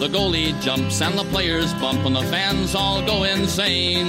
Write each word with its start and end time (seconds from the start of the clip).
The 0.00 0.06
goalie 0.06 0.58
jumps 0.62 1.02
and 1.02 1.18
the 1.18 1.24
players 1.24 1.74
bump 1.74 2.06
and 2.06 2.14
the 2.14 2.22
fans 2.22 2.74
all 2.76 3.04
go 3.04 3.24
insane. 3.24 4.06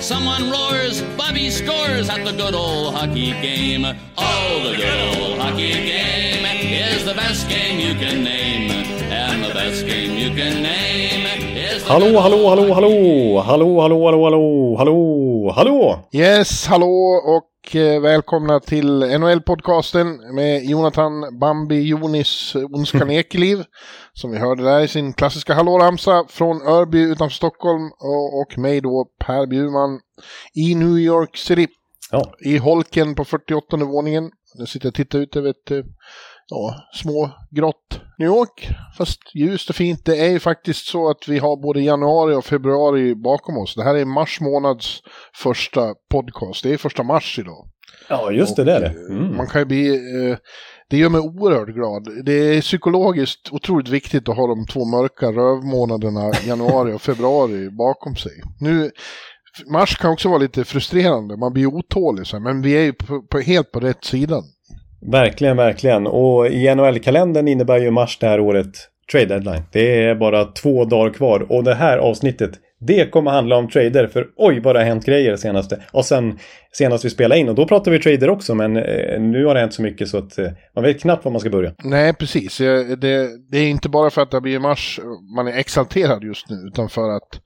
Someone 0.00 0.50
roars, 0.50 1.02
Bobby 1.18 1.50
scores 1.50 2.08
at 2.08 2.24
the 2.24 2.30
good 2.30 2.54
old 2.54 2.94
hockey 2.94 3.32
game. 3.42 3.84
Oh, 4.16 4.70
the 4.70 4.76
good 4.76 5.18
old 5.18 5.38
hockey 5.40 5.72
game 5.72 6.44
is 6.44 7.04
the 7.04 7.14
best 7.14 7.48
game 7.48 7.80
you 7.80 7.94
can 7.94 8.22
name. 8.22 8.70
And 9.10 9.44
the 9.44 9.52
best 9.52 9.84
game 9.84 10.16
you 10.16 10.30
can 10.30 10.62
name 10.62 11.26
is 11.56 11.82
the 11.82 11.88
Hallå, 11.90 12.20
hallå, 12.20 12.48
hallå, 12.48 12.74
hallå! 12.74 13.42
Hallå, 13.42 13.80
hallå, 13.80 14.04
hallå, 14.06 14.24
hallå, 14.24 14.76
hallå! 14.78 15.52
Hallå! 15.56 16.08
Yes, 16.12 16.66
hallå 16.66 17.20
och 17.34 17.44
eh, 17.74 18.00
välkomna 18.00 18.60
till 18.60 19.02
NHL-podcasten 19.02 20.34
med 20.34 20.64
Jonathan 20.64 21.38
Bambi 21.38 21.82
Jonis 21.82 22.54
Ondskan 22.54 23.10
Ekeliv. 23.10 23.64
Som 24.12 24.30
vi 24.30 24.38
hörde 24.38 24.62
där 24.62 24.80
i 24.80 24.88
sin 24.88 25.12
klassiska 25.12 25.54
hallåramsa 25.54 26.24
från 26.28 26.62
Örby 26.62 26.98
utanför 26.98 27.34
Stockholm 27.34 27.90
och, 27.92 28.40
och 28.40 28.58
mig 28.58 28.80
då 28.80 29.06
Per 29.18 29.46
Bjurman 29.46 30.00
i 30.54 30.74
New 30.74 30.98
York 30.98 31.36
City. 31.36 31.66
Ja, 32.10 32.32
I 32.40 32.58
holken 32.58 33.14
på 33.14 33.24
48 33.24 33.76
våningen. 33.76 34.30
Nu 34.58 34.66
sitter 34.66 34.86
jag 34.86 34.90
och 34.90 34.94
tittar 34.94 35.18
ut 35.18 35.36
över 35.36 35.50
ett 35.50 35.70
eh, 35.70 35.84
ja, 36.48 36.74
små 36.92 37.30
grått 37.50 38.00
New 38.18 38.28
York. 38.28 38.68
Fast 38.98 39.20
ljust 39.34 39.70
och 39.70 39.76
fint. 39.76 40.04
Det 40.04 40.16
är 40.26 40.30
ju 40.30 40.38
faktiskt 40.38 40.86
så 40.86 41.10
att 41.10 41.28
vi 41.28 41.38
har 41.38 41.62
både 41.62 41.80
januari 41.80 42.34
och 42.34 42.44
februari 42.44 43.14
bakom 43.14 43.58
oss. 43.58 43.74
Det 43.74 43.84
här 43.84 43.94
är 43.94 44.04
mars 44.04 44.40
månads 44.40 45.00
första 45.34 45.94
podcast. 46.10 46.62
Det 46.62 46.72
är 46.72 46.76
första 46.76 47.02
mars 47.02 47.38
idag. 47.38 47.68
ja 48.08 48.32
just 48.32 48.56
det, 48.56 48.64
det 48.64 48.72
är 48.72 48.80
det. 48.80 48.94
Mm. 49.10 49.36
Man 49.36 49.46
kan 49.46 49.60
ju 49.60 49.64
bli... 49.64 49.88
Eh, 50.30 50.36
det 50.90 50.96
gör 50.96 51.08
mig 51.08 51.20
oerhört 51.20 51.68
glad. 51.68 52.24
Det 52.24 52.32
är 52.32 52.60
psykologiskt 52.60 53.52
otroligt 53.52 53.88
viktigt 53.88 54.28
att 54.28 54.36
ha 54.36 54.46
de 54.46 54.66
två 54.66 54.84
mörka 54.84 55.26
rövmånaderna 55.26 56.32
januari 56.46 56.92
och 56.92 57.02
februari 57.02 57.70
bakom 57.70 58.16
sig. 58.16 58.32
Nu, 58.60 58.90
mars 59.72 59.98
kan 59.98 60.12
också 60.12 60.28
vara 60.28 60.38
lite 60.38 60.64
frustrerande, 60.64 61.36
man 61.36 61.52
blir 61.52 61.66
otålig, 61.66 62.26
så 62.26 62.40
men 62.40 62.62
vi 62.62 62.72
är 62.72 62.82
ju 62.82 62.92
på, 62.92 63.22
på, 63.22 63.38
helt 63.38 63.72
på 63.72 63.80
rätt 63.80 64.04
sidan. 64.04 64.42
Verkligen, 65.00 65.56
verkligen. 65.56 66.06
Och 66.06 66.46
i 66.46 66.74
NHL-kalendern 66.74 67.48
innebär 67.48 67.78
ju 67.78 67.90
mars 67.90 68.18
det 68.18 68.26
här 68.26 68.40
året 68.40 68.88
trade 69.12 69.26
deadline. 69.26 69.62
Det 69.72 70.02
är 70.02 70.14
bara 70.14 70.44
två 70.44 70.84
dagar 70.84 71.12
kvar 71.12 71.46
och 71.52 71.64
det 71.64 71.74
här 71.74 71.98
avsnittet 71.98 72.50
det 72.80 73.10
kommer 73.10 73.30
handla 73.30 73.56
om 73.56 73.68
trader 73.68 74.06
för 74.06 74.26
oj 74.36 74.60
vad 74.60 74.74
det 74.74 74.78
har 74.78 74.86
hänt 74.86 75.04
grejer 75.04 75.36
senaste. 75.36 75.82
Och 75.92 76.04
sen 76.04 76.38
senast 76.72 77.04
vi 77.04 77.10
spelade 77.10 77.40
in 77.40 77.48
och 77.48 77.54
då 77.54 77.66
pratade 77.68 77.98
vi 77.98 78.02
trader 78.02 78.30
också 78.30 78.54
men 78.54 78.76
eh, 78.76 79.20
nu 79.20 79.44
har 79.44 79.54
det 79.54 79.60
hänt 79.60 79.74
så 79.74 79.82
mycket 79.82 80.08
så 80.08 80.18
att 80.18 80.38
eh, 80.38 80.50
man 80.74 80.84
vet 80.84 81.00
knappt 81.00 81.24
var 81.24 81.32
man 81.32 81.40
ska 81.40 81.50
börja. 81.50 81.72
Nej, 81.84 82.14
precis. 82.14 82.58
Det, 82.58 83.28
det 83.50 83.58
är 83.58 83.68
inte 83.68 83.88
bara 83.88 84.10
för 84.10 84.22
att 84.22 84.30
det 84.30 84.40
blir 84.40 84.58
mars 84.58 85.00
man 85.36 85.48
är 85.48 85.58
exalterad 85.58 86.24
just 86.24 86.50
nu, 86.50 86.56
utan 86.56 86.88
för 86.88 87.16
att 87.16 87.40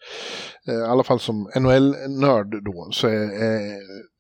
eh, 0.69 0.75
i 0.75 0.91
alla 0.91 1.03
fall 1.03 1.21
som 1.21 1.51
NHL-nörd 1.57 2.65
då, 2.65 2.89
så 2.93 3.09
eh, 3.09 3.15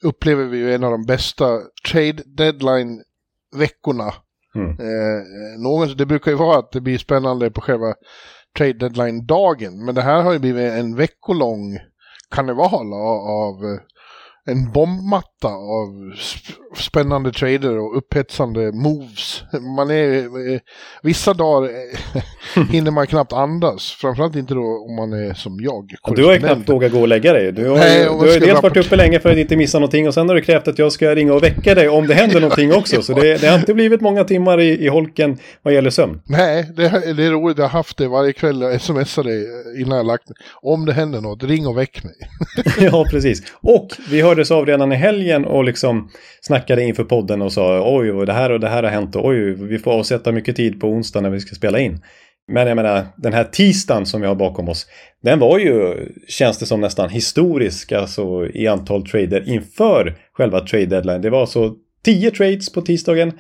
upplever 0.05 0.45
vi 0.45 0.59
ju 0.59 0.75
en 0.75 0.85
av 0.85 0.91
de 0.91 1.07
bästa 1.07 1.59
trade 1.93 2.23
deadline 2.37 3.03
deadline-veckorna. 3.53 4.15
Mm. 4.55 4.71
Eh, 4.71 5.97
det 5.97 6.07
brukar 6.07 6.31
ju 6.31 6.37
vara 6.37 6.59
att 6.59 6.73
det 6.73 6.81
blir 6.81 6.99
spännande 6.99 7.51
på 7.51 7.61
själva 7.61 7.95
trade 8.59 8.73
deadline-dagen, 8.73 9.85
men 9.85 9.95
det 9.95 10.03
här 10.03 10.23
har 10.23 10.33
ju 10.33 10.39
blivit 10.39 10.73
en 10.73 10.97
veckolång 10.97 11.79
karneval 12.31 12.93
av, 12.93 13.19
av 13.19 13.65
eh, 13.65 13.81
en 14.51 14.73
bombmatta 14.73 15.49
av 15.49 15.89
sp- 16.15 16.55
spännande 16.77 17.33
trader 17.33 17.79
och 17.79 17.97
upphetsande 17.99 18.73
moves. 18.73 19.43
Man 19.77 19.91
är, 19.91 20.17
eh, 20.53 20.61
vissa 21.03 21.35
dagar 21.35 21.71
eh, 22.15 22.23
hinner 22.71 22.91
man 22.91 23.07
knappt 23.07 23.33
andas, 23.33 23.97
framförallt 24.01 24.37
inte 24.37 24.55
då 24.55 24.87
om 24.89 24.97
man 24.97 25.13
är 25.13 25.35
som 25.35 25.61
jag. 25.61 25.91
Och 26.03 26.17
du 26.17 26.25
har 26.25 26.33
ju 26.33 26.39
knappt 26.39 26.69
vågat 26.69 26.93
gå 26.93 27.01
och 27.01 27.09
lägga 27.09 27.33
dig. 27.33 27.53
Du 27.53 27.69
har, 27.69 27.77
Nej, 27.77 28.05
du 28.05 28.11
har 28.11 28.27
ju 28.27 28.39
dels 28.41 28.63
varit 28.63 28.77
uppe 28.77 28.97
länge 28.97 29.21
för 29.21 29.31
att 29.33 29.39
inte 29.39 29.57
missa 29.57 29.79
någonting 29.79 30.09
och 30.09 30.15
sen 30.15 30.29
har 30.29 30.37
du 30.37 30.43
krävt 30.43 30.69
att 30.69 30.79
jag 30.79 30.93
ska 30.93 31.15
ringa 31.15 31.35
och 31.35 31.43
väcka 31.43 31.75
dig 31.75 31.89
om 31.89 32.07
det 32.07 32.15
händer 32.15 32.41
någonting 32.41 32.75
också. 32.75 33.03
Så 33.03 33.13
det, 33.13 33.41
det 33.41 33.47
har 33.47 33.59
inte 33.59 33.75
blivit 33.75 34.01
många 34.01 34.25
timmar 34.25 34.61
i, 34.61 34.85
i 34.85 34.89
holken 34.89 35.39
vad 35.63 35.75
gäller 35.75 35.91
sömn. 35.91 36.21
Nej, 36.27 36.71
det, 36.77 36.89
det 37.17 37.25
är 37.25 37.31
roligt. 37.31 37.59
Jag 37.59 37.65
har 37.65 37.71
haft 37.71 37.97
det 37.99 38.09
varje 38.09 38.33
kväll. 38.33 38.61
Jag 38.61 38.81
smsar 38.81 39.25
dig 39.25 39.47
innan 39.83 39.97
jag 39.97 40.07
lagt 40.07 40.29
mig. 40.29 40.37
Om 40.63 40.87
det 40.87 40.93
händer 40.93 41.21
något, 41.21 41.43
ring 41.45 41.67
och 41.67 41.79
väck 41.79 42.05
mig. 42.05 42.15
ja, 42.93 43.07
precis. 43.11 43.43
Och 43.55 43.89
vi 44.11 44.21
hördes 44.41 44.51
av 44.51 44.67
redan 44.67 44.93
i 44.93 44.97
helgen 44.97 45.45
och 45.45 45.65
liksom 45.65 46.11
snackade 46.41 46.83
inför 46.83 47.05
podden 47.05 47.43
och 47.43 47.53
sa 47.53 47.97
oj, 47.99 48.11
och 48.11 48.27
det 48.27 48.33
här 48.33 48.53
och 48.53 48.61
det 48.61 48.69
här 48.69 48.83
har 48.83 48.91
hänt 48.91 49.17
och 49.17 49.27
oj, 49.27 49.55
vi 49.55 49.79
får 49.79 49.93
avsätta 49.93 50.33
mycket 50.33 50.57
tid 50.57 50.81
på 50.81 50.89
onsdag 50.89 51.21
när 51.21 51.31
vi 51.31 51.41
ska 51.41 51.55
spela 51.55 51.79
in. 51.79 52.01
Men 52.53 52.67
jag 52.67 52.77
menar, 52.77 53.07
den 53.17 53.33
här 53.33 53.45
tisdagen 53.45 54.07
som 54.07 54.21
vi 54.21 54.27
har 54.27 54.35
bakom 54.35 54.69
oss, 54.69 54.87
den 55.23 55.39
var 55.39 55.59
ju, 55.59 56.09
känns 56.29 56.59
det 56.59 56.67
som 56.67 56.81
nästan 56.81 57.11
historisk, 57.11 57.93
alltså 57.93 58.47
i 58.55 58.67
antal 58.67 59.07
trader 59.07 59.49
inför 59.49 60.17
själva 60.33 60.61
trade 60.61 60.87
deadline. 60.87 61.23
Det 61.23 61.31
var 61.31 61.41
alltså 61.41 61.75
10 62.05 62.31
trades 62.31 62.73
på 62.73 62.83
tisdagen, 62.83 63.33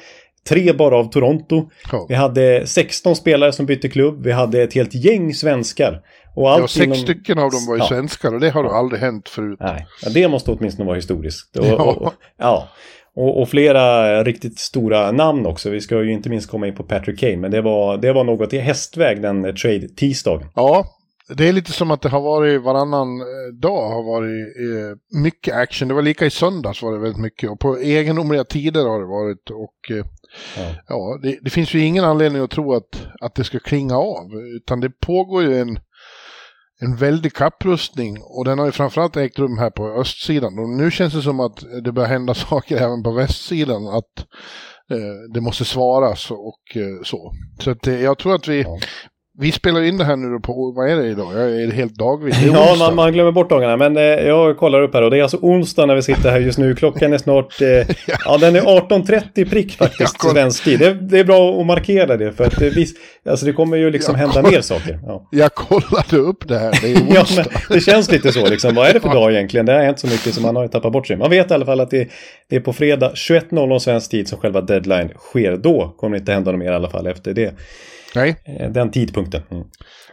tre 0.48 0.72
bara 0.72 0.96
av 0.96 1.04
Toronto. 1.10 1.70
Ja. 1.92 2.06
Vi 2.08 2.14
hade 2.14 2.66
16 2.66 3.16
spelare 3.16 3.52
som 3.52 3.66
bytte 3.66 3.88
klubb, 3.88 4.24
vi 4.24 4.32
hade 4.32 4.62
ett 4.62 4.74
helt 4.74 4.94
gäng 4.94 5.34
svenskar. 5.34 6.00
Och 6.36 6.50
allt 6.50 6.60
Ja, 6.60 6.68
sex 6.68 6.84
inom- 6.84 6.96
stycken 6.96 7.38
av 7.38 7.50
dem 7.50 7.66
var 7.68 7.74
ju 7.76 7.82
Ja. 7.82 7.88
svenskar 7.88 8.34
och 8.34 8.40
det 8.40 8.50
har 8.50 8.64
aldrig 8.64 9.00
hänt 9.00 9.28
förut. 9.28 9.58
Nej, 9.60 9.86
ja, 10.02 10.10
det 10.10 10.28
måste 10.28 10.50
åtminstone 10.50 10.86
vara 10.86 10.96
historiskt. 10.96 11.56
Och, 11.56 11.66
Ja. 11.66 11.74
och, 11.82 12.12
ja. 12.38 12.68
Och, 13.16 13.40
och 13.42 13.48
flera 13.48 14.24
riktigt 14.24 14.58
stora 14.58 15.12
namn 15.12 15.46
också. 15.46 15.70
Vi 15.70 15.80
ska 15.80 16.02
ju 16.02 16.12
inte 16.12 16.28
minst 16.28 16.50
komma 16.50 16.66
in 16.66 16.74
på 16.74 16.82
Patrick 16.82 17.20
Kane, 17.20 17.36
men 17.36 17.50
det 17.50 17.60
var, 17.62 17.96
det 17.98 18.12
var 18.12 18.24
något 18.24 18.52
i 18.52 18.58
hästväg 18.58 19.22
den 19.22 19.44
eh, 19.44 19.54
trade 19.54 19.88
tisdagen. 19.88 20.48
Ja, 20.54 20.84
det 21.36 21.48
är 21.48 21.52
lite 21.52 21.72
som 21.72 21.90
att 21.90 22.02
det 22.02 22.08
har 22.08 22.20
varit 22.20 22.62
varannan 22.62 23.20
eh, 23.20 23.54
dag 23.60 23.88
har 23.88 24.02
varit 24.02 24.46
eh, 24.56 25.20
mycket 25.22 25.54
action. 25.54 25.88
Det 25.88 25.94
var 25.94 26.02
lika 26.02 26.26
i 26.26 26.30
söndags 26.30 26.82
var 26.82 26.92
det 26.92 26.98
väldigt 26.98 27.20
mycket 27.22 27.50
och 27.50 27.60
på 27.60 27.78
egendomliga 27.78 28.44
tider 28.44 28.80
har 28.88 29.00
det 29.00 29.06
varit. 29.06 29.50
Och 29.50 29.96
eh, 29.98 30.04
Ja. 30.56 30.74
ja, 30.88 31.18
det, 31.22 31.38
det 31.42 31.50
finns 31.50 31.74
ju 31.74 31.80
ingen 31.80 32.04
anledning 32.04 32.42
att 32.42 32.50
tro 32.50 32.74
att, 32.74 33.06
att 33.20 33.34
det 33.34 33.44
ska 33.44 33.58
klinga 33.58 33.96
av. 33.96 34.26
Utan 34.56 34.80
det 34.80 34.91
pågår 34.91 35.42
ju 35.42 35.60
en, 35.60 35.78
en 36.80 36.96
väldig 36.96 37.34
kapprustning 37.34 38.18
och 38.22 38.44
den 38.44 38.58
har 38.58 38.66
ju 38.66 38.72
framförallt 38.72 39.16
ägt 39.16 39.38
rum 39.38 39.58
här 39.58 39.70
på 39.70 39.88
östsidan. 39.88 40.58
Och 40.58 40.68
nu 40.68 40.91
känns 40.91 41.14
det 41.14 41.22
som 41.22 41.41
att 41.41 41.64
det 41.84 41.92
börjar 41.92 42.08
hända 42.08 42.34
saker 42.50 42.76
även 42.76 43.02
på 43.02 43.12
västsidan. 43.12 43.86
Att 43.86 44.18
eh, 44.91 45.32
det 45.34 45.41
måste 45.41 45.64
svaras 45.64 46.30
och 46.30 46.76
eh, 46.76 47.02
så. 47.04 47.32
Så 47.58 47.70
att, 47.70 47.86
eh, 47.86 48.02
jag 48.02 48.18
tror 48.18 48.34
att 48.34 48.48
vi, 48.48 48.62
Ja. 48.62 48.78
Vi 49.40 49.52
spelar 49.52 49.82
in 49.82 49.98
det 49.98 50.04
här 50.04 50.16
nu 50.16 50.40
på, 50.40 50.72
vad 50.76 50.90
är 50.90 50.96
det 50.96 51.06
idag? 51.06 51.32
Jag 51.34 51.62
är 51.62 51.70
helt 51.70 51.94
dagvis. 51.94 52.36
Ja, 52.46 52.76
man, 52.78 52.94
man 52.94 53.12
glömmer 53.12 53.32
bort 53.32 53.50
dagarna, 53.50 53.76
men 53.76 53.96
eh, 53.96 54.02
jag 54.02 54.58
kollar 54.58 54.82
upp 54.82 54.94
här 54.94 55.02
och 55.02 55.10
det 55.10 55.18
är 55.18 55.22
alltså 55.22 55.36
onsdag 55.42 55.86
när 55.86 55.94
vi 55.94 56.02
sitter 56.02 56.30
här 56.30 56.40
just 56.40 56.58
nu. 56.58 56.74
Klockan 56.74 57.12
är 57.12 57.18
snart, 57.18 57.62
eh, 57.62 57.68
ja 58.24 58.38
den 58.38 58.56
är 58.56 58.60
18.30 58.60 59.50
prick 59.50 59.76
faktiskt, 59.76 60.22
svensk 60.22 60.64
tid. 60.64 60.78
Det, 60.78 60.94
det 60.94 61.18
är 61.18 61.24
bra 61.24 61.60
att 61.60 61.66
markera 61.66 62.16
det, 62.16 62.32
för 62.32 62.44
att 62.44 62.58
det, 62.58 62.70
vis, 62.70 62.94
alltså 63.28 63.47
det 63.47 63.53
kommer 63.53 63.76
ju 63.76 63.91
liksom 63.91 64.15
Jag 64.18 64.26
hända 64.26 64.50
mer 64.50 64.60
saker. 64.60 65.00
Ja. 65.06 65.28
Jag 65.30 65.54
kollade 65.54 66.16
upp 66.16 66.48
det 66.48 66.59
här, 66.59 66.78
det 66.82 66.92
är 66.92 67.15
Ja, 67.15 67.20
onsdag. 67.20 67.44
men 67.68 67.76
det 67.76 67.80
känns 67.80 68.12
lite 68.12 68.32
så 68.32 68.47
liksom. 68.47 68.74
Vad 68.74 68.88
är 68.88 68.92
det 68.92 69.00
för 69.00 69.09
dag 69.09 69.32
egentligen? 69.32 69.66
Det 69.66 69.72
har 69.72 69.80
hänt 69.80 69.98
så 69.98 70.06
mycket 70.06 70.34
som 70.34 70.42
man 70.42 70.56
har 70.56 70.62
ju 70.62 70.68
tappat 70.68 70.92
bort 70.92 71.06
sig. 71.06 71.16
Man 71.16 71.30
vet 71.30 71.50
i 71.50 71.54
alla 71.54 71.66
fall 71.66 71.80
att 71.80 71.91
det, 71.91 72.09
det 72.50 72.56
är 72.56 72.60
på 72.60 72.72
fredag 72.72 73.12
21.00 73.15 73.78
svensk 73.78 74.10
tid 74.10 74.28
som 74.28 74.38
själva 74.38 74.60
deadline 74.60 75.09
sker. 75.16 75.56
Då 75.56 75.94
kommer 75.97 76.16
det 76.16 76.20
inte 76.20 76.32
hända 76.32 76.50
något 76.53 76.59
mer 76.59 76.72
i 76.72 76.74
alla 76.74 76.91
fall 76.91 77.06
efter 77.06 77.34
det. 77.34 77.54
Nej. 78.15 78.42
Eh, 78.45 78.71
Den 78.71 78.91
tidpunkten. 78.91 79.42
Mm. 79.51 79.65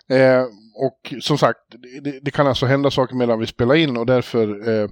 Eh, 0.10 0.46
och 0.80 1.14
som 1.22 1.38
sagt, 1.38 1.60
det, 2.04 2.20
det 2.22 2.32
kan 2.32 2.48
alltså 2.48 2.66
hända 2.66 2.92
saker 2.92 3.16
medan 3.16 3.40
vi 3.40 3.48
spelar 3.48 3.76
in 3.76 3.98
och 3.98 4.06
därför 4.06 4.70
eh, 4.70 4.90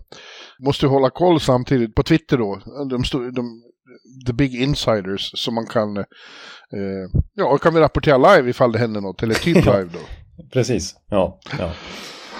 måste 0.59 0.85
vi 0.85 0.89
hålla 0.89 1.09
koll 1.09 1.39
samtidigt 1.39 1.95
på 1.95 2.03
Twitter 2.03 2.37
då. 2.37 2.61
De, 2.89 3.03
de, 3.31 3.61
the 4.27 4.33
big 4.33 4.61
insiders 4.61 5.31
som 5.35 5.55
man 5.55 5.65
kan, 5.65 5.97
eh, 5.97 6.03
ja, 7.33 7.57
kan 7.57 7.73
vi 7.73 7.79
rapportera 7.79 8.35
live 8.35 8.49
ifall 8.49 8.71
det 8.71 8.79
händer 8.79 9.01
något, 9.01 9.23
eller 9.23 9.33
typ 9.33 9.55
live 9.65 9.89
då. 9.93 9.99
Precis. 10.53 10.95
Ja, 11.09 11.39
ja. 11.59 11.71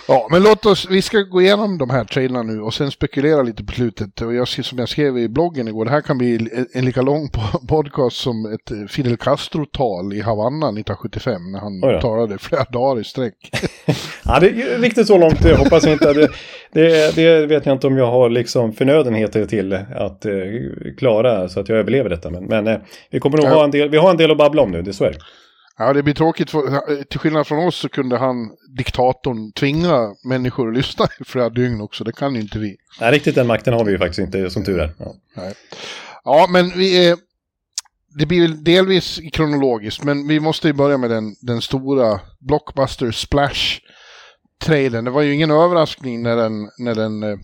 Ja, 0.07 0.27
men 0.31 0.43
låt 0.43 0.65
oss, 0.65 0.87
vi 0.89 1.01
ska 1.01 1.21
gå 1.21 1.41
igenom 1.41 1.77
de 1.77 1.89
här 1.89 2.03
traderna 2.03 2.43
nu 2.43 2.61
och 2.61 2.73
sen 2.73 2.91
spekulera 2.91 3.41
lite 3.41 3.63
på 3.63 3.71
slutet. 3.71 4.21
Och 4.21 4.33
jag, 4.33 4.47
som 4.47 4.79
jag 4.79 4.89
skrev 4.89 5.17
i 5.17 5.29
bloggen 5.29 5.67
igår, 5.67 5.85
det 5.85 5.91
här 5.91 6.01
kan 6.01 6.17
bli 6.17 6.49
en, 6.73 6.85
lika 6.85 7.01
lång 7.01 7.29
podcast 7.67 8.17
som 8.17 8.45
ett 8.53 8.71
eh, 8.71 8.87
Fidel 8.87 9.17
Castro-tal 9.17 10.13
i 10.13 10.21
Havanna 10.21 10.65
1975 10.65 11.51
när 11.51 11.59
han 11.59 12.01
talade 12.01 12.37
flera 12.37 12.63
dagar 12.63 13.01
i 13.01 13.03
sträck. 13.03 13.35
ja, 14.25 14.39
det 14.39 14.49
är 14.49 14.79
riktigt 14.79 15.07
så 15.07 15.17
långt 15.17 15.45
jag 15.45 15.57
hoppas 15.57 15.87
inte. 15.87 16.13
Det, 16.13 16.29
det, 16.71 17.15
det, 17.15 17.45
vet 17.45 17.65
jag 17.65 17.75
inte 17.75 17.87
om 17.87 17.97
jag 17.97 18.11
har 18.11 18.29
liksom 18.29 18.73
förnödenheter 18.73 19.45
till 19.45 19.73
att 19.73 20.25
uh, 20.25 20.95
klara 20.97 21.49
så 21.49 21.59
att 21.59 21.69
jag 21.69 21.77
överlever 21.77 22.09
detta. 22.09 22.29
Men, 22.29 22.45
men 22.45 22.67
uh, 22.67 22.77
vi 23.09 23.19
kommer 23.19 23.37
nog 23.37 23.45
ja. 23.45 23.53
ha 23.53 23.63
en 23.63 23.71
del, 23.71 23.89
vi 23.89 23.97
har 23.97 24.09
en 24.09 24.17
del 24.17 24.31
att 24.31 24.37
babbla 24.37 24.61
om 24.61 24.71
nu, 24.71 24.81
det 24.81 24.91
är 24.91 24.93
så 24.93 25.03
är 25.03 25.11
det. 25.11 25.19
Ja, 25.77 25.93
det 25.93 26.03
blir 26.03 26.13
tråkigt. 26.13 26.51
För, 26.51 27.03
till 27.03 27.19
skillnad 27.19 27.47
från 27.47 27.67
oss 27.67 27.75
så 27.75 27.89
kunde 27.89 28.17
han, 28.17 28.51
diktatorn, 28.77 29.51
tvinga 29.51 30.15
människor 30.23 30.67
att 30.69 30.75
lyssna 30.77 31.07
i 31.19 31.23
flera 31.23 31.49
dygn 31.49 31.81
också. 31.81 32.03
Det 32.03 32.11
kan 32.11 32.35
ju 32.35 32.41
inte 32.41 32.59
vi. 32.59 32.77
Nej, 32.99 33.11
riktigt 33.11 33.35
den 33.35 33.47
makten 33.47 33.73
har 33.73 33.85
vi 33.85 33.91
ju 33.91 33.97
faktiskt 33.97 34.19
inte, 34.19 34.49
som 34.49 34.63
tur 34.63 34.79
är. 34.79 34.93
Ja, 34.97 35.15
Nej. 35.33 35.53
ja 36.23 36.47
men 36.49 36.69
vi 36.69 37.07
är... 37.07 37.17
Det 38.19 38.25
blir 38.25 38.47
delvis 38.47 39.19
kronologiskt, 39.33 40.03
men 40.03 40.27
vi 40.27 40.39
måste 40.39 40.67
ju 40.67 40.73
börja 40.73 40.97
med 40.97 41.09
den, 41.09 41.35
den 41.41 41.61
stora 41.61 42.19
Blockbuster 42.39 43.11
Splash-traden. 43.11 45.05
Det 45.05 45.11
var 45.11 45.21
ju 45.21 45.33
ingen 45.33 45.51
överraskning 45.51 46.23
när 46.23 46.35
den, 46.35 46.69
när 46.77 46.95
den 46.95 47.23
eh, 47.23 47.37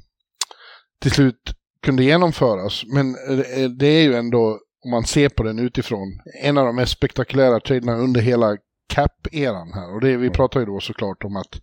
till 1.01 1.11
slut 1.11 1.53
kunde 1.83 2.03
genomföras. 2.03 2.83
Men 2.93 3.07
eh, 3.09 3.69
det 3.69 3.87
är 3.87 4.03
ju 4.03 4.15
ändå 4.15 4.59
om 4.85 4.91
man 4.91 5.03
ser 5.03 5.29
på 5.29 5.43
den 5.43 5.59
utifrån, 5.59 6.19
en 6.43 6.57
av 6.57 6.65
de 6.65 6.75
mest 6.75 6.91
spektakulära 6.91 7.59
traderna 7.59 7.95
under 7.95 8.21
hela 8.21 8.57
cap-eran 8.93 9.73
här. 9.73 9.93
Och 9.93 10.01
det, 10.01 10.07
vi 10.07 10.13
mm. 10.13 10.33
pratar 10.33 10.59
ju 10.59 10.65
då 10.65 10.79
såklart 10.79 11.23
om 11.23 11.35
att 11.35 11.59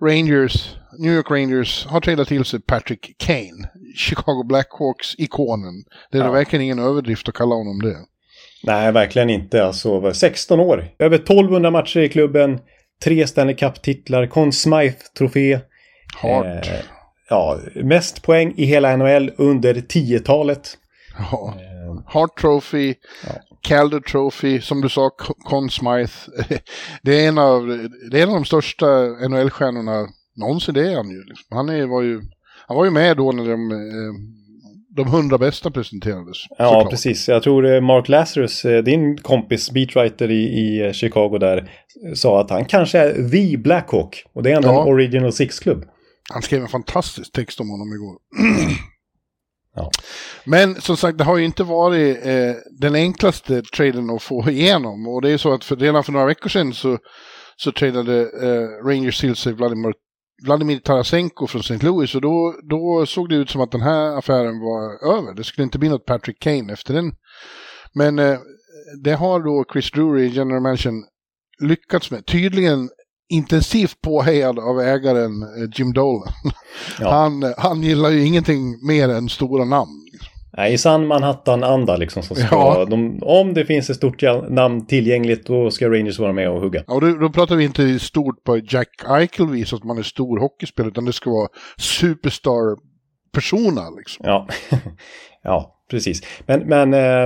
Rangers, 0.00 0.76
New 0.98 1.12
York 1.12 1.30
Rangers 1.30 1.86
har 1.86 2.00
tradat 2.00 2.28
till 2.28 2.44
sig 2.44 2.60
Patrick 2.60 3.16
Kane, 3.18 3.68
Chicago 3.96 4.42
Blackhawks-ikonen. 4.44 5.84
Det 6.10 6.18
är 6.18 6.22
ja. 6.22 6.30
verkligen 6.30 6.62
ingen 6.64 6.78
överdrift 6.78 7.28
att 7.28 7.34
kalla 7.34 7.54
honom 7.54 7.82
det. 7.82 7.96
Nej, 8.62 8.92
verkligen 8.92 9.30
inte. 9.30 9.64
Alltså, 9.64 10.12
16 10.12 10.60
år, 10.60 10.88
över 10.98 11.16
1200 11.16 11.70
matcher 11.70 12.00
i 12.00 12.08
klubben, 12.08 12.58
tre 13.04 13.26
Stanley 13.26 13.56
Cup-titlar, 13.56 14.26
Conn 14.26 14.52
Smythe-trofé. 14.52 15.60
Hårt. 16.22 16.46
Eh, 16.46 16.74
ja, 17.28 17.58
mest 17.74 18.22
poäng 18.22 18.54
i 18.56 18.64
hela 18.64 18.96
NHL 18.96 19.30
under 19.36 19.74
10-talet. 19.74 20.78
Ja. 21.18 21.54
Hart 22.06 22.38
Trophy, 22.40 22.94
ja. 23.26 23.32
Calder 23.62 24.00
Trophy, 24.00 24.60
som 24.60 24.80
du 24.80 24.88
sa, 24.88 25.10
Conn 25.44 25.70
Smythe. 25.70 26.30
Det 27.02 27.24
är 27.24 27.28
en 27.28 27.38
av, 27.38 27.88
det 28.10 28.18
är 28.18 28.22
en 28.22 28.28
av 28.28 28.34
de 28.34 28.44
största 28.44 28.86
NHL-stjärnorna 29.28 30.08
någonsin, 30.36 30.74
det 30.74 30.92
är 30.92 30.96
han 30.96 31.10
ju. 31.10 31.24
Liksom. 31.24 31.56
Han, 31.56 31.68
är, 31.68 31.86
var 31.86 32.02
ju. 32.02 32.20
han 32.66 32.76
var 32.76 32.84
ju 32.84 32.90
med 32.90 33.16
då 33.16 33.32
när 33.32 33.48
de, 33.50 33.70
eh, 33.70 34.14
de 34.96 35.08
hundra 35.08 35.38
bästa 35.38 35.70
presenterades. 35.70 36.36
Ja, 36.58 36.64
såklart. 36.64 36.90
precis. 36.90 37.28
Jag 37.28 37.42
tror 37.42 37.74
eh, 37.74 37.80
Mark 37.80 38.08
Lazarus, 38.08 38.64
eh, 38.64 38.84
din 38.84 39.16
kompis, 39.16 39.70
beatwriter 39.70 40.30
i, 40.30 40.42
i 40.42 40.92
Chicago 40.92 41.38
där, 41.38 41.70
sa 42.14 42.40
att 42.40 42.50
han 42.50 42.64
kanske 42.64 42.98
är 42.98 43.28
the 43.30 43.56
Blackhawk. 43.56 44.24
Och 44.32 44.42
det 44.42 44.50
är 44.52 44.56
ändå 44.56 44.68
ja. 44.68 44.82
en 44.82 44.88
Original 44.88 45.32
Six-klubb. 45.32 45.84
Han 46.32 46.42
skrev 46.42 46.62
en 46.62 46.68
fantastisk 46.68 47.32
text 47.32 47.60
om 47.60 47.70
honom 47.70 47.92
igår. 47.92 48.18
Ja. 49.74 49.90
Men 50.44 50.80
som 50.80 50.96
sagt, 50.96 51.18
det 51.18 51.24
har 51.24 51.36
ju 51.36 51.44
inte 51.44 51.64
varit 51.64 52.26
eh, 52.26 52.54
den 52.80 52.94
enklaste 52.94 53.62
traden 53.62 54.10
att 54.10 54.22
få 54.22 54.50
igenom. 54.50 55.08
Och 55.08 55.22
det 55.22 55.30
är 55.30 55.38
så 55.38 55.52
att 55.52 55.64
för, 55.64 55.76
redan 55.76 56.04
för 56.04 56.12
några 56.12 56.26
veckor 56.26 56.48
sedan 56.48 56.74
så, 56.74 56.98
så 57.56 57.72
tradade 57.72 58.20
eh, 58.20 58.86
Rangers 58.86 59.20
till 59.20 59.36
sig 59.36 59.52
Vladimir, 59.52 59.92
Vladimir 60.44 60.78
Tarasenko 60.78 61.46
från 61.46 61.60
St. 61.60 61.86
Louis. 61.86 62.14
Och 62.14 62.20
då, 62.20 62.54
då 62.70 63.06
såg 63.06 63.28
det 63.28 63.36
ut 63.36 63.50
som 63.50 63.60
att 63.60 63.72
den 63.72 63.80
här 63.80 64.18
affären 64.18 64.60
var 64.60 65.14
över. 65.16 65.34
Det 65.34 65.44
skulle 65.44 65.64
inte 65.64 65.78
bli 65.78 65.88
något 65.88 66.06
Patrick 66.06 66.40
Kane 66.40 66.72
efter 66.72 66.94
den. 66.94 67.12
Men 67.94 68.18
eh, 68.18 68.38
det 69.04 69.12
har 69.12 69.40
då 69.40 69.64
Chris 69.72 69.90
Drury, 69.90 70.28
general 70.28 70.62
manager, 70.62 70.92
lyckats 71.60 72.10
med. 72.10 72.26
Tydligen 72.26 72.88
intensivt 73.28 74.00
påhejad 74.00 74.58
av 74.58 74.80
ägaren 74.80 75.42
eh, 75.42 75.68
Jim 75.74 75.92
Dolan. 75.92 76.32
Ja. 77.00 77.10
Han, 77.10 77.54
han 77.58 77.82
gillar 77.82 78.10
ju 78.10 78.24
ingenting 78.24 78.86
mer 78.86 79.08
än 79.08 79.28
stora 79.28 79.64
namn. 79.64 80.07
Nej, 80.58 80.72
i 80.72 80.78
sann 80.78 81.06
Manhattan-anda 81.06 81.96
liksom. 81.96 82.22
Som 82.22 82.36
ska, 82.36 82.46
ja. 82.50 82.86
de, 82.90 83.22
om 83.22 83.54
det 83.54 83.64
finns 83.64 83.90
ett 83.90 83.96
stort 83.96 84.22
namn 84.48 84.86
tillgängligt 84.86 85.46
då 85.46 85.70
ska 85.70 85.88
Rangers 85.88 86.18
vara 86.18 86.32
med 86.32 86.50
och 86.50 86.60
hugga. 86.60 86.84
Ja, 86.86 86.94
och 86.94 87.00
då, 87.00 87.12
då 87.12 87.30
pratar 87.30 87.56
vi 87.56 87.64
inte 87.64 87.98
stort 87.98 88.44
på 88.44 88.58
Jack 88.58 88.88
Eichel 89.08 89.50
vis 89.50 89.72
att 89.72 89.84
man 89.84 89.98
är 89.98 90.02
stor 90.02 90.38
hockeyspelare 90.38 90.90
utan 90.90 91.04
det 91.04 91.12
ska 91.12 91.30
vara 91.30 91.48
superstar-persona 91.76 93.90
liksom. 93.98 94.26
Ja. 94.26 94.46
ja, 95.42 95.82
precis. 95.90 96.22
Men, 96.46 96.60
men 96.60 96.94
eh, 96.94 97.24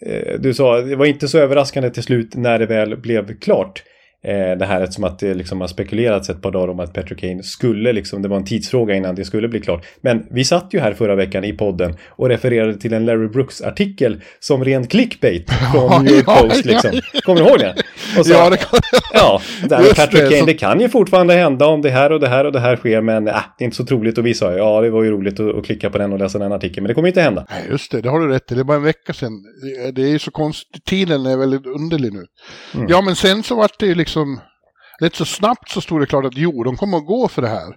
eh, 0.00 0.38
du 0.38 0.54
sa, 0.54 0.80
det 0.80 0.96
var 0.96 1.06
inte 1.06 1.28
så 1.28 1.38
överraskande 1.38 1.90
till 1.90 2.02
slut 2.02 2.36
när 2.36 2.58
det 2.58 2.66
väl 2.66 2.96
blev 2.96 3.38
klart. 3.38 3.82
Eh, 4.24 4.58
det 4.58 4.66
här 4.66 4.86
som 4.86 5.04
att 5.04 5.18
det 5.18 5.34
liksom 5.34 5.60
har 5.60 5.68
spekulerats 5.68 6.30
ett 6.30 6.42
par 6.42 6.50
dagar 6.50 6.68
om 6.68 6.80
att 6.80 6.92
Patrick 6.92 7.20
Kane 7.20 7.42
skulle 7.42 7.92
liksom, 7.92 8.22
det 8.22 8.28
var 8.28 8.36
en 8.36 8.44
tidsfråga 8.44 8.94
innan 8.94 9.14
det 9.14 9.24
skulle 9.24 9.48
bli 9.48 9.60
klart. 9.60 9.86
Men 10.00 10.26
vi 10.30 10.44
satt 10.44 10.68
ju 10.70 10.80
här 10.80 10.92
förra 10.92 11.14
veckan 11.14 11.44
i 11.44 11.52
podden 11.52 11.96
och 12.08 12.28
refererade 12.28 12.76
till 12.76 12.92
en 12.92 13.06
Larry 13.06 13.28
Brooks-artikel 13.28 14.20
som 14.40 14.64
ren 14.64 14.86
clickbait 14.86 15.50
från 15.72 16.04
New 16.04 16.14
York 16.14 16.26
Post 16.26 16.64
liksom. 16.64 16.90
Kommer 17.24 17.40
du 17.40 17.48
ihåg 17.48 17.58
det? 17.58 17.74
Och 18.18 18.26
så, 18.26 18.32
ja, 18.32 18.50
det 18.50 18.56
kan... 18.56 18.80
ja 19.12 19.40
där 19.68 19.78
med 19.78 19.96
Patrick 19.96 20.22
det, 20.22 20.30
Kane, 20.30 20.46
det 20.46 20.54
kan 20.54 20.80
ju 20.80 20.88
fortfarande 20.88 21.34
hända 21.34 21.66
om 21.66 21.82
det 21.82 21.90
här 21.90 22.12
och 22.12 22.20
det 22.20 22.28
här 22.28 22.44
och 22.44 22.52
det 22.52 22.60
här 22.60 22.76
sker, 22.76 23.00
men 23.00 23.28
äh, 23.28 23.34
det 23.58 23.64
är 23.64 23.64
inte 23.64 23.76
så 23.76 23.84
troligt. 23.84 24.18
Och 24.18 24.26
vi 24.26 24.34
sa 24.34 24.52
ja, 24.52 24.80
det 24.80 24.90
var 24.90 25.02
ju 25.02 25.10
roligt 25.10 25.40
att, 25.40 25.54
att 25.54 25.66
klicka 25.66 25.90
på 25.90 25.98
den 25.98 26.12
och 26.12 26.18
läsa 26.18 26.38
den 26.38 26.52
artikeln, 26.52 26.82
men 26.82 26.88
det 26.88 26.94
kommer 26.94 27.08
inte 27.08 27.20
hända. 27.20 27.46
Nej, 27.50 27.66
just 27.70 27.92
det, 27.92 28.00
det 28.00 28.08
har 28.08 28.20
du 28.20 28.28
rätt 28.28 28.52
i. 28.52 28.54
Det 28.54 28.60
är 28.60 28.64
bara 28.64 28.76
en 28.76 28.82
vecka 28.82 29.12
sedan. 29.12 29.32
Det 29.92 30.02
är 30.02 30.08
ju 30.08 30.18
så 30.18 30.30
konstigt, 30.30 30.84
tiden 30.84 31.26
är 31.26 31.36
väldigt 31.36 31.66
underlig 31.66 32.12
nu. 32.12 32.24
Mm. 32.74 32.86
Ja, 32.88 33.00
men 33.00 33.16
sen 33.16 33.42
så 33.42 33.54
vart 33.54 33.80
det 33.80 33.86
ju 33.86 33.94
liksom 33.94 34.11
liksom, 34.12 34.40
rätt 35.00 35.14
så 35.14 35.24
snabbt 35.24 35.70
så 35.70 35.80
stod 35.80 36.00
det 36.00 36.06
klart 36.06 36.24
att 36.24 36.36
jo, 36.36 36.64
de 36.64 36.76
kommer 36.76 36.98
att 36.98 37.06
gå 37.06 37.28
för 37.28 37.42
det 37.42 37.48
här. 37.48 37.76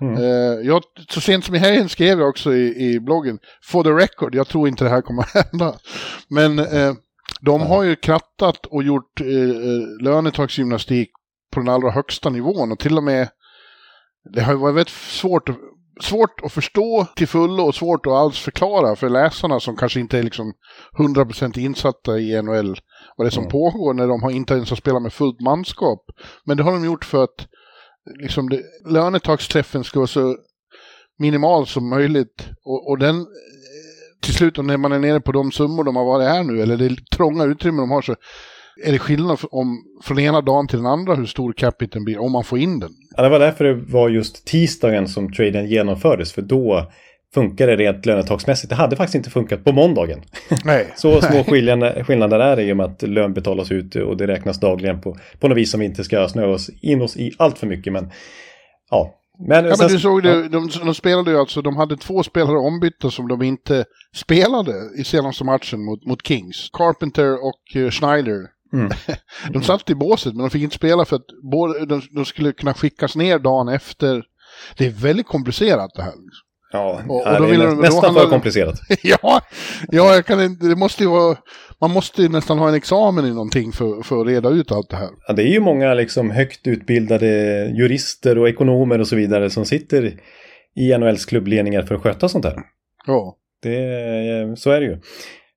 Mm. 0.00 0.22
Uh, 0.22 0.66
jag, 0.66 0.82
så 1.08 1.20
sent 1.20 1.44
som 1.44 1.54
i 1.54 1.58
helgen 1.58 1.88
skrev 1.88 2.18
jag 2.18 2.28
också 2.28 2.54
i, 2.54 2.92
i 2.92 3.00
bloggen, 3.00 3.38
for 3.62 3.82
the 3.84 3.90
record, 3.90 4.34
jag 4.34 4.48
tror 4.48 4.68
inte 4.68 4.84
det 4.84 4.90
här 4.90 5.02
kommer 5.02 5.22
att 5.22 5.34
hända. 5.50 5.74
Men 6.28 6.58
uh, 6.58 6.94
de 7.40 7.60
har 7.60 7.82
ju 7.82 7.96
krattat 7.96 8.66
och 8.66 8.82
gjort 8.82 9.20
uh, 9.20 10.02
lönetagsgymnastik 10.02 11.10
på 11.52 11.60
den 11.60 11.68
allra 11.68 11.90
högsta 11.90 12.30
nivån 12.30 12.72
och 12.72 12.78
till 12.78 12.96
och 12.96 13.04
med 13.04 13.28
det 14.34 14.42
har 14.42 14.54
varit 14.54 14.74
väldigt 14.74 14.94
svårt 14.94 15.50
svårt 16.00 16.40
att 16.44 16.52
förstå 16.52 17.06
till 17.16 17.28
fullo 17.28 17.62
och 17.62 17.74
svårt 17.74 18.06
att 18.06 18.12
alls 18.12 18.38
förklara 18.38 18.96
för 18.96 19.08
läsarna 19.08 19.60
som 19.60 19.76
kanske 19.76 20.00
inte 20.00 20.18
är 20.18 20.22
liksom 20.22 20.52
100% 20.98 21.58
insatta 21.58 22.18
i 22.18 22.42
NHL 22.42 22.76
vad 23.16 23.26
det 23.26 23.28
är 23.28 23.30
som 23.30 23.42
mm. 23.42 23.50
pågår 23.50 23.94
när 23.94 24.08
de 24.08 24.22
har 24.22 24.30
inte 24.30 24.54
ens 24.54 24.70
har 24.70 24.76
spelat 24.76 25.02
med 25.02 25.12
fullt 25.12 25.40
manskap. 25.40 26.04
Men 26.44 26.56
det 26.56 26.62
har 26.62 26.72
de 26.72 26.84
gjort 26.84 27.04
för 27.04 27.24
att 27.24 27.48
liksom 28.20 28.48
det, 28.48 28.62
lönetagsträffen 28.90 29.84
ska 29.84 29.98
vara 29.98 30.06
så 30.06 30.36
minimal 31.18 31.66
som 31.66 31.88
möjligt. 31.88 32.48
Och, 32.64 32.90
och 32.90 32.98
den 32.98 33.26
till 34.20 34.34
slut 34.34 34.56
när 34.56 34.76
man 34.76 34.92
är 34.92 34.98
nere 34.98 35.20
på 35.20 35.32
de 35.32 35.52
summor 35.52 35.84
de 35.84 35.96
har 35.96 36.04
varit 36.04 36.28
här 36.28 36.44
nu, 36.44 36.62
eller 36.62 36.76
det 36.76 37.10
trånga 37.16 37.44
utrymme 37.44 37.82
de 37.82 37.90
har, 37.90 38.02
så 38.02 38.14
är 38.84 38.92
det 38.92 38.98
skillnad 38.98 39.38
om, 39.50 39.84
från 40.02 40.18
ena 40.18 40.40
dagen 40.40 40.68
till 40.68 40.78
den 40.78 40.86
andra 40.86 41.14
hur 41.14 41.26
stor 41.26 41.52
capiten 41.52 42.04
blir, 42.04 42.18
om 42.18 42.32
man 42.32 42.44
får 42.44 42.58
in 42.58 42.80
den. 42.80 42.90
Ja, 43.16 43.22
det 43.22 43.28
var 43.28 43.38
därför 43.38 43.64
det 43.64 43.74
var 43.74 44.08
just 44.08 44.46
tisdagen 44.46 45.08
som 45.08 45.32
traden 45.32 45.66
genomfördes, 45.66 46.32
för 46.32 46.42
då 46.42 46.92
funkar 47.34 47.66
det 47.66 47.76
rent 47.76 48.06
lönetagsmässigt. 48.06 48.70
Det 48.70 48.76
hade 48.76 48.96
faktiskt 48.96 49.14
inte 49.14 49.30
funkat 49.30 49.64
på 49.64 49.72
måndagen. 49.72 50.22
Nej. 50.64 50.92
så 50.96 51.22
små 51.22 51.44
skillnader, 51.44 52.04
skillnader 52.04 52.38
är 52.38 52.56
det 52.56 52.62
i 52.62 52.72
och 52.72 52.76
med 52.76 52.86
att 52.86 53.02
lön 53.02 53.34
betalas 53.34 53.72
ut 53.72 53.96
och 53.96 54.16
det 54.16 54.26
räknas 54.26 54.60
dagligen 54.60 55.00
på, 55.00 55.16
på 55.40 55.48
något 55.48 55.58
vis 55.58 55.70
som 55.70 55.80
vi 55.80 55.86
inte 55.86 56.04
ska 56.04 56.28
snöa 56.28 56.48
oss 56.48 56.70
in 56.82 57.02
oss 57.02 57.16
i 57.16 57.32
allt 57.38 57.58
för 57.58 57.66
mycket. 57.66 57.92
Men 57.92 58.10
ja, 58.90 59.14
men, 59.38 59.64
ja, 59.64 59.76
men 59.78 59.88
du 59.88 59.98
såg 59.98 60.22
det, 60.22 60.28
ja. 60.28 60.48
de, 60.48 60.68
de, 60.84 60.94
spelade 60.94 61.30
ju 61.30 61.38
alltså, 61.38 61.62
de 61.62 61.76
hade 61.76 61.96
två 61.96 62.22
spelare 62.22 62.58
ombytta 62.58 63.10
som 63.10 63.28
de 63.28 63.42
inte 63.42 63.84
spelade 64.14 64.72
i 64.98 65.04
senaste 65.04 65.44
matchen 65.44 65.84
mot, 65.84 66.06
mot 66.06 66.26
Kings. 66.26 66.70
Carpenter 66.72 67.44
och 67.44 67.76
uh, 67.76 67.90
Schneider. 67.90 68.46
Mm. 68.72 68.90
de 69.52 69.62
satt 69.62 69.90
i 69.90 69.94
båset 69.94 70.34
men 70.34 70.42
de 70.42 70.50
fick 70.50 70.62
inte 70.62 70.76
spela 70.76 71.04
för 71.04 71.16
att 71.16 71.26
både, 71.52 71.86
de, 71.86 72.02
de, 72.10 72.24
skulle 72.24 72.52
kunna 72.52 72.74
skickas 72.74 73.16
ner 73.16 73.38
dagen 73.38 73.68
efter. 73.68 74.24
Det 74.76 74.86
är 74.86 74.90
väldigt 74.90 75.26
komplicerat 75.26 75.90
det 75.94 76.02
här. 76.02 76.14
Ja, 76.72 77.02
och, 77.08 77.26
och 77.26 77.38
då 77.38 77.46
det 77.46 77.54
är 77.54 77.82
nästan 77.82 78.14
för 78.14 78.28
komplicerat. 78.28 78.80
ja, 79.02 79.40
ja 79.88 80.14
jag 80.14 80.26
kan 80.26 80.58
det 80.58 80.76
måste 80.76 81.02
ju 81.02 81.08
vara, 81.08 81.36
man 81.80 81.90
måste 81.90 82.22
ju 82.22 82.28
nästan 82.28 82.58
ha 82.58 82.68
en 82.68 82.74
examen 82.74 83.26
i 83.26 83.30
någonting 83.30 83.72
för, 83.72 84.02
för 84.02 84.20
att 84.20 84.26
reda 84.26 84.48
ut 84.48 84.72
allt 84.72 84.90
det 84.90 84.96
här. 84.96 85.08
Ja, 85.28 85.34
det 85.34 85.42
är 85.42 85.52
ju 85.52 85.60
många 85.60 85.94
liksom 85.94 86.30
högt 86.30 86.66
utbildade 86.66 87.26
jurister 87.78 88.38
och 88.38 88.48
ekonomer 88.48 88.98
och 88.98 89.08
så 89.08 89.16
vidare 89.16 89.50
som 89.50 89.64
sitter 89.64 90.20
i 90.76 90.98
NHLs 90.98 91.24
klubbledningar 91.24 91.82
för 91.82 91.94
att 91.94 92.02
sköta 92.02 92.28
sånt 92.28 92.44
här. 92.44 92.56
Ja. 93.06 93.36
Det, 93.62 94.58
så 94.58 94.70
är 94.70 94.80
det 94.80 94.86
ju. 94.86 95.00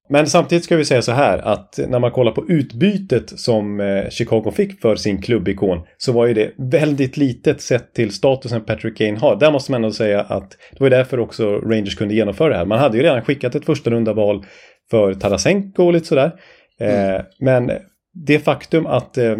Men 0.09 0.27
samtidigt 0.27 0.63
ska 0.63 0.77
vi 0.77 0.85
säga 0.85 1.01
så 1.01 1.11
här 1.11 1.37
att 1.37 1.79
när 1.87 1.99
man 1.99 2.11
kollar 2.11 2.31
på 2.31 2.45
utbytet 2.49 3.39
som 3.39 3.79
eh, 3.79 4.09
Chicago 4.09 4.51
fick 4.55 4.81
för 4.81 4.95
sin 4.95 5.21
klubbikon 5.21 5.81
så 5.97 6.11
var 6.11 6.25
ju 6.25 6.33
det 6.33 6.51
väldigt 6.57 7.17
litet 7.17 7.61
sett 7.61 7.93
till 7.93 8.11
statusen 8.11 8.65
Patrick 8.65 8.97
Kane 8.97 9.19
har. 9.19 9.39
Där 9.39 9.51
måste 9.51 9.71
man 9.71 9.83
ändå 9.83 9.93
säga 9.93 10.21
att 10.21 10.51
det 10.71 10.79
var 10.79 10.89
därför 10.89 11.19
också 11.19 11.57
Rangers 11.57 11.95
kunde 11.95 12.13
genomföra 12.13 12.49
det 12.49 12.57
här. 12.57 12.65
Man 12.65 12.79
hade 12.79 12.97
ju 12.97 13.03
redan 13.03 13.21
skickat 13.21 13.55
ett 13.55 13.65
första 13.65 13.89
runda 13.89 14.13
val 14.13 14.45
för 14.91 15.13
Tarasenko 15.13 15.83
och 15.83 15.93
lite 15.93 16.05
sådär. 16.05 16.31
Mm. 16.79 17.15
Eh, 17.15 17.21
men 17.39 17.71
det 18.13 18.39
faktum 18.39 18.85
att 18.85 19.17
eh, 19.17 19.35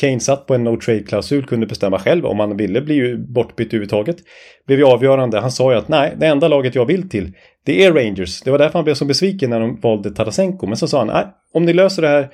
Kane 0.00 0.20
satt 0.20 0.46
på 0.46 0.54
en 0.54 0.64
no 0.64 0.76
trade-klausul, 0.80 1.46
kunde 1.46 1.66
bestämma 1.66 1.98
själv 1.98 2.26
om 2.26 2.40
han 2.40 2.56
ville 2.56 2.80
bli 2.80 3.16
bortbytt 3.16 3.68
överhuvudtaget. 3.68 4.16
Blev 4.66 4.78
ju 4.78 4.84
avgörande. 4.84 5.40
Han 5.40 5.52
sa 5.52 5.72
ju 5.72 5.78
att 5.78 5.88
nej, 5.88 6.14
det 6.16 6.26
enda 6.26 6.48
laget 6.48 6.74
jag 6.74 6.86
vill 6.86 7.08
till, 7.08 7.32
det 7.64 7.84
är 7.84 7.92
Rangers. 7.92 8.42
Det 8.42 8.50
var 8.50 8.58
därför 8.58 8.78
han 8.78 8.84
blev 8.84 8.94
så 8.94 9.04
besviken 9.04 9.50
när 9.50 9.60
de 9.60 9.80
valde 9.80 10.10
Tarasenko. 10.10 10.66
Men 10.66 10.76
så 10.76 10.88
sa 10.88 10.98
han, 10.98 11.06
nej, 11.06 11.26
om 11.52 11.64
ni 11.64 11.72
löser 11.72 12.02
det 12.02 12.08
här 12.08 12.28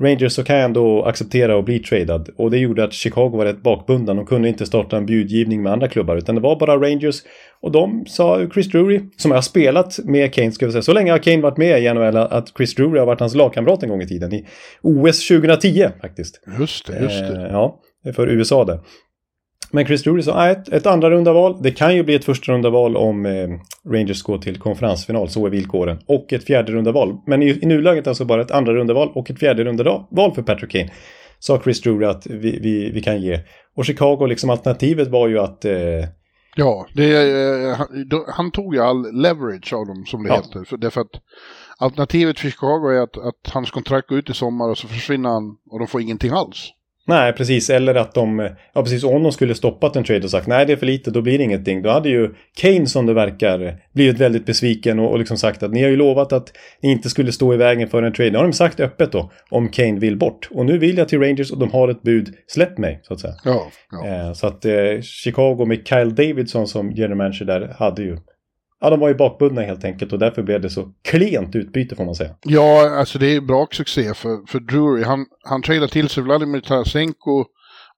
Rangers 0.00 0.32
så 0.32 0.44
kan 0.44 0.56
jag 0.56 0.64
ändå 0.64 1.04
acceptera 1.04 1.58
att 1.58 1.64
bli 1.64 1.78
tradad. 1.78 2.28
Och 2.36 2.50
det 2.50 2.58
gjorde 2.58 2.84
att 2.84 2.92
Chicago 2.92 3.36
var 3.36 3.44
rätt 3.44 3.62
bakbundna. 3.62 4.14
De 4.14 4.26
kunde 4.26 4.48
inte 4.48 4.66
starta 4.66 4.96
en 4.96 5.06
budgivning 5.06 5.62
med 5.62 5.72
andra 5.72 5.88
klubbar 5.88 6.16
utan 6.16 6.34
det 6.34 6.40
var 6.40 6.58
bara 6.58 6.76
Rangers. 6.76 7.16
Och 7.60 7.72
de 7.72 8.06
sa 8.06 8.46
Chris 8.52 8.68
Drury, 8.68 9.00
som 9.16 9.30
har 9.30 9.40
spelat 9.40 9.98
med 10.04 10.34
Kane, 10.34 10.52
ska 10.52 10.66
vi 10.66 10.72
säga. 10.72 10.82
Så 10.82 10.92
länge 10.92 11.10
har 11.10 11.18
Kane 11.18 11.42
varit 11.42 11.56
med 11.56 11.82
i 11.82 11.94
NHL 11.94 12.16
att 12.16 12.52
Chris 12.56 12.74
Drury 12.74 12.98
har 12.98 13.06
varit 13.06 13.20
hans 13.20 13.34
lagkamrat 13.34 13.82
en 13.82 13.88
gång 13.88 14.02
i 14.02 14.06
tiden. 14.06 14.34
I 14.34 14.46
OS 14.82 15.28
2010 15.28 15.88
faktiskt. 16.00 16.40
Just 16.58 16.86
det, 16.86 17.02
just 17.02 17.20
det. 17.20 17.46
Eh, 17.46 17.52
ja, 17.52 17.80
för 18.14 18.28
USA 18.28 18.64
det. 18.64 18.80
Men 19.74 19.86
Chris 19.86 20.02
Drury 20.02 20.22
sa 20.22 20.48
ett, 20.48 20.68
ett 20.68 20.86
andra 20.86 21.10
runda 21.10 21.32
val. 21.32 21.62
Det 21.62 21.70
kan 21.70 21.96
ju 21.96 22.02
bli 22.02 22.14
ett 22.14 22.24
första 22.24 22.52
runda 22.52 22.70
val 22.70 22.96
om 22.96 23.26
eh, 23.26 23.48
Rangers 23.92 24.22
går 24.22 24.38
till 24.38 24.58
konferensfinal. 24.58 25.28
Så 25.28 25.46
är 25.46 25.50
villkoren. 25.50 25.98
Och 26.06 26.32
ett 26.32 26.44
fjärde 26.44 26.72
runda 26.72 26.92
val. 26.92 27.16
Men 27.26 27.42
i, 27.42 27.58
i 27.62 27.66
nuläget 27.66 28.06
alltså 28.06 28.24
bara 28.24 28.42
ett 28.42 28.50
andra 28.50 28.74
runda 28.74 28.94
val 28.94 29.12
och 29.14 29.30
ett 29.30 29.38
fjärde 29.38 29.64
runda 29.64 30.06
val 30.10 30.34
för 30.34 30.42
Patrick 30.42 30.70
Kane. 30.70 30.90
Sa 31.38 31.60
Chris 31.64 31.80
Drury 31.80 32.06
att 32.06 32.26
vi, 32.26 32.58
vi, 32.58 32.90
vi 32.90 33.02
kan 33.02 33.22
ge. 33.22 33.40
Och 33.76 33.84
Chicago, 33.84 34.26
liksom 34.26 34.50
alternativet 34.50 35.08
var 35.08 35.28
ju 35.28 35.38
att 35.38 35.64
eh, 35.64 35.74
Ja, 36.56 36.86
det, 36.94 37.16
eh, 37.16 37.76
han, 37.76 38.08
han, 38.28 38.50
tog 38.50 38.74
ju 38.74 38.80
all 38.80 39.12
leverage 39.22 39.72
av 39.72 39.86
dem 39.86 40.04
som 40.06 40.22
det 40.22 40.28
ja. 40.28 40.36
heter. 40.36 40.64
För, 40.64 40.76
därför 40.76 41.00
att 41.00 41.10
alternativet 41.78 42.40
för 42.40 42.50
Chicago 42.50 42.88
är 42.88 43.00
att, 43.00 43.18
att 43.18 43.52
hans 43.52 43.70
kontrakt 43.70 44.08
går 44.08 44.18
ut 44.18 44.30
i 44.30 44.34
sommar 44.34 44.68
och 44.68 44.78
så 44.78 44.88
försvinner 44.88 45.28
han 45.28 45.56
och 45.70 45.78
de 45.78 45.88
får 45.88 46.00
ingenting 46.00 46.30
alls. 46.30 46.72
Nej, 47.06 47.32
precis. 47.32 47.70
Eller 47.70 47.94
att 47.94 48.14
de, 48.14 48.48
ja 48.72 48.82
precis, 48.82 49.04
om 49.04 49.22
de 49.22 49.32
skulle 49.32 49.54
stoppat 49.54 49.96
en 49.96 50.04
trade 50.04 50.24
och 50.24 50.30
sagt 50.30 50.46
nej 50.46 50.66
det 50.66 50.72
är 50.72 50.76
för 50.76 50.86
lite, 50.86 51.10
då 51.10 51.22
blir 51.22 51.38
det 51.38 51.44
ingenting. 51.44 51.82
Då 51.82 51.90
hade 51.90 52.08
ju 52.08 52.34
Kane 52.56 52.86
som 52.86 53.06
det 53.06 53.14
verkar 53.14 53.76
blivit 53.92 54.18
väldigt 54.18 54.46
besviken 54.46 54.98
och, 54.98 55.10
och 55.10 55.18
liksom 55.18 55.36
sagt 55.36 55.62
att 55.62 55.72
ni 55.72 55.82
har 55.82 55.90
ju 55.90 55.96
lovat 55.96 56.32
att 56.32 56.52
ni 56.82 56.90
inte 56.90 57.10
skulle 57.10 57.32
stå 57.32 57.54
i 57.54 57.56
vägen 57.56 57.88
för 57.88 58.02
en 58.02 58.12
trade. 58.12 58.30
Det 58.30 58.38
har 58.38 58.44
de 58.44 58.52
sagt 58.52 58.80
öppet 58.80 59.12
då, 59.12 59.30
om 59.50 59.68
Kane 59.68 59.98
vill 59.98 60.16
bort. 60.16 60.48
Och 60.50 60.66
nu 60.66 60.78
vill 60.78 60.98
jag 60.98 61.08
till 61.08 61.20
Rangers 61.20 61.50
och 61.50 61.58
de 61.58 61.70
har 61.70 61.88
ett 61.88 62.02
bud, 62.02 62.34
släpp 62.46 62.78
mig, 62.78 63.00
så 63.02 63.14
att 63.14 63.20
säga. 63.20 63.34
Ja, 63.44 63.70
ja. 63.90 64.06
Eh, 64.06 64.32
så 64.32 64.46
att 64.46 64.64
eh, 64.64 65.00
Chicago 65.02 65.64
med 65.66 65.86
Kyle 65.88 66.14
Davidson 66.14 66.66
som 66.66 66.92
general 66.92 67.16
manager 67.16 67.44
där 67.44 67.74
hade 67.78 68.02
ju 68.02 68.18
Ja, 68.82 68.90
de 68.90 69.00
var 69.00 69.08
ju 69.08 69.14
bakbundna 69.14 69.62
helt 69.62 69.84
enkelt 69.84 70.12
och 70.12 70.18
därför 70.18 70.42
blev 70.42 70.60
det 70.60 70.70
så 70.70 70.92
klent 71.02 71.56
utbyte 71.56 71.96
får 71.96 72.04
man 72.04 72.14
säga. 72.14 72.34
Ja, 72.42 72.98
alltså 72.98 73.18
det 73.18 73.36
är 73.36 73.40
bra 73.40 73.66
succé 73.70 74.14
för, 74.14 74.46
för 74.46 74.60
Drury. 74.60 75.02
Han, 75.02 75.26
han 75.44 75.62
tradar 75.62 75.86
till 75.86 76.08
sig 76.08 76.22
Vladimir 76.22 76.60
Tarasenko 76.60 77.44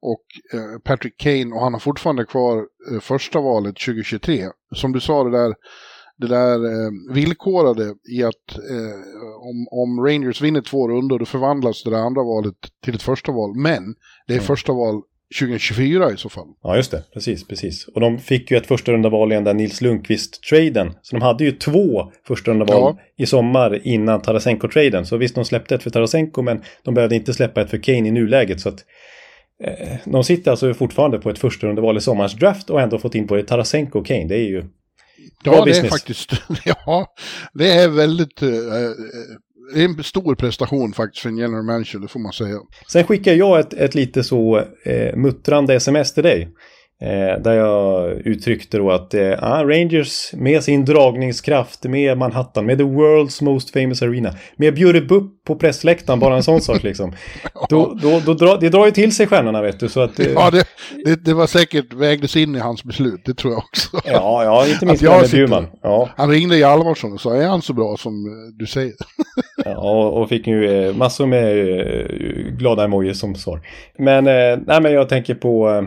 och 0.00 0.24
eh, 0.52 0.78
Patrick 0.84 1.20
Kane 1.20 1.54
och 1.54 1.60
han 1.60 1.72
har 1.72 1.80
fortfarande 1.80 2.24
kvar 2.24 2.56
eh, 2.92 3.00
första 3.00 3.40
valet 3.40 3.76
2023. 3.86 4.48
Som 4.74 4.92
du 4.92 5.00
sa, 5.00 5.24
det 5.24 5.30
där, 5.30 5.54
det 6.16 6.26
där 6.26 6.64
eh, 6.64 7.14
villkorade 7.14 7.94
i 8.16 8.22
att 8.22 8.58
eh, 8.70 8.98
om, 9.40 9.68
om 9.70 10.06
Rangers 10.06 10.40
vinner 10.40 10.60
två 10.60 10.88
rundor 10.88 11.18
då 11.18 11.24
förvandlas 11.24 11.82
det 11.82 11.90
där 11.90 11.98
andra 11.98 12.22
valet 12.22 12.56
till 12.84 12.94
ett 12.94 13.02
första 13.02 13.32
val. 13.32 13.56
Men 13.56 13.94
det 14.26 14.32
är 14.32 14.38
mm. 14.38 14.46
första 14.46 14.72
val 14.72 15.02
2024 15.38 16.12
i 16.12 16.16
så 16.16 16.28
fall. 16.28 16.46
Ja, 16.62 16.76
just 16.76 16.90
det. 16.90 17.02
Precis, 17.14 17.46
precis. 17.46 17.88
Och 17.88 18.00
de 18.00 18.18
fick 18.18 18.50
ju 18.50 18.56
ett 18.56 18.66
första 18.66 18.92
runda 18.92 19.08
val 19.08 19.32
i 19.32 19.34
den 19.34 19.44
där 19.44 19.54
Nils 19.54 19.80
Lundqvist-traden. 19.80 20.94
Så 21.02 21.16
de 21.16 21.22
hade 21.22 21.44
ju 21.44 21.52
två 21.52 22.12
första 22.26 22.50
runda 22.50 22.64
val 22.64 22.94
ja. 22.96 23.22
i 23.24 23.26
sommar 23.26 23.86
innan 23.86 24.20
Tarasenko-traden. 24.20 25.04
Så 25.04 25.16
visst, 25.16 25.34
de 25.34 25.44
släppte 25.44 25.74
ett 25.74 25.82
för 25.82 25.90
Tarasenko, 25.90 26.42
men 26.42 26.62
de 26.82 26.94
behövde 26.94 27.16
inte 27.16 27.34
släppa 27.34 27.60
ett 27.60 27.70
för 27.70 27.78
Kane 27.78 28.08
i 28.08 28.10
nuläget. 28.10 28.60
Så 28.60 28.68
att 28.68 28.84
eh, 29.64 29.96
de 30.04 30.24
sitter 30.24 30.50
alltså 30.50 30.74
fortfarande 30.74 31.18
på 31.18 31.30
ett 31.30 31.38
första 31.38 31.66
runda 31.66 31.82
val 31.82 31.96
i 31.96 32.00
sommarens 32.00 32.34
draft 32.34 32.70
och 32.70 32.80
ändå 32.80 32.98
fått 32.98 33.14
in 33.14 33.26
både 33.26 33.42
Tarasenko 33.42 33.98
och 33.98 34.06
Kane. 34.06 34.28
Det 34.28 34.36
är 34.36 34.48
ju 34.48 34.64
Ja, 35.44 35.64
det 35.64 35.78
är 35.78 35.88
faktiskt, 35.88 36.30
ja, 36.64 37.14
det 37.54 37.72
är 37.72 37.88
väldigt 37.88 38.42
uh, 38.42 38.50
det 39.72 39.80
är 39.80 39.84
en 39.84 40.04
stor 40.04 40.34
prestation 40.34 40.92
faktiskt 40.92 41.22
för 41.22 41.28
en 41.28 41.38
general 41.38 41.64
manager, 41.64 41.98
det 41.98 42.08
får 42.08 42.20
man 42.20 42.32
säga. 42.32 42.58
Sen 42.88 43.04
skickar 43.04 43.32
jag 43.32 43.60
ett, 43.60 43.72
ett 43.72 43.94
lite 43.94 44.24
så 44.24 44.58
eh, 44.82 45.16
muttrande 45.16 45.74
sms 45.74 46.14
till 46.14 46.22
dig. 46.22 46.48
Eh, 47.04 47.42
där 47.42 47.52
jag 47.52 48.10
uttryckte 48.10 48.78
då 48.78 48.90
att 48.90 49.14
eh, 49.14 49.30
Rangers 49.40 50.32
med 50.32 50.64
sin 50.64 50.84
dragningskraft, 50.84 51.84
med 51.84 52.18
Manhattan, 52.18 52.66
med 52.66 52.78
the 52.78 52.84
world's 52.84 53.44
most 53.44 53.70
famous 53.70 54.02
arena, 54.02 54.34
med 54.56 54.74
bjuder 54.74 55.12
upp 55.12 55.44
på 55.44 55.56
pressläktaren, 55.56 56.20
bara 56.20 56.36
en 56.36 56.42
sån 56.42 56.60
sak 56.60 56.82
liksom. 56.82 57.12
Då, 57.68 57.98
då, 58.02 58.20
då 58.26 58.34
dra, 58.34 58.56
det 58.56 58.68
drar 58.68 58.86
ju 58.86 58.92
till 58.92 59.14
sig 59.14 59.26
stjärnorna 59.26 59.62
vet 59.62 59.80
du. 59.80 59.88
Så 59.88 60.00
att, 60.00 60.18
eh, 60.18 60.32
ja, 60.32 60.50
det, 60.50 60.64
det, 61.04 61.24
det, 61.24 61.34
var 61.34 61.46
säkert 61.46 61.92
vägdes 61.92 62.36
in 62.36 62.56
i 62.56 62.58
hans 62.58 62.84
beslut, 62.84 63.20
det 63.24 63.34
tror 63.34 63.52
jag 63.52 63.58
också. 63.58 63.88
Ja, 64.04 64.44
ja 64.44 64.66
inte 64.66 64.86
minst 64.86 65.02
med 65.02 65.30
Bjurman. 65.30 65.66
Ja. 65.82 66.08
Han 66.16 66.30
ringde 66.30 66.56
Hjalmarsson 66.56 67.12
och 67.12 67.20
sa, 67.20 67.34
är 67.34 67.48
han 67.48 67.62
så 67.62 67.72
bra 67.72 67.96
som 67.96 68.26
eh, 68.26 68.58
du 68.58 68.66
säger? 68.66 68.92
ja, 69.64 70.08
och 70.08 70.28
fick 70.28 70.46
ju 70.46 70.86
eh, 70.86 70.94
massor 70.94 71.26
med 71.26 72.58
glada 72.58 72.84
emojis 72.84 73.18
som 73.18 73.34
svar. 73.34 73.60
Men, 73.98 74.24
nej 74.66 74.80
men 74.80 74.92
jag 74.92 75.08
tänker 75.08 75.34
på 75.34 75.68
Eh, 75.68 75.82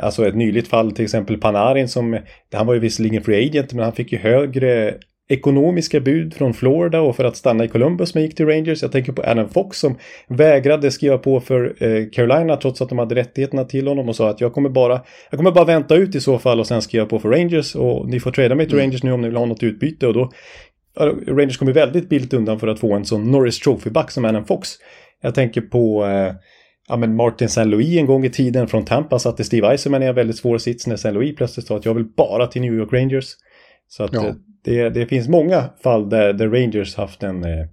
alltså 0.00 0.28
ett 0.28 0.36
nyligt 0.36 0.68
fall 0.68 0.92
till 0.92 1.04
exempel 1.04 1.38
Panarin 1.38 1.88
som, 1.88 2.18
han 2.52 2.66
var 2.66 2.74
ju 2.74 2.80
visserligen 2.80 3.22
free 3.22 3.46
agent 3.48 3.72
men 3.72 3.84
han 3.84 3.92
fick 3.92 4.12
ju 4.12 4.18
högre 4.18 4.94
ekonomiska 5.30 6.00
bud 6.00 6.34
från 6.34 6.54
Florida 6.54 7.00
och 7.00 7.16
för 7.16 7.24
att 7.24 7.36
stanna 7.36 7.64
i 7.64 7.68
Columbus 7.68 8.14
men 8.14 8.22
gick 8.22 8.34
till 8.34 8.46
Rangers. 8.46 8.82
Jag 8.82 8.92
tänker 8.92 9.12
på 9.12 9.22
Adam 9.22 9.48
Fox 9.48 9.78
som 9.78 9.98
vägrade 10.28 10.90
skriva 10.90 11.18
på 11.18 11.40
för 11.40 11.84
eh, 11.84 12.06
Carolina 12.12 12.56
trots 12.56 12.82
att 12.82 12.88
de 12.88 12.98
hade 12.98 13.14
rättigheterna 13.14 13.64
till 13.64 13.88
honom 13.88 14.08
och 14.08 14.16
sa 14.16 14.30
att 14.30 14.40
jag 14.40 14.52
kommer 14.52 14.68
bara, 14.68 15.00
jag 15.30 15.38
kommer 15.38 15.50
bara 15.50 15.64
vänta 15.64 15.94
ut 15.94 16.14
i 16.14 16.20
så 16.20 16.38
fall 16.38 16.60
och 16.60 16.66
sen 16.66 16.82
skriva 16.82 17.06
på 17.06 17.18
för 17.18 17.28
Rangers 17.28 17.74
och 17.74 18.08
ni 18.08 18.20
får 18.20 18.30
trada 18.30 18.54
mig 18.54 18.66
till 18.66 18.74
mm. 18.74 18.86
Rangers 18.86 19.02
nu 19.02 19.12
om 19.12 19.20
ni 19.20 19.28
vill 19.28 19.36
ha 19.36 19.44
något 19.44 19.62
utbyte 19.62 20.06
och 20.06 20.14
då 20.14 20.30
Rangers 21.26 21.58
kommer 21.58 21.72
väldigt 21.72 22.08
billigt 22.08 22.32
undan 22.32 22.60
för 22.60 22.68
att 22.68 22.80
få 22.80 22.94
en 22.94 23.04
sån 23.04 23.30
Norris 23.30 23.60
Trophy-back 23.60 24.10
som 24.10 24.24
Adam 24.24 24.44
Fox. 24.44 24.68
Jag 25.22 25.34
tänker 25.34 25.60
på 25.60 26.06
eh, 26.06 26.32
ja, 26.90 26.96
men 26.96 27.16
Martin 27.16 27.46
St. 27.46 27.64
Louis 27.64 27.98
en 27.98 28.06
gång 28.06 28.24
i 28.24 28.30
tiden 28.30 28.68
från 28.68 28.84
Tampa 28.84 29.18
satte 29.18 29.44
Steve 29.44 29.68
Eisenman 29.68 30.02
i 30.02 30.06
en 30.06 30.14
väldigt 30.14 30.36
svår 30.36 30.58
sits 30.58 30.86
när 30.86 30.94
St. 30.94 31.10
Louis 31.10 31.36
plötsligt 31.36 31.66
sa 31.66 31.76
att 31.76 31.84
jag 31.84 31.94
vill 31.94 32.04
bara 32.16 32.46
till 32.46 32.62
New 32.62 32.74
York 32.74 32.92
Rangers. 32.92 33.26
Så 33.88 34.04
att 34.04 34.12
ja. 34.12 34.26
Eh, 34.26 34.34
det, 34.64 34.90
det 34.90 35.06
finns 35.06 35.28
många 35.28 35.64
fall 35.82 36.10
där, 36.10 36.32
där 36.32 36.48
Rangers 36.48 36.96
haft 36.96 37.22
en 37.22 37.44
eh, 37.44 37.66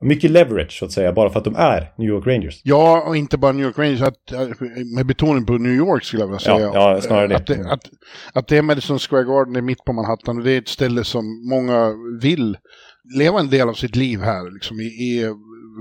mycket 0.00 0.30
leverage 0.30 0.78
så 0.78 0.84
att 0.84 0.92
säga, 0.92 1.12
bara 1.12 1.30
för 1.30 1.38
att 1.38 1.44
de 1.44 1.56
är 1.56 1.92
New 1.98 2.08
York 2.08 2.26
Rangers. 2.26 2.60
Ja, 2.64 3.04
och 3.08 3.16
inte 3.16 3.38
bara 3.38 3.52
New 3.52 3.66
York 3.66 3.78
Rangers, 3.78 4.02
att, 4.02 4.32
med 4.96 5.06
betoning 5.06 5.46
på 5.46 5.52
New 5.52 5.72
York 5.72 6.04
skulle 6.04 6.22
jag 6.22 6.26
vilja 6.26 6.38
säga. 6.38 6.60
Ja, 6.60 6.94
ja 6.94 7.00
snarare 7.00 7.26
det. 7.26 7.36
Att, 7.36 7.46
det. 7.46 7.72
att, 7.72 7.90
att 8.32 8.48
det 8.48 8.56
är 8.56 8.62
Madison 8.62 8.98
Square 8.98 9.24
Garden, 9.24 9.56
är 9.56 9.62
mitt 9.62 9.84
på 9.84 9.92
Manhattan 9.92 10.38
och 10.38 10.44
det 10.44 10.52
är 10.52 10.58
ett 10.58 10.68
ställe 10.68 11.04
som 11.04 11.48
många 11.48 11.94
vill 12.20 12.56
leva 13.18 13.40
en 13.40 13.50
del 13.50 13.68
av 13.68 13.74
sitt 13.74 13.96
liv 13.96 14.20
här, 14.20 14.54
liksom 14.54 14.80
i, 14.80 14.84
i 14.84 15.34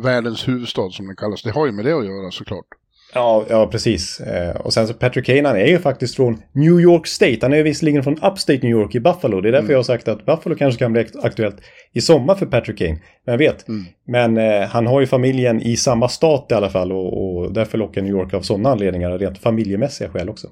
världens 0.03 0.47
huvudstad 0.47 0.89
som 0.91 1.07
den 1.07 1.15
kallas. 1.15 1.43
Det 1.43 1.51
har 1.51 1.65
ju 1.65 1.71
med 1.71 1.85
det 1.85 1.93
att 1.93 2.05
göra 2.05 2.31
såklart. 2.31 2.65
Ja, 3.13 3.45
ja 3.50 3.67
precis. 3.67 4.19
Eh, 4.19 4.55
och 4.55 4.73
sen 4.73 4.88
så 4.88 4.93
Patrick 4.93 5.25
Kane, 5.25 5.47
han 5.47 5.57
är 5.57 5.65
ju 5.65 5.79
faktiskt 5.79 6.15
från 6.15 6.41
New 6.51 6.79
York 6.79 7.07
State. 7.07 7.38
Han 7.41 7.53
är 7.53 7.57
ju 7.57 7.63
visserligen 7.63 8.03
från 8.03 8.13
Upstate 8.13 8.59
New 8.62 8.71
York 8.71 8.95
i 8.95 9.00
Buffalo. 9.00 9.41
Det 9.41 9.50
är 9.50 9.51
därför 9.51 9.63
mm. 9.63 9.71
jag 9.71 9.77
har 9.77 9.83
sagt 9.83 10.07
att 10.07 10.25
Buffalo 10.25 10.55
kanske 10.55 10.79
kan 10.79 10.93
bli 10.93 11.05
aktuellt 11.23 11.55
i 11.93 12.01
sommar 12.01 12.35
för 12.35 12.45
Patrick 12.45 12.77
Kane. 12.77 13.00
Vem 13.25 13.38
vet? 13.38 13.67
Mm. 13.67 13.85
Men 14.07 14.38
eh, 14.38 14.67
han 14.67 14.88
har 14.88 15.01
ju 15.01 15.07
familjen 15.07 15.62
i 15.62 15.77
samma 15.77 16.09
stat 16.09 16.47
i 16.50 16.53
alla 16.53 16.69
fall 16.69 16.91
och, 16.91 17.35
och 17.35 17.53
därför 17.53 17.77
lockar 17.77 18.01
New 18.01 18.12
York 18.12 18.33
av 18.33 18.41
sådana 18.41 18.69
anledningar, 18.69 19.17
rent 19.17 19.38
familjemässiga 19.38 20.09
skäl 20.09 20.29
också. 20.29 20.47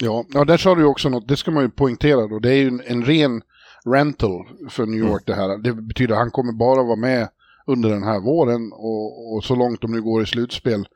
Ja, 0.00 0.24
ja 0.34 0.44
där 0.44 0.56
sa 0.56 0.74
du 0.74 0.80
ju 0.80 0.86
också 0.86 1.08
något, 1.08 1.28
det 1.28 1.36
ska 1.36 1.50
man 1.50 1.62
ju 1.62 1.70
poängtera 1.70 2.26
då. 2.26 2.38
Det 2.38 2.50
är 2.50 2.56
ju 2.56 2.68
en, 2.68 2.82
en 2.86 3.04
ren 3.04 3.42
rental 3.84 4.46
för 4.70 4.86
New 4.86 4.98
York 4.98 5.10
mm. 5.10 5.22
det 5.26 5.34
här. 5.34 5.58
Det 5.58 5.72
betyder 5.72 6.14
att 6.14 6.20
han 6.20 6.30
kommer 6.30 6.52
bara 6.52 6.82
vara 6.82 6.96
med 6.96 7.28
under 7.66 7.90
den 7.90 8.02
här 8.02 8.20
våren 8.20 8.72
och, 8.72 9.34
och 9.34 9.44
så 9.44 9.54
långt 9.54 9.80
de 9.80 9.92
nu 9.92 10.02
går 10.02 10.22
i 10.22 10.26
slutspel. 10.26 10.86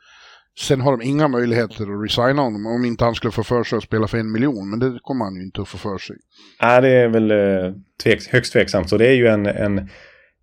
Sen 0.61 0.81
har 0.81 0.97
de 0.97 1.03
inga 1.03 1.29
möjligheter 1.29 1.83
att 1.83 2.05
resigna 2.05 2.43
honom 2.43 2.67
om 2.67 2.85
inte 2.85 3.05
han 3.05 3.15
skulle 3.15 3.33
få 3.33 3.45
för 3.45 3.65
sig 3.65 3.77
att 3.77 3.83
spela 3.83 4.09
för 4.09 4.19
en 4.19 4.33
miljon. 4.33 4.71
Men 4.71 4.79
det 4.79 4.99
kommer 5.03 5.25
han 5.25 5.37
ju 5.37 5.43
inte 5.43 5.63
att 5.63 5.69
få 5.69 5.79
för 5.79 5.99
sig. 5.99 6.17
Nej, 6.63 6.83
det 6.83 6.89
är 6.89 7.09
väl 7.09 7.31
eh, 7.31 7.73
tveks 8.03 8.29
högst 8.29 8.53
tveksamt. 8.53 8.89
Så 8.89 8.97
det 8.97 9.07
är 9.07 9.15
ju 9.15 9.27
en, 9.27 9.47
en, 9.47 9.89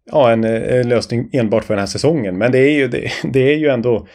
ja, 0.05 0.31
en, 0.31 0.43
en, 0.43 0.89
lösning 0.89 1.29
enbart 1.33 1.63
för 1.63 1.73
den 1.73 1.79
här 1.79 1.87
säsongen. 1.87 2.37
Men 2.37 2.51
det 2.51 2.59
är 2.59 2.71
ju, 2.71 2.87
det, 2.87 3.11
det 3.23 3.53
är 3.53 3.57
ju 3.57 3.67
ändå... 3.67 4.07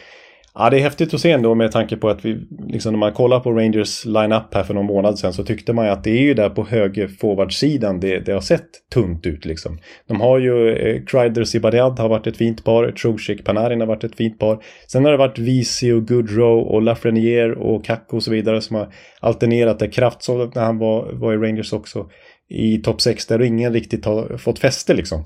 Ja, 0.53 0.69
det 0.69 0.77
är 0.77 0.81
häftigt 0.81 1.13
att 1.13 1.19
se 1.19 1.31
ändå 1.31 1.55
med 1.55 1.71
tanke 1.71 1.97
på 1.97 2.09
att 2.09 2.25
vi, 2.25 2.37
liksom 2.67 2.93
när 2.93 2.99
man 2.99 3.13
kollar 3.13 3.39
på 3.39 3.51
Rangers 3.51 4.05
line-up 4.05 4.53
här 4.53 4.63
för 4.63 4.73
någon 4.73 4.85
månad 4.85 5.19
sedan 5.19 5.33
så 5.33 5.43
tyckte 5.43 5.73
man 5.73 5.85
ju 5.85 5.91
att 5.91 6.03
det 6.03 6.11
är 6.11 6.21
ju 6.21 6.33
där 6.33 6.49
på 6.49 6.63
högerforwardsidan 6.63 7.99
det, 7.99 8.19
det 8.19 8.31
har 8.31 8.41
sett 8.41 8.67
tunt 8.93 9.25
ut 9.25 9.45
liksom. 9.45 9.79
De 10.07 10.21
har 10.21 10.39
ju, 10.39 10.75
eh, 10.75 11.03
Kreider 11.05 11.43
Zibanejad 11.43 11.99
har 11.99 12.09
varit 12.09 12.27
ett 12.27 12.37
fint 12.37 12.63
par, 12.63 12.91
Trusik 12.91 13.45
Panarin 13.45 13.79
har 13.79 13.87
varit 13.87 14.03
ett 14.03 14.15
fint 14.15 14.39
par. 14.39 14.63
Sen 14.87 15.05
har 15.05 15.11
det 15.11 15.17
varit 15.17 15.39
Visi 15.39 15.91
och 15.91 16.07
Goodrow 16.07 16.59
och 16.59 16.81
Lafreniere 16.81 17.53
och 17.53 17.85
Kakko 17.85 18.15
och 18.15 18.23
så 18.23 18.31
vidare 18.31 18.61
som 18.61 18.75
har 18.75 18.93
alternerat 19.19 19.79
där. 19.79 19.87
Kraftsov 19.87 20.51
när 20.55 20.63
han 20.63 20.77
var, 20.77 21.13
var 21.13 21.33
i 21.33 21.37
Rangers 21.37 21.73
också 21.73 22.09
i 22.49 22.77
topp 22.77 23.01
6 23.01 23.27
där 23.27 23.41
ingen 23.41 23.73
riktigt 23.73 24.05
har 24.05 24.37
fått 24.37 24.59
fäste 24.59 24.93
liksom. 24.93 25.25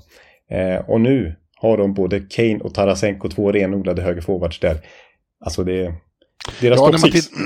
Eh, 0.50 0.90
och 0.90 1.00
nu 1.00 1.34
har 1.60 1.76
de 1.76 1.94
både 1.94 2.20
Kane 2.20 2.58
och 2.58 2.74
Tarasenko, 2.74 3.28
två 3.28 3.52
renodlade 3.52 4.02
högerforwards 4.02 4.60
där. 4.60 4.76
Alltså 5.44 5.64
det 5.64 5.94
deras 6.60 6.78
Ja, 6.80 6.84
topp 6.86 6.92
när 6.92 7.00
man 7.00 7.12
six. 7.12 7.28
titt- 7.28 7.38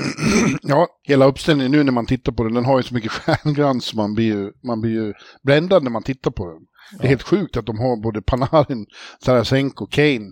ja, 0.61 0.87
hela 1.03 1.25
uppställningen 1.25 1.71
nu 1.71 1.83
när 1.83 1.91
man 1.91 2.05
tittar 2.05 2.31
på 2.31 2.43
den, 2.43 2.53
den 2.53 2.65
har 2.65 2.77
ju 2.79 2.83
så 2.83 2.93
mycket 2.93 3.11
stjärnglans 3.21 3.85
så 3.85 3.97
man 3.97 4.13
blir 4.13 4.25
ju, 4.25 4.51
man 4.63 4.81
blir 4.81 4.91
ju 4.91 5.13
bländad 5.43 5.83
när 5.83 5.91
man 5.91 6.03
tittar 6.03 6.31
på 6.31 6.47
den. 6.47 6.59
Det 6.99 7.05
är 7.05 7.09
helt 7.09 7.23
sjukt 7.23 7.57
att 7.57 7.65
de 7.65 7.79
har 7.79 8.01
både 8.03 8.21
Panarin, 8.21 8.85
Tarasenko, 9.25 9.85
Kane, 9.87 10.31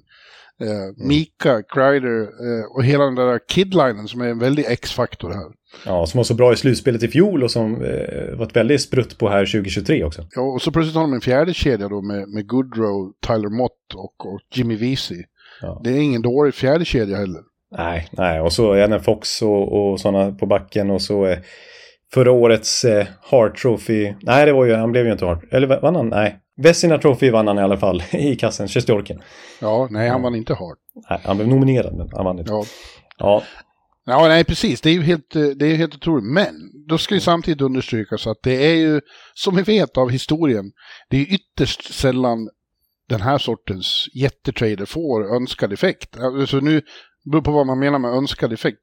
eh, 0.62 1.08
Mika, 1.08 1.62
Kreider 1.74 2.22
eh, 2.22 2.66
och 2.76 2.84
hela 2.84 3.04
den 3.04 3.16
där 3.16 3.40
kidlinen 3.50 4.08
som 4.08 4.22
är 4.22 4.28
en 4.28 4.40
väldig 4.40 4.66
X-faktor 4.66 5.30
här. 5.34 5.52
Ja, 5.86 6.06
som 6.06 6.18
var 6.18 6.24
så 6.24 6.34
bra 6.34 6.54
i 6.54 6.56
slutspelet 6.56 7.04
i 7.04 7.08
fjol 7.08 7.44
och 7.44 7.52
som 7.52 7.74
eh, 7.76 8.36
var 8.38 8.46
ett 8.46 8.56
väldigt 8.56 8.82
sprutt 8.82 9.18
på 9.18 9.30
här 9.30 9.46
2023 9.46 10.04
också. 10.04 10.28
Ja, 10.36 10.42
och 10.42 10.62
så 10.62 10.72
plötsligt 10.72 10.96
har 10.96 11.02
de 11.02 11.14
en 11.14 11.22
fjärde 11.22 11.54
kedja 11.54 11.90
då 11.90 12.02
med, 12.02 12.30
med 12.30 12.48
Goodrow, 12.48 13.14
Tyler 13.28 13.50
Mott 13.58 13.94
och, 13.96 14.26
och 14.34 14.40
Jimmy 14.54 14.76
Vesey. 14.76 15.24
Ja. 15.62 15.82
Det 15.84 15.90
är 15.90 16.02
ingen 16.02 16.22
dålig 16.22 16.54
fjärde 16.54 16.86
kedja 16.86 17.18
heller. 17.18 17.42
Nej, 17.78 18.08
nej, 18.12 18.42
och 18.42 18.54
så 18.54 18.74
Ellen 18.74 19.04
Fox 19.04 19.42
och, 19.42 19.92
och 19.92 20.00
sådana 20.00 20.32
på 20.32 20.46
backen 20.46 20.92
och 20.92 21.02
så 21.02 21.26
eh, 21.26 21.38
förra 22.14 22.32
årets 22.32 22.86
eh, 22.86 23.08
Hart 23.22 23.58
Trophy. 23.58 24.14
Nej, 24.22 24.46
det 24.46 24.54
var 24.54 24.66
ju, 24.66 24.74
han 24.74 24.92
blev 24.92 25.06
ju 25.06 25.12
inte 25.12 25.26
Hart. 25.26 25.44
Eller 25.52 25.82
vann 25.82 25.96
han? 25.96 26.10
Nej. 26.10 26.40
Vesina 26.62 26.98
Trophy 26.98 27.30
vann 27.30 27.48
han 27.48 27.58
i 27.60 27.62
alla 27.62 27.78
fall 27.78 28.04
i 28.12 28.36
kassen, 28.36 28.68
Sjestjorkin. 28.68 29.22
Ja, 29.62 29.88
nej, 29.92 30.10
han 30.10 30.22
vann 30.22 30.36
inte 30.36 30.54
hard. 30.54 30.78
Nej, 31.10 31.20
han 31.24 31.38
blev 31.38 31.48
nominerad, 31.48 31.98
men 31.98 32.10
han 32.14 32.26
vann 32.26 32.40
inte. 32.40 32.52
Ja. 32.52 32.64
Ja, 33.18 33.44
Ja, 34.06 34.28
nej 34.28 34.44
precis. 34.44 34.82
Det 34.82 34.90
är 34.90 34.94
ju 34.94 35.02
helt, 35.02 35.36
eh, 35.36 35.44
det 35.44 35.66
är 35.66 35.76
helt 35.76 35.96
otroligt. 35.96 36.26
Men 36.26 36.56
då 36.88 36.98
ska 36.98 37.14
ju 37.14 37.20
samtidigt 37.20 37.62
understrykas 37.62 38.28
att 38.28 38.38
det 38.44 38.66
är 38.66 38.76
ju, 38.76 39.02
som 39.34 39.56
vi 39.56 39.62
vet 39.62 39.98
av 39.98 40.10
historien, 40.10 40.72
det 41.10 41.18
är 41.18 41.34
ytterst 41.34 41.94
sällan 41.94 42.50
den 43.10 43.22
här 43.22 43.38
sortens 43.38 44.08
jättetrader 44.14 44.86
får 44.86 45.36
önskad 45.36 45.74
effekt. 45.74 46.18
Alltså 46.20 46.58
nu, 46.58 46.82
beror 47.32 47.42
på 47.42 47.52
vad 47.52 47.66
man 47.66 47.80
menar 47.80 48.00
med 48.00 48.12
önskad 48.12 48.54
effekt. 48.54 48.80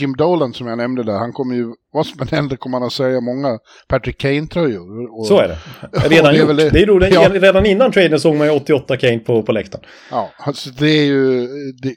Jim 0.00 0.16
Dolan 0.16 0.54
som 0.54 0.66
jag 0.66 0.78
nämnde 0.78 1.02
där, 1.02 1.18
han 1.18 1.32
kommer 1.32 1.54
ju, 1.54 1.66
vad 1.92 2.06
som 2.06 2.20
än 2.20 2.28
händer 2.28 2.56
kommer 2.56 2.78
han 2.78 2.86
att 2.86 2.92
säga 2.92 3.20
många 3.20 3.58
Patrick 3.88 4.18
Kane-tröjor. 4.18 5.18
Och- 5.18 5.26
så 5.26 5.38
är 5.38 5.48
det. 5.48 5.58
Ja, 5.92 6.00
Redan 6.08 6.34
det 6.34 6.40
är 6.40 6.48
gjort. 6.48 6.56
Det, 6.56 6.70
det. 6.70 6.82
är 6.82 6.86
roligt. 6.86 7.14
Ja. 7.14 7.28
Redan 7.32 7.66
innan 7.66 7.92
traden 7.92 8.20
såg 8.20 8.36
man 8.36 8.46
ju 8.46 8.52
88 8.52 8.96
Kane 8.96 9.18
på, 9.18 9.42
på 9.42 9.52
läktaren. 9.52 9.84
Ja, 10.10 10.30
alltså 10.38 10.70
det 10.70 10.90
är 10.90 11.04
ju, 11.04 11.46
det, 11.82 11.94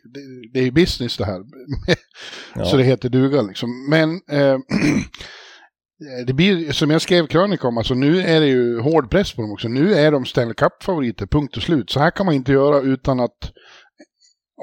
det, 0.54 0.60
är 0.60 0.72
business 0.72 1.18
det 1.18 1.26
här. 1.26 1.40
Ja. 2.56 2.66
Så 2.66 2.78
det 2.78 2.84
heter 2.84 3.10
duga 3.10 3.42
liksom. 3.42 3.90
Men 3.90 4.10
eh, 4.32 4.58
Eh, 6.02 6.26
det 6.26 6.34
blir, 6.34 6.72
som 6.72 6.90
jag 6.90 7.02
skrev 7.02 7.28
krönika 7.28 7.68
om, 7.68 7.78
alltså 7.78 7.94
nu 7.94 8.22
är 8.22 8.40
det 8.40 8.48
ju 8.48 8.80
hård 8.80 9.12
press 9.12 9.34
på 9.34 9.42
dem 9.42 9.52
också. 9.52 9.68
Nu 9.68 9.94
är 9.94 10.12
de 10.12 10.26
Stanley 10.26 10.54
Cup-favoriter, 10.54 11.26
punkt 11.26 11.58
och 11.58 11.64
slut. 11.64 11.90
Så 11.90 12.00
här 12.00 12.12
kan 12.12 12.26
man 12.26 12.36
inte 12.36 12.52
göra 12.52 12.82
utan 12.82 13.20
att 13.20 13.52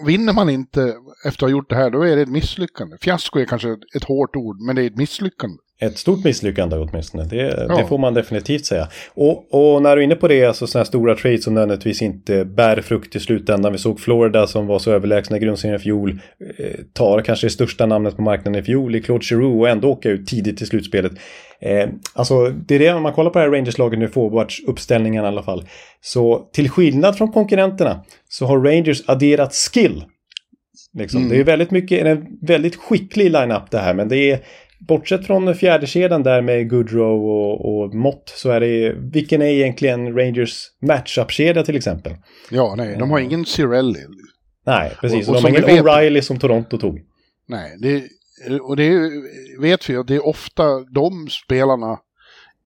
Vinner 0.07 0.33
man 0.33 0.51
inte 0.51 0.97
efter 1.27 1.47
att 1.47 1.51
ha 1.51 1.57
gjort 1.57 1.71
det 1.71 1.77
här, 1.77 1.91
då 1.91 2.03
är 2.03 2.17
det 2.17 2.23
ett 2.23 2.29
misslyckande. 2.29 2.97
Fiasko 3.01 3.39
är 3.39 3.45
kanske 3.45 3.77
ett 3.97 4.05
hårt 4.05 4.37
ord, 4.37 4.61
men 4.61 4.77
det 4.77 4.83
är 4.83 4.87
ett 4.87 4.97
misslyckande. 4.97 5.57
Ett 5.81 5.99
stort 5.99 6.25
misslyckande 6.25 6.77
åtminstone, 6.77 7.25
det, 7.25 7.67
Ja. 7.69 7.77
det 7.77 7.87
får 7.87 7.99
man 7.99 8.15
definitivt 8.15 8.67
säga. 8.67 8.89
Och, 9.15 9.55
och 9.55 9.83
när 9.83 9.97
du 9.97 10.03
är 10.03 10.05
inne 10.05 10.15
på 10.15 10.29
det, 10.29 10.45
alltså 10.45 10.67
sådana 10.67 10.83
här 10.83 10.87
stora 10.87 11.15
trades 11.15 11.45
som 11.45 11.55
nödvändigtvis 11.55 12.03
inte 12.03 12.45
bär 12.45 12.81
frukt 12.81 13.17
i 13.17 13.21
slutändan. 13.21 13.73
Vi 13.73 13.79
såg 13.79 14.01
Florida 14.01 14.47
som 14.47 14.67
var 14.67 14.79
så 14.79 14.93
överlägsna 14.93 15.37
i 15.37 15.41
grundserien 15.41 15.81
i 15.81 15.83
fjol, 15.83 16.19
eh, 16.59 16.67
tar 16.93 17.21
kanske 17.21 17.47
det 17.47 17.51
största 17.51 17.87
namnet 17.87 18.17
på 18.17 18.23
marknaden 18.23 18.61
i 18.61 18.65
fjol 18.65 18.95
i 18.95 19.03
Claude 19.03 19.25
Giroux 19.25 19.61
och 19.61 19.69
ändå 19.69 19.89
åka 19.89 20.11
ut 20.11 20.27
tidigt 20.27 20.63
i 20.63 20.67
slutspelet. 20.67 21.13
Eh, 21.61 21.89
alltså 22.15 22.49
det 22.49 22.75
är 22.75 22.79
det, 22.79 22.93
om 22.93 23.03
man 23.03 23.13
kollar 23.13 23.31
på 23.31 23.39
det 23.39 23.45
här 23.45 23.53
Rangers-laget 23.53 23.99
nu, 23.99 24.09
forwardsuppställningen 24.09 25.25
i 25.25 25.27
alla 25.27 25.43
fall. 25.43 25.65
Så 26.01 26.49
till 26.53 26.71
skillnad 26.71 27.19
från 27.19 27.33
konkurrenterna 27.33 28.05
så 28.29 28.47
har 28.47 28.59
Rangers 28.59 29.03
adderat 29.07 29.55
skill. 29.55 30.05
Liksom. 30.99 31.21
Mm. 31.21 31.31
Det 31.31 31.41
är 31.41 31.45
väldigt 31.45 31.71
mycket, 31.71 32.07
en 32.07 32.27
väldigt 32.43 32.77
skicklig 32.77 33.31
line-up 33.31 33.71
det 33.71 33.79
här, 33.79 33.95
men 33.95 34.09
det 34.09 34.31
är 34.31 34.41
Bortsett 34.89 35.27
från 35.27 35.55
fjärdekedjan 35.55 36.23
där 36.23 36.43
med 36.43 36.71
Goodrow 36.71 37.25
och, 37.25 37.83
och 37.85 37.95
Mott 37.95 38.33
så 38.37 38.51
är 38.51 38.61
det 38.61 38.93
vilken 39.13 39.43
är 39.43 39.47
egentligen 39.47 40.17
Rangers 40.19 40.63
matchup-kedja 40.83 41.63
till 41.65 41.77
exempel? 41.77 42.13
Ja, 42.51 42.75
nej, 42.77 42.97
de 42.99 43.11
har 43.11 43.19
ingen 43.19 43.45
Cirelli. 43.47 43.99
Nej, 44.67 44.93
precis. 45.01 45.29
Och- 45.29 45.35
Och, 45.35 45.43
de 45.43 45.53
har 45.53 45.59
ingen 45.71 45.85
O'Reilly 45.87 46.21
som 46.21 46.39
Toronto 46.39 46.79
tog. 46.79 47.01
Nej, 47.49 47.77
det, 47.81 48.05
och 48.61 48.77
det 48.77 49.11
vet 49.61 49.91
vi 49.91 49.97
att 49.97 50.07
det 50.07 50.15
är 50.15 50.27
ofta 50.27 50.81
de 50.81 51.29
spelarna 51.31 51.99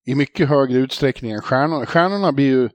i 0.07 0.15
mycket 0.15 0.49
högre 0.49 0.79
utsträckning 0.79 1.31
än 1.31 1.41
stjärnorna. 1.41 1.87
Stjärnorna 1.87 2.33
blir 2.33 2.47
ju 2.47 2.65
eh, 2.65 2.71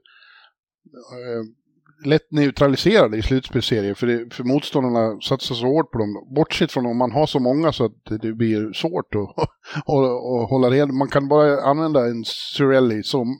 lätt 2.06 2.30
neutraliserade 2.30 3.16
i 3.16 3.22
slutspelsserier 3.22 3.94
för, 3.94 4.06
det, 4.06 4.34
för 4.34 4.44
motståndarna 4.44 5.20
satsar 5.20 5.54
så 5.54 5.66
hårt 5.66 5.90
på 5.90 5.98
dem. 5.98 6.34
Bortsett 6.34 6.72
från 6.72 6.86
om 6.86 6.98
man 6.98 7.12
har 7.12 7.26
så 7.26 7.38
många 7.38 7.72
så 7.72 7.84
att 7.84 8.20
det, 8.22 8.32
blir 8.32 8.72
svårt 8.72 9.14
att, 9.14 9.44
att, 9.76 9.88
att 9.88 10.50
hålla 10.50 10.70
reda. 10.70 10.92
Man 10.92 11.08
kan 11.08 11.28
bara 11.28 11.60
använda 11.60 12.06
en 12.06 12.24
Cirelli 12.24 13.02
som, 13.02 13.38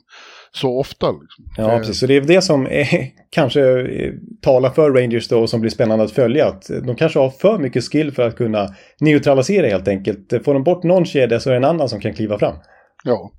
så 0.51 0.79
ofta. 0.79 1.11
Liksom. 1.11 1.45
Ja, 1.57 1.77
precis. 1.77 1.99
Så 1.99 2.07
det 2.07 2.15
är 2.15 2.21
det 2.21 2.41
som 2.41 2.65
är, 2.65 2.87
kanske 3.31 3.61
eh, 3.79 4.13
talar 4.41 4.69
för 4.69 4.91
Rangers 4.91 5.27
då 5.27 5.41
och 5.41 5.49
som 5.49 5.61
blir 5.61 5.71
spännande 5.71 6.05
att 6.05 6.11
följa. 6.11 6.47
Att 6.47 6.69
de 6.83 6.95
kanske 6.95 7.19
har 7.19 7.29
för 7.29 7.57
mycket 7.59 7.83
skill 7.83 8.11
för 8.11 8.27
att 8.27 8.35
kunna 8.35 8.67
neutralisera 8.99 9.67
helt 9.67 9.87
enkelt. 9.87 10.33
Får 10.45 10.53
de 10.53 10.63
bort 10.63 10.83
någon 10.83 11.05
kedja 11.05 11.39
så 11.39 11.49
är 11.49 11.53
det 11.53 11.57
en 11.57 11.65
annan 11.65 11.89
som 11.89 11.99
kan 11.99 12.13
kliva 12.13 12.39
fram. 12.39 12.55
Ja. 13.03 13.31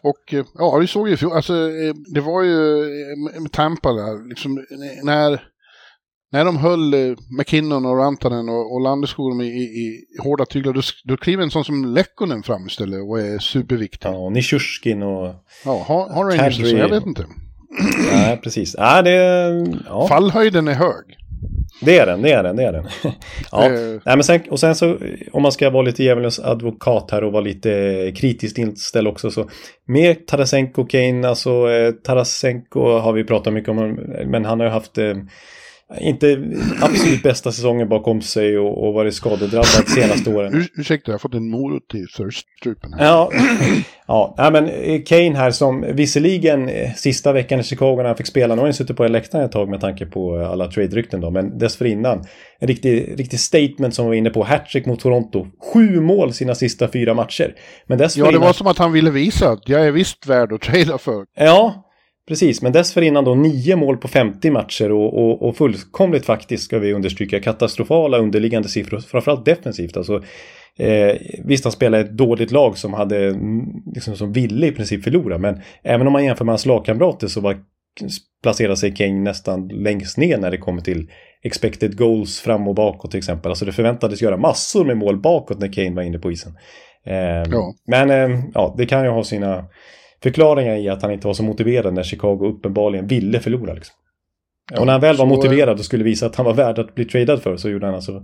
Och 0.00 0.34
eh, 0.34 0.44
ja, 0.54 0.76
vi 0.78 0.86
såg 0.86 1.08
ju, 1.08 1.16
fjol- 1.16 1.34
alltså 1.34 1.54
eh, 1.54 1.94
det 2.14 2.20
var 2.20 2.42
ju 2.42 2.80
eh, 2.80 3.40
med 3.42 3.52
Tampa 3.52 3.92
där, 3.92 4.28
liksom 4.28 4.64
när, 5.02 5.42
när 6.32 6.44
de 6.44 6.56
höll 6.56 7.16
McKinnon 7.38 7.86
och 7.86 7.98
Rantanen 7.98 8.48
och, 8.48 8.74
och 8.74 8.80
Landeskog 8.80 9.42
i, 9.42 9.46
i, 9.46 9.62
i 9.62 10.06
hårda 10.22 10.44
tyglar, 10.46 10.72
då, 10.72 10.80
då 11.04 11.16
kliver 11.16 11.42
en 11.42 11.50
sån 11.50 11.64
som 11.64 11.84
Lekkonen 11.94 12.42
fram 12.42 12.66
istället 12.66 13.00
och 13.10 13.20
är 13.20 13.38
superviktig. 13.38 14.08
Ja, 14.08 14.16
och 14.16 14.32
Nishushkin 14.32 15.02
och... 15.02 15.34
Ja, 15.64 15.84
har, 15.86 16.08
har 16.08 16.24
Rangers. 16.24 16.58
Jag 16.58 16.88
vet 16.88 17.06
inte. 17.06 17.26
Nej, 18.12 18.40
precis. 18.42 18.74
Ja, 18.78 19.02
det... 19.02 19.14
Ja. 19.86 20.08
Fallhöjden 20.08 20.68
är 20.68 20.74
hög. 20.74 21.18
Det 21.84 21.98
är 21.98 22.06
den, 22.06 22.22
det 22.22 22.32
är 22.32 22.42
den, 22.42 22.56
det 22.56 22.64
är 22.64 22.72
den. 22.72 22.84
ja. 23.52 23.64
Eh. 23.64 23.70
Nej, 23.72 24.16
men 24.16 24.24
sen, 24.24 24.40
och 24.50 24.60
sen 24.60 24.74
så, 24.74 24.98
om 25.32 25.42
man 25.42 25.52
ska 25.52 25.70
vara 25.70 25.82
lite 25.82 26.04
djävulens 26.04 26.40
advokat 26.40 27.10
här 27.10 27.24
och 27.24 27.32
vara 27.32 27.42
lite 27.42 28.12
kritiskt 28.16 28.58
inställd 28.58 29.08
också 29.08 29.30
så 29.30 29.48
med 29.86 30.26
Tarasenko 30.26 30.84
Kane, 30.84 31.28
alltså 31.28 31.70
eh, 31.70 31.92
Tarasenko 31.92 32.98
har 32.98 33.12
vi 33.12 33.24
pratat 33.24 33.52
mycket 33.52 33.68
om, 33.68 33.98
men 34.26 34.44
han 34.44 34.60
har 34.60 34.66
ju 34.66 34.72
haft 34.72 34.98
eh, 34.98 35.14
inte 36.00 36.42
absolut 36.80 37.22
bästa 37.22 37.52
säsongen 37.52 37.88
bakom 37.88 38.22
sig 38.22 38.58
och, 38.58 38.86
och 38.86 38.94
varit 38.94 39.14
skadedrabbad 39.14 39.88
senaste 39.88 40.30
åren. 40.34 40.54
Ur, 40.54 40.66
ursäkta, 40.76 41.10
jag 41.10 41.14
har 41.14 41.18
fått 41.18 41.34
en 41.34 41.50
morot 41.50 41.94
i 41.94 42.06
thirststrupen 42.16 42.92
här. 42.92 43.06
Ja, 43.06 43.30
ja 44.36 44.50
men 44.50 44.68
eh, 44.68 45.02
Kane 45.02 45.36
här 45.36 45.50
som 45.50 45.84
visserligen 45.92 46.68
eh, 46.68 46.92
sista 46.94 47.32
veckan 47.32 47.60
i 47.60 47.62
Chicago 47.62 47.96
när 47.96 48.04
han 48.04 48.16
fick 48.16 48.26
spela, 48.26 48.54
nu 48.54 48.60
har 48.60 48.66
han 48.66 48.74
suttit 48.74 48.96
på 48.96 49.08
läktaren 49.08 49.44
ett 49.44 49.52
tag 49.52 49.68
med 49.68 49.80
tanke 49.80 50.06
på 50.06 50.40
eh, 50.40 50.50
alla 50.50 50.70
trade-rykten 50.70 51.20
då, 51.20 51.30
men 51.30 51.58
dessförinnan 51.58 52.24
en 52.58 52.68
riktig, 52.68 53.14
riktig 53.18 53.40
statement 53.40 53.94
som 53.94 54.04
vi 54.04 54.08
var 54.08 54.14
inne 54.14 54.30
på, 54.30 54.44
hattrick 54.44 54.86
mot 54.86 55.00
Toronto, 55.00 55.46
sju 55.72 56.00
mål 56.00 56.32
sina 56.32 56.54
sista 56.54 56.88
fyra 56.88 57.14
matcher. 57.14 57.54
Men 57.86 57.98
Ja, 57.98 58.04
dessförinnan... 58.04 58.32
det 58.32 58.46
var 58.46 58.52
som 58.52 58.66
att 58.66 58.78
han 58.78 58.92
ville 58.92 59.10
visa 59.10 59.48
att 59.48 59.68
jag 59.68 59.86
är 59.86 59.90
visst 59.90 60.26
värd 60.26 60.52
att 60.52 60.60
trada 60.60 60.98
för. 60.98 61.24
Ja, 61.36 61.81
precis. 62.28 62.62
Men 62.62 62.72
dessförinnan 62.72 63.24
då 63.24 63.34
nio 63.34 63.76
mål 63.76 63.96
på 63.96 64.08
50 64.08 64.50
matcher 64.50 64.92
och, 64.92 65.18
och, 65.18 65.48
och 65.48 65.56
fullkomligt 65.56 66.26
faktiskt 66.26 66.64
ska 66.64 66.78
vi 66.78 66.92
understryka 66.92 67.40
katastrofala 67.40 68.18
underliggande 68.18 68.68
siffror, 68.68 68.98
framförallt 68.98 69.44
defensivt. 69.44 69.96
Alltså, 69.96 70.22
eh, 70.78 71.16
visst, 71.44 71.64
han 71.64 71.72
spelade 71.72 72.04
ett 72.04 72.16
dåligt 72.16 72.50
lag 72.50 72.78
som 72.78 72.94
hade, 72.94 73.34
liksom, 73.94 74.16
som 74.16 74.32
ville 74.32 74.66
i 74.66 74.72
princip 74.72 75.04
förlora, 75.04 75.38
men 75.38 75.60
även 75.82 76.06
om 76.06 76.12
man 76.12 76.24
jämför 76.24 76.44
med 76.44 76.52
hans 76.52 76.66
lagkamrater 76.66 77.28
så 77.28 77.40
var 77.40 77.56
placerar 78.42 78.74
sig 78.74 78.94
Kane 78.94 79.20
nästan 79.20 79.68
längst 79.68 80.18
ner 80.18 80.38
när 80.38 80.50
det 80.50 80.58
kommer 80.58 80.82
till 80.82 81.10
expected 81.42 81.98
goals 81.98 82.40
fram 82.40 82.68
och 82.68 82.74
bakåt 82.74 83.10
till 83.10 83.18
exempel. 83.18 83.50
Alltså 83.50 83.64
det 83.64 83.72
förväntades 83.72 84.22
göra 84.22 84.36
massor 84.36 84.84
med 84.84 84.96
mål 84.96 85.20
bakåt 85.20 85.58
när 85.58 85.72
Kane 85.72 85.90
var 85.90 86.02
inne 86.02 86.18
på 86.18 86.32
isen. 86.32 86.56
Eh, 87.06 87.42
Ja. 87.50 87.74
Men 87.86 88.10
eh, 88.10 88.40
ja, 88.54 88.74
det 88.78 88.86
kan 88.86 89.04
ju 89.04 89.10
ha 89.10 89.24
sina 89.24 89.64
förklaringar 90.22 90.76
i 90.76 90.88
att 90.88 91.02
han 91.02 91.12
inte 91.12 91.26
var 91.26 91.34
så 91.34 91.42
motiverad 91.42 91.94
när 91.94 92.02
Chicago 92.02 92.40
uppenbarligen 92.42 93.06
ville 93.06 93.40
förlora. 93.40 93.74
Liksom. 93.74 93.94
Och 94.78 94.86
när 94.86 94.92
han 94.92 95.00
väl 95.00 95.16
var 95.16 95.26
motiverad 95.26 95.78
och 95.78 95.84
skulle 95.84 96.04
visa 96.04 96.26
att 96.26 96.36
han 96.36 96.46
var 96.46 96.54
värd 96.54 96.78
att 96.78 96.94
bli 96.94 97.04
tradad 97.04 97.42
för 97.42 97.56
så 97.56 97.68
gjorde 97.68 97.86
han 97.86 97.94
alltså 97.94 98.22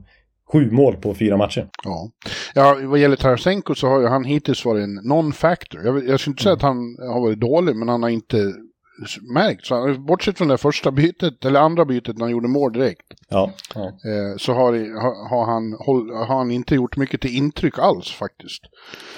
sju 0.53 0.71
mål 0.71 0.97
på 0.97 1.15
fyra 1.15 1.37
matcher. 1.37 1.69
Ja. 1.85 2.11
ja, 2.55 2.77
vad 2.83 2.99
gäller 2.99 3.17
Tarasenko 3.17 3.75
så 3.75 3.89
har 3.89 4.01
ju 4.01 4.07
han 4.07 4.25
hittills 4.25 4.65
varit 4.65 4.85
en 4.85 5.01
non-factor. 5.05 5.81
Jag, 5.85 6.09
jag 6.09 6.21
skulle 6.21 6.33
inte 6.33 6.43
säga 6.43 6.55
att 6.55 6.63
han 6.63 6.97
har 6.99 7.21
varit 7.21 7.41
dålig, 7.41 7.77
men 7.77 7.89
han 7.89 8.03
har 8.03 8.11
inte 8.11 8.53
märkt. 9.35 9.67
Så 9.67 9.75
han, 9.75 10.07
bortsett 10.07 10.39
från 10.39 10.49
det 10.49 10.59
första 10.59 10.91
bytet, 10.91 11.45
eller 11.45 11.61
andra 11.61 11.85
bytet 11.85 12.17
när 12.19 12.25
han 12.25 12.33
gjorde 12.33 12.49
mål 12.49 12.73
direkt, 12.73 13.07
Ja, 13.29 13.53
ja. 13.75 13.87
eh, 13.87 14.37
så 14.39 14.53
har, 14.53 14.73
har, 15.31 15.45
han, 15.47 15.73
har 16.29 16.37
han 16.39 16.51
inte 16.51 16.75
gjort 16.75 16.97
mycket 16.97 17.21
till 17.21 17.37
intryck 17.37 17.79
alls 17.79 18.11
faktiskt. 18.13 18.63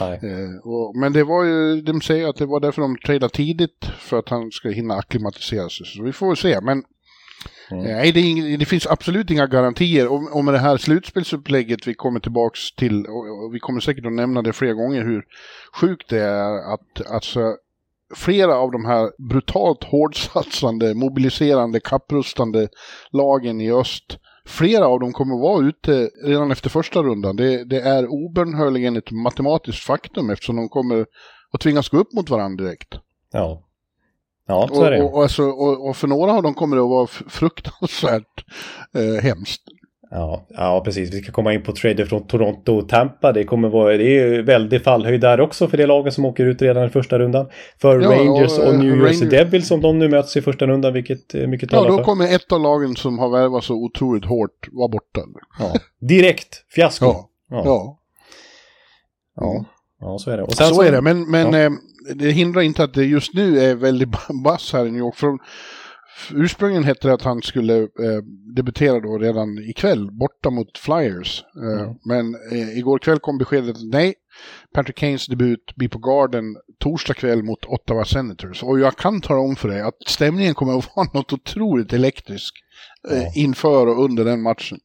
Nej. 0.01 0.12
Eh, 0.23 0.57
och, 0.69 0.97
men 0.97 1.12
det 1.12 1.25
var 1.25 1.45
ju, 1.45 1.81
de 1.81 2.01
säger 2.01 2.29
att 2.29 2.37
det 2.37 2.47
var 2.47 2.61
därför 2.61 2.83
de 2.83 2.97
tradade 3.07 3.33
tidigt, 3.35 3.85
för 3.99 4.19
att 4.19 4.29
han 4.29 4.51
ska 4.51 4.69
hinna 4.69 4.95
acklimatisera 4.95 5.69
sig. 5.69 5.87
Så 5.87 6.03
vi 6.03 6.12
får 6.12 6.27
väl 6.27 6.37
se. 6.37 6.61
Men 6.61 6.83
Mm. 7.73 7.87
eh, 7.87 7.97
nej, 7.97 8.12
det, 8.12 8.21
ing- 8.21 8.57
det 8.59 8.64
finns 8.64 8.87
absolut 8.87 9.31
inga 9.31 9.47
garantier. 9.47 10.09
Och, 10.12 10.37
och 10.37 10.45
med 10.45 10.55
det 10.55 10.59
här 10.59 10.77
slutspelsupplägget 10.77 11.87
vi 11.87 11.95
kommer 11.95 12.21
tillbaks 12.21 12.73
till, 12.77 13.07
och, 13.07 13.45
och 13.45 13.55
vi 13.55 13.59
kommer 13.59 13.81
säkert 13.81 14.07
att 14.07 14.12
nämna 14.12 14.43
det 14.43 14.53
flera 14.53 14.73
gånger, 14.75 15.05
hur 15.05 15.23
sjukt 15.81 16.09
det 16.09 16.21
är 16.21 16.75
att 16.75 17.11
alltså, 17.12 17.40
flera 18.14 18.55
av 18.55 18.70
de 18.70 18.85
här 18.85 19.29
brutalt 19.29 19.85
hårdsatsande, 19.85 20.94
mobiliserande, 20.94 21.81
kapprustande 21.81 22.68
lagen 23.12 23.61
i 23.61 23.73
öst 23.73 24.18
Flera 24.51 24.87
av 24.87 25.01
dem 25.01 25.12
kommer 25.12 25.37
vara 25.38 25.66
ute 25.66 26.11
redan 26.25 26.51
efter 26.51 26.70
första 26.70 27.03
rundan. 27.03 27.37
Det, 27.37 27.64
det 27.64 27.81
är 27.81 28.07
obönhörligen 28.07 28.96
ett 28.96 29.11
matematiskt 29.11 29.85
faktum 29.85 30.31
eftersom 30.31 30.57
de 30.57 30.68
kommer 30.68 31.07
att 31.53 31.61
tvingas 31.61 31.88
gå 31.88 31.99
upp 31.99 32.12
mot 32.12 32.31
varandra 32.31 32.64
direkt. 32.64 32.94
Ja. 33.33 33.66
Ja, 34.46 34.68
så 34.73 34.85
är 34.85 34.90
det. 34.90 35.03
och, 35.03 35.14
och, 35.14 35.23
alltså, 35.23 35.42
och, 35.42 35.88
och 35.88 35.96
för 35.96 36.09
några 36.09 36.33
av 36.33 36.42
dem 36.42 36.55
kommer 36.55 36.77
det 36.77 36.83
att 36.83 36.88
vara 36.88 37.07
fruktansvärt 37.07 38.44
eh, 38.94 39.23
hemskt. 39.23 39.62
Ja, 40.12 40.46
ja, 40.49 40.83
precis. 40.85 41.14
Vi 41.14 41.23
ska 41.23 41.33
komma 41.33 41.53
in 41.55 41.62
på 41.62 41.73
trader 41.73 42.05
från 42.05 42.27
Toronto 42.27 42.73
och 42.79 42.88
Tampa. 42.88 43.33
Det 43.33 43.44
kommer 43.44 43.68
vara, 43.68 43.96
det 43.96 44.05
är 44.05 44.27
ju 44.27 44.42
väldigt 44.42 44.85
fallhöjd 44.85 45.20
där 45.20 45.40
också 45.40 45.68
för 45.68 45.77
det 45.77 45.87
lagen 45.87 46.12
som 46.12 46.25
åker 46.25 46.44
ut 46.46 46.62
redan 46.62 46.87
i 46.87 46.88
första 46.90 47.18
rundan. 47.18 47.46
För 47.81 48.01
Ja, 48.01 48.11
Rangers 48.11 48.59
och, 48.59 48.66
och, 48.66 48.73
eh, 48.75 48.79
New 48.81 48.96
Jersey 49.07 49.27
Rangers- 49.27 49.31
Devils 49.31 49.70
om 49.70 49.81
de 49.81 49.99
nu 49.99 50.09
möts 50.09 50.37
i 50.37 50.42
första 50.42 50.66
rundan, 50.66 50.92
vilket 50.92 51.35
eh, 51.35 51.46
mycket 51.46 51.73
Ja, 51.73 51.79
talar 51.79 51.90
då 51.90 51.96
för. 51.96 52.05
kommer 52.05 52.35
ett 52.35 52.53
av 52.53 52.61
lagen 52.61 52.96
som 52.96 53.18
har 53.18 53.29
värvat 53.31 53.64
så 53.64 53.75
otroligt 53.75 54.25
hårt 54.25 54.68
vara 54.73 54.88
borta. 54.88 55.20
Ja. 55.59 55.73
Direkt 56.01 56.64
fiasko. 56.75 57.07
Ja, 57.07 57.31
Ja. 57.51 57.62
ja. 57.64 57.96
Ja. 59.37 59.64
ja, 60.01 60.18
så 60.18 60.31
är 60.31 60.37
det. 60.37 60.42
Och 60.42 60.53
sen 60.55 60.75
så, 60.75 60.83
är 60.83 60.92
det, 60.92 61.01
men, 61.01 61.31
men 61.31 61.53
Ja. 61.53 61.59
eh, 61.61 61.70
det 62.14 62.31
hindrar 62.31 62.62
inte 62.62 62.85
att 62.85 62.94
det 62.94 63.05
just 63.05 63.35
nu 63.35 63.61
är 63.61 63.75
väldigt 63.75 64.09
bass 64.44 64.73
här 64.73 64.87
i 64.87 64.90
New 64.90 64.99
York. 65.01 65.16
Från, 65.16 65.38
ursprungligen 66.35 66.85
hette 66.85 67.09
det 67.09 67.14
att 67.14 67.23
han 67.23 67.42
skulle 67.42 67.77
eh, 67.79 68.23
debutera 68.57 69.01
då 69.01 69.18
redan 69.18 69.59
ikväll 69.59 70.11
borta 70.12 70.51
mot 70.51 70.79
Flyers. 70.79 71.44
Eh, 71.57 71.83
Mm. 71.83 71.96
Men 72.05 72.35
eh, 72.53 72.79
igår 72.79 72.99
kväll 72.99 73.18
kom 73.18 73.38
beskedet 73.38 73.77
att 73.77 73.85
nej, 73.92 74.14
Patrick 74.75 74.96
Kanes 74.96 75.27
debut 75.27 75.77
blir 75.77 75.88
på 75.88 75.99
Garden 75.99 76.44
torsdag 76.79 77.14
kväll 77.14 77.42
mot 77.42 77.66
Ottawa 77.66 78.05
Senators. 78.05 78.62
Och 78.62 78.81
jag 78.81 78.96
kan 78.96 79.20
tala 79.20 79.40
om 79.40 79.57
för 79.57 79.68
dig 79.68 79.81
att 79.81 79.94
stämningen 80.07 80.55
kommer 80.55 80.79
att 80.79 80.90
vara 80.96 81.09
något 81.14 81.33
otroligt 81.33 81.92
elektriskt 81.92 82.57
eh, 83.11 83.23
Ja. 83.23 83.33
inför 83.35 83.87
och 83.87 84.05
under 84.05 84.25
den 84.25 84.42
matchen. 84.42 84.79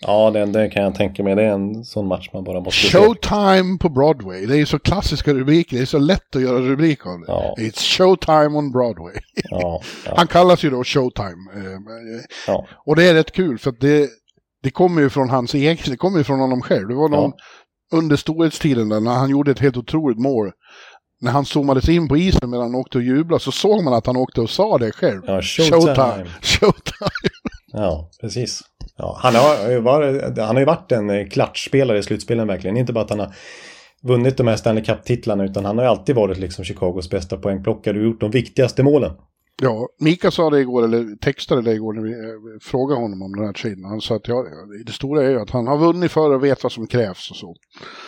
Ja, 0.00 0.30
det, 0.30 0.46
det 0.46 0.68
kan 0.68 0.82
jag 0.82 0.94
tänka 0.94 1.22
mig. 1.22 1.34
Det 1.36 1.42
är 1.42 1.52
en 1.52 1.84
sån 1.84 2.06
match 2.08 2.30
man 2.32 2.44
bara 2.44 2.60
måste 2.60 2.80
se. 2.80 2.98
Showtime 2.98 3.78
på 3.78 3.88
Broadway. 3.88 4.46
Det 4.46 4.56
är 4.58 4.64
så 4.64 4.78
klassiska 4.78 5.34
rubriker. 5.34 5.76
Det 5.76 5.82
är 5.82 5.86
så 5.86 5.98
lätt 5.98 6.36
att 6.36 6.42
göra 6.42 6.58
rubrik 6.60 7.06
av 7.06 7.18
det. 7.20 7.24
Ja, 7.28 7.54
It's 7.58 7.96
showtime 7.96 8.58
on 8.58 8.72
Broadway. 8.72 9.14
ja, 9.50 9.80
ja, 10.06 10.12
Han 10.16 10.26
kallas 10.26 10.62
ju 10.64 10.70
då 10.70 10.84
Showtime. 10.84 11.52
eh, 11.56 11.64
eh, 11.72 12.22
ja. 12.46 12.66
Och 12.86 12.96
det 12.96 13.04
är 13.08 13.14
rätt 13.14 13.32
kul 13.32 13.58
för 13.58 13.70
att 13.70 13.80
det, 13.80 14.08
det 14.62 14.70
kommer 14.70 15.02
ju 15.02 15.10
från 15.10 15.30
hans 15.30 15.54
egen, 15.54 15.76
det 15.86 15.96
kommer 15.96 16.18
ju 16.18 16.24
från 16.24 16.40
honom 16.40 16.62
själv. 16.62 16.88
Det 16.88 16.94
var 16.94 17.08
någon 17.08 17.32
under 17.92 18.16
storhetstiden 18.16 18.88
där 18.88 19.00
när 19.00 19.14
han 19.14 19.30
gjorde 19.30 19.50
ett 19.50 19.58
helt 19.58 19.76
otroligt 19.76 20.18
mål. 20.18 20.50
När 21.20 21.32
han 21.32 21.44
zoomades 21.44 21.88
in 21.88 22.08
på 22.08 22.16
isen 22.16 22.50
medan 22.50 22.64
han 22.66 22.74
åkte 22.74 22.98
och 22.98 23.04
jublade 23.04 23.40
så 23.42 23.52
såg 23.52 23.84
man 23.84 23.94
att 23.94 24.06
han 24.06 24.16
åkte 24.16 24.40
och 24.40 24.50
sa 24.50 24.78
det 24.78 24.92
själv. 24.92 25.22
ja 25.26 25.42
showtime. 25.42 25.94
Showtime. 25.94 26.26
Showtime. 26.42 27.30
Ja, 27.72 28.10
precis. 28.20 28.60
Ja, 28.98 29.18
han, 29.22 29.34
har 29.34 29.70
ju 29.70 29.80
varit, 29.80 30.38
han 30.38 30.56
har 30.56 30.58
ju 30.58 30.64
varit 30.64 30.92
en 30.92 31.10
eh, 31.10 31.28
klatschspelare 31.28 31.98
i 31.98 32.02
slutspelen 32.02 32.48
verkligen. 32.48 32.76
Inte 32.76 32.92
bara 32.92 33.04
att 33.04 33.10
han 33.10 33.20
har 33.20 33.34
vunnit 34.02 34.36
de 34.36 34.46
här 34.46 34.56
Stanley 34.56 34.84
Cup-titlarna 34.84 35.44
utan 35.44 35.64
han 35.64 35.78
har 35.78 35.84
ju 35.84 35.90
alltid 35.90 36.14
varit 36.16 36.38
liksom 36.38 36.64
Chicagos 36.64 37.10
bästa 37.10 37.36
poängplockare 37.36 37.98
och 37.98 38.04
gjort 38.04 38.20
de 38.20 38.30
viktigaste 38.30 38.82
målen. 38.82 39.12
Ja, 39.62 39.88
Mika 39.98 40.30
sa 40.30 40.50
det 40.50 40.60
igår, 40.60 40.84
eller 40.84 41.16
textade 41.16 41.62
det 41.62 41.72
igår 41.72 41.92
när 41.92 42.02
vi 42.02 42.10
eh, 42.10 42.60
frågade 42.62 43.00
honom 43.00 43.22
om 43.22 43.32
den 43.36 43.46
här 43.46 43.52
traden. 43.52 43.84
Han 43.84 44.00
sa 44.00 44.16
att 44.16 44.28
ja, 44.28 44.44
det 44.86 44.92
stora 44.92 45.24
är 45.24 45.30
ju 45.30 45.40
att 45.40 45.50
han 45.50 45.66
har 45.66 45.78
vunnit 45.78 46.12
förr 46.12 46.34
och 46.34 46.44
vet 46.44 46.62
vad 46.62 46.72
som 46.72 46.86
krävs 46.86 47.30
och 47.30 47.36
så. 47.36 47.54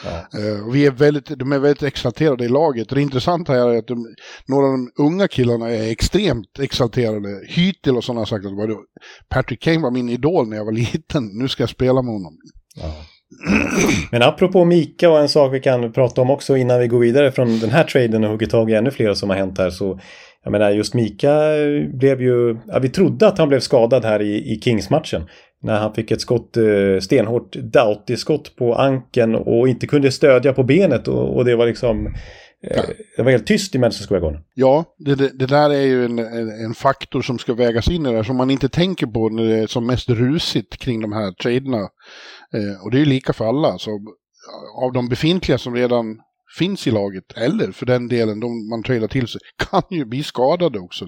Ja. 0.05 0.39
Eh, 0.41 0.67
och 0.67 0.75
vi 0.75 0.87
är 0.87 0.91
väldigt, 0.91 1.27
de 1.27 1.53
är 1.53 1.59
väldigt 1.59 1.83
exalterade 1.83 2.45
i 2.45 2.49
laget. 2.49 2.89
Det 2.89 3.01
intressanta 3.01 3.53
här 3.53 3.69
är 3.69 3.79
att 3.79 3.87
de, 3.87 4.15
några 4.47 4.67
av 4.67 4.73
de 4.73 4.91
unga 4.99 5.29
killarna 5.29 5.71
är 5.71 5.91
extremt 5.91 6.59
exalterade. 6.59 7.43
Hytel 7.49 7.97
och 7.97 8.05
sådana 8.05 8.21
har 8.21 8.27
sagt 8.27 8.47
att 8.47 8.53
Patrick 9.29 9.63
Kane 9.63 9.79
var 9.79 9.91
min 9.91 10.09
idol 10.09 10.49
när 10.49 10.57
jag 10.57 10.65
var 10.65 10.73
liten, 10.93 11.31
nu 11.33 11.49
ska 11.49 11.63
jag 11.63 11.71
spela 11.71 12.03
med 12.03 12.13
honom. 12.13 12.39
Ja. 12.77 12.95
Men 14.11 14.23
apropå 14.23 14.65
Mika 14.65 15.11
och 15.11 15.21
en 15.21 15.29
sak 15.29 15.55
vi 15.55 15.61
kan 15.61 15.93
prata 15.93 16.21
om 16.21 16.31
också 16.31 16.57
innan 16.57 16.81
vi 16.81 16.87
går 16.87 16.99
vidare 16.99 17.33
från 17.33 17.59
den 17.59 17.71
här 17.71 17.85
traden 17.85 18.25
och 18.25 18.31
hugger 18.31 18.47
tag 18.47 18.71
i 18.71 18.75
ännu 18.75 18.91
fler 18.91 19.15
som 19.15 19.31
har 19.31 19.37
hänt 19.37 19.59
här 19.59 19.71
så 19.71 20.01
jag 20.45 20.53
menar 20.53 20.71
just 20.71 20.95
Mika 20.95 21.31
blev 21.93 22.23
ju, 22.23 22.57
ja, 22.67 22.79
vi 22.79 22.89
trodde 22.89 23.27
att 23.27 23.39
han 23.39 23.49
blev 23.49 23.61
skadad 23.61 24.05
här 24.05 24.23
i, 24.23 24.53
i 24.53 24.61
Kings-matchen. 24.61 25.23
När 25.63 25.79
han 25.79 25.95
fick 25.95 26.11
ett 26.11 26.21
skott, 26.21 26.57
eh, 26.57 27.01
stenhårt 27.01 27.57
Doughty-skott 27.57 28.57
på 28.57 28.75
ankeln 28.75 29.35
och 29.35 29.69
inte 29.69 29.87
kunde 29.87 30.13
stödja 30.13 30.53
på 30.53 30.63
benet 30.63 31.09
och, 31.09 31.37
och 31.37 31.45
det 31.45 31.57
var 31.57 31.67
liksom 31.67 32.07
eh, 32.63 32.83
Det 33.17 33.23
var 33.23 33.31
helt 33.31 33.47
tyst 33.47 33.75
i 33.75 33.79
Madison 33.79 34.07
Square 34.07 34.21
Garden. 34.21 34.41
Ja, 34.55 34.85
det, 34.99 35.15
det, 35.15 35.39
det 35.39 35.47
där 35.47 35.71
är 35.71 35.83
ju 35.83 36.05
en, 36.05 36.19
en, 36.19 36.65
en 36.65 36.75
faktor 36.75 37.23
som 37.23 37.39
ska 37.39 37.55
vägas 37.55 37.89
in 37.89 38.07
i 38.07 38.11
det 38.11 38.17
här 38.17 38.23
som 38.23 38.37
man 38.37 38.51
inte 38.51 38.69
tänker 38.69 39.07
på 39.07 39.29
när 39.29 39.45
det 39.45 39.59
är 39.59 39.67
som 39.67 39.87
mest 39.87 40.09
rusigt 40.09 40.77
kring 40.77 41.01
de 41.01 41.13
här 41.13 41.33
traderna. 41.33 41.89
Eh, 42.55 42.85
och 42.85 42.91
det 42.91 42.97
är 42.97 43.01
ju 43.01 43.05
lika 43.05 43.33
för 43.33 43.45
alla. 43.45 43.79
Så 43.79 43.91
av 44.85 44.93
de 44.93 45.09
befintliga 45.09 45.59
som 45.59 45.75
redan 45.75 46.21
finns 46.59 46.87
i 46.87 46.91
laget, 46.91 47.33
eller 47.37 47.73
för 47.73 47.87
den 47.87 48.09
delen 48.09 48.41
de 48.41 48.69
man 48.69 48.83
tradar 48.83 49.09
till 49.09 49.29
sig, 49.29 49.41
kan 49.71 49.83
ju 49.91 50.05
bli 50.05 50.23
skadade 50.23 50.79
också. 50.79 51.07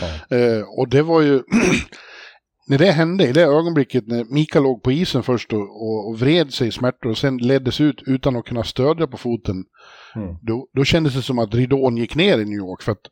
Ja. 0.00 0.36
Eh, 0.36 0.62
och 0.78 0.88
det 0.88 1.02
var 1.02 1.20
ju... 1.20 1.42
när 2.68 2.78
det 2.78 2.92
hände, 2.92 3.28
i 3.28 3.32
det 3.32 3.42
ögonblicket 3.42 4.06
när 4.06 4.24
Mika 4.24 4.60
låg 4.60 4.82
på 4.82 4.92
isen 4.92 5.22
först 5.22 5.52
och, 5.52 5.60
och, 5.60 6.08
och 6.08 6.20
vred 6.20 6.54
sig 6.54 6.68
i 6.68 6.72
smärtor 6.72 7.10
och 7.10 7.18
sen 7.18 7.36
leddes 7.36 7.80
ut 7.80 8.02
utan 8.06 8.36
att 8.36 8.44
kunna 8.44 8.64
stödja 8.64 9.06
på 9.06 9.16
foten, 9.16 9.64
Mm. 10.16 10.36
då, 10.42 10.68
då 10.74 10.84
kändes 10.84 11.14
det 11.14 11.22
som 11.22 11.38
att 11.38 11.54
ridån 11.54 11.96
gick 11.96 12.14
ner 12.14 12.38
i 12.38 12.44
New 12.44 12.58
York. 12.58 12.82
För 12.82 12.92
att 12.92 13.06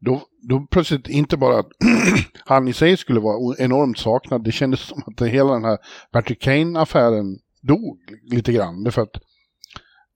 då, 0.00 0.22
då 0.48 0.66
plötsligt 0.70 1.08
inte 1.08 1.36
bara 1.36 1.58
att 1.58 1.68
han 2.44 2.68
i 2.68 2.72
sig 2.72 2.96
skulle 2.96 3.20
vara 3.20 3.56
enormt 3.58 3.98
saknad, 3.98 4.44
det 4.44 4.52
kändes 4.52 4.80
som 4.80 5.02
att 5.06 5.16
det, 5.16 5.28
hela 5.28 5.52
den 5.52 5.64
här 5.64 5.78
Patrick 6.12 6.42
Kane-affären 6.42 7.38
dog 7.62 7.98
lite 8.30 8.52
grann. 8.52 8.84
Därför 8.84 9.02
att 9.02 9.16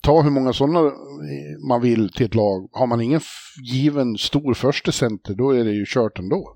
ta 0.07 0.23
hur 0.23 0.31
många 0.31 0.53
sådana 0.53 0.93
man 1.69 1.83
vill 1.83 2.13
till 2.13 2.27
ett 2.27 2.35
lag. 2.35 2.69
Har 2.73 2.87
man 2.87 3.01
ingen 3.01 3.21
given 3.73 4.17
stor 4.19 4.55
första 4.55 4.93
center, 4.93 5.35
då 5.35 5.51
är 5.51 5.65
det 5.65 5.71
ju 5.71 5.85
kört 5.89 6.19
ändå. 6.19 6.53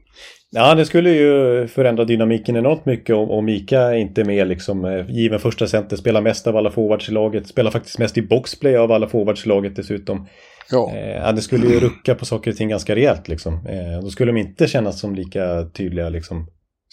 Ja, 0.50 0.74
det 0.74 0.84
skulle 0.86 1.10
ju 1.10 1.66
förändra 1.66 2.04
dynamiken 2.04 2.56
enormt 2.56 2.86
mycket 2.86 3.16
om, 3.16 3.30
om 3.30 3.44
Mika 3.44 3.94
inte 3.96 4.20
är 4.20 4.24
med 4.24 4.48
liksom 4.48 4.84
eh, 4.84 5.10
given 5.10 5.38
första 5.38 5.66
center, 5.66 5.96
spelar 5.96 6.20
mest 6.20 6.46
av 6.46 6.56
alla 6.56 6.70
forwards 6.70 7.08
i 7.08 7.12
laget, 7.12 7.46
spelar 7.46 7.70
faktiskt 7.70 7.98
mest 7.98 8.18
i 8.18 8.22
boxplay 8.22 8.76
av 8.76 8.92
alla 8.92 9.08
forwards 9.08 9.46
i 9.46 9.48
laget 9.48 9.76
dessutom. 9.76 10.26
Ja, 10.70 10.92
Eh, 10.94 11.34
det 11.34 11.42
skulle 11.42 11.66
ju 11.66 11.80
rucka 11.80 12.14
på 12.14 12.24
saker 12.24 12.50
och 12.50 12.56
ting 12.56 12.68
ganska 12.68 12.94
rejält 12.94 13.28
liksom. 13.28 13.54
Eh, 13.54 14.02
då 14.02 14.10
skulle 14.10 14.32
de 14.32 14.38
inte 14.38 14.66
kännas 14.66 15.00
som 15.00 15.14
lika 15.14 15.64
tydliga 15.64 16.08
liksom 16.08 16.46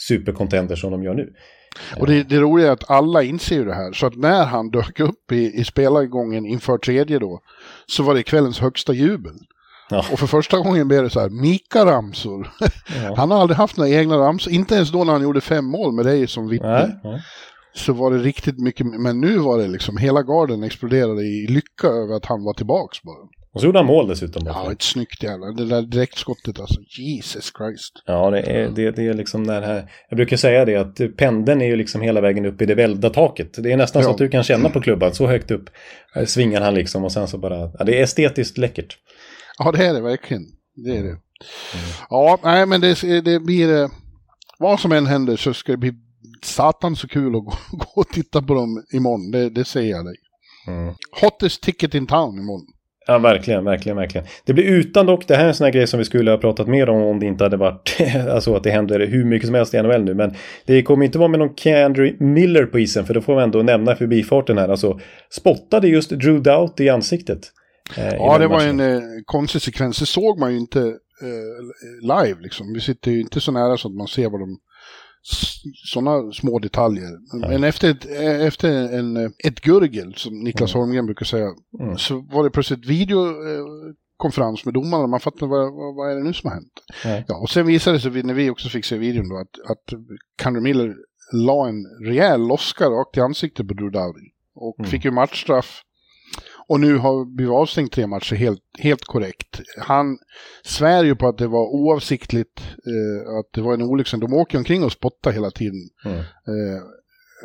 supercontenders 0.09 0.81
som 0.81 0.91
de 0.91 1.03
gör 1.03 1.13
nu. 1.13 1.33
Och 1.99 2.07
det, 2.07 2.23
det 2.23 2.39
roliga 2.39 2.67
är 2.67 2.71
att 2.71 2.91
alla 2.91 3.23
inser 3.23 3.55
ju 3.55 3.65
det 3.65 3.73
här. 3.73 3.93
Så 3.93 4.07
att 4.07 4.15
när 4.15 4.45
han 4.45 4.69
dök 4.69 4.99
upp 4.99 5.31
i, 5.31 5.59
i 5.59 5.63
spelargången 5.63 6.45
inför 6.45 6.77
tredje 6.77 7.19
då, 7.19 7.39
så 7.85 8.03
var 8.03 8.13
det 8.13 8.23
kvällens 8.23 8.59
högsta 8.59 8.93
jubel. 8.93 9.35
Ja. 9.89 10.05
Och 10.11 10.19
för 10.19 10.27
första 10.27 10.57
gången 10.57 10.87
blev 10.87 11.03
det 11.03 11.09
så 11.09 11.19
här, 11.19 11.29
Mika-ramsor. 11.29 12.49
Ja. 12.59 13.13
Han 13.17 13.31
har 13.31 13.41
aldrig 13.41 13.57
haft 13.57 13.77
några 13.77 13.89
egna 13.89 14.17
ramsor, 14.17 14.53
inte 14.53 14.75
ens 14.75 14.91
då 14.91 15.03
när 15.03 15.13
han 15.13 15.21
gjorde 15.21 15.41
fem 15.41 15.65
mål 15.65 15.93
med 15.93 16.05
dig 16.05 16.27
som 16.27 16.47
vittne. 16.47 16.99
Nej. 17.03 17.21
Så 17.75 17.93
var 17.93 18.11
det 18.11 18.17
riktigt 18.17 18.59
mycket, 18.59 18.85
men 18.85 19.21
nu 19.21 19.37
var 19.37 19.57
det 19.57 19.67
liksom, 19.67 19.97
hela 19.97 20.21
garden 20.21 20.63
exploderade 20.63 21.21
i 21.21 21.47
lycka 21.47 21.87
över 21.87 22.15
att 22.15 22.25
han 22.25 22.43
var 22.43 22.53
tillbaks 22.53 23.03
bara. 23.03 23.27
Och 23.57 23.61
så 23.61 23.67
gjorde 23.67 23.79
han 23.79 23.85
mål 23.85 24.07
dessutom. 24.07 24.43
Ja, 24.45 24.71
ett 24.71 24.81
snyggt 24.81 25.23
jävla, 25.23 25.45
det 25.51 25.65
där 25.65 25.81
direktskottet 25.81 26.59
alltså, 26.59 26.81
Jesus 26.99 27.51
Christ. 27.57 28.03
ja 28.05 28.29
det, 28.29 28.39
är, 28.41 28.69
det, 28.69 28.91
det 28.91 29.07
är 29.07 29.13
liksom 29.13 29.47
det 29.47 29.53
här. 29.53 29.91
Jag 30.09 30.17
brukar 30.17 30.37
säga 30.37 30.65
det 30.65 30.75
att 30.75 31.17
pendeln 31.17 31.61
är 31.61 31.65
ju 31.65 31.75
liksom 31.75 32.01
hela 32.01 32.21
vägen 32.21 32.45
upp 32.45 32.61
i 32.61 32.65
det 32.65 32.75
välda 32.75 33.09
taket. 33.09 33.63
Det 33.63 33.71
är 33.71 33.77
nästan 33.77 34.03
så 34.03 34.09
Ja. 34.09 34.11
att 34.11 34.17
du 34.17 34.29
kan 34.29 34.43
känna 34.43 34.69
på 34.69 34.81
klubban, 34.81 35.13
så 35.13 35.27
högt 35.27 35.51
upp 35.51 35.69
eh, 36.15 36.25
svingar 36.25 36.61
han 36.61 36.73
liksom 36.73 37.03
och 37.03 37.11
sen 37.11 37.27
så 37.27 37.37
bara, 37.37 37.71
ja, 37.79 37.83
det 37.85 37.99
är 37.99 38.03
estetiskt 38.03 38.57
läckert. 38.57 38.97
Ja, 39.59 39.71
det 39.71 39.85
är 39.85 39.93
det 39.93 40.01
verkligen. 40.01 40.43
Det 40.85 40.97
är 40.97 41.03
det. 41.03 41.17
Ja, 42.09 42.39
nej, 42.43 42.65
men 42.65 42.81
det, 42.81 43.21
det 43.21 43.39
blir... 43.39 43.81
eh, 43.81 43.89
vad 44.59 44.79
som 44.79 44.91
än 44.91 45.05
händer 45.05 45.35
så 45.37 45.53
ska 45.53 45.71
det 45.71 45.77
bli 45.77 45.93
satan 46.43 46.95
så 46.95 47.07
kul 47.07 47.35
att 47.35 47.45
gå, 47.45 47.53
gå 47.71 47.85
och 47.95 48.07
titta 48.09 48.41
på 48.41 48.53
dem 48.53 48.83
imorgon. 48.93 49.31
Det, 49.31 49.49
det 49.49 49.65
säger 49.65 49.91
jag 49.91 50.05
dig. 50.05 50.15
Mm. 50.67 50.93
Hottest 51.21 51.61
ticket 51.63 51.93
in 51.95 52.07
town 52.07 52.39
imorgon. 52.39 52.65
Ja, 53.07 53.17
verkligen, 53.17 53.65
verkligen, 53.65 53.97
verkligen. 53.97 54.27
Det 54.45 54.53
blir 54.53 54.63
utan 54.63 55.05
dock, 55.05 55.27
det 55.27 55.35
här 55.35 55.43
är 55.43 55.47
en 55.47 55.53
sån 55.53 55.65
här 55.65 55.71
grej 55.71 55.87
som 55.87 55.99
vi 55.99 56.05
skulle 56.05 56.31
ha 56.31 56.37
pratat 56.37 56.67
mer 56.67 56.89
om 56.89 57.01
om 57.01 57.19
det 57.19 57.25
inte 57.25 57.43
hade 57.43 57.57
varit, 57.57 57.97
alltså 58.31 58.55
att 58.55 58.63
det 58.63 58.71
händer 58.71 59.07
hur 59.07 59.25
mycket 59.25 59.47
som 59.47 59.55
helst 59.55 59.73
i 59.73 59.81
NHL 59.81 60.03
nu. 60.03 60.13
Men 60.13 60.33
det 60.65 60.83
kommer 60.83 61.05
inte 61.05 61.17
vara 61.17 61.29
med 61.29 61.39
någon 61.39 61.55
Keandre 61.55 62.13
Miller 62.19 62.65
på 62.65 62.79
isen, 62.79 63.05
för 63.05 63.13
då 63.13 63.21
får 63.21 63.35
vi 63.35 63.43
ändå 63.43 63.61
nämna 63.61 63.95
förbifarten 63.95 64.57
här. 64.57 64.69
Alltså, 64.69 64.99
spottade 65.29 65.87
just 65.87 66.09
Drew 66.09 66.41
Dought 66.41 66.79
i 66.79 66.89
ansiktet. 66.89 67.39
Eh, 67.97 68.15
ja, 68.15 68.37
det 68.37 68.47
var 68.47 68.61
en 68.61 68.79
eh, 68.79 69.01
konstig 69.25 69.61
sekvens. 69.61 69.99
Det 69.99 70.05
såg 70.05 70.39
man 70.39 70.51
ju 70.51 70.59
inte 70.59 70.79
eh, 71.21 72.01
live 72.01 72.41
liksom. 72.41 72.73
Vi 72.73 72.81
sitter 72.81 73.11
ju 73.11 73.21
inte 73.21 73.41
så 73.41 73.51
nära 73.51 73.77
så 73.77 73.87
att 73.87 73.93
man 73.93 74.07
ser 74.07 74.29
vad 74.29 74.39
de 74.39 74.57
sådana 75.93 76.31
små 76.31 76.59
detaljer. 76.59 77.09
Ja. 77.31 77.49
Men 77.49 77.63
efter, 77.63 77.91
ett, 77.91 78.05
efter 78.41 78.69
en, 78.69 79.17
ett 79.17 79.61
gurgel, 79.61 80.13
som 80.15 80.39
Niklas 80.39 80.75
mm. 80.75 80.81
Holmgren 80.81 81.05
brukar 81.05 81.25
säga, 81.25 81.47
mm. 81.79 81.97
så 81.97 82.19
var 82.19 82.43
det 82.43 82.49
plötsligt 82.49 82.85
videokonferens 82.85 84.65
med 84.65 84.73
domarna. 84.73 85.07
Man 85.07 85.19
fattade 85.19 85.51
vad, 85.51 85.73
vad, 85.73 85.95
vad 85.95 86.11
är 86.11 86.15
det 86.15 86.23
nu 86.23 86.33
som 86.33 86.49
har 86.49 86.55
hänt. 86.55 86.73
Ja. 87.03 87.23
ja 87.27 87.37
och 87.37 87.49
sen 87.49 87.67
visade 87.67 87.97
det 87.97 88.01
sig, 88.01 88.23
när 88.23 88.33
vi 88.33 88.49
också 88.49 88.69
fick 88.69 88.85
se 88.85 88.97
videon, 88.97 89.29
då, 89.29 89.37
att, 89.37 89.71
att 89.71 89.99
Kandre 90.37 90.61
Miller 90.61 90.95
la 91.33 91.67
en 91.67 91.85
rejäl 92.05 92.47
loska 92.47 92.85
rakt 92.85 93.17
i 93.17 93.21
ansiktet 93.21 93.67
på 93.67 93.73
Drew 93.73 93.91
Dowdy. 93.91 94.29
Och 94.55 94.79
mm. 94.79 94.91
fick 94.91 95.05
ju 95.05 95.11
matchstraff 95.11 95.81
och 96.67 96.79
nu 96.79 96.97
har 96.97 97.35
blivit 97.35 97.53
avstängd 97.53 97.91
tre 97.91 98.07
matcher 98.07 98.35
helt, 98.35 98.61
helt 98.79 99.05
korrekt. 99.05 99.61
Han 99.77 100.17
svär 100.63 101.03
ju 101.03 101.15
på 101.15 101.27
att 101.27 101.37
det 101.37 101.47
var 101.47 101.67
oavsiktligt, 101.67 102.59
eh, 102.59 103.37
att 103.39 103.53
det 103.53 103.61
var 103.61 103.73
en 103.73 103.81
olycka. 103.81 104.17
De 104.17 104.33
åker 104.33 104.57
omkring 104.57 104.83
och 104.83 104.91
spottar 104.91 105.31
hela 105.31 105.51
tiden. 105.51 105.89
Mm. 106.05 106.19
Eh, 106.19 106.81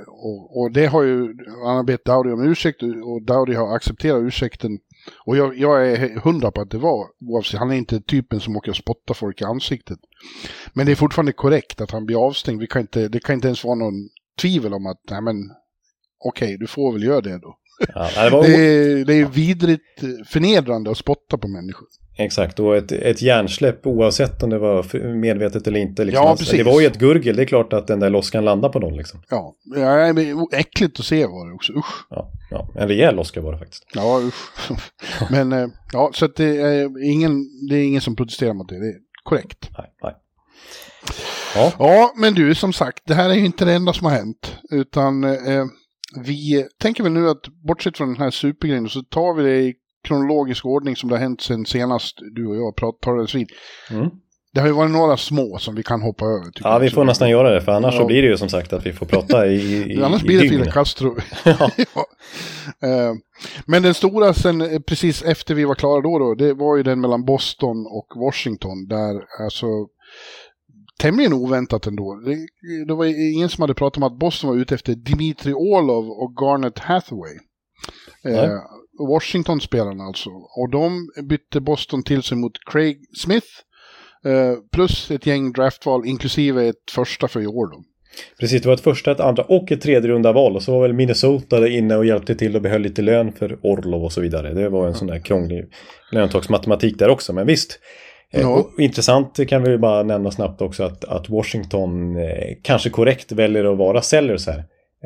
och, 0.06 0.60
och, 0.60 0.72
det 0.72 0.86
har 0.86 1.02
ju, 1.02 1.34
han 1.64 1.76
har 1.76 1.84
bett 1.84 2.04
Dowdy 2.04 2.30
om 2.30 2.44
ursäkt 2.44 2.82
och 2.82 3.22
Dowdy 3.22 3.54
har 3.54 3.76
accepterat 3.76 4.22
ursäkten. 4.22 4.78
Och 5.26 5.36
jag, 5.36 5.58
jag 5.58 5.88
är 5.88 6.20
hundra 6.20 6.50
på 6.50 6.60
att 6.60 6.70
det 6.70 6.78
var 6.78 7.06
oavsett. 7.20 7.60
Han 7.60 7.70
är 7.70 7.76
inte 7.76 8.00
typen 8.00 8.40
som 8.40 8.56
åker 8.56 8.70
och 8.70 8.76
spottar 8.76 9.14
folk 9.14 9.40
i 9.40 9.44
ansiktet. 9.44 9.98
Men 10.72 10.86
det 10.86 10.92
är 10.92 10.96
fortfarande 10.96 11.32
korrekt 11.32 11.80
att 11.80 11.90
han 11.90 12.06
blir 12.06 12.26
avstängd. 12.26 12.60
Vi 12.60 12.66
kan 12.66 12.82
inte, 12.82 13.08
det 13.08 13.20
kan 13.20 13.34
inte 13.34 13.48
ens 13.48 13.64
vara 13.64 13.74
någon 13.74 14.08
tvivel 14.40 14.74
om 14.74 14.86
att, 14.86 15.00
nej 15.10 15.22
men, 15.22 15.36
okej, 16.24 16.46
okay, 16.46 16.56
du 16.56 16.66
får 16.66 16.92
väl 16.92 17.02
göra 17.02 17.20
det 17.20 17.38
då. 17.38 17.58
Ja, 17.94 18.24
det, 18.24 18.30
var... 18.30 18.42
det, 18.42 18.54
är, 18.54 19.04
det 19.04 19.14
är 19.14 19.26
vidrigt 19.26 20.00
förnedrande 20.26 20.90
att 20.90 20.98
spotta 20.98 21.38
på 21.38 21.48
människor. 21.48 21.88
Exakt, 22.16 22.60
och 22.60 22.76
ett, 22.76 22.92
ett 22.92 23.22
hjärnsläpp 23.22 23.86
oavsett 23.86 24.42
om 24.42 24.50
det 24.50 24.58
var 24.58 24.96
medvetet 25.14 25.66
eller 25.66 25.80
inte. 25.80 26.04
Liksom. 26.04 26.24
Ja, 26.24 26.30
alltså, 26.30 26.44
precis. 26.44 26.58
Det 26.58 26.70
var 26.70 26.80
ju 26.80 26.86
ett 26.86 26.98
gurgel, 26.98 27.36
det 27.36 27.42
är 27.42 27.46
klart 27.46 27.72
att 27.72 27.86
den 27.86 28.00
där 28.00 28.10
loskan 28.10 28.44
landar 28.44 28.68
på 28.68 28.78
någon. 28.78 28.96
Liksom. 28.96 29.22
Ja, 29.28 29.54
ja 29.76 30.14
äckligt 30.52 31.00
att 31.00 31.06
se 31.06 31.26
var 31.26 31.48
det 31.48 31.54
också, 31.54 31.72
usch. 31.72 32.06
Ja, 32.10 32.32
ja, 32.50 32.68
en 32.74 32.88
rejäl 32.88 33.14
loska 33.14 33.40
var 33.40 33.52
det 33.52 33.58
faktiskt. 33.58 33.84
Ja, 33.94 34.20
usch. 34.20 34.70
Men, 35.30 35.52
eh, 35.52 35.68
ja, 35.92 36.10
så 36.14 36.24
att 36.24 36.36
det 36.36 36.60
är, 36.60 37.04
ingen, 37.04 37.44
det 37.68 37.76
är 37.76 37.84
ingen 37.84 38.00
som 38.00 38.16
protesterar 38.16 38.54
mot 38.54 38.68
det, 38.68 38.78
det 38.78 38.88
är 38.88 38.96
korrekt. 39.24 39.70
Nej, 39.78 39.86
nej. 40.02 40.14
Ja. 41.54 41.72
ja, 41.78 42.12
men 42.16 42.34
du, 42.34 42.54
som 42.54 42.72
sagt, 42.72 43.02
det 43.06 43.14
här 43.14 43.30
är 43.30 43.34
ju 43.34 43.44
inte 43.44 43.64
det 43.64 43.72
enda 43.72 43.92
som 43.92 44.06
har 44.06 44.12
hänt. 44.12 44.56
Utan 44.70 45.24
eh, 45.24 45.64
vi 46.24 46.66
tänker 46.80 47.02
väl 47.02 47.12
nu 47.12 47.28
att 47.28 47.48
bortsett 47.66 47.96
från 47.96 48.08
den 48.08 48.22
här 48.22 48.30
supergrejen 48.30 48.88
så 48.88 49.02
tar 49.02 49.34
vi 49.34 49.42
det 49.42 49.60
i 49.60 49.74
kronologisk 50.08 50.66
ordning 50.66 50.96
som 50.96 51.08
det 51.08 51.14
har 51.14 51.20
hänt 51.20 51.40
sen 51.40 51.66
senast 51.66 52.18
du 52.34 52.46
och 52.46 52.56
jag 52.56 52.76
pratades 52.76 53.34
vid. 53.34 53.48
Mm. 53.90 54.10
Det 54.54 54.60
har 54.60 54.68
ju 54.68 54.74
varit 54.74 54.90
några 54.90 55.16
små 55.16 55.58
som 55.58 55.74
vi 55.74 55.82
kan 55.82 56.02
hoppa 56.02 56.24
över. 56.24 56.50
Ja, 56.60 56.78
vi 56.78 56.90
får 56.90 57.04
nästan 57.04 57.30
göra 57.30 57.50
det, 57.50 57.60
för 57.60 57.72
annars 57.72 57.94
ja. 57.94 58.00
så 58.00 58.06
blir 58.06 58.22
det 58.22 58.28
ju 58.28 58.36
som 58.36 58.48
sagt 58.48 58.72
att 58.72 58.86
vi 58.86 58.92
får 58.92 59.06
prata 59.06 59.46
i, 59.46 59.92
i 59.92 60.02
Annars 60.04 60.22
blir 60.22 60.42
det 60.42 60.48
Fidel 60.48 60.72
Castro. 60.72 61.16
ja. 61.44 61.70
ja. 61.76 62.06
Uh, 62.84 63.14
men 63.66 63.82
den 63.82 63.94
stora 63.94 64.34
sen 64.34 64.60
eh, 64.60 64.80
precis 64.80 65.22
efter 65.22 65.54
vi 65.54 65.64
var 65.64 65.74
klara 65.74 66.00
då, 66.00 66.18
då, 66.18 66.34
det 66.34 66.54
var 66.54 66.76
ju 66.76 66.82
den 66.82 67.00
mellan 67.00 67.24
Boston 67.24 67.86
och 67.86 68.06
Washington, 68.16 68.88
där 68.88 69.24
alltså 69.44 69.66
tämligen 71.02 71.32
oväntat 71.32 71.86
ändå. 71.86 72.22
Det, 72.24 72.36
det 72.86 72.94
var 72.94 73.04
ingen 73.34 73.48
som 73.48 73.62
hade 73.62 73.74
pratat 73.74 73.96
om 73.96 74.02
att 74.02 74.18
Boston 74.18 74.50
var 74.50 74.56
ute 74.56 74.74
efter 74.74 74.94
Dimitri 74.94 75.52
Orlov 75.52 76.10
och 76.10 76.34
Garnet 76.40 76.78
Hathaway. 76.78 77.38
Eh, 78.24 78.50
Washington-spelarna 79.08 80.04
alltså. 80.04 80.30
Och 80.30 80.70
de 80.70 81.08
bytte 81.28 81.60
Boston 81.60 82.02
till 82.02 82.22
sig 82.22 82.36
mot 82.36 82.52
Craig 82.72 82.98
Smith. 83.16 83.46
Eh, 84.24 84.54
plus 84.72 85.10
ett 85.10 85.26
gäng 85.26 85.52
draftval, 85.52 86.06
inklusive 86.06 86.68
ett 86.68 86.90
första 86.90 87.28
för 87.28 87.40
i 87.40 87.46
år 87.46 87.66
då. 87.66 87.84
Precis, 88.40 88.62
det 88.62 88.68
var 88.68 88.74
ett 88.74 88.80
första, 88.80 89.12
ett 89.12 89.20
andra 89.20 89.42
och 89.42 89.72
ett 89.72 89.80
tredje 89.80 90.10
runda 90.10 90.32
val. 90.32 90.56
Och 90.56 90.62
så 90.62 90.72
var 90.72 90.82
väl 90.82 90.92
Minnesota 90.92 91.60
där 91.60 91.68
inne 91.68 91.96
och 91.96 92.06
hjälpte 92.06 92.34
till 92.34 92.56
och 92.56 92.62
behöll 92.62 92.82
lite 92.82 93.02
lön 93.02 93.32
för 93.32 93.58
Orlov 93.62 94.04
och 94.04 94.12
så 94.12 94.20
vidare. 94.20 94.54
Det 94.54 94.68
var 94.68 94.86
en 94.86 94.94
sån 94.94 95.08
där 95.08 95.18
krånglig 95.18 95.64
löntagsmatematik 96.12 96.98
där 96.98 97.08
också. 97.08 97.32
Men 97.32 97.46
visst, 97.46 97.78
ja. 98.40 98.70
intressant 98.78 99.48
kan 99.48 99.62
vi 99.62 99.78
bara 99.78 100.02
nämna 100.02 100.30
snabbt 100.30 100.62
också 100.62 100.84
att, 100.84 101.04
att 101.04 101.30
Washington 101.30 102.16
eh, 102.16 102.56
kanske 102.62 102.90
korrekt 102.90 103.32
väljer 103.32 103.72
att 103.72 103.78
vara 103.78 104.02
sellers 104.02 104.46
här. 104.46 104.58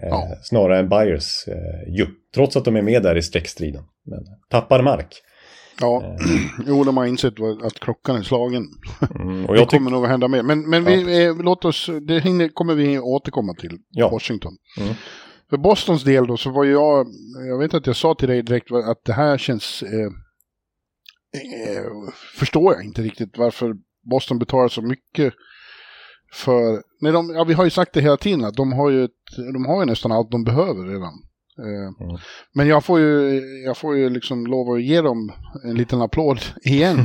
Eh, 0.03 0.09
ja. 0.09 0.29
Snarare 0.43 0.79
än 0.79 0.89
buyers. 0.89 1.49
Eh, 1.49 1.95
ju, 1.95 2.07
trots 2.35 2.57
att 2.57 2.65
de 2.65 2.77
är 2.77 2.83
med 2.83 3.03
där 3.03 3.17
i 3.17 3.23
streckstriden. 3.23 3.83
Men 4.05 4.19
tappar 4.51 4.83
mark. 4.83 5.23
Ja, 5.81 6.03
eh. 6.03 6.17
jo 6.67 6.85
de 6.85 6.97
har 6.97 7.07
insett 7.07 7.35
att 7.63 7.81
klockan 7.81 8.17
är 8.17 8.23
slagen. 8.23 8.67
Mm, 9.21 9.47
det 9.57 9.67
kommer 9.67 9.91
nog 9.91 10.05
att 10.05 10.11
hända 10.11 10.29
mer. 10.29 10.43
Men, 10.43 10.71
men 10.71 10.85
vi, 10.85 11.25
ja. 11.25 11.35
låt 11.41 11.65
oss, 11.65 11.91
det 12.09 12.21
hinner, 12.21 12.49
kommer 12.49 12.75
vi 12.75 12.99
återkomma 12.99 13.55
till, 13.55 13.79
ja. 13.91 14.09
Washington. 14.09 14.53
Mm. 14.81 14.95
För 15.51 15.57
Bostons 15.57 16.05
del 16.05 16.27
då 16.27 16.37
så 16.37 16.51
var 16.51 16.65
jag, 16.65 17.07
jag 17.49 17.59
vet 17.59 17.75
att 17.75 17.87
jag 17.87 17.97
sa 17.97 18.15
till 18.15 18.29
dig 18.29 18.43
direkt 18.43 18.73
att 18.73 19.05
det 19.05 19.13
här 19.13 19.39
känns 19.39 19.83
eh, 19.83 20.11
eh, 21.33 22.13
förstår 22.35 22.75
jag 22.75 22.85
inte 22.85 23.03
riktigt 23.03 23.39
varför 23.39 23.75
Boston 24.11 24.39
betalar 24.39 24.69
så 24.69 24.83
mycket 24.83 25.35
för... 26.33 26.83
Nej, 27.01 27.13
de, 27.13 27.31
ja, 27.31 27.45
vi 27.45 27.55
har 27.55 27.65
ju 27.65 27.71
sagt 27.71 27.93
det 27.93 28.01
hela 28.01 28.17
tiden 28.17 28.45
att 28.45 28.55
de 28.55 28.73
har 28.73 28.91
ju, 28.91 29.05
ett, 29.05 29.37
de 29.53 29.67
har 29.67 29.81
ju 29.81 29.87
nästan 29.87 30.13
allt 30.13 30.31
de 30.31 30.45
behöver 30.45 30.85
redan. 30.85 31.13
Eh, 31.59 32.07
mm. 32.07 32.19
Men 32.55 32.67
jag 32.67 32.85
får, 32.85 33.01
ju, 33.01 33.41
jag 33.65 33.77
får 33.77 33.97
ju 33.97 34.11
liksom 34.11 34.47
lov 34.47 34.71
att 34.71 34.83
ge 34.83 35.01
dem 35.01 35.33
en 35.65 35.75
liten 35.75 36.03
applåd 36.03 36.41
igen. 36.63 36.99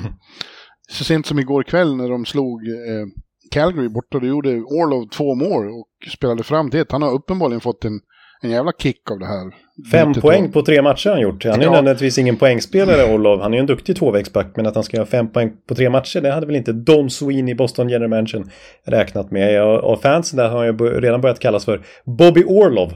så 0.90 1.04
sent 1.04 1.26
som 1.26 1.40
igår 1.40 1.64
kväll 1.64 1.96
när 1.96 2.10
de 2.10 2.26
slog 2.26 2.68
eh, 2.68 3.06
Calgary 3.52 3.90
borta, 3.90 4.20
då 4.20 4.28
gjorde 4.28 4.62
Orlov 4.62 5.10
två 5.10 5.36
mål 5.36 5.70
och 5.70 5.90
spelade 6.14 6.44
fram 6.44 6.70
det. 6.70 6.92
Han 6.92 7.02
har 7.02 7.14
uppenbarligen 7.14 7.62
fått 7.62 7.86
en 7.86 8.00
en 8.42 8.50
jävla 8.50 8.72
kick 8.72 9.12
av 9.12 9.20
det 9.20 9.26
här. 9.26 9.54
Fem 9.92 10.14
poäng 10.14 10.52
på 10.52 10.62
tre 10.62 10.82
matcher 10.82 11.10
har 11.10 11.16
han 11.16 11.24
gjort. 11.24 11.46
Han 11.46 11.62
är 11.62 11.64
ja. 11.64 11.72
nödvändigtvis 11.72 12.18
ingen 12.18 12.38
poängspelare, 12.38 13.14
Orlov. 13.14 13.42
Han 13.42 13.54
är 13.54 13.58
ju 13.58 13.60
en 13.60 13.66
duktig 13.66 13.96
tvåvägsback, 13.96 14.54
men 14.56 14.68
att 14.68 14.76
han 14.76 14.84
ska 14.84 14.98
göra 14.98 15.08
fem 15.08 15.32
poäng 15.32 15.52
på 15.68 15.76
tre 15.76 15.90
matcher, 15.90 16.22
det 16.22 16.32
hade 16.32 16.46
väl 16.46 16.56
inte 16.56 16.74
Don 16.74 17.10
Sweeney, 17.10 17.56
Boston 17.56 17.90
General 17.90 18.10
Mansion, 18.10 18.50
räknat 18.86 19.32
med. 19.32 19.64
Och 19.64 20.02
fansen 20.02 20.38
där 20.38 20.50
har 20.50 20.66
ju 20.66 20.72
redan 21.02 21.22
börjat 21.22 21.40
kallas 21.40 21.66
för 21.66 21.86
Bobby 22.06 22.44
Orlov. 22.48 22.94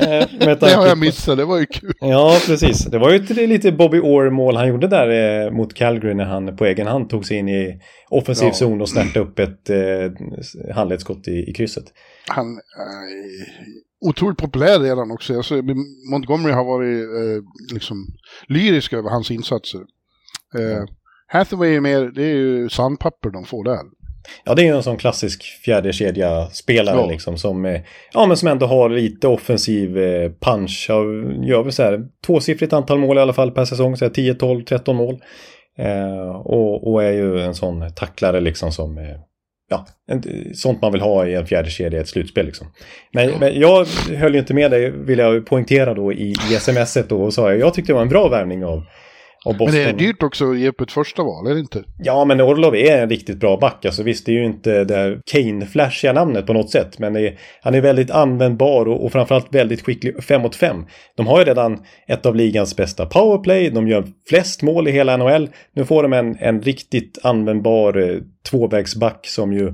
Eh, 0.00 0.26
det 0.60 0.74
har 0.74 0.86
jag 0.86 0.98
missat, 0.98 1.36
det 1.36 1.44
var 1.44 1.58
ju 1.58 1.66
kul. 1.66 1.92
Ja, 2.00 2.38
precis. 2.46 2.84
Det 2.84 2.98
var 2.98 3.10
ju 3.10 3.16
ett 3.16 3.30
lite 3.30 3.72
Bobby 3.72 3.98
Orr-mål 3.98 4.56
han 4.56 4.68
gjorde 4.68 4.88
där 4.88 5.44
eh, 5.44 5.50
mot 5.50 5.74
Calgary 5.74 6.14
när 6.14 6.24
han 6.24 6.56
på 6.56 6.66
egen 6.66 6.86
hand 6.86 7.10
tog 7.10 7.26
sig 7.26 7.36
in 7.36 7.48
i 7.48 7.80
offensiv 8.10 8.48
ja. 8.48 8.54
zon 8.54 8.80
och 8.80 8.88
snärtade 8.88 9.20
upp 9.20 9.38
ett 9.38 9.70
eh, 9.70 10.74
handledsskott 10.74 11.28
i, 11.28 11.50
i 11.50 11.52
krysset. 11.52 11.84
Han, 12.28 12.46
eh, 12.46 13.91
otroligt 14.02 14.38
populär 14.38 14.80
redan 14.80 15.10
också. 15.10 15.36
Alltså, 15.36 15.62
Montgomery 16.10 16.52
har 16.52 16.64
varit 16.64 17.02
eh, 17.02 17.74
liksom 17.74 18.06
lyrisk 18.48 18.92
över 18.92 19.10
hans 19.10 19.30
insatser. 19.30 19.80
Eh, 20.58 20.84
Hathaway 21.26 21.74
är 21.74 21.80
mer, 21.80 22.12
det 22.14 22.22
är 22.22 22.34
ju 22.34 22.68
sandpapper 22.68 23.30
de 23.30 23.44
får 23.44 23.64
där. 23.64 23.80
Ja, 24.44 24.54
det 24.54 24.62
är 24.62 24.66
ju 24.66 24.76
en 24.76 24.82
sån 24.82 24.96
klassisk 24.96 25.42
fjärde 25.42 25.92
kedja 25.92 26.46
spelare 26.46 26.96
ja. 26.96 27.06
liksom 27.06 27.38
som, 27.38 27.64
eh, 27.64 27.80
ja, 28.12 28.26
men 28.26 28.36
som 28.36 28.48
ändå 28.48 28.66
har 28.66 28.88
lite 28.88 29.28
offensiv 29.28 29.98
eh, 29.98 30.30
punch. 30.40 30.86
Gör 31.42 31.62
väl 31.62 31.72
så 31.72 31.82
här 31.82 32.06
tvåsiffrigt 32.26 32.72
antal 32.72 32.98
mål 32.98 33.18
i 33.18 33.20
alla 33.20 33.32
fall 33.32 33.50
per 33.50 33.64
säsong, 33.64 33.96
så 33.96 34.04
här 34.04 34.12
10, 34.12 34.34
12, 34.34 34.64
13 34.64 34.96
mål. 34.96 35.20
Eh, 35.78 36.36
och, 36.36 36.92
och, 36.92 37.02
är 37.02 37.12
ju 37.12 37.40
en 37.40 37.54
sån 37.54 37.94
tacklare 37.94 38.40
liksom 38.40 38.72
som 38.72 38.98
ja, 39.72 39.86
sånt 40.54 40.82
man 40.82 40.92
vill 40.92 41.00
ha 41.00 41.26
i 41.26 41.34
en 41.34 41.46
fjärde 41.46 41.70
kedja 41.70 41.98
i 41.98 42.02
ett 42.02 42.08
slutspel. 42.08 42.46
Liksom. 42.46 42.66
Men, 43.12 43.30
men, 43.40 43.60
jag 43.60 43.86
höll 44.16 44.32
ju 44.32 44.40
inte 44.40 44.54
med 44.54 44.70
dig, 44.70 44.90
vill 44.90 45.18
jag 45.18 45.46
poängtera 45.46 45.94
då 45.94 46.12
i, 46.12 46.30
i 46.30 46.54
smset 46.60 47.08
då 47.08 47.22
och 47.22 47.34
sa 47.34 47.50
jag, 47.50 47.60
jag 47.60 47.74
tyckte 47.74 47.92
det 47.92 47.94
var 47.94 48.02
en 48.02 48.08
bra 48.08 48.28
värvning 48.28 48.64
av 48.64 48.84
men 49.44 49.70
det 49.70 49.82
är 49.82 49.92
dyrt 49.92 50.22
också 50.22 50.50
att 50.50 50.58
ge 50.58 50.68
upp 50.68 50.80
ett 50.80 50.92
första 50.92 51.22
val, 51.22 51.44
det 51.44 51.60
inte? 51.60 51.84
Ja, 51.98 52.24
men 52.24 52.40
Orlov 52.40 52.76
är 52.76 53.02
en 53.02 53.10
riktigt 53.10 53.40
bra 53.40 53.56
back. 53.56 53.84
Alltså 53.84 54.02
visst, 54.02 54.26
det 54.26 54.32
är 54.32 54.36
ju 54.36 54.44
inte 54.44 54.84
det 54.84 55.20
Kane-flashiga 55.26 56.12
namnet 56.12 56.46
på 56.46 56.52
något 56.52 56.70
sätt. 56.70 56.98
Men 56.98 57.16
är, 57.16 57.38
han 57.62 57.74
är 57.74 57.80
väldigt 57.80 58.10
användbar 58.10 58.88
och, 58.88 59.04
och 59.04 59.12
framförallt 59.12 59.54
väldigt 59.54 59.82
skicklig 59.82 60.24
5 60.24 60.42
mot 60.42 60.56
5. 60.56 60.86
De 61.16 61.26
har 61.26 61.38
ju 61.38 61.44
redan 61.44 61.78
ett 62.08 62.26
av 62.26 62.36
ligans 62.36 62.76
bästa 62.76 63.06
powerplay. 63.06 63.70
De 63.70 63.88
gör 63.88 64.04
flest 64.28 64.62
mål 64.62 64.88
i 64.88 64.90
hela 64.90 65.16
NHL. 65.16 65.48
Nu 65.74 65.84
får 65.84 66.02
de 66.02 66.12
en, 66.12 66.36
en 66.40 66.62
riktigt 66.62 67.18
användbar 67.22 68.10
eh, 68.10 68.18
tvåvägsback 68.50 69.26
som 69.26 69.52
ju 69.52 69.72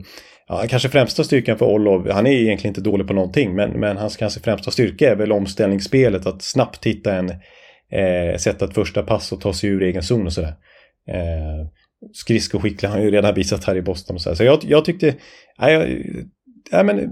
ja, 0.49 0.65
kanske 0.69 0.89
främsta 0.89 1.25
styrkan 1.25 1.59
för 1.59 1.67
Orlov, 1.67 2.11
han 2.11 2.27
är 2.27 2.31
egentligen 2.31 2.71
inte 2.71 2.91
dålig 2.91 3.07
på 3.07 3.13
någonting, 3.13 3.55
men, 3.55 3.71
men 3.71 3.97
hans 3.97 4.17
kanske 4.17 4.41
främsta 4.41 4.71
styrka 4.71 5.11
är 5.11 5.17
väl 5.17 5.33
omställningsspelet, 5.33 6.27
att 6.27 6.43
snabbt 6.43 6.87
hitta 6.87 7.15
en, 7.15 7.33
eh, 7.93 8.37
sätta 8.37 8.65
ett 8.65 8.75
första 8.75 9.03
pass 9.03 9.33
och 9.33 9.41
ta 9.41 9.53
sig 9.53 9.71
ur 9.71 9.83
egen 9.83 10.03
zon 10.03 10.27
och 10.27 10.33
sådär. 10.33 10.55
Eh, 11.09 11.67
skridskoskicklig 12.13 12.89
har 12.89 12.97
han 12.97 13.05
ju 13.05 13.11
redan 13.11 13.35
visat 13.35 13.65
här 13.65 13.77
i 13.77 13.83
Boston 13.83 14.17
och 14.17 14.23
så, 14.23 14.37
så 14.37 14.45
jag, 14.45 14.59
jag 14.63 14.85
tyckte, 14.85 15.15
nej, 15.59 16.03
ja, 16.71 16.83
men, 16.83 17.11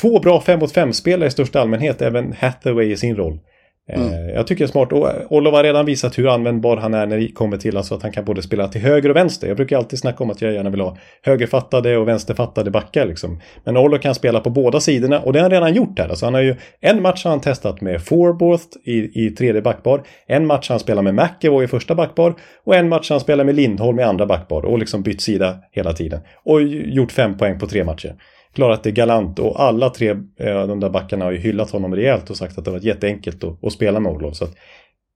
två 0.00 0.20
bra 0.20 0.40
5 0.40 0.58
mot 0.58 0.72
5 0.72 0.92
spelare 0.92 1.28
i 1.28 1.30
största 1.30 1.60
allmänhet, 1.60 2.02
även 2.02 2.32
Hathaway 2.32 2.92
i 2.92 2.96
sin 2.96 3.16
roll. 3.16 3.40
Mm. 3.88 4.12
Eh, 4.12 4.34
jag 4.34 4.46
tycker 4.46 4.64
det 4.64 4.68
är 4.68 4.72
smart. 4.72 4.92
Och 4.92 5.32
Olof 5.32 5.54
har 5.54 5.62
redan 5.62 5.86
visat 5.86 6.18
hur 6.18 6.34
användbar 6.34 6.76
han 6.76 6.94
är 6.94 7.06
när 7.06 7.18
det 7.18 7.28
kommer 7.28 7.56
till 7.56 7.76
alltså 7.76 7.94
att 7.94 8.02
han 8.02 8.12
kan 8.12 8.24
både 8.24 8.42
spela 8.42 8.68
till 8.68 8.80
höger 8.80 9.10
och 9.10 9.16
vänster. 9.16 9.48
Jag 9.48 9.56
brukar 9.56 9.76
alltid 9.76 9.98
snacka 9.98 10.24
om 10.24 10.30
att 10.30 10.42
jag 10.42 10.52
gärna 10.52 10.70
vill 10.70 10.80
ha 10.80 10.96
högerfattade 11.22 11.96
och 11.96 12.08
vänsterfattade 12.08 12.70
backar. 12.70 13.06
Liksom. 13.06 13.40
Men 13.64 13.76
Olof 13.76 14.00
kan 14.00 14.14
spela 14.14 14.40
på 14.40 14.50
båda 14.50 14.80
sidorna 14.80 15.20
och 15.20 15.32
det 15.32 15.38
har 15.38 15.42
han 15.42 15.50
redan 15.50 15.74
gjort 15.74 15.98
här. 15.98 16.08
Alltså 16.08 16.26
han 16.26 16.34
har 16.34 16.40
ju, 16.40 16.56
en 16.80 17.02
match 17.02 17.24
har 17.24 17.30
han 17.30 17.40
testat 17.40 17.80
med 17.80 18.02
Forborth 18.02 18.64
i, 18.84 19.26
i 19.26 19.30
tredje 19.30 19.62
backbar. 19.62 20.02
En 20.26 20.46
match 20.46 20.68
har 20.68 20.74
han 20.74 20.80
spelat 20.80 21.04
med 21.04 21.14
McEvoy 21.14 21.64
i 21.64 21.68
första 21.68 21.94
backbar. 21.94 22.34
Och 22.64 22.76
en 22.76 22.88
match 22.88 23.10
har 23.10 23.14
han 23.14 23.20
spelat 23.20 23.46
med 23.46 23.54
Lindholm 23.54 24.00
i 24.00 24.02
andra 24.02 24.26
backbar. 24.26 24.64
Och 24.64 24.78
liksom 24.78 25.02
bytt 25.02 25.20
sida 25.20 25.56
hela 25.72 25.92
tiden. 25.92 26.20
Och 26.44 26.62
gjort 26.62 27.12
fem 27.12 27.36
poäng 27.36 27.58
på 27.58 27.66
tre 27.66 27.84
matcher 27.84 28.14
klarat 28.56 28.82
det 28.82 28.90
galant 28.90 29.38
och 29.38 29.62
alla 29.62 29.90
tre 29.90 30.10
eh, 30.40 30.66
de 30.66 30.80
där 30.80 30.90
backarna 30.90 31.24
har 31.24 31.32
ju 31.32 31.38
hyllat 31.38 31.70
honom 31.70 31.96
rejält 31.96 32.30
och 32.30 32.36
sagt 32.36 32.58
att 32.58 32.64
det 32.64 32.70
var 32.70 32.78
jätteenkelt 32.78 33.44
att, 33.44 33.64
att 33.64 33.72
spela 33.72 34.00
med 34.00 34.12
Olof. 34.12 34.36
Så 34.36 34.44
att, 34.44 34.54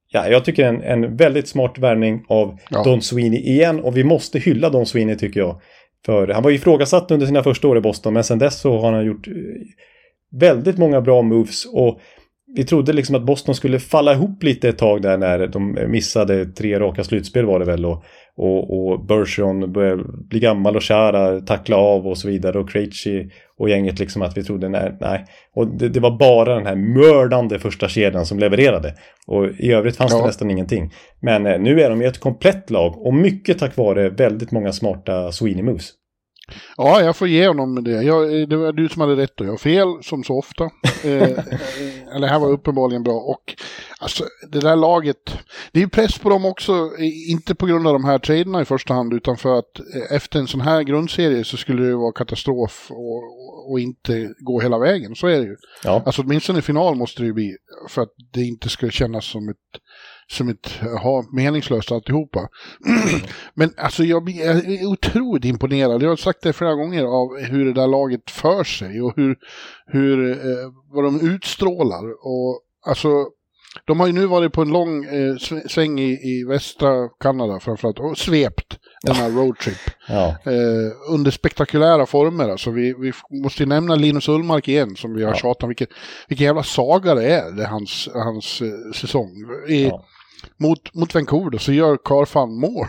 ja, 0.09 0.29
jag 0.29 0.45
tycker 0.45 0.65
en, 0.65 0.83
en 0.83 1.17
väldigt 1.17 1.49
smart 1.49 1.79
värvning 1.79 2.25
av 2.29 2.59
ja. 2.71 2.85
Don 2.85 3.03
Sweeney 3.03 3.41
igen 3.41 3.81
och 3.81 3.97
vi 3.97 4.05
måste 4.05 4.39
hylla 4.39 4.71
Don 4.71 4.87
Sweeney 4.87 5.17
tycker 5.17 5.41
jag. 5.41 5.61
För 6.07 6.29
han 6.29 6.43
var 6.43 6.51
ju 6.51 6.57
ifrågasatt 6.57 7.11
under 7.11 7.27
sina 7.27 7.43
första 7.43 7.69
år 7.69 7.79
i 7.79 7.81
Boston 7.81 8.15
men 8.15 8.25
sen 8.25 8.39
dess 8.39 8.61
så 8.61 8.79
har 8.79 8.93
han 8.93 9.07
gjort 9.07 9.29
eh, 9.29 9.35
väldigt 10.41 10.79
många 10.79 11.01
bra 11.01 11.23
moves 11.23 11.65
och 11.65 12.01
vi 12.57 12.65
trodde 12.65 12.93
liksom 12.93 13.15
att 13.15 13.23
Boston 13.23 13.55
skulle 13.55 13.79
falla 13.79 14.13
ihop 14.13 14.43
lite 14.43 14.69
ett 14.69 14.79
tag 14.79 15.03
där 15.03 15.19
när 15.19 15.47
de 15.47 15.79
missade 15.89 16.47
tre 16.47 16.81
raka 16.81 17.05
slutspel 17.05 17.45
var 17.47 17.59
det 17.59 17.65
väl 17.65 17.87
och, 17.87 18.05
och, 18.41 18.91
och 18.91 19.05
Bergeron 19.05 19.73
började 19.73 20.05
bli 20.29 20.41
gammal 20.41 20.77
och 20.77 20.83
kära, 20.83 21.41
tackla 21.41 21.77
av 21.77 22.07
och 22.07 22.19
så 22.19 22.29
vidare 22.29 22.59
och 22.59 22.71
Krejci 22.71 23.31
och 23.59 23.71
gänget 23.71 23.99
liksom 23.99 24.23
att 24.23 24.37
vi 24.37 24.45
trodde 24.45 24.69
nej, 24.69 24.97
nej. 25.01 25.25
Och 25.55 25.67
det, 25.67 25.89
det, 25.89 26.01
var 26.01 26.19
bara 26.19 26.55
den 26.55 26.67
här 26.67 26.77
mördande 26.77 27.59
första 27.59 27.89
kedjan 27.89 28.27
som 28.27 28.39
levererade. 28.39 28.95
Och 29.27 29.47
i 29.59 29.73
övrigt 29.73 29.97
fanns 29.97 30.13
ja. 30.13 30.19
det 30.19 30.27
nästan 30.27 30.51
ingenting. 30.51 30.93
Men 31.21 31.47
eh, 31.47 31.59
nu 31.59 31.81
är 31.81 31.91
de 31.91 32.01
ju 32.01 32.07
ett 32.07 32.21
komplett 32.21 32.71
lag 32.71 33.07
och 33.07 33.15
mycket 33.15 33.59
tack 33.59 33.77
vare 33.77 34.11
väldigt 34.11 34.53
många 34.53 34.73
smarta 34.73 35.33
Sweeney 35.33 35.63
moves. 35.63 35.91
Ja, 36.77 37.03
jag 37.03 37.17
får 37.17 37.29
ge 37.29 37.49
honom 37.49 37.85
det. 37.85 38.03
Jag, 38.03 38.49
det 38.49 38.57
var 38.57 38.73
du 38.73 38.89
som 38.89 39.01
hade 39.01 39.17
rätt 39.17 39.41
och 39.41 39.47
jag 39.47 39.53
har 39.53 39.59
fel, 39.59 39.87
som 40.03 40.25
så 40.25 40.39
ofta. 40.39 40.65
eh, 41.05 41.39
eller 42.15 42.29
här 42.29 42.39
var 42.39 42.49
uppenbarligen 42.49 43.03
bra. 43.03 43.15
Och 43.15 43.55
alltså, 43.99 44.25
det 44.49 44.61
där 44.61 44.77
laget, 44.77 45.39
det 45.73 45.79
är 45.79 45.83
ju 45.83 45.89
press 45.89 46.19
på 46.19 46.29
dem 46.29 46.45
också, 46.45 46.91
inte 47.29 47.55
på 47.55 47.67
grund 47.67 47.87
av 47.87 47.93
de 47.93 48.05
här 48.05 48.19
traderna 48.19 48.63
i 48.63 48.65
första 48.65 48.95
hand, 48.95 49.13
utan 49.13 49.37
för 49.37 49.59
att 49.59 49.81
eh, 49.81 50.17
efter 50.17 50.39
en 50.39 50.47
sån 50.47 50.61
här 50.61 50.83
grundserie 50.83 51.45
så 51.45 51.57
skulle 51.57 51.87
det 51.87 51.97
vara 51.97 52.13
katastrof 52.13 52.87
och, 52.91 53.71
och 53.71 53.81
inte 53.81 54.35
gå 54.39 54.61
hela 54.61 54.79
vägen. 54.79 55.15
Så 55.15 55.27
är 55.27 55.39
det 55.39 55.47
ju. 55.47 55.57
Ja. 55.85 56.03
Alltså 56.07 56.23
åtminstone 56.23 56.59
i 56.59 56.63
final 56.63 56.95
måste 56.95 57.23
det 57.23 57.27
ju 57.27 57.33
bli, 57.33 57.57
för 57.89 58.03
att 58.03 58.13
det 58.33 58.43
inte 58.43 58.69
ska 58.69 58.91
kännas 58.91 59.25
som 59.25 59.49
ett 59.49 59.57
som 60.31 60.49
ett 60.49 60.81
har 61.03 61.35
meningslöst 61.37 61.93
alltihopa. 61.93 62.49
Men 63.55 63.73
alltså 63.77 64.05
jag 64.05 64.31
är 64.31 64.87
otroligt 64.87 65.45
imponerad, 65.45 66.03
jag 66.03 66.09
har 66.09 66.17
sagt 66.17 66.43
det 66.43 66.53
flera 66.53 66.75
gånger, 66.75 67.05
av 67.05 67.39
hur 67.39 67.65
det 67.65 67.73
där 67.73 67.87
laget 67.87 68.31
för 68.31 68.65
sig 68.65 69.03
och 69.03 69.13
hur, 69.17 69.37
hur 69.87 70.31
eh, 70.31 70.73
vad 70.93 71.05
de 71.05 71.21
utstrålar. 71.21 72.27
Och 72.27 72.61
alltså, 72.87 73.09
de 73.85 74.01
har 74.01 74.07
ju 74.07 74.13
nu 74.13 74.27
varit 74.27 74.53
på 74.53 74.63
en 74.63 74.69
lång 74.69 75.05
eh, 75.05 75.37
sväng 75.69 76.01
i, 76.01 76.11
i 76.11 76.45
västra 76.45 77.09
Kanada 77.09 77.61
framförallt 77.61 77.99
och 77.99 78.19
svept 78.19 78.79
denna 79.03 79.29
roadtrip. 79.41 79.91
Ja. 80.09 80.29
Eh, 80.29 81.13
under 81.15 81.31
spektakulära 81.31 82.07
former. 82.07 82.49
Alltså 82.49 82.71
vi, 82.71 82.95
vi 82.99 83.13
måste 83.43 83.63
ju 83.63 83.69
nämna 83.69 83.95
Linus 83.95 84.29
Ullmark 84.29 84.69
igen 84.69 84.97
som 84.97 85.15
vi 85.15 85.23
har 85.23 85.31
ja. 85.31 85.37
tjatat 85.37 85.63
om. 85.63 85.69
Vilken, 85.69 85.89
vilken 86.29 86.45
jävla 86.45 86.63
saga 86.63 87.15
det 87.15 87.35
är, 87.35 87.51
det 87.51 87.67
hans, 87.67 88.09
hans 88.15 88.61
eh, 88.61 88.93
säsong. 88.95 89.31
I, 89.69 89.85
ja 89.85 90.05
mot, 90.57 90.95
mot 90.95 91.15
Vancouver 91.15 91.59
så 91.59 91.73
gör 91.73 91.99
Carl 92.05 92.49
mål. 92.49 92.87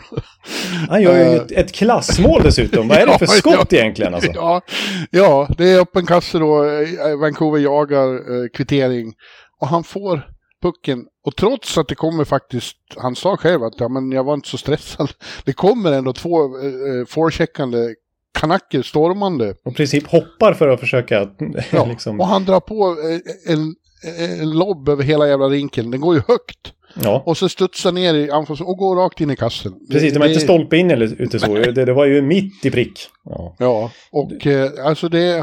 Han 0.90 1.02
gör 1.02 1.18
ju 1.18 1.38
ett, 1.38 1.52
ett 1.52 1.72
klassmål 1.72 2.42
dessutom. 2.44 2.88
Vad 2.88 2.98
är 2.98 3.08
det 3.08 3.18
för 3.20 3.26
skott 3.26 3.68
ja, 3.70 3.78
egentligen? 3.78 4.14
Alltså? 4.14 4.32
Ja, 4.34 4.62
ja, 5.10 5.48
det 5.58 5.70
är 5.70 5.80
öppen 5.80 6.06
kasse 6.06 6.40
då. 6.40 6.64
Vancouver 7.22 7.60
jagar 7.60 8.14
eh, 8.14 8.50
kvittering. 8.54 9.14
Och 9.60 9.68
han 9.68 9.84
får 9.84 10.28
pucken. 10.62 11.06
Och 11.26 11.36
trots 11.36 11.78
att 11.78 11.88
det 11.88 11.96
kommer 11.96 12.26
faktiskt, 12.26 12.78
han 12.98 13.16
sa 13.16 13.38
själv 13.38 13.64
att 13.64 13.74
ja, 13.78 13.88
men 13.88 14.12
jag 14.12 14.24
var 14.24 14.34
inte 14.34 14.50
så 14.50 14.58
stressad. 14.58 15.12
Det 15.46 15.54
kommer 15.54 15.92
ändå 15.92 16.14
två 16.14 16.60
eh, 16.60 16.66
eh 16.66 17.06
forecheckande 17.08 17.96
kanacker 18.40 18.82
stormande. 18.82 19.56
Och 19.66 19.72
i 19.72 19.76
princip 19.76 20.08
hoppar 20.08 20.54
för 20.54 20.68
att 20.68 20.80
försöka... 20.80 21.30
ja, 21.72 21.86
liksom... 21.86 22.20
och 22.20 22.28
han 22.28 22.46
drar 22.46 22.60
på 22.60 22.98
eh, 23.10 23.54
en, 23.54 23.76
en 24.40 24.52
lobb 24.52 24.90
över 24.90 25.04
hela 25.04 25.28
jävla 25.28 25.46
rinken. 25.46 25.92
Den 25.92 26.02
går 26.02 26.16
ju 26.16 26.22
högt. 26.28 26.74
Ja. 26.93 27.23
Och 27.25 27.38
så 27.38 27.49
studsar 27.49 27.91
ner 27.91 28.13
i 28.13 28.32
anfalls 28.32 28.62
och 28.62 28.77
går 28.77 28.95
rakt 28.95 29.21
in 29.21 29.30
i 29.30 29.36
kassen. 29.36 29.73
Precis, 29.91 30.13
det 30.13 30.19
var 30.19 30.27
inte 30.27 30.39
stolpe 30.39 30.77
in 30.77 30.91
eller 30.91 31.21
ute 31.21 31.39
så. 31.39 31.56
Det, 31.56 31.86
det, 31.86 31.93
var 31.93 32.06
ju 32.06 32.21
mitt 32.21 32.65
i 32.65 32.71
prick. 32.71 32.99
Ja, 33.25 33.56
ja 33.60 33.91
och 34.12 34.47
eh, 34.47 34.69
alltså 34.86 35.10
det, 35.10 35.39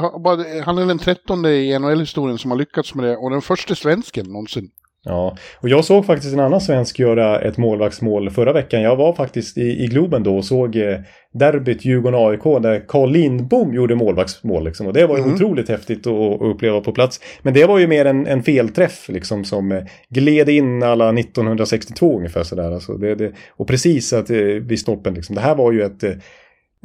han 0.65 0.79
är 0.79 0.87
den 0.87 0.99
trettonde 0.99 1.57
i 1.57 1.79
NHL-historien 1.79 2.39
som 2.39 2.51
har 2.51 2.59
lyckats 2.59 2.95
med 2.95 3.05
det 3.05 3.17
och 3.17 3.31
den 3.31 3.43
första 3.43 3.75
svensken 3.75 4.27
någonsin. 4.27 4.71
Ja, 5.09 5.37
och 5.61 5.69
jag 5.69 5.85
såg 5.85 6.07
faktiskt 6.07 6.35
en 6.35 6.41
annan 6.41 6.61
svensk 6.61 6.99
göra 6.99 7.41
ett 7.41 7.57
målvaktsmål 7.57 8.31
förra 8.31 8.53
veckan. 8.53 8.83
Jag 8.83 8.97
var 8.97 9.13
faktiskt 9.13 9.59
i, 9.59 9.85
i 9.85 9.87
Globen 9.87 10.23
då 10.23 10.37
och 10.37 10.45
såg 10.45 10.77
eh, 10.77 10.99
derbyt 11.33 11.85
Djurgården-AIK 11.85 12.63
där 12.63 12.85
Carl 12.89 13.11
Lindbom 13.11 13.75
gjorde 13.75 13.95
målvaktsmål. 13.95 14.65
Liksom. 14.65 14.87
Och 14.87 14.93
det 14.93 15.07
var 15.07 15.19
mm. 15.19 15.35
otroligt 15.35 15.69
häftigt 15.69 16.07
att, 16.07 16.41
uppleva 16.41 16.81
på 16.81 16.93
plats. 16.93 17.21
Men 17.43 17.55
det 17.55 17.67
var 17.67 17.79
ju 17.79 17.87
mer 17.87 18.05
en, 18.05 18.27
en 18.27 18.43
felträff 18.43 19.09
liksom 19.09 19.45
som 19.45 19.73
eh, 19.73 19.83
gled 20.09 20.49
in 20.49 20.83
alla 20.83 21.09
1962 21.19 22.17
ungefär 22.17 22.43
sådär. 22.43 22.73
Alltså 22.73 22.93
det, 22.93 23.15
det, 23.15 23.33
och 23.57 23.69
precis 23.69 24.13
att, 24.13 24.31
eh, 24.31 24.39
vid 24.39 24.81
snoppen 24.81 25.15
liksom. 25.15 25.35
Det 25.35 25.41
här 25.41 25.55
var 25.55 25.73
ju 25.73 25.83
ett, 25.83 26.05
eh, 26.05 26.13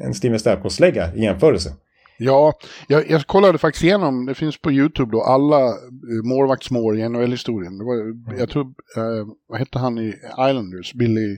en 0.02 0.14
Steven 0.14 0.40
Stamkos-slägga 0.40 1.16
i 1.16 1.24
jämförelse. 1.24 1.70
Ja, 2.18 2.54
jag, 2.88 3.10
jag, 3.10 3.28
kollade 3.28 3.58
faktiskt 3.58 3.84
igenom, 3.84 4.26
det 4.26 4.36
finns 4.36 4.58
på 4.58 4.72
YouTube 4.72 5.12
då, 5.12 5.22
alla 5.24 5.68
eh, 5.68 6.24
målvaktsmål 6.24 7.00
i 7.00 7.10
NHL-historien. 7.10 7.74
Mm. 7.82 8.40
Jag 8.40 8.50
tror, 8.50 8.66
eh, 8.98 9.28
vad 9.48 9.60
hette 9.60 9.80
han 9.80 9.98
i 9.98 10.14
Islanders? 10.50 10.94
Billy... 10.94 11.38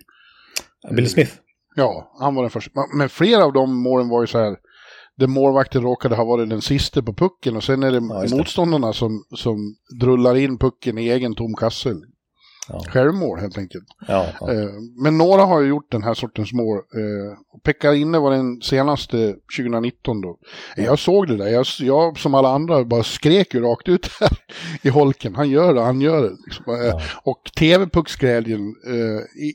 Billy 0.96 1.08
Smith. 1.08 1.32
Ja, 1.76 2.16
han 2.20 2.36
var 2.36 2.44
den 2.44 2.50
första. 2.50 2.72
Men 2.98 3.10
flera 3.10 3.46
av 3.46 3.54
de 3.54 3.76
målen 3.76 4.10
var 4.10 4.22
ju 4.22 4.28
så 4.28 4.38
här, 4.38 4.58
där 5.18 5.28
målvakten 5.28 5.82
råkade 5.82 6.16
ha 6.16 6.26
varit 6.26 6.50
den 6.50 6.62
sista 6.62 7.02
på 7.02 7.14
pucken 7.14 7.56
och 7.56 7.64
sen 7.64 7.84
är 7.84 7.92
det 7.92 8.28
ja, 8.30 8.38
motståndarna 8.38 8.94
som, 8.94 9.24
som 9.36 9.76
drullar 10.00 10.36
in 10.36 10.58
pucken 10.58 10.98
i 10.98 11.10
egen 11.10 11.36
tom 11.36 11.54
kasse. 11.54 11.96
Ja. 12.70 12.84
Självmål 12.88 13.40
helt 13.40 13.58
enkelt. 13.58 13.86
Ja, 14.08 14.28
ja. 14.40 14.54
Eh, 14.54 14.70
men 15.04 15.18
några 15.18 15.42
har 15.42 15.62
ju 15.62 15.68
gjort 15.68 15.92
den 15.92 16.04
här 16.04 16.14
sortens 16.14 16.54
mål. 16.54 16.78
Eh, 16.78 17.60
Pekka 17.64 17.94
Inne 17.94 18.20
var 18.20 18.32
den 18.32 18.62
senaste 18.62 19.36
2019 19.58 20.22
då. 20.22 20.38
Jag 20.76 21.00
såg 21.00 21.28
det 21.28 21.38
där, 21.38 21.48
jag, 21.48 21.66
jag 21.80 22.20
som 22.20 22.34
alla 22.34 22.50
andra 22.50 22.86
bara 22.86 23.04
skrek 23.04 23.54
ju 23.54 23.62
rakt 23.62 23.90
ut 23.90 24.10
här 24.20 24.38
i 24.82 24.90
holken. 24.90 25.36
Han 25.36 25.50
gör 25.50 25.74
det, 25.74 25.82
han 25.82 26.02
gör 26.02 26.22
det. 26.22 26.36
Liksom. 26.46 26.66
Eh, 26.74 27.02
och 27.24 27.52
TV-pucksglädjen 27.58 28.76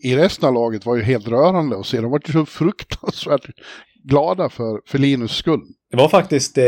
i, 0.02 0.16
resten 0.16 0.48
av 0.48 0.54
laget 0.54 0.86
var 0.86 0.96
ju 0.96 1.02
helt 1.02 1.28
rörande 1.28 1.78
att 1.78 1.86
se. 1.86 2.00
De 2.00 2.10
var 2.10 2.20
ju 2.26 2.32
så 2.32 2.46
fruktansvärt 2.46 3.50
glada 4.04 4.48
för, 4.48 4.80
för 4.86 4.98
Linus 4.98 5.36
skull. 5.36 5.60
Det 5.90 5.96
var 5.96 6.08
faktiskt 6.08 6.58
eh, 6.58 6.64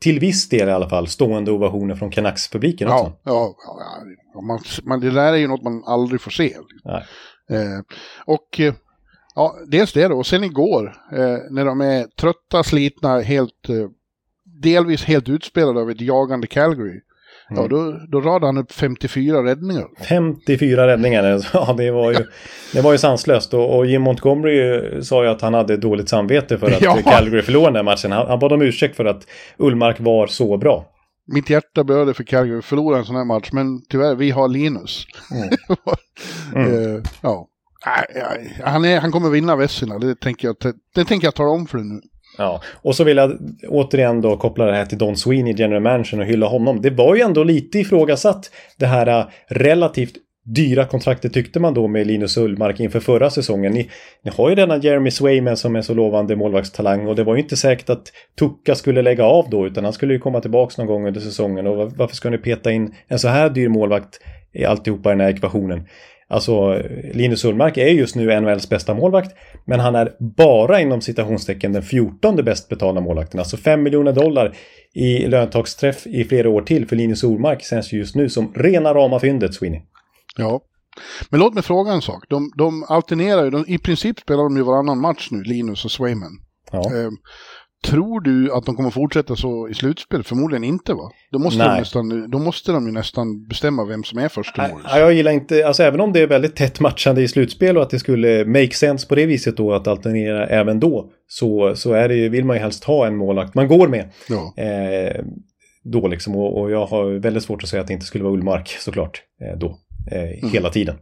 till 0.00 0.20
viss 0.20 0.48
del 0.48 0.68
i 0.68 0.72
alla 0.72 0.88
fall 0.88 1.08
stående 1.08 1.50
ovationer 1.50 1.94
från 1.94 2.10
Canucks-publiken 2.10 2.88
också. 2.88 3.12
Ja, 3.22 3.54
ja, 3.56 3.56
ja 4.34 4.40
man, 4.40 4.58
man, 4.82 5.00
det 5.00 5.10
där 5.10 5.32
är 5.32 5.36
ju 5.36 5.48
något 5.48 5.62
man 5.62 5.84
aldrig 5.84 6.20
får 6.20 6.30
se. 6.30 6.56
Eh, 7.50 7.80
och 8.24 8.60
eh, 8.60 8.74
ja, 9.34 9.56
dels 9.66 9.92
det 9.92 10.08
då, 10.08 10.18
och 10.18 10.26
sen 10.26 10.44
igår 10.44 10.96
eh, 11.12 11.38
när 11.50 11.64
de 11.64 11.80
är 11.80 12.04
trötta, 12.04 12.64
slitna, 12.64 13.20
helt, 13.20 13.68
eh, 13.68 13.88
delvis 14.62 15.04
helt 15.04 15.28
utspelade 15.28 15.80
av 15.80 15.90
ett 15.90 16.00
jagande 16.00 16.46
Calgary. 16.46 17.00
Mm. 17.50 17.62
Ja, 17.62 17.68
då, 17.68 18.00
då 18.08 18.20
radade 18.20 18.46
han 18.46 18.58
upp 18.58 18.72
54 18.72 19.44
räddningar. 19.44 19.86
54 20.08 20.86
räddningar, 20.86 21.44
ja 21.52 21.74
det 21.78 21.90
var 21.90 22.12
ju, 22.12 22.26
det 22.72 22.80
var 22.80 22.92
ju 22.92 22.98
sanslöst. 22.98 23.54
Och, 23.54 23.76
och 23.76 23.86
Jim 23.86 24.02
Montgomery 24.02 25.02
sa 25.02 25.24
ju 25.24 25.30
att 25.30 25.40
han 25.40 25.54
hade 25.54 25.76
dåligt 25.76 26.08
samvete 26.08 26.58
för 26.58 26.70
att 26.70 26.80
ja. 26.80 26.98
Calgary 27.04 27.42
förlorade 27.42 27.78
den 27.78 27.84
matchen. 27.84 28.12
Han, 28.12 28.26
han 28.26 28.38
bad 28.38 28.52
om 28.52 28.62
ursäkt 28.62 28.96
för 28.96 29.04
att 29.04 29.26
Ullmark 29.56 30.00
var 30.00 30.26
så 30.26 30.56
bra. 30.56 30.86
Mitt 31.26 31.50
hjärta 31.50 31.84
blöder 31.84 32.12
för 32.12 32.24
Calgary 32.24 32.62
förlora 32.62 32.98
en 32.98 33.04
sån 33.04 33.16
här 33.16 33.24
match, 33.24 33.48
men 33.52 33.82
tyvärr, 33.88 34.14
vi 34.14 34.30
har 34.30 34.48
Linus. 34.48 35.06
Mm. 35.34 35.48
mm. 36.66 36.78
uh, 36.78 37.02
ja. 37.20 37.48
Han, 38.64 38.84
är, 38.84 39.00
han 39.00 39.12
kommer 39.12 39.30
vinna 39.30 39.56
Vesina, 39.56 39.98
det 39.98 40.20
tänker 40.20 40.48
jag, 40.48 40.56
det 40.94 41.04
tänker 41.04 41.26
jag 41.26 41.34
ta 41.34 41.48
om 41.48 41.66
för 41.66 41.78
det 41.78 41.84
nu. 41.84 42.00
Ja, 42.38 42.60
och 42.82 42.94
så 42.94 43.04
vill 43.04 43.16
jag 43.16 43.38
återigen 43.68 44.20
då 44.20 44.36
koppla 44.36 44.64
det 44.64 44.74
här 44.74 44.86
till 44.86 44.98
Don 44.98 45.16
Sweeney, 45.16 45.54
General 45.56 45.82
Mansion 45.82 46.20
och 46.20 46.26
hylla 46.26 46.46
honom. 46.46 46.82
Det 46.82 46.90
var 46.90 47.14
ju 47.14 47.20
ändå 47.20 47.44
lite 47.44 47.78
ifrågasatt 47.78 48.50
det 48.76 48.86
här 48.86 49.06
äh, 49.06 49.26
relativt 49.48 50.14
dyra 50.54 50.84
kontraktet 50.84 51.32
tyckte 51.32 51.60
man 51.60 51.74
då 51.74 51.88
med 51.88 52.06
Linus 52.06 52.36
Ullmark 52.36 52.80
inför 52.80 53.00
förra 53.00 53.30
säsongen. 53.30 53.72
Ni, 53.72 53.90
ni 54.24 54.30
har 54.30 54.48
ju 54.48 54.54
denna 54.54 54.76
Jeremy 54.76 55.10
Swayman 55.10 55.56
som 55.56 55.76
är 55.76 55.82
så 55.82 55.94
lovande 55.94 56.36
målvaktstalang 56.36 57.06
och 57.06 57.16
det 57.16 57.24
var 57.24 57.34
ju 57.34 57.42
inte 57.42 57.56
säkert 57.56 57.90
att 57.90 58.12
Tucka 58.38 58.74
skulle 58.74 59.02
lägga 59.02 59.24
av 59.24 59.50
då 59.50 59.66
utan 59.66 59.84
han 59.84 59.92
skulle 59.92 60.12
ju 60.12 60.18
komma 60.20 60.40
tillbaks 60.40 60.78
någon 60.78 60.86
gång 60.86 61.06
under 61.06 61.20
säsongen 61.20 61.66
och 61.66 61.92
varför 61.92 62.16
ska 62.16 62.30
ni 62.30 62.38
peta 62.38 62.72
in 62.72 62.94
en 63.08 63.18
så 63.18 63.28
här 63.28 63.50
dyr 63.50 63.68
målvakt 63.68 64.20
i 64.52 64.64
alltihopa 64.64 65.08
i 65.08 65.12
den 65.12 65.20
här 65.20 65.30
ekvationen? 65.30 65.86
Alltså 66.30 66.82
Linus 67.14 67.44
Ullmark 67.44 67.76
är 67.76 67.86
just 67.86 68.16
nu 68.16 68.40
NHLs 68.40 68.68
bästa 68.68 68.94
målvakt 68.94 69.36
men 69.64 69.80
han 69.80 69.94
är 69.94 70.16
bara 70.36 70.80
inom 70.80 71.00
citationstecken 71.00 71.72
den 71.72 71.82
14 71.82 72.36
bäst 72.36 72.68
betalda 72.68 73.00
målvakten. 73.00 73.40
Alltså 73.40 73.56
5 73.56 73.82
miljoner 73.82 74.12
dollar 74.12 74.56
i 74.94 75.26
löntagsträff 75.26 76.06
i 76.06 76.24
flera 76.24 76.48
år 76.48 76.62
till 76.62 76.88
för 76.88 76.96
Linus 76.96 77.24
Ullmark 77.24 77.62
känns 77.62 77.92
just 77.92 78.14
nu 78.14 78.28
som 78.28 78.52
rena 78.54 78.94
rama 78.94 79.20
fyndet 79.20 79.54
Sweeney. 79.54 79.80
Ja. 80.36 80.60
Men 81.30 81.40
låt 81.40 81.54
mig 81.54 81.62
fråga 81.62 81.92
en 81.92 82.02
sak. 82.02 82.24
De, 82.28 82.52
de 82.56 82.84
alternerar 82.88 83.44
ju, 83.44 83.50
de, 83.50 83.64
i 83.68 83.78
princip 83.78 84.20
spelar 84.20 84.42
de 84.42 84.56
ju 84.56 84.62
varannan 84.62 85.00
match 85.00 85.28
nu, 85.30 85.42
Linus 85.42 85.84
och 85.84 85.90
Swayman. 85.90 86.40
Ja. 86.72 86.78
Eh, 86.78 87.10
tror 87.86 88.20
du 88.20 88.52
att 88.52 88.66
de 88.66 88.76
kommer 88.76 88.90
fortsätta 88.90 89.36
så 89.36 89.68
i 89.68 89.74
slutspel? 89.74 90.22
Förmodligen 90.22 90.64
inte 90.64 90.94
va? 90.94 91.10
Då 91.32 91.38
måste, 91.38 91.58
de 91.62 91.68
Nej. 91.68 91.78
nästan, 91.80 92.30
då 92.30 92.38
måste 92.38 92.72
de 92.72 92.86
ju 92.86 92.92
nästan 92.92 93.46
bestämma 93.46 93.84
vem 93.84 94.04
som 94.04 94.18
är 94.18 94.28
första. 94.28 94.68
Ja, 94.84 94.98
jag 94.98 95.12
gillar 95.14 95.32
inte, 95.32 95.66
alltså 95.66 95.82
även 95.82 96.00
om 96.00 96.12
det 96.12 96.20
är 96.20 96.26
väldigt 96.26 96.56
tätt 96.56 96.80
matchande 96.80 97.22
i 97.22 97.28
slutspel 97.28 97.76
och 97.76 97.82
att 97.82 97.90
det 97.90 97.98
skulle 97.98 98.44
make 98.44 98.70
sense 98.74 99.06
på 99.08 99.14
det 99.14 99.26
viset 99.26 99.56
då 99.56 99.72
att 99.74 99.86
alternera 99.86 100.46
även 100.46 100.80
då. 100.80 101.10
Så, 101.28 101.72
så 101.76 101.92
är 101.92 102.08
det, 102.08 102.14
ju- 102.14 102.28
vill 102.28 102.44
man 102.44 102.56
ju 102.56 102.62
helst 102.62 102.84
ha 102.84 103.06
en 103.06 103.16
målvakt 103.16 103.54
man 103.54 103.68
går 103.68 103.88
med. 103.88 104.12
Ja. 104.28 104.54
Eh, 104.62 105.24
då 105.84 106.08
liksom 106.08 106.36
och, 106.36 106.60
och 106.60 106.70
jag 106.70 106.86
har 106.86 107.18
väldigt 107.18 107.42
svårt 107.42 107.62
att 107.62 107.68
säga 107.68 107.80
att 107.80 107.86
det 107.86 107.94
inte 107.94 108.06
skulle 108.06 108.24
vara 108.24 108.34
Ullmark 108.34 108.68
såklart. 108.68 109.22
Eh, 109.42 109.58
då. 109.58 109.78
Eh, 110.12 110.48
Hela 110.50 110.70
tiden. 110.70 110.96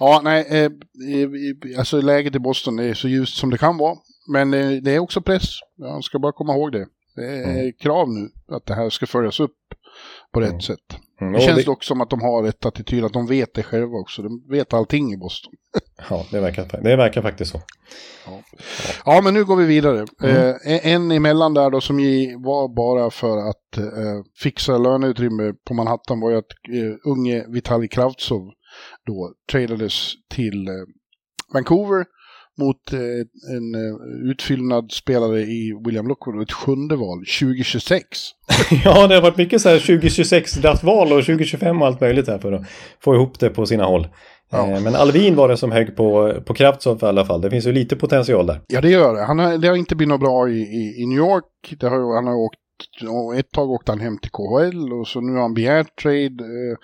Ja, 0.00 0.20
nej, 0.24 0.46
eh, 0.50 0.64
eh, 0.64 0.70
alltså 1.78 2.00
läget 2.00 2.34
i 2.34 2.38
Boston 2.38 2.78
är 2.78 2.94
så 2.94 3.08
ljust 3.08 3.36
som 3.36 3.50
det 3.50 3.58
kan 3.58 3.78
vara. 3.78 3.96
Men 4.28 4.50
det 4.84 4.94
är 4.94 4.98
också 4.98 5.20
press. 5.20 5.44
Jag 5.76 6.04
ska 6.04 6.18
bara 6.18 6.32
komma 6.32 6.54
ihåg 6.54 6.72
det. 6.72 6.86
Det 7.16 7.26
är 7.26 7.78
krav 7.78 8.08
nu 8.08 8.28
att 8.56 8.66
det 8.66 8.74
här 8.74 8.90
ska 8.90 9.06
följas 9.06 9.40
upp 9.40 9.56
på 10.32 10.40
rätt 10.40 10.48
Mm. 10.48 10.60
sätt. 10.60 10.98
Mm, 11.20 11.32
Det 11.32 11.40
känns 11.40 11.58
det, 11.58 11.64
dock 11.64 11.84
som 11.84 12.00
att 12.00 12.10
de 12.10 12.20
har 12.20 12.44
ett 12.48 12.66
attityd 12.66 13.04
att 13.04 13.12
de 13.12 13.26
vet 13.26 13.54
det 13.54 13.62
själva 13.62 13.98
också. 13.98 14.22
De 14.22 14.42
vet 14.50 14.72
allting 14.72 15.12
i 15.12 15.16
Boston. 15.16 15.52
ja, 16.10 16.26
det 16.30 16.40
verkar, 16.40 16.80
det 16.82 16.96
verkar 16.96 17.22
faktiskt 17.22 17.52
så. 17.52 17.60
Ja, 19.04 19.20
men 19.24 19.34
nu 19.34 19.44
går 19.44 19.56
vi 19.56 19.66
vidare. 19.66 20.06
Mm. 20.22 20.36
Eh, 20.66 20.86
en 20.86 21.10
emellan 21.10 21.54
där 21.54 21.70
då 21.70 21.80
som 21.80 21.96
var 22.42 22.74
bara 22.76 23.10
för 23.10 23.36
att 23.50 23.78
eh, 23.78 24.22
fixa 24.42 24.78
löneutrymme 24.78 25.52
på 25.68 25.74
Manhattan 25.74 26.20
var 26.20 26.30
ju 26.30 26.36
att 26.36 26.52
eh, 26.72 27.10
unge 27.10 27.44
Vitali 27.48 27.88
Kravtsov 27.88 28.50
då 29.06 29.34
tradades 29.50 30.12
till 30.30 30.68
eh, 30.68 30.74
Vancouver 31.54 32.04
mot 32.58 32.92
eh, 32.92 32.98
en 33.56 33.74
eh, 33.74 34.30
utfyllnad 34.30 34.92
spelare 34.92 35.40
i 35.40 35.80
William 35.84 36.08
Lockwood 36.08 36.42
ett 36.42 36.52
sjunde 36.52 36.96
val 36.96 37.18
2026. 37.40 38.06
ja, 38.84 39.06
det 39.06 39.14
har 39.14 39.22
varit 39.22 39.36
mycket 39.36 39.60
så 39.60 39.68
här 39.68 39.78
2026 39.78 40.54
draftval 40.54 41.12
och 41.12 41.24
2025 41.24 41.82
och 41.82 41.86
allt 41.88 42.00
möjligt 42.00 42.28
här 42.28 42.38
för 42.38 42.52
att 42.52 42.66
få 43.04 43.14
ihop 43.14 43.40
det 43.40 43.50
på 43.50 43.66
sina 43.66 43.84
håll. 43.84 44.08
Ja. 44.50 44.70
Eh, 44.70 44.82
men 44.82 44.94
Alvin 44.94 45.36
var 45.36 45.48
det 45.48 45.56
som 45.56 45.72
högg 45.72 45.96
på, 45.96 46.34
på 46.46 46.54
Kravtsov 46.54 46.98
i 47.02 47.06
alla 47.06 47.24
fall. 47.24 47.40
Det 47.40 47.50
finns 47.50 47.66
ju 47.66 47.72
lite 47.72 47.96
potential 47.96 48.46
där. 48.46 48.60
Ja, 48.66 48.80
det 48.80 48.90
gör 48.90 49.14
det. 49.14 49.24
Han 49.24 49.38
har, 49.38 49.58
det 49.58 49.68
har 49.68 49.76
inte 49.76 49.96
blivit 49.96 50.08
något 50.08 50.20
bra 50.20 50.48
i, 50.48 50.60
i, 50.60 51.02
i 51.02 51.06
New 51.06 51.18
York. 51.18 51.74
Det 51.80 51.88
har, 51.88 52.14
han 52.14 52.26
har 52.26 52.34
åkt, 52.34 52.58
ett 53.38 53.50
tag 53.50 53.70
åkte 53.70 53.92
han 53.92 54.00
hem 54.00 54.18
till 54.18 54.30
KHL 54.30 54.92
och 54.92 55.08
så 55.08 55.20
nu 55.20 55.32
har 55.32 55.42
han 55.42 55.54
begärt 55.54 56.02
trade. 56.02 56.24
Eh, 56.24 56.76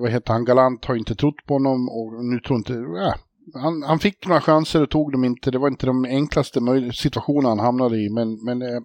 vad 0.00 0.10
heter 0.10 0.32
han? 0.32 0.44
Galant 0.44 0.84
har 0.84 0.96
inte 0.96 1.14
trott 1.14 1.46
på 1.46 1.54
honom 1.54 1.88
och 1.88 2.24
nu 2.24 2.40
tror 2.40 2.56
inte... 2.56 2.72
Ja, 2.72 3.14
han, 3.54 3.82
han 3.82 3.98
fick 3.98 4.26
några 4.26 4.40
chanser 4.40 4.82
och 4.82 4.90
tog 4.90 5.12
dem 5.12 5.24
inte. 5.24 5.50
Det 5.50 5.58
var 5.58 5.68
inte 5.68 5.86
de 5.86 6.04
enklaste 6.04 6.60
situationerna 6.94 7.48
han 7.48 7.58
hamnade 7.58 7.96
i. 7.96 8.10
Men, 8.10 8.44
men 8.44 8.62
eh, 8.62 8.80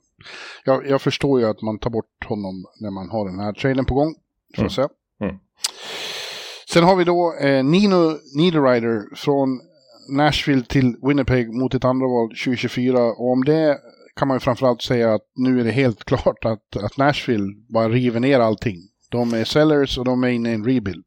jag, 0.66 0.88
jag 0.88 1.02
förstår 1.02 1.40
ju 1.40 1.46
att 1.46 1.62
man 1.62 1.80
tar 1.80 1.90
bort 1.90 2.26
honom 2.26 2.66
när 2.82 2.92
man 2.92 3.10
har 3.10 3.30
den 3.30 3.40
här 3.40 3.54
traden 3.54 3.86
på 3.86 3.94
gång. 3.94 4.16
Mm. 4.58 4.70
säga. 4.70 4.90
Mm. 5.22 5.36
Sen 6.74 6.84
har 6.84 6.96
vi 6.96 7.04
då 7.04 7.36
eh, 7.42 7.64
Nino 7.64 8.18
Niederreiter 8.36 9.16
från 9.16 9.62
Nashville 10.10 10.64
till 10.64 10.96
Winnipeg 11.02 11.54
mot 11.54 11.74
ett 11.74 11.86
andra 11.86 12.08
val 12.08 12.30
2024. 12.30 13.00
Och 13.04 13.32
om 13.32 13.44
det 13.44 13.78
kan 14.16 14.28
man 14.28 14.36
ju 14.36 14.40
framförallt 14.40 14.82
säga 14.82 15.14
att 15.14 15.22
nu 15.36 15.60
är 15.60 15.64
det 15.64 15.72
helt 15.72 16.04
klart 16.06 16.46
att, 16.46 16.84
att 16.84 16.98
Nashville 16.98 17.54
bara 17.70 17.90
river 17.90 18.20
ner 18.20 18.40
allting. 18.40 18.78
De 19.12 19.34
är 19.34 19.44
sellers 19.44 19.98
och 19.98 20.06
de 20.06 20.24
är 20.24 20.28
inne 20.28 20.52
i 20.52 20.54
en 20.54 20.66
rebuild. 20.66 21.06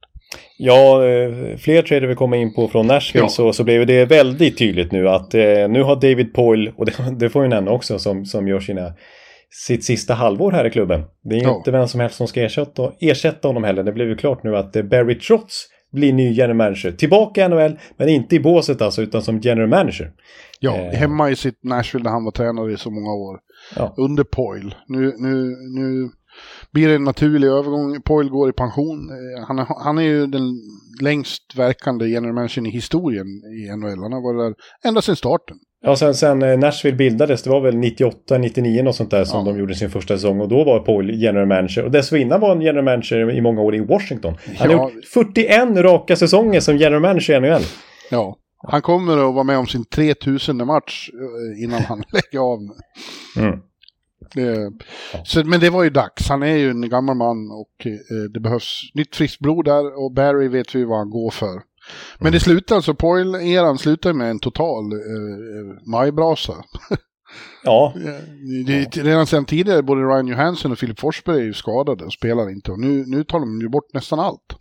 Ja, 0.59 1.07
eh, 1.07 1.57
fler 1.57 1.83
trader 1.83 2.07
vi 2.07 2.15
kommer 2.15 2.37
in 2.37 2.55
på 2.55 2.69
från 2.69 2.87
Nashville 2.87 3.25
Ja. 3.25 3.29
så, 3.29 3.53
så 3.53 3.65
blev 3.65 3.87
det 3.87 4.05
väldigt 4.05 4.59
tydligt 4.59 4.93
nu 4.93 5.09
att 5.09 5.35
eh, 5.35 5.69
nu 5.69 5.83
har 5.83 5.95
David 5.95 6.35
Poyle, 6.35 6.73
och 6.77 6.87
det, 6.87 6.93
det 7.19 7.29
får 7.31 7.43
vi 7.43 7.49
nämna 7.49 7.71
också, 7.71 7.99
som, 7.99 8.25
som 8.27 8.49
gör 8.49 8.61
sina, 8.61 8.93
sitt 9.67 9.85
sista 9.85 10.15
halvår 10.15 10.53
här 10.53 10.65
i 10.67 10.71
klubben. 10.71 11.03
Det 11.25 11.35
är 11.35 11.39
ju 11.41 11.45
Ja. 11.47 11.57
inte 11.57 11.71
vem 11.71 11.89
som 11.89 12.01
helst 12.01 12.17
som 12.17 12.27
ska 12.29 12.43
ersätta, 12.43 12.93
ersätta 13.01 13.49
honom 13.49 13.65
heller. 13.65 13.83
Det 13.83 13.93
blev 13.93 14.09
ju 14.09 14.17
klart 14.17 14.43
nu 14.43 14.57
att 14.57 14.77
eh, 14.77 14.83
Barry 14.83 15.19
Trotz 15.19 15.69
blir 15.93 16.13
ny 16.13 16.33
general 16.33 16.57
manager. 16.57 16.93
Tillbaka 16.93 17.45
i 17.45 17.49
NHL, 17.49 17.79
men 17.97 18.09
inte 18.09 18.37
i 18.37 18.41
båset 18.41 18.83
alltså, 18.83 19.03
utan 19.03 19.23
som 19.23 19.41
general 19.41 19.69
manager. 19.69 20.11
Ja, 20.61 20.77
Eh. 20.77 20.93
hemma 20.99 21.31
i 21.31 21.37
sitt 21.37 21.65
Nashville 21.65 22.05
där 22.05 22.11
han 22.11 22.25
var 22.25 22.31
tränare 22.33 22.73
i 22.73 22.77
så 22.77 22.91
många 22.91 23.13
år. 23.13 23.39
Ja. 23.77 23.95
Under 23.97 24.25
Poyle. 24.25 24.75
Nu, 24.89 25.15
nu, 25.19 25.57
nu 25.79 26.11
blir 26.73 26.89
det 26.89 26.95
en 26.95 27.05
naturlig 27.05 27.49
övergång. 27.49 28.03
Poyle 28.03 28.31
går 28.31 28.49
i 28.49 28.53
pension. 28.53 29.11
Eh, 29.11 29.47
Han 29.47 29.59
är, 29.59 29.67
han 29.85 29.99
är 29.99 30.03
ju 30.03 30.27
den 30.27 30.43
längst 31.01 31.43
verkande 31.57 32.07
general 32.09 32.35
managern 32.35 32.67
i 32.67 32.71
historien 32.71 33.27
i 33.27 33.77
NHL. 33.77 34.03
Han 34.03 34.13
har 34.13 34.23
varit 34.23 34.57
där 34.83 34.89
ända 34.89 35.03
sedan 35.03 35.17
starten. 35.17 35.57
Ja, 35.83 35.97
sen, 35.97 36.15
sen 36.15 36.43
eh, 36.43 36.59
Nashville 36.59 36.97
bildades, 36.97 37.43
det 37.43 37.51
var 37.51 37.61
väl 37.61 37.77
98, 37.77 38.39
99 38.39 38.83
något 38.83 38.97
sånt 38.97 39.11
där 39.11 39.25
som 39.25 39.47
Ja. 39.47 39.53
de 39.53 39.59
gjorde 39.59 39.75
sin 39.75 39.91
första 39.91 40.15
säsong 40.17 40.41
och 40.41 40.49
då 40.49 40.65
var 40.65 40.79
Paul 40.81 41.11
general 41.15 41.47
manager. 41.49 41.85
Och 41.85 41.91
dessförinnan 41.91 42.41
var 42.41 42.49
han 42.49 42.61
general 42.63 42.85
manager 42.85 43.31
i 43.31 43.41
många 43.41 43.61
år 43.61 43.75
i 43.75 43.81
Washington. 43.81 44.35
Han 44.59 44.71
Ja. 44.71 44.79
har 44.79 44.91
gjort 44.91 45.05
41 45.15 45.77
raka 45.77 46.17
säsonger 46.17 46.61
som 46.61 46.77
general 46.77 47.01
manager 47.03 47.35
i 47.37 47.41
NHL. 47.41 47.63
Ja. 48.11 48.37
Han 48.69 48.83
kommer 48.83 49.13
att 49.29 49.35
vara 49.35 49.45
med 49.45 49.59
om 49.59 49.67
sin 49.67 49.85
3000 49.85 50.67
match 50.67 51.11
eh, 51.13 51.65
innan 51.65 51.83
han 51.83 51.99
lägger 52.13 52.39
av. 52.45 52.59
Mm. 53.39 53.59
Det, 54.35 54.73
så, 55.25 55.45
men 55.45 55.61
det 55.61 55.71
var 55.71 55.85
ju 55.85 55.91
dags. 55.91 56.29
Han 56.29 56.43
är 56.43 56.57
ju 56.57 56.71
en 56.71 56.89
gammal 56.89 57.17
man 57.17 57.51
och 57.51 57.87
eh, 57.87 58.31
det 58.35 58.41
behövs 58.41 58.81
nytt 58.95 59.17
friskt 59.17 59.41
blod 59.41 59.65
där 59.65 60.05
och 60.05 60.13
Barry 60.13 60.49
vet 60.49 60.75
vi 60.75 60.85
vad 60.85 60.99
han 60.99 61.11
går 61.11 61.31
för. 61.31 61.63
Men 62.19 62.33
det 62.33 62.41
slutar 62.41 62.77
alltså, 62.77 62.95
Poyle-eran 62.95 63.77
slutar 63.79 64.13
med 64.13 64.31
en 64.31 64.39
total 64.39 64.93
eh, 64.93 65.91
majbrasa. 65.91 66.53
Ja, 67.65 67.95
Det, 68.67 68.97
redan 68.97 69.27
sedan 69.27 69.45
tidigare, 69.45 69.83
både 69.83 70.01
Ryan 70.01 70.27
Johansson 70.27 70.73
och 70.73 70.79
Filip 70.79 71.01
Forsberg 71.01 71.41
är 71.41 71.45
ju 71.45 71.53
skadade 71.53 72.05
och 72.05 72.13
spelar 72.13 72.51
inte. 72.51 72.73
Och 72.73 72.81
nu, 72.81 73.05
nu 73.07 73.25
tar 73.25 73.41
de 73.41 73.61
ju 73.61 73.69
bort 73.69 73.95
nästan 73.95 74.21
allt. 74.21 74.57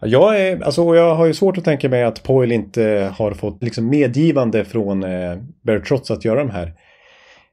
jag, 0.00 0.40
är, 0.40 0.60
alltså, 0.60 0.94
jag 0.94 1.14
har 1.14 1.26
ju 1.26 1.34
svårt 1.34 1.58
att 1.58 1.64
tänka 1.64 1.88
mig 1.88 2.04
att 2.04 2.22
Poyle 2.22 2.52
inte 2.52 3.12
har 3.16 3.32
fått 3.32 3.62
liksom, 3.62 3.88
medgivande 3.88 4.64
från 4.64 5.02
eh, 5.02 5.36
Barry 5.62 5.82
Trotz 5.82 6.10
att 6.10 6.24
göra 6.24 6.38
de 6.38 6.50
här 6.50 6.74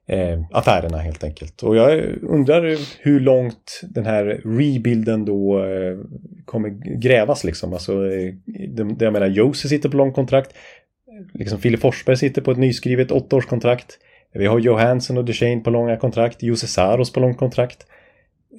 eh, 0.08 0.42
affärerna 0.52 0.98
helt 0.98 1.24
enkelt. 1.24 1.64
Och 1.64 1.76
jag 1.76 2.04
undrar 2.22 2.78
hur 3.00 3.20
långt 3.20 3.82
den 3.84 4.06
här 4.06 4.26
rebuilden 4.46 5.26
då 5.26 5.66
eh, 5.66 5.98
kommer 6.46 6.70
grävas 7.00 7.44
liksom. 7.44 7.74
Alltså, 7.74 7.94
eh, 7.94 8.34
det, 8.46 8.84
det 8.84 9.06
jag 9.06 9.14
menar, 9.14 9.28
Josie 9.28 9.70
sitter 9.70 9.90
på 9.90 9.98
långt 9.98 10.16
kontrakt. 10.16 10.54
Liksom 11.34 11.60
Filip 11.60 11.80
Forsberg 11.80 12.18
sitter 12.18 12.42
på 12.42 12.52
ett 12.52 12.58
nyskrivet 12.58 13.12
åttaårskontrakt. 13.12 14.00
Vi 14.34 14.46
har 14.46 14.60
Johansson 14.60 15.18
och 15.18 15.26
Duchene 15.26 15.62
på 15.62 15.70
långa 15.70 15.98
kontrakt. 15.98 16.44
Jose 16.44 16.68
Saros 16.68 17.14
på 17.14 17.20
långt 17.20 17.38
kontrakt. 17.38 17.88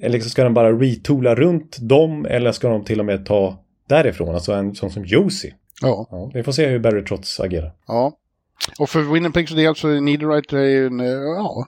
Eller 0.01 0.13
liksom 0.13 0.29
ska 0.29 0.43
de 0.43 0.53
bara 0.53 0.71
retoola 0.71 1.35
runt 1.35 1.77
dem 1.81 2.25
eller 2.25 2.51
ska 2.51 2.69
de 2.69 2.83
till 2.83 2.99
och 2.99 3.05
med 3.05 3.25
ta 3.25 3.63
därifrån? 3.89 4.35
Alltså 4.35 4.53
en 4.53 4.75
sån 4.75 4.91
som 4.91 5.05
Josie. 5.05 5.53
Ja. 5.81 6.07
Ja, 6.11 6.31
vi 6.33 6.43
får 6.43 6.51
se 6.51 6.67
hur 6.67 6.79
Barry 6.79 7.03
Trotz 7.03 7.39
agerar. 7.39 7.71
ja. 7.87 8.17
Och 8.79 8.89
för 8.89 9.01
Winnipegs 9.01 9.51
del 9.51 9.75
så 9.75 9.87
är 9.87 10.01
Niederreiter 10.01 10.57
är 10.57 10.69
ju 10.69 10.87
en, 10.87 10.99
eh, 10.99 11.07
ja, 11.07 11.67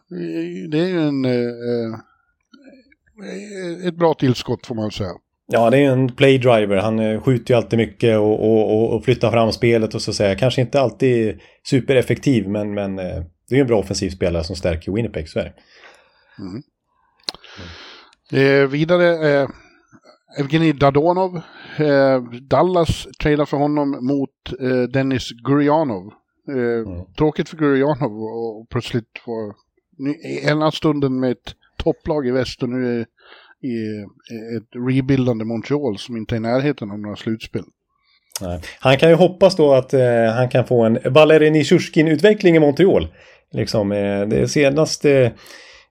det 0.71 0.79
är 0.79 0.87
ju 0.87 1.07
en, 1.07 1.25
eh, 1.25 1.31
eh, 3.23 3.87
ett 3.87 3.95
bra 3.95 4.13
tillskott 4.13 4.65
får 4.65 4.75
man 4.75 4.91
säga. 4.91 5.11
Ja, 5.47 5.69
det 5.69 5.77
är 5.77 5.91
en 5.91 6.15
playdriver. 6.15 6.77
Han 6.77 7.21
skjuter 7.21 7.53
ju 7.53 7.57
alltid 7.57 7.79
mycket 7.79 8.17
och, 8.17 8.43
och, 8.43 8.95
och, 8.95 9.05
flyttar 9.05 9.31
fram 9.31 9.51
spelet 9.51 9.95
och 9.95 10.01
så 10.01 10.13
säga. 10.13 10.35
Kanske 10.35 10.61
inte 10.61 10.81
alltid 10.81 11.39
supereffektiv, 11.63 12.49
men, 12.49 12.73
men 12.73 12.95
det 12.95 13.03
är 13.51 13.55
ju 13.55 13.61
en 13.61 13.67
bra 13.67 13.79
offensiv 13.79 14.09
spelare 14.09 14.43
som 14.43 14.55
stärker 14.55 14.91
Winnipeg, 14.91 15.29
så 15.29 15.39
är 15.39 15.43
det. 15.43 15.53
Eh, 18.31 18.67
vidare, 18.67 19.29
eh, 19.29 19.49
Evgenij 20.39 20.73
Dadonov. 20.73 21.41
Eh, 21.77 22.21
Dallas 22.41 23.07
tradar 23.19 23.45
för 23.45 23.57
honom 23.57 23.97
mot 24.01 24.61
eh, 24.61 24.81
Dennis 24.81 25.31
Gurianov. 25.31 26.13
Eh, 26.47 26.93
mm. 26.93 27.05
Tråkigt 27.17 27.49
för 27.49 27.57
Gurianov 27.57 28.23
och 28.23 28.69
plötsligt 28.69 29.19
få 29.25 29.53
ena 30.43 30.71
stunden 30.71 31.19
med 31.19 31.31
ett 31.31 31.55
topplag 31.77 32.27
i 32.27 32.31
väst 32.31 32.63
och 32.63 32.69
nu 32.69 32.99
är 32.99 33.05
i 33.61 34.03
ett 34.57 34.87
rebildande 34.87 35.45
Montreal 35.45 35.97
som 35.97 36.17
inte 36.17 36.35
är 36.35 36.37
i 36.37 36.39
närheten 36.39 36.91
av 36.91 36.99
några 36.99 37.15
slutspel. 37.15 37.63
Nej. 38.41 38.61
Han 38.79 38.97
kan 38.97 39.09
ju 39.09 39.15
hoppas 39.15 39.55
då 39.55 39.73
att 39.73 39.93
eh, 39.93 40.25
han 40.35 40.49
kan 40.49 40.65
få 40.65 40.83
en 40.83 40.99
Valeri 41.05 41.49
Nishushkin-utveckling 41.49 42.55
i 42.55 42.59
Montreal. 42.59 43.07
Liksom, 43.51 43.91
eh, 43.91 44.27
det 44.27 44.47
senaste 44.47 45.31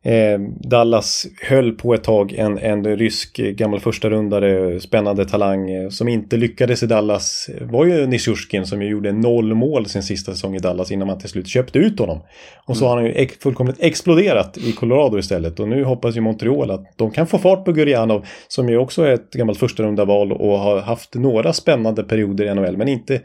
Eh, 0.07 0.39
Dallas 0.61 1.27
höll 1.43 1.73
på 1.73 1.95
ett 1.95 2.05
tag 2.05 2.33
en, 2.33 2.59
en 2.59 2.97
rysk 2.97 3.37
gammal 3.37 3.81
första 3.81 4.11
rundare, 4.11 4.81
spännande 4.81 5.25
talang 5.25 5.71
eh, 5.71 5.89
som 5.89 6.09
inte 6.09 6.37
lyckades 6.37 6.83
i 6.83 6.87
Dallas 6.87 7.51
var 7.61 7.85
ju 7.85 8.07
Nishushkin 8.07 8.67
som 8.67 8.83
ju 8.83 8.89
gjorde 8.89 9.13
noll 9.13 9.55
mål 9.55 9.87
sin 9.87 10.03
sista 10.03 10.33
säsong 10.33 10.57
i 10.57 10.59
Dallas 10.59 10.91
innan 10.91 11.07
man 11.07 11.19
till 11.19 11.29
slut 11.29 11.49
köpte 11.49 11.79
ut 11.79 11.99
honom. 11.99 12.21
Och 12.67 12.77
så 12.77 12.85
mm. 12.85 12.91
har 12.91 12.97
han 12.97 13.07
ju 13.07 13.13
ex 13.13 13.39
fullkomligt 13.39 13.77
exploderat 13.81 14.59
i 14.59 14.73
Colorado 14.73 15.19
istället 15.19 15.61
och 15.61 15.69
nu 15.69 15.85
hoppas 15.85 16.17
ju 16.17 16.21
Montreal 16.21 16.71
att 16.71 16.85
de 16.97 17.11
kan 17.11 17.27
få 17.27 17.39
fart 17.39 17.65
på 17.65 17.73
Gurianov 17.73 18.27
som 18.49 18.69
ju 18.69 18.79
också 18.79 19.03
är 19.03 19.13
ett 19.13 19.31
gammalt 19.31 19.59
första 19.59 19.83
runda 19.83 20.05
val 20.05 20.33
och 20.33 20.59
har 20.59 20.81
haft 20.81 21.15
några 21.15 21.53
spännande 21.53 22.05
perioder 22.05 22.45
i 22.45 22.55
NHL 22.55 22.77
men 22.77 22.89
inte, 22.89 23.21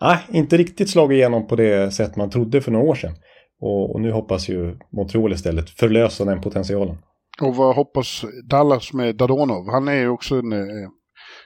nej, 0.00 0.16
inte 0.32 0.56
riktigt 0.56 0.90
slagit 0.90 1.16
igenom 1.16 1.46
på 1.46 1.56
det 1.56 1.94
sätt 1.94 2.16
man 2.16 2.30
trodde 2.30 2.60
för 2.60 2.70
några 2.70 2.86
år 2.86 2.94
sedan. 2.94 3.12
Och, 3.60 3.94
och, 3.94 4.00
nu 4.00 4.12
hoppas 4.12 4.48
ju 4.48 4.76
Montreal 4.92 5.32
istället 5.32 5.70
förlösa 5.70 6.24
den 6.24 6.40
potentialen. 6.40 6.96
Och 7.40 7.56
vad 7.56 7.76
hoppas 7.76 8.24
Dallas 8.44 8.92
med 8.92 9.16
Dadonov? 9.16 9.70
Han 9.70 9.88
är 9.88 9.94
ju 9.94 10.08
också 10.08 10.34
en, 10.34 10.52
eh, 10.52 10.88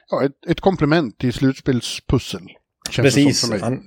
ja, 0.09 0.25
ett, 0.25 0.51
ett 0.51 0.61
komplement 0.61 1.23
i 1.23 1.31
slutspelspussel. 1.31 2.41
Precis. 2.95 3.51
Han, 3.61 3.83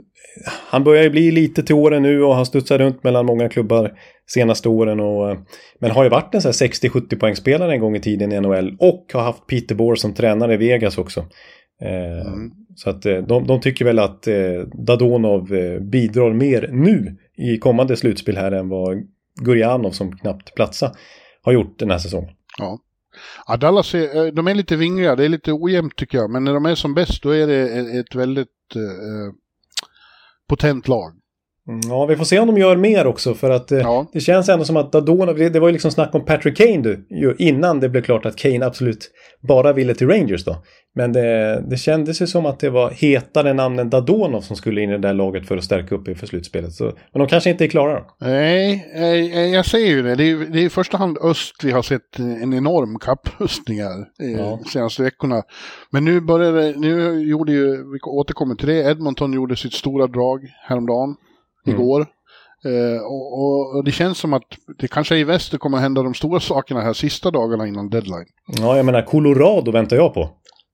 han 0.46 0.84
börjar 0.84 1.02
ju 1.02 1.10
bli 1.10 1.30
lite 1.30 1.62
till 1.62 1.74
åren 1.74 2.02
nu 2.02 2.22
och 2.22 2.34
har 2.34 2.44
studsat 2.44 2.78
runt 2.78 3.04
mellan 3.04 3.26
många 3.26 3.48
klubbar 3.48 3.98
senaste 4.26 4.68
åren. 4.68 5.00
Och, 5.00 5.30
eh, 5.30 5.38
men 5.80 5.90
har 5.90 6.04
ju 6.04 6.10
varit 6.10 6.34
en 6.34 6.40
60-70 6.40 7.16
poängspelare 7.18 7.72
en 7.72 7.80
gång 7.80 7.96
i 7.96 8.00
tiden 8.00 8.32
i 8.32 8.40
NHL 8.40 8.76
och 8.78 9.10
har 9.12 9.22
haft 9.22 9.46
Peter 9.46 9.74
Bohr 9.74 9.94
som 9.94 10.14
tränare 10.14 10.54
i 10.54 10.56
Vegas 10.56 10.98
också. 10.98 11.20
Eh, 11.82 12.26
mm. 12.26 12.50
Så 12.74 12.90
att 12.90 13.02
de, 13.02 13.46
de 13.46 13.60
tycker 13.60 13.84
väl 13.84 13.98
att 13.98 14.28
Dadonov 14.86 15.48
bidrar 15.80 16.32
mer 16.32 16.68
nu 16.72 17.16
i 17.36 17.58
kommande 17.58 17.96
slutspel 17.96 18.36
här 18.36 18.52
än 18.52 18.68
vad 18.68 18.96
Gurjanov 19.40 19.90
som 19.90 20.18
knappt 20.18 20.54
platsa 20.54 20.94
har 21.42 21.52
gjort 21.52 21.78
den 21.78 21.90
här 21.90 21.98
säsongen. 21.98 22.34
Ja. 22.58 22.78
Ja, 23.46 23.56
Dallas 23.56 23.94
är, 23.94 24.26
eh, 24.26 24.32
de 24.32 24.48
är 24.48 24.54
lite 24.54 24.76
vingliga, 24.76 25.16
det 25.16 25.24
är 25.24 25.28
lite 25.28 25.52
ojämnt 25.52 25.96
tycker 25.96 26.18
jag. 26.18 26.30
Men 26.30 26.44
när 26.44 26.54
de 26.54 26.66
är 26.66 26.74
som 26.74 26.94
bäst 26.94 27.22
då 27.22 27.30
är 27.30 27.46
det 27.46 27.98
ett 27.98 28.14
väldigt 28.14 28.48
eh, 28.74 28.82
eh, 28.82 29.32
potent 30.48 30.88
lag. 30.88 31.12
Mm, 31.68 31.80
ja, 31.88 32.06
vi 32.06 32.16
får 32.16 32.24
se 32.24 32.38
om 32.38 32.46
de 32.46 32.58
gör 32.58 32.76
mer 32.76 33.06
också 33.06 33.34
för 33.34 33.50
att 33.50 33.72
eh, 33.72 33.78
ja. 33.78 34.06
det 34.12 34.20
känns 34.20 34.48
ändå 34.48 34.64
som 34.64 34.76
att 34.76 34.92
Dadonov, 34.92 35.36
det, 35.36 35.60
var 35.60 35.68
ju 35.68 35.72
liksom 35.72 35.90
snack 35.90 36.14
om 36.14 36.24
Patrick 36.24 36.56
Kane 36.56 36.82
du, 36.82 37.36
innan 37.38 37.80
det 37.80 37.88
blev 37.88 38.02
klart 38.02 38.26
att 38.26 38.36
Kane 38.36 38.66
absolut 38.66 39.10
bara 39.48 39.72
ville 39.72 39.94
till 39.94 40.08
Rangers 40.08 40.44
då. 40.44 40.56
Men 40.94 41.12
det, 41.12 41.64
det 41.70 41.76
kändes 41.76 42.22
ju 42.22 42.26
som 42.26 42.46
att 42.46 42.60
det 42.60 42.70
var 42.70 42.90
hetare 42.90 43.52
namnen 43.52 43.90
Dadonov 43.90 44.40
som 44.40 44.56
skulle 44.56 44.80
in 44.80 44.90
i 44.90 44.92
det 44.92 44.98
där 44.98 45.14
laget 45.14 45.48
för 45.48 45.56
att 45.56 45.64
stärka 45.64 45.94
upp 45.94 46.08
inför 46.08 46.26
slutspelet. 46.26 46.72
Så, 46.72 46.84
men 46.84 47.20
de 47.20 47.28
kanske 47.28 47.50
inte 47.50 47.64
är 47.64 47.68
klara 47.68 47.94
då? 47.94 48.16
Nej, 48.20 49.50
jag 49.52 49.66
säger 49.66 49.86
ju 49.86 50.02
det. 50.02 50.14
Det 50.14 50.30
är, 50.30 50.36
det 50.36 50.58
är 50.58 50.64
i 50.64 50.70
första 50.70 50.96
hand 50.96 51.18
öst 51.18 51.64
vi 51.64 51.70
har 51.70 51.82
sett 51.82 52.18
en 52.18 52.54
enorm 52.54 52.98
kapprustningar 52.98 54.08
eh, 54.22 54.30
ja. 54.30 54.60
senaste 54.72 55.02
veckorna. 55.02 55.42
Men 55.90 56.04
nu 56.04 56.20
började, 56.20 56.74
nu 56.76 57.20
gjorde 57.20 57.52
ju, 57.52 57.92
vi 57.92 57.98
återkommer 58.02 58.54
till 58.54 58.68
det, 58.68 58.90
Edmonton 58.90 59.32
gjorde 59.32 59.56
sitt 59.56 59.72
stora 59.72 60.06
drag 60.06 60.40
häromdagen, 60.68 61.16
mm. 61.66 61.80
igår. 61.80 62.06
Uh, 62.66 63.00
och, 63.02 63.76
och, 63.76 63.84
det 63.84 63.92
känns 63.92 64.18
som 64.18 64.32
att 64.32 64.42
det 64.78 64.88
kanske 64.88 65.16
i 65.16 65.24
väst 65.24 65.52
det 65.52 65.58
kommer 65.58 65.76
att 65.76 65.82
hända 65.82 66.02
de 66.02 66.14
stora 66.14 66.40
sakerna 66.40 66.80
här 66.80 66.92
sista 66.92 67.30
dagarna 67.30 67.66
innan 67.66 67.90
deadline. 67.90 68.26
Ja, 68.46 68.76
jag 68.76 68.86
menar 68.86 69.02
Colorado 69.02 69.72
väntar 69.72 69.96
jag 69.96 70.14
på. 70.14 70.30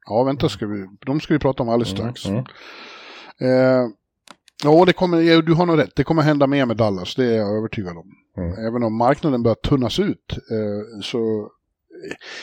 Ja, 0.07 0.23
vänta, 0.23 0.49
ska 0.49 0.67
vi, 0.67 0.87
de 1.07 1.21
ska 1.21 1.35
vi 1.35 1.41
prata 1.41 1.63
om 1.63 1.69
alldeles 1.69 2.01
mm, 2.01 2.15
strax. 2.15 2.27
Mm, 2.27 2.45
mm. 3.41 3.85
Uh, 3.85 3.91
ja, 4.65 4.85
det 4.85 4.93
kommer, 4.93 5.43
du 5.43 5.55
har 5.55 5.67
nog 5.67 5.79
rätt. 5.79 5.97
Det 5.97 6.05
kommer 6.05 6.23
hända 6.23 6.47
mer 6.47 6.67
med 6.67 6.77
Dallas, 6.77 7.15
det 7.15 7.25
är 7.25 7.37
jag 7.37 7.57
övertygad 7.57 7.97
om. 7.97 8.13
Mm. 8.37 8.67
Även 8.67 8.83
om 8.83 8.97
marknaden 8.97 9.43
börjar 9.43 9.55
tunnas 9.55 9.99
ut 9.99 10.39
uh, 10.53 11.01
så 11.03 11.51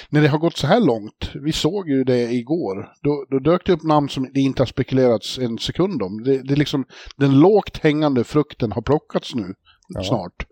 när 0.10 0.22
det 0.22 0.28
har 0.28 0.38
gått 0.38 0.58
så 0.58 0.68
här 0.68 0.80
långt, 0.80 1.32
vi 1.34 1.52
såg 1.52 1.90
ju 1.90 2.04
det 2.04 2.32
igår, 2.32 2.94
då, 3.04 3.26
då 3.30 3.40
dök 3.40 3.66
det 3.66 3.74
upp 3.74 3.84
namn 3.84 4.10
som 4.10 4.30
det 4.34 4.40
inte 4.40 4.62
har 4.62 4.68
spekulerats 4.68 5.38
en 5.38 5.58
sekund 5.58 6.02
om. 6.02 6.24
Det, 6.24 6.38
det 6.44 6.54
är 6.54 6.58
liksom, 6.58 6.86
den 7.18 7.40
lågt 7.40 7.78
hängande 7.78 8.24
frukten 8.24 8.72
har 8.72 8.82
plockats 8.82 9.36
nu 9.36 9.54
ja. 9.88 10.04
snart. 10.04 10.46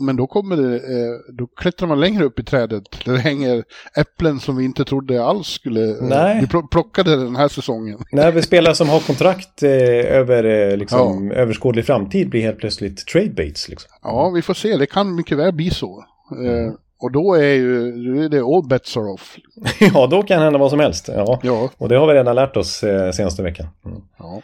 Men 0.00 0.16
då 0.16 0.26
kommer 0.26 0.56
det, 0.56 0.76
eh, 0.76 1.34
då 1.38 1.46
klättrar 1.46 1.88
man 1.88 2.00
längre 2.00 2.24
upp 2.24 2.38
i 2.38 2.42
trädet 2.42 2.84
där 3.04 3.12
det 3.12 3.18
hänger 3.18 3.64
äpplen 3.96 4.40
som 4.40 4.56
vi 4.56 4.64
inte 4.64 4.84
trodde 4.84 5.24
alls 5.24 5.46
skulle 5.46 5.90
eh, 5.90 5.96
Nej. 6.00 6.38
bli 6.38 6.62
plockade 6.70 7.16
den 7.16 7.36
här 7.36 7.48
säsongen. 7.48 7.98
Nej, 8.12 8.32
vi 8.32 8.42
spelare 8.42 8.74
som 8.74 8.88
har 8.88 9.00
kontrakt 9.00 9.62
eh, 9.62 9.70
över 10.16 10.76
liksom, 10.76 11.30
ja. 11.30 11.34
överskådlig 11.34 11.86
framtid 11.86 12.30
blir 12.30 12.42
helt 12.42 12.58
plötsligt 12.58 13.06
trade 13.06 13.30
baits. 13.30 13.68
Liksom. 13.68 13.90
Ja, 14.02 14.30
vi 14.30 14.42
får 14.42 14.54
se. 14.54 14.76
Det 14.76 14.86
kan 14.86 15.14
mycket 15.14 15.38
väl 15.38 15.52
bli 15.52 15.70
så. 15.70 16.04
Mm. 16.30 16.74
Och 17.04 17.12
då 17.12 17.34
är 17.34 17.54
ju 17.54 17.92
då 17.92 18.22
är 18.22 18.28
det 18.28 18.40
all 18.40 18.68
bets 18.68 18.96
are 18.96 19.04
off. 19.04 19.36
ja, 19.94 20.06
då 20.06 20.22
kan 20.22 20.42
hända 20.42 20.58
vad 20.58 20.70
som 20.70 20.80
helst. 20.80 21.08
Ja. 21.08 21.40
ja. 21.42 21.70
Och 21.78 21.88
det 21.88 21.96
har 21.96 22.06
vi 22.06 22.14
redan 22.14 22.36
lärt 22.36 22.56
oss 22.56 22.82
eh, 22.82 23.10
senaste 23.10 23.42
veckan. 23.42 23.66
Mm. 23.86 24.00
Ja. 24.18 24.42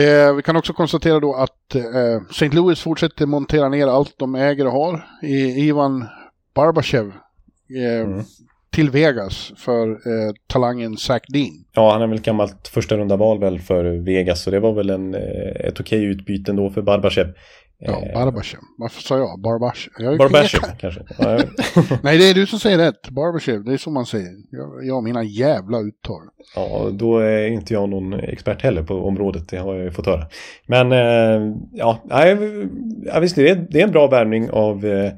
Eh, 0.00 0.34
vi 0.34 0.42
kan 0.42 0.56
också 0.56 0.72
konstatera 0.72 1.20
då 1.20 1.34
att 1.34 1.74
eh, 1.74 2.22
St. 2.30 2.48
Louis 2.48 2.80
fortsätter 2.80 3.26
montera 3.26 3.68
ner 3.68 3.86
allt 3.86 4.14
de 4.16 4.34
äger 4.34 4.66
och 4.66 4.72
har. 4.72 5.06
I, 5.22 5.68
Ivan 5.68 6.06
Barbashev 6.54 7.12
eh, 7.76 8.00
mm. 8.00 8.22
till 8.70 8.90
Vegas 8.90 9.52
för 9.56 9.88
eh, 9.90 10.32
talangen 10.46 10.96
Zach 10.96 11.22
Dean. 11.28 11.64
Ja, 11.72 11.92
han 11.92 12.02
är 12.02 12.06
väl 12.06 12.20
gammalt 12.20 12.68
första 12.68 12.96
runda 12.96 13.16
val 13.16 13.40
väl 13.40 13.60
för 13.60 13.84
Vegas 14.04 14.42
så 14.42 14.50
det 14.50 14.60
var 14.60 14.72
väl 14.72 14.90
en, 14.90 15.14
eh, 15.14 15.66
ett 15.66 15.80
okej 15.80 16.04
utbyte 16.04 16.50
ändå 16.50 16.70
för 16.70 16.82
Barbashev. 16.82 17.32
Ja, 17.82 18.02
eh, 18.06 18.14
Barbashev. 18.14 18.60
Varför 18.78 19.02
sa 19.02 19.18
jag? 19.18 19.40
Barbashev? 19.40 20.18
Barbashev 20.18 20.60
kanske? 20.80 21.00
Nej, 22.02 22.18
det 22.18 22.30
är 22.30 22.34
du 22.34 22.46
som 22.46 22.58
säger 22.58 22.78
rätt. 22.78 23.10
Barbashev, 23.10 23.64
det 23.64 23.72
är 23.72 23.76
så 23.76 23.90
man 23.90 24.06
säger. 24.06 24.32
Jag, 24.50 24.86
jag 24.86 25.04
mina 25.04 25.22
jävla 25.22 25.80
uttal. 25.80 26.22
Ja, 26.54 26.88
då 26.92 27.18
är 27.18 27.46
inte 27.46 27.74
jag 27.74 27.88
någon 27.88 28.14
expert 28.14 28.62
heller 28.62 28.82
på 28.82 28.94
området. 28.94 29.48
Det 29.48 29.56
har 29.56 29.74
jag 29.74 29.84
ju 29.84 29.90
fått 29.90 30.06
höra. 30.06 30.26
Men 30.66 30.92
eh, 30.92 31.56
ja, 31.72 31.98
ja 32.08 33.20
visst, 33.20 33.36
det 33.36 33.48
är, 33.48 33.66
det 33.70 33.80
är 33.80 33.84
en 33.84 33.92
bra 33.92 34.06
värvning 34.06 34.50
av 34.50 34.86
eh, 34.86 35.12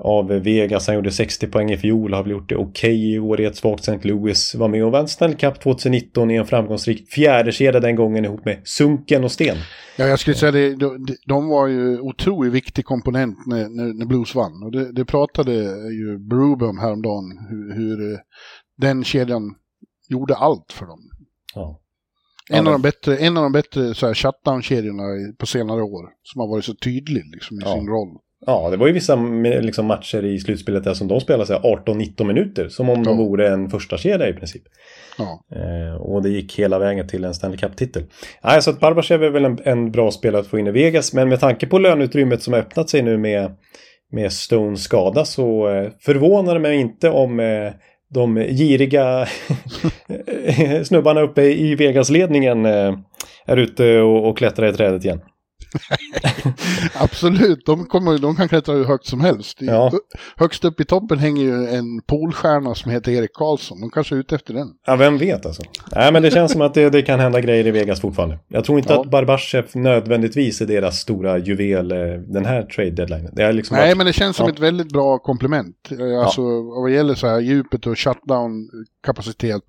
av 0.00 0.28
Vegas. 0.28 0.86
Han 0.86 0.96
gjorde 0.96 1.10
60 1.10 1.46
poäng 1.46 1.70
i 1.70 1.76
fjol, 1.76 2.14
har 2.14 2.22
väl 2.22 2.32
gjort 2.32 2.48
det 2.48 2.56
okej 2.56 2.68
okay 2.70 3.14
i 3.14 3.18
år 3.18 3.40
i 3.40 3.44
ett 3.44 3.56
svagt 3.56 3.88
St. 3.88 4.08
Louis. 4.08 4.54
Var 4.54 4.68
med 4.68 4.84
och 4.84 4.92
vann 4.92 5.08
Stanley 5.08 5.36
Cup 5.36 5.60
2019 5.60 6.30
i 6.30 6.34
en 6.34 6.46
framgångsrik 6.46 7.12
fjärdekedja 7.12 7.80
den 7.80 7.96
gången 7.96 8.24
ihop 8.24 8.44
med 8.44 8.60
Sunken 8.64 9.24
och 9.24 9.32
Sten. 9.32 9.56
Ja, 9.96 10.06
jag 10.06 10.18
skulle 10.18 10.36
säga 10.36 10.52
det, 10.52 10.76
de, 10.76 11.06
de 11.26 11.48
var 11.48 11.66
ju 11.66 12.00
otroligt 12.00 12.52
viktig 12.52 12.84
komponent 12.84 13.46
när, 13.46 13.68
när, 13.68 13.94
när 13.98 14.06
Blues 14.06 14.34
vann. 14.34 14.62
Och 14.62 14.72
det, 14.72 14.92
det 14.92 15.04
pratade 15.04 15.52
ju 15.92 16.18
Berube 16.18 16.66
om 16.66 16.78
häromdagen, 16.78 17.46
hur, 17.48 17.74
hur 17.74 18.12
eh, 18.12 18.18
den 18.76 19.04
kedjan 19.04 19.54
gjorde 20.08 20.34
allt 20.34 20.72
för 20.72 20.86
dem. 20.86 21.00
Ja. 21.54 21.80
En, 22.50 22.66
av 22.66 22.72
de 22.72 22.82
bättre, 22.82 23.16
en 23.16 23.36
av 23.36 23.42
de 23.42 23.52
bättre 23.52 24.14
shutdown-kedjorna 24.14 25.34
på 25.38 25.46
senare 25.46 25.82
år, 25.82 26.10
som 26.22 26.40
har 26.40 26.48
varit 26.48 26.64
så 26.64 26.74
tydlig 26.74 27.24
liksom, 27.34 27.56
i 27.56 27.62
ja. 27.64 27.74
sin 27.74 27.88
roll. 27.88 28.18
Ja, 28.46 28.70
det 28.70 28.76
var 28.76 28.86
ju 28.86 28.92
vissa 28.92 29.16
liksom, 29.60 29.86
matcher 29.86 30.24
i 30.24 30.38
slutspelet 30.38 30.84
där 30.84 30.94
som 30.94 31.08
de 31.08 31.20
spelade 31.20 31.54
18-19 31.54 32.24
minuter. 32.24 32.68
Som 32.68 32.90
om 32.90 32.98
ja. 32.98 33.04
de 33.04 33.18
vore 33.18 33.48
en 33.48 33.70
första 33.70 33.96
kedja 33.96 34.28
i 34.28 34.32
princip. 34.32 34.62
Ja. 35.18 35.44
Eh, 35.56 35.94
och 35.94 36.22
det 36.22 36.28
gick 36.28 36.58
hela 36.58 36.78
vägen 36.78 37.08
till 37.08 37.24
en 37.24 37.34
Stanley 37.34 37.58
Cup-titel. 37.58 38.02
Nej, 38.44 38.62
så 38.62 38.70
att 38.70 38.80
Barbashev 38.80 39.22
är 39.22 39.30
väl 39.30 39.44
en, 39.44 39.58
en, 39.64 39.92
bra 39.92 40.10
spelare 40.10 40.40
att 40.40 40.46
få 40.46 40.58
in 40.58 40.66
i 40.66 40.70
Vegas. 40.70 41.12
Men 41.12 41.28
med 41.28 41.40
tanke 41.40 41.66
på 41.66 41.78
löneutrymmet 41.78 42.42
som 42.42 42.54
öppnat 42.54 42.90
sig 42.90 43.02
nu 43.02 43.18
med, 43.18 43.56
med 44.12 44.32
Stones 44.32 44.82
skada 44.82 45.24
så 45.24 45.68
eh, 45.68 45.90
förvånar 46.00 46.54
det 46.54 46.60
mig 46.60 46.76
inte 46.76 47.10
om 47.10 47.40
eh, 47.40 47.72
de 48.14 48.36
giriga 48.36 49.26
snubbarna 50.84 51.20
uppe 51.20 51.42
i 51.42 51.74
Vegas-ledningen 51.74 52.66
eh, 52.66 52.98
är 53.46 53.56
ute 53.56 54.00
och, 54.00 54.28
och 54.28 54.38
klättrar 54.38 54.68
i 54.68 54.72
trädet 54.72 55.04
igen. 55.04 55.20
Absolut, 56.94 57.66
de, 57.66 57.86
kommer, 57.86 58.18
de 58.18 58.36
kan 58.36 58.48
klättra 58.48 58.74
hur 58.74 58.84
högt 58.84 59.06
som 59.06 59.20
helst. 59.20 59.58
Ja. 59.60 59.92
Högst 60.36 60.64
upp 60.64 60.80
i 60.80 60.84
toppen 60.84 61.18
hänger 61.18 61.42
ju 61.42 61.66
en 61.66 62.02
polstjärna 62.06 62.74
som 62.74 62.90
heter 62.90 63.12
Erik 63.12 63.34
Karlsson. 63.34 63.80
De 63.80 63.90
kanske 63.90 64.14
är 64.14 64.18
ute 64.18 64.34
efter 64.34 64.54
den. 64.54 64.68
Ja, 64.86 64.96
vem 64.96 65.18
vet 65.18 65.46
alltså. 65.46 65.62
Nej, 65.94 66.12
men 66.12 66.22
det 66.22 66.30
känns 66.30 66.52
som 66.52 66.60
att 66.60 66.74
det, 66.74 66.90
det 66.90 67.02
kan 67.02 67.20
hända 67.20 67.40
grejer 67.40 67.66
i 67.66 67.70
Vegas 67.70 68.00
fortfarande. 68.00 68.38
Jag 68.48 68.64
tror 68.64 68.78
inte 68.78 68.92
ja. 68.92 69.00
att 69.00 69.10
Barbashev 69.10 69.64
nödvändigtvis 69.74 70.60
är 70.60 70.66
deras 70.66 70.98
stora 70.98 71.38
juvel 71.38 71.92
eh, 71.92 71.98
den 72.26 72.44
här 72.44 72.62
trade 72.62 72.90
deadline. 72.90 73.30
Det 73.32 73.42
är 73.42 73.52
liksom 73.52 73.76
Nej, 73.76 73.90
att, 73.90 73.96
men 73.96 74.06
det 74.06 74.12
känns 74.12 74.36
som 74.36 74.46
ja. 74.46 74.52
ett 74.52 74.60
väldigt 74.60 74.92
bra 74.92 75.18
komplement. 75.18 75.76
Eh, 75.90 76.20
alltså 76.24 76.40
ja. 76.40 76.80
vad 76.82 76.90
gäller 76.90 77.14
så 77.14 77.26
här 77.26 77.40
djupet 77.40 77.86
och 77.86 77.98
shutdown-kapacitet. 77.98 79.62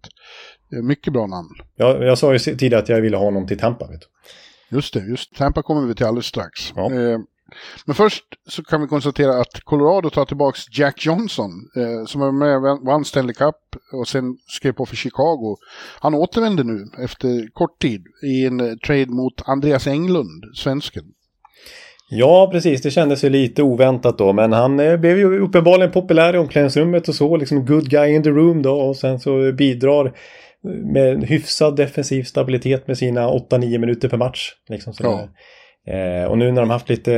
Mycket 0.83 1.13
bra 1.13 1.27
namn. 1.27 1.49
Ja, 1.75 2.03
jag 2.03 2.17
sa 2.17 2.33
ju 2.33 2.39
tidigare 2.39 2.81
att 2.83 2.89
jag 2.89 3.01
ville 3.01 3.17
ha 3.17 3.23
honom 3.23 3.47
till 3.47 3.59
Tampa. 3.59 3.87
Vet 3.87 4.01
du. 4.01 4.07
Just 4.72 4.93
det, 4.93 4.99
just 4.99 5.36
Tampa 5.36 5.61
kommer 5.61 5.88
vi 5.88 5.95
till 5.95 6.05
alldeles 6.05 6.26
strax. 6.26 6.74
Ja. 6.76 6.93
Eh, 6.93 7.19
men 7.86 7.95
först 7.95 8.24
så 8.49 8.63
kan 8.63 8.82
vi 8.82 8.88
konstatera 8.88 9.41
att 9.41 9.61
Colorado 9.63 10.09
tar 10.09 10.26
tillbaka 10.26 10.57
Jack 10.72 11.05
Johnson 11.05 11.51
eh, 11.78 12.05
som 12.05 12.22
var 12.22 12.32
med 12.32 12.80
vann 12.86 13.05
Stanley 13.05 13.34
Cup 13.34 13.55
och 13.93 14.07
sen 14.07 14.38
skrev 14.47 14.72
på 14.72 14.86
för 14.86 14.95
Chicago. 14.95 15.57
Han 15.99 16.13
återvänder 16.13 16.63
nu 16.63 16.86
efter 17.03 17.53
kort 17.53 17.80
tid 17.82 18.03
i 18.24 18.45
en 18.45 18.59
eh, 18.59 18.76
trade 18.76 19.05
mot 19.05 19.34
Andreas 19.45 19.88
Englund, 19.88 20.43
svensken. 20.55 21.03
Ja, 22.13 22.49
precis. 22.51 22.82
Det 22.82 22.91
kändes 22.91 23.24
ju 23.24 23.30
lite 23.30 23.63
oväntat 23.63 24.17
då. 24.17 24.34
Men 24.34 24.53
han 24.53 24.80
eh, 24.80 24.97
blev 24.97 25.17
ju 25.17 25.39
uppenbarligen 25.39 25.91
populär 25.91 26.36
i 26.36 26.38
omklädningsrummet 26.38 27.07
och 27.07 27.15
så. 27.15 27.38
Liksom 27.38 27.65
good 27.65 27.89
guy 27.89 28.15
in 28.15 28.24
the 28.24 28.30
room 28.30 28.61
då. 28.61 28.82
Och 28.82 28.95
sen 28.95 29.19
så 29.19 29.51
bidrar 29.51 30.13
med 30.64 31.12
en 31.14 31.24
hyfsad 31.24 31.76
defensiv 31.76 32.24
stabilitet 32.24 32.88
med 32.88 32.97
sina 32.97 33.30
8-9 33.30 33.78
minuter 33.78 34.09
per 34.09 34.18
match. 34.18 34.51
Liksom 34.70 34.93
Ja. 34.99 35.28
eh, 35.93 36.26
och 36.26 36.38
nu 36.38 36.51
när 36.51 36.62
de 36.62 36.70
haft 36.70 36.89
lite, 36.89 37.12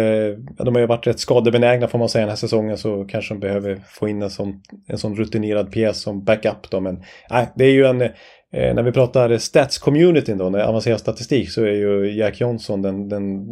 ja, 0.58 0.64
de 0.64 0.76
har 0.76 0.82
ju 0.82 0.88
varit 0.88 1.08
rätt 1.08 1.20
skadebenägna 1.20 1.88
får 1.88 2.00
man 2.00 2.10
säga 2.10 2.22
den 2.22 2.30
här 2.30 2.36
säsongen 2.36 2.78
så 2.78 3.06
kanske 3.06 3.34
de 3.34 3.39
behöver 3.39 3.82
få 3.88 4.08
in 4.08 4.22
en 4.22 4.30
sån, 4.30 4.62
en 4.88 4.98
sån 4.98 5.16
rutinerad 5.16 5.72
pjäs 5.72 6.02
som 6.02 6.24
backup 6.24 6.70
då. 6.72 6.80
Men 6.80 7.04
nej, 7.30 7.50
det 7.56 7.66
är 7.66 7.72
ju 7.72 7.86
en, 7.86 8.02
eh, 8.02 8.10
när 8.52 8.84
vi 8.84 8.91
pratar 8.91 9.30
stats-communityn 9.38 10.38
då, 10.38 10.50
när 10.50 10.60
avancerad 10.60 11.00
statistik 11.00 11.52
så 11.52 11.64
är 11.64 11.72
ju 11.72 12.12
Jack 12.18 12.41
Johnson 12.41 12.82
den, 12.82 13.10
den 13.10 13.46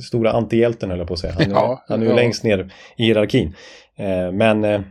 stora 0.00 0.32
antihjälten 0.32 0.90
höll 0.90 0.98
jag 0.98 1.08
på 1.08 1.14
att 1.14 1.20
säga. 1.20 1.32
Han 1.38 1.42
är, 1.46 1.50
Ja, 1.54 1.84
han 1.88 2.00
är 2.00 2.04
ju 2.04 2.10
ja. 2.10 2.16
längst 2.16 2.44
ner 2.44 2.70
i 2.96 3.04
hierarkin. 3.04 3.54
Eh, 3.98 4.32
men 4.32 4.82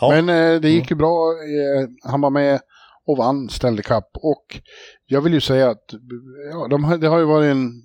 Ja. 0.00 0.22
Men 0.22 0.60
det 0.62 0.68
gick 0.68 0.90
ju 0.90 0.96
bra. 0.96 1.30
Eh, 1.32 2.10
han 2.10 2.20
var 2.20 2.30
med 2.30 2.60
och 3.06 3.16
vann 3.16 3.48
Stanley 3.48 3.82
Cup. 3.82 4.04
Och 4.14 4.60
jag 5.06 5.20
vill 5.20 5.34
ju 5.34 5.40
säga 5.40 5.70
att 5.70 5.94
ja, 6.52 6.68
de, 6.70 7.00
det 7.00 7.08
har 7.08 7.18
ju 7.18 7.24
varit 7.24 7.50
en 7.50 7.82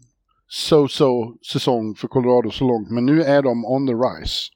so-so 0.49 1.37
säsong 1.51 1.95
för 1.95 2.07
Colorado 2.07 2.51
så 2.51 2.67
långt. 2.67 2.89
Men 2.91 3.05
nu 3.05 3.23
är 3.23 3.41
de 3.41 3.65
on 3.65 3.87
the 3.87 3.93
rise. 3.93 4.49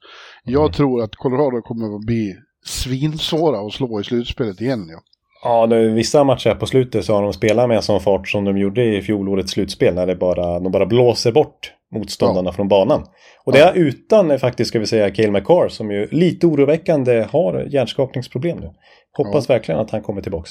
Jag 0.44 0.72
tror 0.72 1.02
att 1.02 1.16
Colorado 1.16 1.62
kommer 1.62 1.96
att 1.96 2.06
bli 2.06 2.34
svinsvåra 2.64 3.66
att 3.66 3.72
slå 3.72 4.00
i 4.00 4.04
slutspelet 4.04 4.60
igen. 4.60 4.86
Ja. 4.88 5.02
Ja, 5.44 5.66
nu, 5.66 5.94
vissa 5.94 6.24
matcher 6.24 6.54
på 6.54 6.66
slutet 6.66 7.04
så 7.04 7.14
har 7.14 7.22
de 7.22 7.32
spelat 7.32 7.68
med 7.68 7.84
sån 7.84 8.00
fart 8.00 8.28
som 8.28 8.44
de 8.44 8.58
gjorde 8.58 8.84
i 8.84 9.02
fjolårets 9.02 9.52
slutspel 9.52 9.94
när 9.94 10.06
det 10.06 10.16
bara, 10.16 10.60
de 10.60 10.72
bara 10.72 10.86
blåser 10.86 11.32
bort 11.32 11.72
motståndarna 11.94 12.52
från 12.52 12.68
banan. 12.68 13.04
Och 13.44 13.52
det 13.52 13.58
är 13.58 13.74
utan 13.74 14.30
eh, 14.30 14.38
faktiskt, 14.38 14.68
ska 14.68 14.78
vi 14.78 14.86
säga, 14.86 15.10
Cale 15.10 15.30
McCarr 15.30 15.68
som 15.68 15.90
ju 15.90 16.08
lite 16.10 16.46
oroväckande 16.46 17.26
har 17.30 17.66
hjärnskakningsproblem 17.70 18.58
nu. 18.58 18.70
Hoppas 19.12 19.50
verkligen 19.50 19.80
att 19.80 19.90
han 19.90 20.02
kommer 20.02 20.22
tillbaks. 20.22 20.50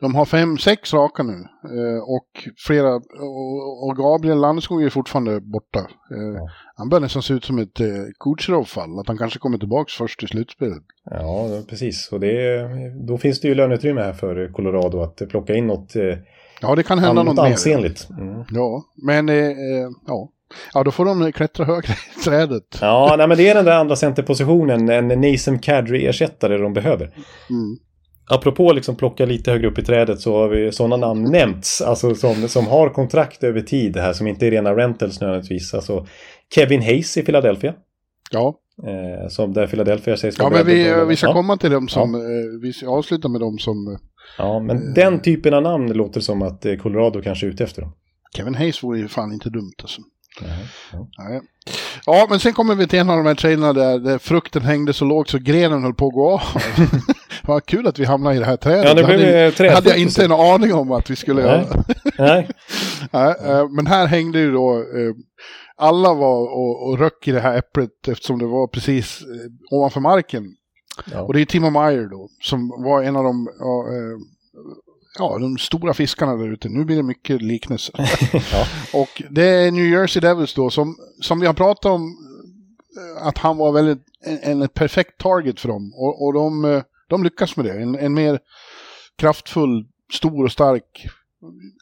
De 0.00 0.14
har 0.14 0.24
fem, 0.24 0.58
sex 0.58 0.94
raka 0.94 1.22
nu. 1.22 1.32
Eh, 1.64 2.02
och 2.02 2.28
flera, 2.66 2.94
och, 3.84 3.96
Gabriel 3.96 4.38
Landeskog 4.38 4.82
är 4.84 4.90
fortfarande 4.90 5.40
borta. 5.40 5.78
Eh, 5.78 6.42
Han 6.76 6.88
börjar 6.88 7.00
nästan 7.00 7.22
se 7.22 7.34
ut 7.34 7.44
som 7.44 7.58
ett 7.58 7.80
eh, 7.80 7.86
Kucherov-fall. 8.20 8.98
Att 8.98 9.08
han 9.08 9.18
kanske 9.18 9.38
kommer 9.38 9.58
tillbaka 9.58 9.90
först 9.98 10.22
i 10.22 10.26
slutspelet. 10.26 10.82
Ja, 11.10 11.48
precis. 11.68 12.08
Och 12.12 12.20
det, 12.20 12.62
då 13.06 13.18
finns 13.18 13.40
det 13.40 13.48
ju 13.48 13.54
löneutrymme 13.54 14.00
här 14.00 14.12
för 14.12 14.52
Colorado 14.52 15.00
att 15.02 15.28
plocka 15.28 15.54
in 15.54 15.66
något, 15.66 15.94
Ja, 16.60 16.74
det 16.74 16.82
kan 16.82 16.98
hända 16.98 17.22
något 17.22 17.36
något 17.36 17.44
mer. 17.44 17.50
ansenligt. 17.52 18.10
Mm. 18.10 18.44
Ja, 18.50 18.82
men 19.06 19.28
eh, 19.28 19.34
ja. 20.06 20.28
Ja, 20.74 20.84
då 20.84 20.90
får 20.90 21.04
de 21.04 21.32
klättra 21.32 21.64
högre 21.64 21.92
i 21.92 22.20
trädet. 22.24 22.78
Ja, 22.80 23.14
nej, 23.18 23.28
men 23.28 23.36
det 23.36 23.48
är 23.48 23.54
den 23.54 23.64
där 23.64 23.78
andra 23.78 23.96
centerpositionen, 23.96 24.88
en 24.88 25.08
Nasem 25.08 25.58
Kadri-ersättare 25.58 26.58
de 26.58 26.72
behöver. 26.72 27.04
Mm. 27.50 27.76
Apropå 28.30 28.72
liksom 28.72 28.96
plocka 28.96 29.26
lite 29.26 29.50
högre 29.50 29.68
upp 29.68 29.78
i 29.78 29.84
trädet 29.84 30.20
så 30.20 30.36
har 30.36 30.48
vi 30.48 30.72
sådana 30.72 30.96
namn 30.96 31.32
nämnts. 31.32 31.80
Alltså 31.80 32.14
som, 32.14 32.48
som 32.48 32.66
har 32.66 32.88
kontrakt 32.88 33.44
över 33.44 33.60
tid 33.60 33.96
här 33.96 34.12
som 34.12 34.26
inte 34.26 34.46
är 34.46 34.50
rena 34.50 34.76
rentals 34.76 35.20
nödvändigtvis. 35.20 35.74
Alltså 35.74 36.06
Kevin 36.54 36.82
Hayes 36.82 37.16
i 37.16 37.22
Philadelphia. 37.22 37.74
Ja, 38.30 38.54
Eh, 38.86 39.28
som 39.28 39.52
där 39.52 39.66
Philadelphia 39.66 40.16
sägs 40.16 40.36
ja 40.38 40.50
men 40.50 40.66
vi, 40.66 41.04
vi 41.08 41.16
ska 41.16 41.26
ja. 41.26 41.32
komma 41.32 41.56
till 41.56 41.70
dem 41.70 41.88
som, 41.88 42.14
eh, 42.14 42.20
vi 42.62 42.72
ska 42.72 42.88
avsluta 42.88 43.28
med 43.28 43.40
dem 43.40 43.58
som, 43.58 43.88
eh, 43.92 43.98
Ja, 44.38 44.60
men 44.60 44.94
den 44.94 45.22
typen 45.22 45.54
av 45.54 45.62
namn 45.62 45.92
låter 45.92 46.20
som 46.20 46.42
att 46.42 46.66
eh, 46.66 46.76
Colorado 46.76 47.22
kanske 47.22 47.46
är 47.46 47.50
ute 47.50 47.64
efter 47.64 47.82
dem. 47.82 47.92
Kevin 48.36 48.54
Hayes 48.54 48.82
vore 48.82 48.98
ju 48.98 49.08
fan 49.08 49.32
inte 49.32 49.50
dumt 49.50 49.74
alltså. 49.82 50.02
Nej. 51.18 51.40
Ja, 52.06 52.26
men 52.30 52.40
sen 52.40 52.52
kommer 52.52 52.74
vi 52.74 52.86
till 52.86 52.98
en 52.98 53.10
av 53.10 53.16
de 53.16 53.26
här 53.26 53.34
traderna 53.34 53.72
där, 53.72 53.98
där 53.98 54.18
frukten 54.18 54.62
hängde 54.62 54.92
så 54.92 55.04
lågt 55.04 55.28
så 55.28 55.38
grenen 55.38 55.82
höll 55.82 55.94
på 55.94 56.06
att 56.06 56.12
gå 56.12 56.30
av. 56.30 56.42
Vad 57.42 57.66
kul 57.66 57.86
att 57.86 57.98
vi 57.98 58.04
hamnade 58.04 58.36
i 58.36 58.38
det 58.38 58.44
här 58.44 58.56
trädet. 58.56 58.84
Ja, 58.84 58.94
det 58.94 59.04
blev 59.04 59.18
hade, 59.18 59.50
trädfokus. 59.50 59.74
hade 59.74 59.88
jag 59.88 59.98
inte 59.98 60.24
en 60.24 60.32
aning 60.32 60.74
om 60.74 60.92
att 60.92 61.10
vi 61.10 61.16
skulle 61.16 61.42
Nej. 61.42 61.50
göra. 61.50 61.84
Nej. 62.18 62.48
Nej, 63.12 63.34
eh, 63.44 63.68
men 63.68 63.86
här 63.86 64.06
hängde 64.06 64.38
ju 64.38 64.52
då, 64.52 64.76
eh, 64.76 65.14
alla 65.76 66.14
var 66.14 66.40
och, 66.40 66.88
och 66.88 66.98
röck 66.98 67.28
i 67.28 67.32
det 67.32 67.40
här 67.40 67.58
äpplet 67.58 68.08
eftersom 68.08 68.38
det 68.38 68.46
var 68.46 68.66
precis 68.66 69.20
eh, 69.20 69.76
ovanför 69.76 70.00
marken. 70.00 70.44
Ja. 71.12 71.20
Och 71.20 71.34
det 71.34 71.40
är 71.40 71.44
Timo 71.44 71.70
Meyer 71.70 72.06
då, 72.06 72.28
som 72.42 72.68
var 72.68 73.02
en 73.02 73.16
av 73.16 73.24
de, 73.24 73.48
ja, 73.58 73.84
ja, 75.18 75.38
de 75.38 75.58
stora 75.58 75.94
fiskarna 75.94 76.36
där 76.36 76.52
ute. 76.52 76.68
Nu 76.68 76.84
blir 76.84 76.96
det 76.96 77.02
mycket 77.02 77.42
liknelser. 77.42 77.94
Ja. 78.52 78.66
Och 79.00 79.22
det 79.30 79.44
är 79.44 79.70
New 79.70 79.86
Jersey 79.86 80.20
Devils 80.20 80.54
då, 80.54 80.70
som, 80.70 80.96
som 81.20 81.40
vi 81.40 81.46
har 81.46 81.54
pratat 81.54 81.84
om, 81.84 82.16
eh, 82.96 83.26
att 83.26 83.38
han 83.38 83.56
var 83.56 83.72
väldigt, 83.72 83.98
en, 84.20 84.62
en 84.62 84.68
perfekt 84.68 85.18
target 85.18 85.60
för 85.60 85.68
dem. 85.68 85.92
Och, 85.94 86.26
och 86.26 86.32
de, 86.32 86.64
eh, 86.64 86.82
de 87.08 87.24
lyckas 87.24 87.56
med 87.56 87.66
det. 87.66 87.82
En, 87.82 87.94
en 87.94 88.14
mer 88.14 88.38
kraftfull, 89.16 89.86
stor 90.12 90.44
och 90.44 90.52
stark, 90.52 91.08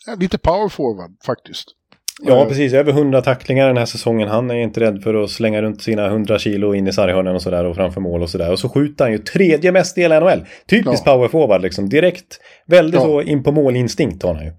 ja, 0.07 0.15
lite 0.15 0.39
power 0.39 0.69
forward 0.69 1.17
faktiskt. 1.27 1.76
Ja, 2.23 2.45
precis. 2.49 2.73
Över 2.73 2.93
100 2.93 3.23
tacklingar 3.23 3.67
den 3.67 3.77
här 3.77 3.85
säsongen. 3.87 4.29
Han 4.29 4.51
är 4.51 4.55
inte 4.55 4.81
rädd 4.81 5.03
för 5.03 5.15
att 5.25 5.31
slänga 5.31 5.63
runt 5.63 5.83
sina 5.83 6.07
100 6.07 6.39
kilo 6.39 6.75
in 6.75 6.87
i 6.87 6.93
sarghörnen 6.93 7.35
och 7.35 7.43
sådär 7.43 7.65
och 7.65 7.77
framför 7.77 8.01
mål 8.01 8.23
och 8.23 8.31
sådär. 8.31 8.53
Och 8.53 8.59
så 8.59 8.69
skjuter 8.69 9.05
han 9.05 9.13
ju 9.13 9.19
tredje 9.19 9.73
mest 9.73 9.99
i 9.99 10.01
hela 10.01 10.21
NHL. 10.21 10.45
Typiskt 10.69 11.03
Ja. 11.07 11.13
power 11.13 11.29
forward 11.29 11.63
liksom. 11.63 11.89
Direkt, 11.89 12.41
väldigt 12.67 13.01
Ja. 13.01 13.07
så 13.07 13.23
in 13.23 13.43
på 13.43 13.53
målinstinkt 13.53 14.23
har 14.23 14.35
han 14.35 14.45
ju. 14.45 14.53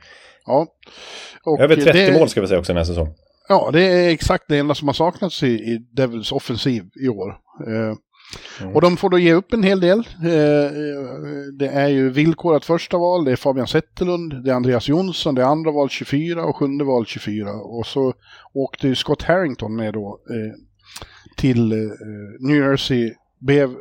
Ja. 0.46 0.68
Och 1.44 1.60
Över 1.62 1.76
30 1.76 1.92
det, 1.92 2.20
mål 2.20 2.30
ska 2.30 2.42
vi 2.42 2.48
säga 2.48 2.60
också 2.60 2.74
den 2.74 2.78
här 2.78 2.86
säsongen. 2.86 3.14
Ja, 3.50 3.70
det 3.74 3.82
är 3.84 4.10
exakt 4.10 4.44
det 4.48 4.58
enda 4.58 4.76
som 4.76 4.88
har 4.88 4.94
saknats 4.94 5.44
i, 5.44 5.48
i 5.48 5.78
Devils 5.96 6.32
offensiv 6.32 6.84
i 7.04 7.08
år. 7.08 7.30
Eh, 7.68 7.96
Mm. 8.62 8.76
Och 8.76 8.82
de 8.82 8.98
får 8.98 9.10
då 9.10 9.20
ge 9.20 9.34
upp 9.34 9.54
en 9.54 9.64
hel 9.64 9.80
del. 9.80 10.00
Eh, 10.24 10.66
eh, 10.66 11.04
det 11.54 11.68
är 11.68 11.88
ju 11.88 12.10
villkorat 12.10 12.66
första 12.66 12.98
val, 12.98 13.26
det 13.26 13.32
är 13.32 13.36
Fabian 13.36 13.68
Zetterlund, 13.68 14.44
det 14.44 14.52
är 14.52 14.56
Andreas 14.56 14.88
Jonsson, 14.88 15.36
det 15.36 15.42
är 15.42 15.46
andra 15.46 15.72
val 15.72 15.90
24 15.90 16.46
och 16.46 16.56
sjunde 16.56 16.84
val 16.84 17.06
24. 17.06 17.54
Och 17.54 17.88
så 17.88 18.14
åkte 18.54 18.88
ju 18.88 18.96
Scott 18.96 19.24
Harrington 19.24 19.76
med 19.76 19.94
då 19.94 20.20
eh, 20.30 20.54
till 21.38 21.70
New 22.40 22.56
Jersey, 22.56 23.14
blev 23.40 23.76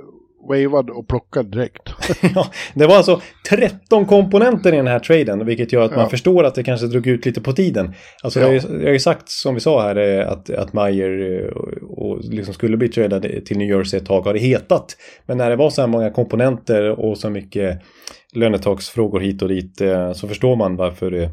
wavad 0.48 0.90
och 0.90 1.08
plockad 1.08 1.50
direkt. 1.52 1.88
Ja, 2.34 2.46
det 2.74 2.86
var 2.86 2.96
alltså 2.96 3.20
13 3.50 4.06
komponenter 4.06 4.72
i 4.74 4.76
den 4.76 4.86
här 4.86 4.98
traden, 4.98 5.46
vilket 5.46 5.72
gör 5.72 5.82
att 5.82 5.90
man 5.90 6.00
Ja. 6.00 6.08
förstår 6.08 6.44
att 6.44 6.54
det 6.54 6.62
kanske 6.62 6.86
drog 6.86 7.06
ut 7.06 7.26
lite 7.26 7.40
på 7.40 7.52
tiden. 7.52 7.94
Alltså, 8.22 8.40
Ja. 8.40 8.46
jag, 8.52 8.60
har 8.62 8.68
ju, 8.70 8.78
jag 8.78 8.86
har 8.86 8.92
ju 8.92 8.98
sagt, 8.98 9.28
som 9.28 9.54
vi 9.54 9.60
sa 9.60 9.82
här, 9.82 9.96
eh, 10.20 10.28
att, 10.28 10.50
att 10.50 10.72
Meyer 10.72 11.42
eh, 11.44 11.48
och, 11.52 11.68
och 12.12 12.24
liksom 12.24 12.54
skulle 12.54 12.76
bli 12.76 12.88
tradad 12.88 13.26
till 13.46 13.58
New 13.58 13.68
Jersey 13.68 14.00
ett 14.00 14.06
tag 14.06 14.22
har 14.22 14.32
det 14.32 14.38
hetat. 14.40 14.96
Men 15.26 15.38
när 15.38 15.50
det 15.50 15.56
var 15.56 15.70
så 15.70 15.80
här 15.80 15.88
många 15.88 16.10
komponenter 16.10 16.90
och 17.00 17.18
så 17.18 17.30
mycket 17.30 17.82
lönetaksfrågor 18.34 19.20
hit 19.20 19.42
och 19.42 19.48
dit 19.48 19.80
eh, 19.80 20.12
så 20.12 20.28
förstår 20.28 20.56
man 20.56 20.76
varför 20.76 21.10
det, 21.10 21.30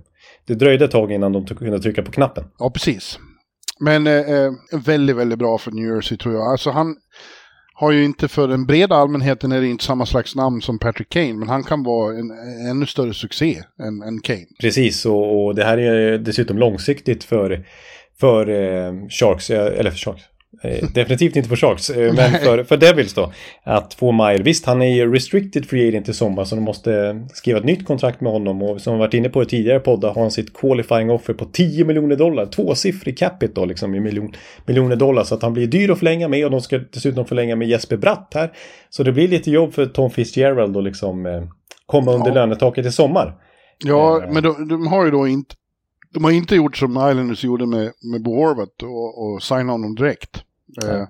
det 0.48 0.54
dröjde 0.56 0.86
ett 0.86 0.92
tag 0.92 1.12
innan 1.12 1.32
de 1.32 1.46
kunde 1.46 1.80
trycka 1.80 2.04
på 2.04 2.12
knappen. 2.12 2.44
Ja, 2.60 2.70
precis. 2.70 3.20
Men 3.80 4.08
eh, 4.08 4.52
väldigt, 4.86 5.16
väldigt 5.16 5.40
bra 5.40 5.58
för 5.58 5.72
New 5.72 5.96
Jersey 5.96 6.18
tror 6.18 6.34
jag. 6.36 6.52
Alltså 6.52 6.70
han 6.70 6.96
har 7.74 7.92
ju 7.92 8.06
inte 8.06 8.28
för 8.28 8.48
den 8.48 8.66
breda 8.66 8.96
allmänheten 8.96 9.52
är 9.52 9.62
det 9.62 9.68
inte 9.68 9.84
samma 9.84 10.06
slags 10.06 10.36
namn 10.36 10.62
som 10.62 10.80
Patrick 10.80 11.10
Kane, 11.10 11.34
men 11.34 11.48
han 11.48 11.64
kan 11.64 11.84
vara 11.84 12.18
en, 12.18 12.32
en 12.32 12.68
ännu 12.70 12.86
större 12.86 13.14
succé 13.14 13.64
än, 13.80 14.02
än 14.02 14.22
Kane. 14.22 14.46
Precis, 14.62 15.06
och, 15.06 15.46
och 15.46 15.56
det 15.56 15.64
här 15.64 15.78
är 15.78 16.18
dessutom 16.18 16.58
långsiktigt 16.58 17.24
för, 17.24 17.66
för 18.20 18.50
eh, 18.50 18.94
Sharks, 19.10 19.50
eh, 19.50 19.80
eller 19.80 19.92
för 19.92 19.98
Sharks. 19.98 20.24
Eh, 20.62 20.88
definitivt 20.94 21.36
inte 21.36 21.50
för 21.50 21.56
Sharks, 21.56 21.90
eh, 21.90 22.14
men 22.14 22.32
för, 22.32 22.64
för 22.64 22.78
Devils 22.78 23.14
då. 23.14 23.32
Att 23.64 23.94
få 23.94 24.12
Mile. 24.12 24.44
Visst, 24.44 24.66
han 24.66 24.82
är 24.82 24.96
ju 24.96 25.14
restricted 25.14 25.66
free 25.66 25.88
agent 25.88 26.10
i 26.10 26.14
sommar 26.14 26.44
så 26.46 26.56
de 26.56 26.62
måste 26.62 27.22
skriva 27.34 27.60
ett 27.60 27.66
nytt 27.66 27.86
kontrakt 27.86 28.22
med 28.22 28.32
honom. 28.32 28.62
Och 28.62 28.82
som 28.82 28.94
vi 28.94 29.00
varit 29.00 29.14
inne 29.14 29.30
på 29.30 29.44
i 29.44 29.46
tidigare 29.46 29.80
poddar 29.80 30.14
har 30.14 30.22
han 30.22 30.32
sitt 30.32 30.54
qualifying 30.58 31.12
offer 31.12 31.34
på 31.34 31.46
10 31.46 31.86
miljoner 31.86 32.16
dollar. 32.16 32.46
Tvåsiffrig 32.46 33.18
capita 33.18 33.54
då 33.62 33.66
liksom 33.66 33.96
i 33.96 34.00
miljon, 34.00 34.34
miljoner 34.66 34.96
dollar. 34.96 35.24
Så 35.24 35.36
att 35.36 35.42
han 35.42 35.54
blir 35.54 35.68
dyr 35.68 35.90
att 35.90 36.00
förlänga 36.00 36.28
med 36.28 36.46
och 36.46 36.52
de 36.52 36.62
ska 36.62 36.80
dessutom 36.94 37.26
förlänga 37.26 37.56
med 37.56 37.68
Jesper 37.68 37.98
Bratt 37.98 38.32
här. 38.36 38.52
Så 38.90 39.04
det 39.04 39.12
blir 39.12 39.28
lite 39.28 39.52
jobb 39.52 39.74
för 39.74 39.86
Tom 39.86 40.10
Fitzgerald 40.12 40.78
att 40.78 40.84
liksom 40.84 41.26
eh, 41.26 41.44
komma 41.86 42.12
under 42.14 42.28
Ja. 42.28 42.34
lönetaket 42.34 42.86
i 42.86 42.92
sommar. 42.92 43.36
Ja, 43.86 44.24
men 44.30 44.44
de, 44.44 44.68
de 44.68 44.88
har 44.88 45.06
ju 45.06 45.12
då 45.12 45.28
inte, 45.28 45.56
de 46.14 46.24
har 46.24 46.32
inte 46.32 46.56
gjort 46.56 46.78
som 46.78 46.92
Islanders 46.92 47.44
gjorde 47.44 47.66
med, 47.66 47.92
med 48.12 48.24
Bo 48.24 48.36
Horvath 48.36 48.84
och, 48.84 49.24
och 49.24 49.44
signa 49.44 49.72
honom 49.72 49.96
direkt. 49.96 50.44
Eh, 50.84 51.08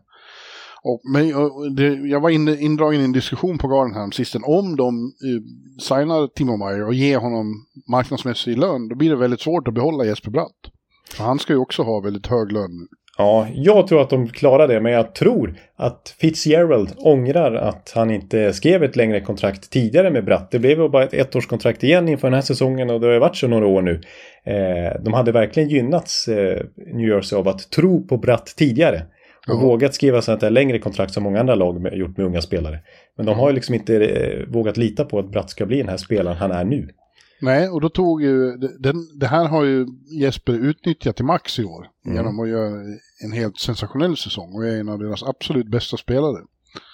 och, 0.84 1.01
men 1.14 1.36
och 1.36 1.72
det, 1.72 1.93
jag 1.93 2.20
var 2.20 2.30
inne, 2.30 2.58
indragen 2.58 3.01
i 3.01 3.04
en 3.04 3.12
diskussion 3.12 3.58
på 3.58 3.68
Gardenham 3.68 4.12
sisten. 4.12 4.41
Om 4.45 4.76
de 4.76 5.06
eh, 5.06 5.41
signar 5.82 6.28
Timo 6.28 6.58
Meyer 6.58 6.88
och 6.88 6.93
ger 6.93 7.18
honom 7.18 7.66
marknadsmässig 7.91 8.58
lön, 8.58 8.88
då 8.88 8.95
blir 8.95 9.10
det 9.10 9.16
väldigt 9.16 9.41
svårt 9.41 9.68
att 9.68 9.74
behålla 9.74 10.06
Jesper 10.06 10.32
Bratt. 10.32 10.72
Han 11.18 11.39
ska 11.39 11.54
ju 11.54 11.60
också 11.60 11.84
ha 11.84 11.99
väldigt 11.99 12.28
hög 12.28 12.51
lön. 12.51 12.88
Ja, 13.18 13.47
jag 13.53 13.88
tror 13.88 14.01
att 14.01 14.09
de 14.09 14.28
klarar 14.30 14.68
det, 14.68 14.80
men 14.80 14.91
jag 14.91 15.16
tror 15.16 15.55
att 15.76 16.16
Fitzgerald 16.20 16.89
ångrar 16.97 17.53
att 17.55 17.91
han 17.95 18.11
inte 18.11 18.53
skrev 18.53 18.84
ett 18.84 18.95
längre 18.95 19.22
kontrakt 19.22 19.70
tidigare 19.72 20.11
med 20.11 20.26
Bratt. 20.26 20.51
Det 20.51 20.59
blev 20.59 20.80
ju 20.80 20.89
bara 20.89 21.03
ett 21.03 21.14
ettårskontrakt 21.14 21.84
igen 21.84 22.09
inför 22.09 22.28
den 22.28 22.34
här 22.34 22.41
säsongen 22.41 22.89
och 22.89 22.99
det 23.01 23.07
har 23.07 23.20
varit 23.20 23.36
så 23.36 23.47
några 23.47 23.68
år 23.68 23.82
nu. 23.82 24.01
Eh, 24.45 25.01
de 25.03 25.14
hade 25.14 25.32
verkligen 25.32 25.70
gynnats, 25.70 26.28
eh, 26.28 26.61
New 26.93 27.07
Jersey, 27.07 27.39
av 27.39 27.47
att 27.47 27.72
tro 27.72 28.07
på 28.07 28.18
Bratt 28.18 28.53
tidigare. 28.57 29.01
Och 29.47 29.53
Ja. 29.55 29.59
vågat 29.59 29.93
skriva 29.93 30.22
sånt 30.22 30.41
här 30.41 30.49
längre 30.49 30.80
kontrakt 30.80 31.14
som 31.14 31.24
många 31.24 31.39
andra 31.39 31.55
lag 31.55 31.95
gjort 31.95 32.18
med 32.18 32.26
unga 32.26 32.41
spelare. 32.41 32.80
Men 33.18 33.26
de 33.26 33.39
har 33.39 33.49
ju 33.49 33.55
liksom 33.55 33.76
inte 33.76 34.05
eh, 34.05 34.47
vågat 34.47 34.78
lita 34.78 35.05
på 35.05 35.20
att 35.20 35.32
Bratt 35.32 35.49
ska 35.49 35.66
bli 35.66 35.78
den 35.78 35.89
här 35.89 35.97
spelaren 35.97 36.38
han 36.38 36.51
är 36.51 36.64
nu. 36.64 36.89
Nej, 37.44 37.70
och 37.70 37.82
då 37.82 37.89
tog 37.89 38.22
ju, 38.22 38.58
den, 38.58 38.96
det 39.20 39.28
här 39.28 39.48
har 39.48 39.64
ju 39.64 39.86
Jesper 40.20 40.54
utnyttjat 40.54 41.16
till 41.16 41.26
max 41.26 41.60
i 41.60 41.64
år. 41.64 41.88
Mm. 42.06 42.18
Genom 42.18 42.39
att 42.39 42.50
göra 42.50 42.82
en 43.24 43.32
helt 43.32 43.60
sensationell 43.60 44.18
säsong 44.18 44.54
och 44.54 44.66
är 44.66 44.80
en 44.80 44.89
av 44.89 45.00
deras 45.00 45.24
absolut 45.24 45.68
bästa 45.68 45.98
spelare. 45.98 46.38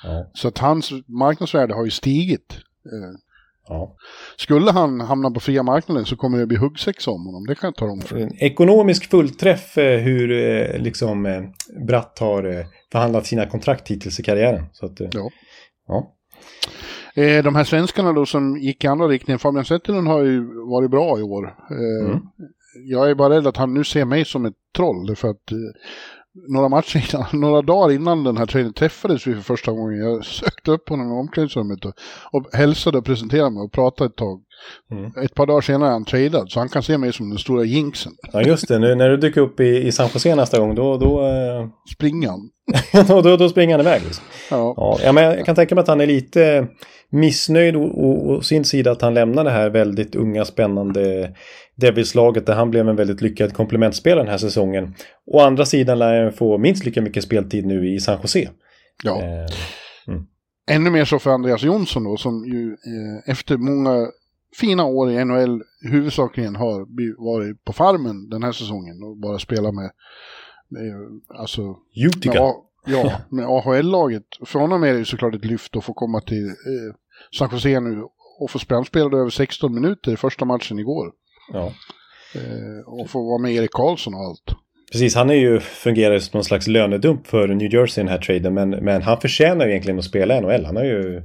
Ja, 0.03 0.31
Så 0.33 0.47
att 0.47 0.57
hans 0.57 0.91
marknadsvärde 1.07 1.73
har 1.73 1.85
ju 1.85 1.91
stigit. 1.91 2.53
Eh, 2.85 3.19
ja. 3.67 3.95
Skulle 4.37 4.71
han 4.71 5.01
hamna 5.01 5.31
på 5.31 5.39
fria 5.39 5.63
marknaden 5.63 6.05
så 6.05 6.15
kommer 6.15 6.37
det 6.37 6.45
bli 6.45 6.57
huggsexa 6.57 7.11
om 7.11 7.25
honom. 7.25 7.45
Det 7.45 7.55
kan 7.55 7.67
jag 7.67 7.75
ta 7.75 7.85
om 7.85 8.01
för. 8.01 8.17
En 8.17 8.43
ekonomisk 8.43 9.09
fullträff 9.09 9.77
eh, 9.77 9.99
hur 9.99 10.31
eh, 10.31 10.81
liksom 10.81 11.23
Bratt 11.87 12.19
har 12.19 12.65
förhandlat 12.91 13.25
sina 13.25 13.45
kontrakt 13.45 13.87
hittills 13.87 14.19
i 14.19 14.23
karriären. 14.23 14.65
Så 14.73 14.85
att, 14.85 14.99
Ja. 14.99 15.29
ja. 15.87 16.15
Eh, 17.13 17.43
de 17.43 17.55
här 17.55 17.63
svenskarna 17.63 18.13
då 18.13 18.25
som 18.25 18.57
gick 18.57 18.83
i 18.83 18.87
andra 18.87 19.07
riktningen, 19.07 19.39
Fabian 19.39 19.65
Zetterlund 19.65 20.07
har 20.07 20.23
ju 20.23 20.47
varit 20.69 20.91
bra 20.91 21.19
i 21.19 21.21
år. 21.21 21.55
Eh, 21.71 22.09
Mm. 22.09 22.19
Jag 22.85 23.09
är 23.09 23.15
bara 23.15 23.35
rädd 23.35 23.47
att 23.47 23.57
han 23.57 23.73
nu 23.73 23.83
ser 23.83 24.05
mig 24.05 24.25
som 24.25 24.45
ett 24.45 24.53
troll. 24.75 25.15
För 25.15 25.27
att 25.27 25.51
eh, 25.51 25.57
några 26.49 26.69
matcher 26.69 27.13
innan, 27.13 27.25
några 27.41 27.61
dagar 27.61 27.95
innan 27.95 28.23
den 28.23 28.37
här 28.37 28.45
traden 28.45 28.73
träffades 28.73 29.27
vi 29.27 29.35
för 29.35 29.41
första 29.41 29.71
gången. 29.71 29.99
Jag 29.99 30.25
sökte 30.25 30.71
upp 30.71 30.89
honom 30.89 31.07
i 31.07 31.11
omklädningsrummet 31.11 31.85
och, 31.85 31.93
och 32.31 32.45
hälsade 32.53 32.97
och 32.97 33.05
presenterade 33.05 33.49
mig 33.49 33.61
och 33.63 33.71
pratade 33.71 34.09
ett 34.09 34.15
tag. 34.15 34.41
Mm. 34.91 35.11
Ett 35.25 35.35
par 35.35 35.45
dagar 35.45 35.61
senare 35.61 35.89
är 35.89 35.93
han 35.93 36.05
tradad, 36.05 36.51
så 36.51 36.59
han 36.59 36.69
kan 36.69 36.83
se 36.83 36.97
mig 36.97 37.13
som 37.13 37.29
den 37.29 37.39
stora 37.39 37.63
jinxen. 37.63 38.11
ja, 38.33 38.41
just 38.41 38.67
det. 38.67 38.79
Nu, 38.79 38.95
när 38.95 39.09
du 39.09 39.17
dyker 39.17 39.41
upp 39.41 39.59
i, 39.59 39.87
i 39.87 39.91
San 39.91 40.09
Jose 40.13 40.35
nästa 40.35 40.59
gång, 40.59 40.75
då, 40.75 40.97
då, 40.97 41.21
eh, 41.21 41.67
Springan. 41.95 42.39
då, 43.07 43.21
då, 43.21 43.37
då 43.37 43.49
springer 43.49 43.77
han 43.77 43.81
iväg. 43.81 44.01
Liksom. 44.05 44.23
Ja. 44.51 44.73
Ja, 44.77 44.97
ja, 45.03 45.11
men 45.11 45.23
jag 45.23 45.45
kan 45.45 45.55
tänka 45.55 45.75
mig 45.75 45.81
att 45.81 45.87
han 45.87 46.01
är 46.01 46.07
lite 46.07 46.67
missnöjd 47.09 47.75
å, 47.75 48.41
sin 48.41 48.65
sida 48.65 48.91
att 48.91 49.01
han 49.01 49.13
lämnar 49.13 49.43
det 49.43 49.51
här 49.51 49.69
väldigt 49.69 50.15
unga 50.15 50.45
spännande 50.45 51.33
Devils-laget 51.75 52.45
där 52.45 52.53
han 52.53 52.71
blev 52.71 52.89
en 52.89 52.95
väldigt 52.95 53.21
lyckad 53.21 53.53
komplementspelare 53.53 54.23
den 54.23 54.31
här 54.31 54.37
säsongen. 54.37 54.93
Å 55.25 55.39
andra 55.39 55.65
sidan 55.65 55.99
lär 55.99 56.23
han 56.23 56.33
få 56.33 56.57
minst 56.57 56.85
lika 56.85 57.01
mycket 57.01 57.23
speltid 57.23 57.65
nu 57.65 57.93
i 57.95 57.99
San 57.99 58.19
Jose. 58.21 58.49
ja. 59.03 59.21
Eh, 59.21 59.45
Ännu 60.71 60.89
mer 60.89 61.05
så 61.05 61.19
för 61.19 61.29
Andreas 61.29 61.63
Jonsson 61.63 62.03
då, 62.03 62.17
som 62.17 62.45
ju 62.45 62.71
eh, 62.71 63.31
efter 63.31 63.57
många 63.57 64.07
fina 64.55 64.85
år 64.85 65.11
i 65.11 65.25
NHL 65.25 65.63
huvudsakligen 65.81 66.55
har 66.55 66.87
varit 67.23 67.65
på 67.65 67.73
farmen 67.73 68.29
den 68.29 68.43
här 68.43 68.51
säsongen 68.51 69.03
och 69.03 69.17
bara 69.17 69.39
spelat 69.39 69.73
med, 69.73 69.91
med 70.67 70.93
alltså, 71.39 71.61
med, 71.61 72.05
Utica. 72.05 72.43
A, 72.43 72.53
ja, 72.85 73.11
med 73.29 73.45
AHL-laget. 73.45 74.23
För 74.45 74.59
honom 74.59 74.83
är 74.83 74.93
det 74.93 74.99
ju 74.99 75.05
såklart 75.05 75.35
ett 75.35 75.45
lyft 75.45 75.75
att 75.75 75.83
få 75.83 75.93
komma 75.93 76.21
till 76.21 76.47
eh, 76.47 76.95
San 77.37 77.49
Jose 77.51 77.79
nu 77.79 78.03
och 78.39 78.51
få 78.51 78.59
spela. 78.59 78.83
Spelade 78.83 79.17
över 79.17 79.29
16 79.29 79.73
minuter 79.73 80.11
i 80.11 80.17
första 80.17 80.45
matchen 80.45 80.79
igår. 80.79 81.11
Ja. 81.53 81.73
Eh, 82.35 82.87
och 82.87 83.09
få 83.09 83.29
vara 83.29 83.41
med 83.41 83.53
Erik 83.53 83.71
Karlsson 83.71 84.13
och 84.13 84.19
allt. 84.19 84.59
Precis, 84.91 85.15
han 85.15 85.29
är 85.29 85.33
ju, 85.33 85.59
fungerar 85.59 86.19
som 86.19 86.37
någon 86.37 86.43
slags 86.43 86.67
lönedump 86.67 87.27
för 87.27 87.47
New 87.47 87.73
Jersey 87.73 88.01
i 88.01 88.05
den 88.05 88.11
här 88.11 88.21
traden. 88.21 88.53
Men, 88.53 88.69
men 88.69 89.01
han 89.01 89.21
förtjänar 89.21 89.65
ju 89.65 89.71
egentligen 89.71 89.99
att 89.99 90.05
spela 90.05 90.37
i 90.37 90.41
NHL. 90.41 90.65
Han 90.65 90.75
har 90.75 90.83
ju, 90.83 91.21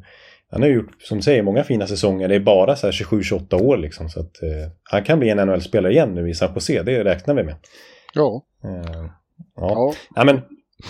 han 0.51 0.63
har 0.63 0.69
gjort, 0.69 1.03
som 1.03 1.19
du 1.19 1.23
säger, 1.23 1.43
många 1.43 1.65
fina 1.65 1.87
säsonger. 1.87 2.29
Det 2.29 2.35
är 2.35 2.41
bara 2.41 2.77
så 2.77 2.87
här 2.87 2.93
27-28 2.93 3.63
år 3.63 3.77
liksom. 3.77 4.09
Så 4.09 4.21
att 4.21 4.43
eh, 4.43 4.71
han 4.83 5.05
kan 5.05 5.19
bli 5.19 5.29
en 5.29 5.49
NHL-spelare 5.49 5.93
igen 5.93 6.15
nu 6.15 6.31
i 6.31 6.35
San 6.35 6.55
Jose. 6.55 6.83
Det 6.83 7.05
räknar 7.05 7.35
vi 7.35 7.43
med. 7.43 7.57
Ja, 8.15 8.45
Eh, 8.65 9.05
ja. 9.57 9.69
ja. 9.69 9.95
ja 10.15 10.25
men, 10.25 10.41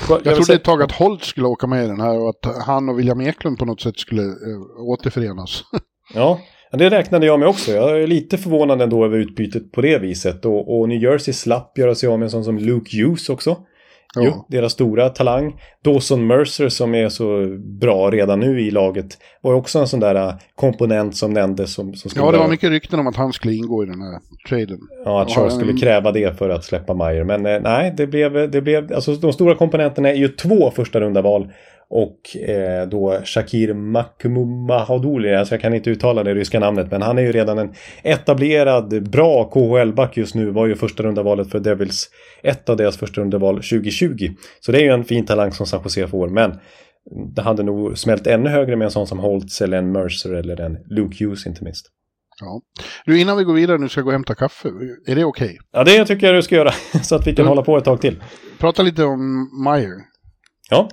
Jag 0.09 0.25
vill 0.25 0.35
trodde 0.35 0.55
ett 0.55 0.65
tag 0.65 0.83
att 0.83 0.93
Holt 0.93 1.25
skulle 1.25 1.47
åka 1.47 1.67
med 1.67 1.85
i 1.85 1.89
den 1.89 2.01
här 2.01 2.19
och 2.19 2.29
att 2.29 2.65
han 2.67 2.89
och 2.89 2.99
William 2.99 3.21
Eklund 3.21 3.59
på 3.59 3.65
något 3.65 3.81
sätt 3.81 3.99
skulle 3.99 4.23
eh, 4.23 4.81
återförenas. 4.89 5.65
Ja, 6.15 6.41
ja, 6.71 6.79
det 6.79 6.91
räknade 6.91 7.27
jag 7.27 7.39
med 7.39 7.49
också. 7.49 7.73
Jag 7.73 8.03
är 8.03 8.07
lite 8.07 8.39
förvånad 8.39 8.83
ändå 8.83 9.05
över 9.05 9.19
utbytet 9.19 9.73
på 9.73 9.81
det 9.81 9.99
viset. 9.99 10.45
Och, 10.45 10.79
och 10.79 10.89
New 10.89 11.03
Jersey 11.03 11.35
slapp 11.35 11.79
göra 11.79 11.95
sig 11.95 12.09
av 12.09 12.19
med 12.19 12.27
en 12.27 12.31
sån 12.31 12.45
som 12.45 12.59
Luke 12.59 12.97
Hughes 12.97 13.29
också. 13.29 13.57
Ja. 14.17 14.23
Jo, 14.25 14.45
deras 14.49 14.73
stora 14.73 15.09
talang. 15.09 15.61
Dawson 15.85 16.27
Mercer 16.27 16.69
som 16.69 16.95
är 16.95 17.09
så 17.09 17.47
bra 17.81 18.11
redan 18.11 18.41
nu 18.41 18.61
i 18.61 18.71
laget 18.71 19.07
var 19.41 19.55
också 19.55 19.79
en 19.79 19.89
sån 19.89 20.01
där 20.01 20.15
äh, 20.15 20.35
komponent 20.55 21.17
som 21.17 21.33
nämndes 21.33 21.75
som, 21.75 21.95
som 21.95 22.11
skulle 22.11 22.25
Ja, 22.27 22.33
det 22.33 22.39
var 22.39 22.49
mycket 22.49 22.71
rykten 22.71 23.01
om 23.01 23.07
att 23.07 23.17
han 23.17 23.33
skulle 23.33 23.55
ingå 23.55 23.83
i 23.83 23.87
den 23.87 24.01
här 24.03 24.19
traden. 24.49 24.79
Ja, 25.05 25.23
att 25.23 25.31
Charles 25.31 25.55
skulle 25.55 25.71
en- 25.73 25.77
kräva 25.79 26.13
det 26.13 26.39
för 26.39 26.51
att 26.51 26.65
släppa 26.65 26.95
Meyer. 26.95 27.25
Men 27.25 27.47
eh, 27.47 27.61
nej, 27.61 27.95
det 27.97 28.07
blev, 28.07 28.51
det 28.51 28.61
blev, 28.61 28.93
alltså 28.95 29.15
de 29.15 29.33
stora 29.33 29.55
komponenterna 29.55 30.09
är 30.09 30.15
ju 30.15 30.29
två 30.29 30.71
första 30.71 31.01
runda 31.01 31.23
val 31.23 31.49
och 31.97 32.37
eh, 32.37 32.89
då 32.89 33.21
Shakir 33.25 33.75
Makhmoumahadouli, 33.75 35.35
alltså 35.35 35.55
jag 35.55 35.63
kan 35.63 35.75
inte 35.75 35.91
uttala 35.91 36.23
det 36.23 36.35
ryska 36.35 36.61
namnet, 36.61 36.91
men 36.91 37.03
han 37.03 37.19
är 37.19 37.23
ju 37.23 37.33
redan 37.33 37.59
en 37.59 37.75
etablerad, 38.03 39.11
bra 39.11 39.45
KHL-back 39.45 40.17
just 40.17 40.35
nu, 40.35 40.51
var 40.51 40.67
ju 40.67 40.75
första 40.75 41.03
runda 41.03 41.23
valet 41.23 41.51
för 41.51 41.61
Devils, 41.61 42.09
ett 42.43 42.69
av 42.69 42.77
deras 42.77 42.97
första 42.97 43.21
runda 43.21 43.39
val 43.39 43.55
2020. 43.57 44.29
Så 44.61 44.73
det 44.73 44.79
är 44.79 44.83
ju 44.83 44.89
en 44.91 45.05
fin 45.05 45.27
talang 45.27 45.53
som 45.53 45.67
San 45.67 45.81
Jose 45.85 46.09
får, 46.09 46.29
men 46.29 46.59
det 47.35 47.43
hade 47.43 47.63
nog 47.63 47.99
smält 47.99 48.27
ännu 48.27 48.51
högre 48.51 48.77
med 48.77 48.85
en 48.85 48.91
sån 48.91 49.07
som 49.07 49.19
Holtz 49.19 49.61
eller 49.63 49.79
en 49.79 49.93
Mercer 49.93 50.33
eller 50.35 50.61
en 50.61 50.77
Luke 50.91 51.25
Hughes 51.25 51.47
inte 51.47 51.65
minst. 51.65 51.87
Ja. 52.41 52.61
Du, 53.07 53.21
innan 53.21 53.37
vi 53.37 53.45
går 53.45 53.55
vidare 53.55 53.79
nu 53.79 53.89
ska 53.89 54.01
jag 54.01 54.05
gå 54.05 54.09
och 54.09 54.13
hämta 54.13 54.35
kaffe. 54.35 54.69
Är 55.07 55.15
det 55.15 55.25
okej? 55.25 55.59
Ja, 55.73 55.85
det 55.85 56.05
tycker 56.05 56.27
jag 56.27 56.37
du 56.37 56.43
ska 56.43 56.55
göra, 56.55 56.71
så 57.03 57.15
att 57.17 57.27
vi 57.27 57.35
kan 57.35 57.43
Mm. 57.43 57.49
hålla 57.49 57.63
på 57.63 57.77
ett 57.79 57.85
tag 57.85 58.01
till. 58.01 58.23
Prata 58.59 58.83
lite 58.83 59.05
om 59.05 59.49
Meyer. 59.65 59.97
Ja. 60.71 60.89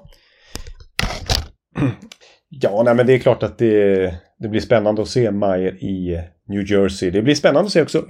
Ja, 2.50 2.84
nej, 2.86 2.96
men 2.96 3.08
det 3.08 3.14
är 3.14 3.20
klart 3.20 3.44
att 3.44 3.58
det, 3.58 4.14
det 4.40 4.48
blir 4.48 4.62
spännande 4.62 5.02
att 5.02 5.08
se 5.08 5.32
Mayer 5.32 5.84
i 5.84 6.22
New 6.48 6.72
Jersey. 6.72 7.12
Det 7.12 7.22
blir 7.22 7.36
spännande 7.36 7.66
att 7.66 7.72
se 7.72 7.82
också. 7.82 8.06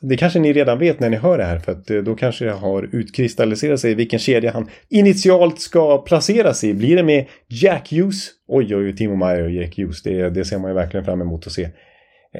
Det 0.00 0.16
kanske 0.16 0.38
ni 0.38 0.52
redan 0.52 0.78
vet 0.78 1.00
när 1.00 1.10
ni 1.10 1.16
hör 1.16 1.38
det 1.38 1.44
här, 1.44 1.58
för 1.58 1.72
att 1.72 1.90
eh, 1.90 1.98
då 1.98 2.14
kanske 2.14 2.44
det 2.44 2.52
har 2.52 2.88
utkristalliserat 2.92 3.80
sig 3.80 3.94
vilken 3.94 4.18
kedja 4.18 4.52
han 4.52 4.68
initialt 4.88 5.60
ska 5.60 5.98
placeras 5.98 6.64
i. 6.64 6.74
Blir 6.74 6.96
det 6.96 7.02
med 7.02 7.26
Jack 7.48 7.92
Hughes? 7.92 8.30
Oj, 8.48 8.76
oj, 8.76 8.96
Timo 8.96 9.16
Meyer 9.16 9.42
och 9.42 9.50
Jack 9.50 9.78
Hughes. 9.78 10.02
Det, 10.02 10.30
det 10.30 10.44
ser 10.44 10.58
man 10.58 10.70
ju 10.70 10.74
verkligen 10.74 11.04
fram 11.04 11.20
emot 11.20 11.46
att 11.46 11.52
se. 11.52 11.68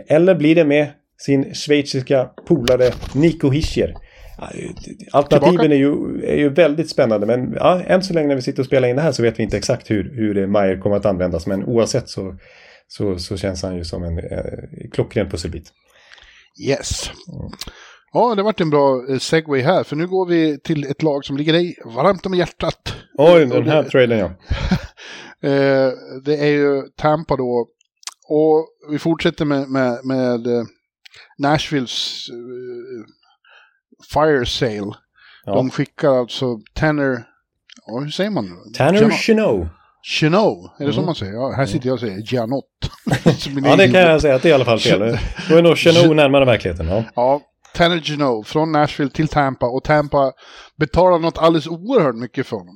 Eller 0.09 0.34
blir 0.34 0.55
det 0.55 0.64
med 0.64 0.86
sin 1.18 1.55
schweiziska 1.55 2.28
polare 2.46 2.90
Nico 3.14 3.51
Hischer? 3.51 3.94
Alternativen 5.12 5.72
är 5.72 5.76
ju, 5.76 6.22
är 6.24 6.36
ju 6.36 6.49
väldigt 6.49 6.91
spännande 6.91 7.26
men 7.26 7.53
ja, 7.53 7.82
än 7.82 8.03
så 8.03 8.14
länge 8.14 8.28
när 8.28 8.34
vi 8.34 8.43
sitter 8.43 8.62
och 8.62 8.66
spelar 8.66 8.89
in 8.89 8.97
det 8.97 9.03
här 9.03 9.12
så 9.12 9.22
vet 9.22 9.39
vi 9.39 9.43
inte 9.43 9.57
exakt 9.57 9.91
hur, 9.91 10.14
hur 10.14 10.47
Meyer 10.47 10.80
kommer 10.80 10.97
att 10.97 11.07
användas 11.07 11.47
men 11.47 11.64
oavsett 11.64 12.09
så, 12.09 12.36
så, 12.89 13.18
så 13.18 13.36
känns 13.36 13.62
han 13.62 13.76
ju 13.76 13.84
som 13.84 14.05
en 14.05 14.18
eh, 14.18 14.91
klockren 14.93 15.30
pusselbit. 15.30 15.72
Yes. 16.68 17.11
Ja, 18.12 18.34
det 18.34 18.43
varit 18.43 18.61
en 18.61 18.70
bra 18.70 19.07
eh, 19.11 19.18
segway 19.18 19.62
här, 19.62 19.84
för 19.84 19.97
nu 19.97 20.07
går 20.07 20.26
vi 20.26 20.59
till 20.61 20.84
ett 20.91 21.03
lag 21.03 21.24
som 21.24 21.36
ligger 21.36 21.53
dig 21.53 21.76
varmt 21.84 22.26
om 22.26 22.34
hjärtat. 22.34 22.95
Oj, 23.18 23.47
den 23.47 23.68
här 23.68 23.82
traden 23.82 24.18
ja. 24.18 24.30
Eh, 25.43 25.93
det 26.24 26.36
är 26.36 26.51
ju 26.51 26.82
Tampa 26.97 27.36
då. 27.36 27.68
Och 28.28 28.68
vi 28.91 28.99
fortsätter 28.99 29.45
med, 29.45 29.68
med, 29.68 29.99
med 30.05 30.47
eh, 30.47 30.64
Nashvilles 31.39 32.28
Fire 34.14 34.46
Sale. 34.46 34.92
ja. 35.44 35.55
De 35.55 35.70
skickar 35.70 36.09
alltså 36.18 36.59
Tanner, 36.74 37.24
ja, 37.86 37.99
hur 38.01 38.11
säger 38.11 38.30
man? 38.30 38.49
Tanner 38.76 39.11
Chenot. 39.11 39.68
Chenot, 40.03 40.72
är 40.80 40.84
det 40.86 40.92
Mm. 40.92 41.05
man 41.07 41.14
säger? 41.14 41.32
Ja, 41.32 41.53
här 41.57 41.66
sitter 41.66 41.86
jag 41.86 41.94
och 41.94 42.01
säger 42.01 42.18
Gianot. 42.18 42.64
Som 43.38 43.64
Ja, 43.64 43.76
det 43.76 43.88
kan 43.88 44.01
jag 44.01 44.20
säga 44.20 44.34
att 44.34 44.42
det 44.42 44.49
är 44.49 44.51
i 44.51 44.55
alla 44.55 44.64
fall 44.64 44.78
fel. 44.78 45.18
Då 45.49 45.57
är 45.57 45.62
nog 45.62 45.76
Chenot 45.76 46.16
närmare 46.16 46.44
verkligheten. 46.44 46.88
Ja. 46.88 47.05
Ja, 47.14 47.40
Tanner 47.74 47.96
Geno 48.05 48.42
från 48.44 48.72
Nashville 48.72 49.11
till 49.11 49.28
Tampa 49.28 49.66
och 49.66 49.84
Tampa 49.84 50.32
betalar 50.78 51.18
något 51.18 51.38
alldeles 51.38 51.66
oerhört 51.66 52.14
mycket 52.16 52.46
för 52.46 52.57
honom. 52.57 52.74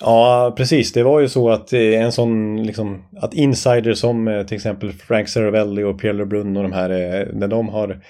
Ja, 0.00 0.54
precis. 0.56 0.92
Det 0.92 1.02
var 1.02 1.20
ju 1.20 1.28
så 1.28 1.50
att 1.50 1.72
eh, 1.72 1.80
en 1.80 2.12
sån, 2.12 2.62
liksom, 2.62 3.04
att 3.20 3.34
insiders 3.34 3.98
som 3.98 4.28
eh, 4.28 4.42
till 4.46 4.54
exempel 4.56 4.92
Frank 4.92 5.28
Saravelli 5.28 5.82
och 5.82 6.00
Pierre 6.00 6.16
LeBrun 6.16 6.56
och 6.56 6.62
de 6.62 6.72
här, 6.72 6.90
eh, 6.90 7.26
när 7.32 7.48
de 7.48 7.68
har 7.68 8.00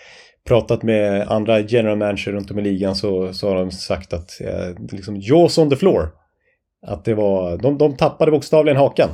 pratat 0.49 0.82
med 0.82 1.28
andra 1.28 1.61
general 1.61 1.97
manager 1.99 2.32
runt 2.32 2.51
om 2.51 2.59
i 2.59 2.62
ligan 2.62 2.95
så, 2.97 3.32
så 3.32 3.49
har 3.49 3.55
de 3.57 3.70
sagt 3.70 4.12
att, 4.12 4.40
eh, 4.40 4.68
liksom, 4.92 5.16
jaws 5.16 5.59
on 5.59 5.70
the 5.70 5.76
floor. 5.76 6.09
Att 6.86 7.05
det 7.05 7.14
var, 7.14 7.57
de, 7.57 7.78
de 7.78 7.97
tappade 7.97 8.30
bokstavligen 8.30 8.76
hakan. 8.76 9.09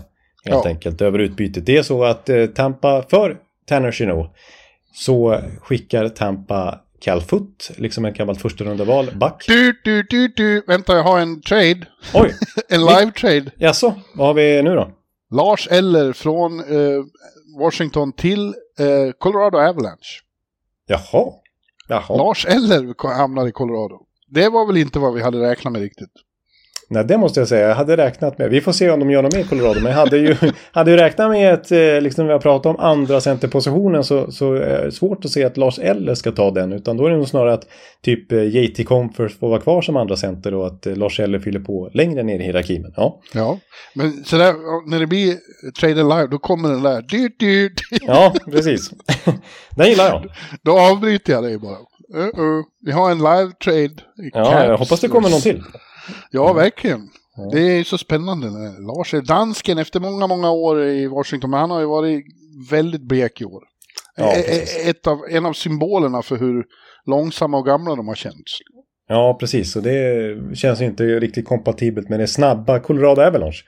Helt 0.44 0.64
Ja. 0.64 0.70
enkelt 0.70 1.00
över 1.00 1.18
utbytet. 1.18 1.66
Det 1.66 1.76
är 1.76 1.82
så 1.82 2.04
att 2.04 2.28
eh, 2.28 2.46
Tampa, 2.46 3.02
för 3.10 3.36
Tanner 3.68 3.92
Chenot, 3.92 4.30
så 4.94 5.40
skickar 5.60 6.08
Tampa 6.08 6.80
Cal 7.00 7.20
Foot, 7.20 7.70
liksom 7.76 8.04
en 8.04 8.12
gammalt 8.12 8.40
första 8.42 8.64
runda 8.64 8.84
val, 8.84 9.10
back. 9.14 9.44
Du, 9.48 9.80
du, 9.84 10.02
du, 10.02 10.28
du, 10.28 10.62
vänta 10.66 10.96
jag 10.96 11.02
har 11.02 11.18
en 11.20 11.40
trade. 11.42 11.86
Oj, 12.14 12.34
En 12.68 12.80
live 12.80 13.12
trade. 13.20 13.50
jaså, 13.58 13.94
vad 14.14 14.26
har 14.26 14.34
vi 14.34 14.62
nu 14.62 14.74
då? 14.74 14.90
Lars 15.34 15.68
Eller 15.70 16.12
från 16.12 16.58
eh, 16.60 17.02
Washington 17.60 18.12
till 18.12 18.46
eh, 18.78 19.12
Colorado 19.18 19.58
Avalanche. 19.58 20.20
Jaha. 20.90 21.32
Jaha. 21.88 22.16
Lars 22.16 22.46
Eller 22.46 23.14
hamnar 23.16 23.46
i 23.48 23.52
Colorado. 23.52 24.06
Det 24.28 24.48
var 24.48 24.66
väl 24.66 24.76
inte 24.76 24.98
vad 24.98 25.14
vi 25.14 25.22
hade 25.22 25.50
räknat 25.50 25.72
med 25.72 25.82
riktigt. 25.82 26.12
Nej, 26.92 27.04
det 27.04 27.18
måste 27.18 27.40
jag 27.40 27.48
säga. 27.48 27.68
Jag 27.68 27.74
hade 27.74 27.96
räknat 27.96 28.38
med. 28.38 28.50
Vi 28.50 28.60
får 28.60 28.72
se 28.72 28.90
om 28.90 29.00
de 29.00 29.10
gör 29.10 29.22
något 29.22 29.34
mer 29.34 29.40
i 29.40 29.44
Colorado. 29.44 29.80
Men 29.80 29.92
jag 29.92 29.98
hade 29.98 30.18
ju, 30.18 30.36
hade 30.72 30.90
ju 30.90 30.96
räknat 30.96 31.30
med 31.30 31.54
att, 31.54 31.72
eh, 31.72 32.00
liksom 32.00 32.26
vi 32.26 32.32
har 32.32 32.38
pratat 32.38 32.66
om 32.66 32.76
andra 32.76 33.20
centerpositionen 33.20 34.04
så, 34.04 34.32
så 34.32 34.54
är 34.54 34.84
det 34.84 34.92
svårt 34.92 35.24
att 35.24 35.30
se 35.30 35.44
att 35.44 35.56
Lars 35.56 35.78
Eller 35.78 36.14
ska 36.14 36.32
ta 36.32 36.50
den. 36.50 36.72
Utan 36.72 36.96
då 36.96 37.06
är 37.06 37.10
det 37.10 37.16
nog 37.16 37.28
snarare 37.28 37.52
att 37.52 37.66
typ 38.02 38.32
eh, 38.32 38.42
JT 38.42 38.84
Comfort 38.84 39.32
får 39.32 39.48
vara 39.48 39.60
kvar 39.60 39.82
som 39.82 39.96
andra 39.96 40.16
center 40.16 40.54
och 40.54 40.66
att 40.66 40.86
eh, 40.86 40.96
Lars 40.96 41.20
Eller 41.20 41.38
fyller 41.38 41.60
på 41.60 41.90
längre 41.92 42.22
ner 42.22 42.38
i 42.38 42.42
hierarkin. 42.42 42.92
Ja, 42.96 43.20
Ja, 43.32 43.58
men 43.94 44.24
så 44.24 44.36
där, 44.36 44.54
när 44.90 45.00
det 45.00 45.06
blir 45.06 45.36
Trader 45.80 46.16
Live 46.16 46.26
då 46.26 46.38
kommer 46.38 46.68
den 46.68 46.82
där. 46.82 47.02
Du, 47.08 47.28
du, 47.38 47.68
du. 47.68 47.74
ja 48.00 48.34
precis. 48.50 48.90
den 49.76 49.88
gillar 49.88 50.06
jag. 50.06 50.26
Då 50.62 50.78
avbryter 50.78 51.32
jag 51.32 51.42
dig 51.42 51.58
bara. 51.58 51.76
Uh-uh. 52.14 52.62
Vi 52.86 52.92
har 52.92 53.10
en 53.10 53.18
live 53.18 53.52
trade. 53.64 53.94
Ja, 54.32 54.64
jag 54.64 54.78
hoppas 54.78 55.00
det 55.00 55.08
kommer 55.08 55.30
någon 55.30 55.40
till. 55.40 55.62
Ja, 56.30 56.52
verkligen. 56.52 57.08
Det 57.52 57.60
är 57.60 57.84
så 57.84 57.98
spännande. 57.98 58.50
när 58.50 58.96
Lars 58.96 59.14
är 59.14 59.20
dansken 59.20 59.78
efter 59.78 60.00
många, 60.00 60.26
många 60.26 60.50
år 60.50 60.82
i 60.82 61.06
Washington, 61.06 61.50
men 61.50 61.60
han 61.60 61.70
har 61.70 61.80
ju 61.80 61.86
varit 61.86 62.24
väldigt 62.70 63.02
blek 63.02 63.40
i 63.40 63.44
år. 63.44 63.62
Ja. 64.16 64.32
Ett 64.86 65.06
av, 65.06 65.18
en 65.30 65.46
av 65.46 65.52
symbolerna 65.52 66.22
för 66.22 66.36
hur 66.36 66.64
långsamma 67.06 67.58
och 67.58 67.66
gamla 67.66 67.96
de 67.96 68.08
har 68.08 68.14
känts. 68.14 68.58
Ja, 69.08 69.36
precis. 69.40 69.76
Och 69.76 69.82
det 69.82 70.36
känns 70.56 70.80
ju 70.80 70.84
inte 70.84 71.04
riktigt 71.04 71.44
kompatibelt 71.48 72.08
med 72.08 72.20
det 72.20 72.26
snabba 72.26 72.78
Colorado 72.80 73.22
Avalanche. 73.22 73.62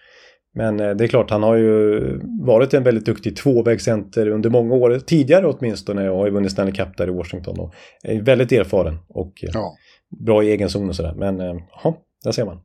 Men 0.54 0.80
eh, 0.80 0.90
det 0.90 1.04
är 1.04 1.08
klart, 1.08 1.30
han 1.30 1.42
har 1.42 1.56
ju 1.56 2.00
varit 2.46 2.74
en 2.74 2.82
väldigt 2.82 3.04
duktig 3.04 3.36
tvåvägscenter 3.36 4.28
under 4.28 4.50
många 4.50 4.74
år. 4.74 4.98
Tidigare 4.98 5.46
åtminstone 5.46 6.10
och 6.10 6.18
har 6.18 6.26
ju 6.26 6.32
vunnit 6.32 6.52
Stanley 6.52 6.74
Cup 6.74 6.96
där 6.96 7.08
i 7.08 7.10
Washington. 7.10 7.60
Och 7.60 7.74
är 8.02 8.22
väldigt 8.22 8.52
erfaren 8.52 8.98
och 9.08 9.32
eh, 9.44 9.50
Ja. 9.52 9.74
bra 10.24 10.42
i 10.44 10.50
egen 10.50 10.70
zon 10.70 10.88
och 10.88 10.96
sådär. 10.96 11.14
Men 11.16 11.40
eh, 11.40 11.54
ja, 11.84 11.96
där 12.24 12.32
ser 12.32 12.44
man. 12.44 12.60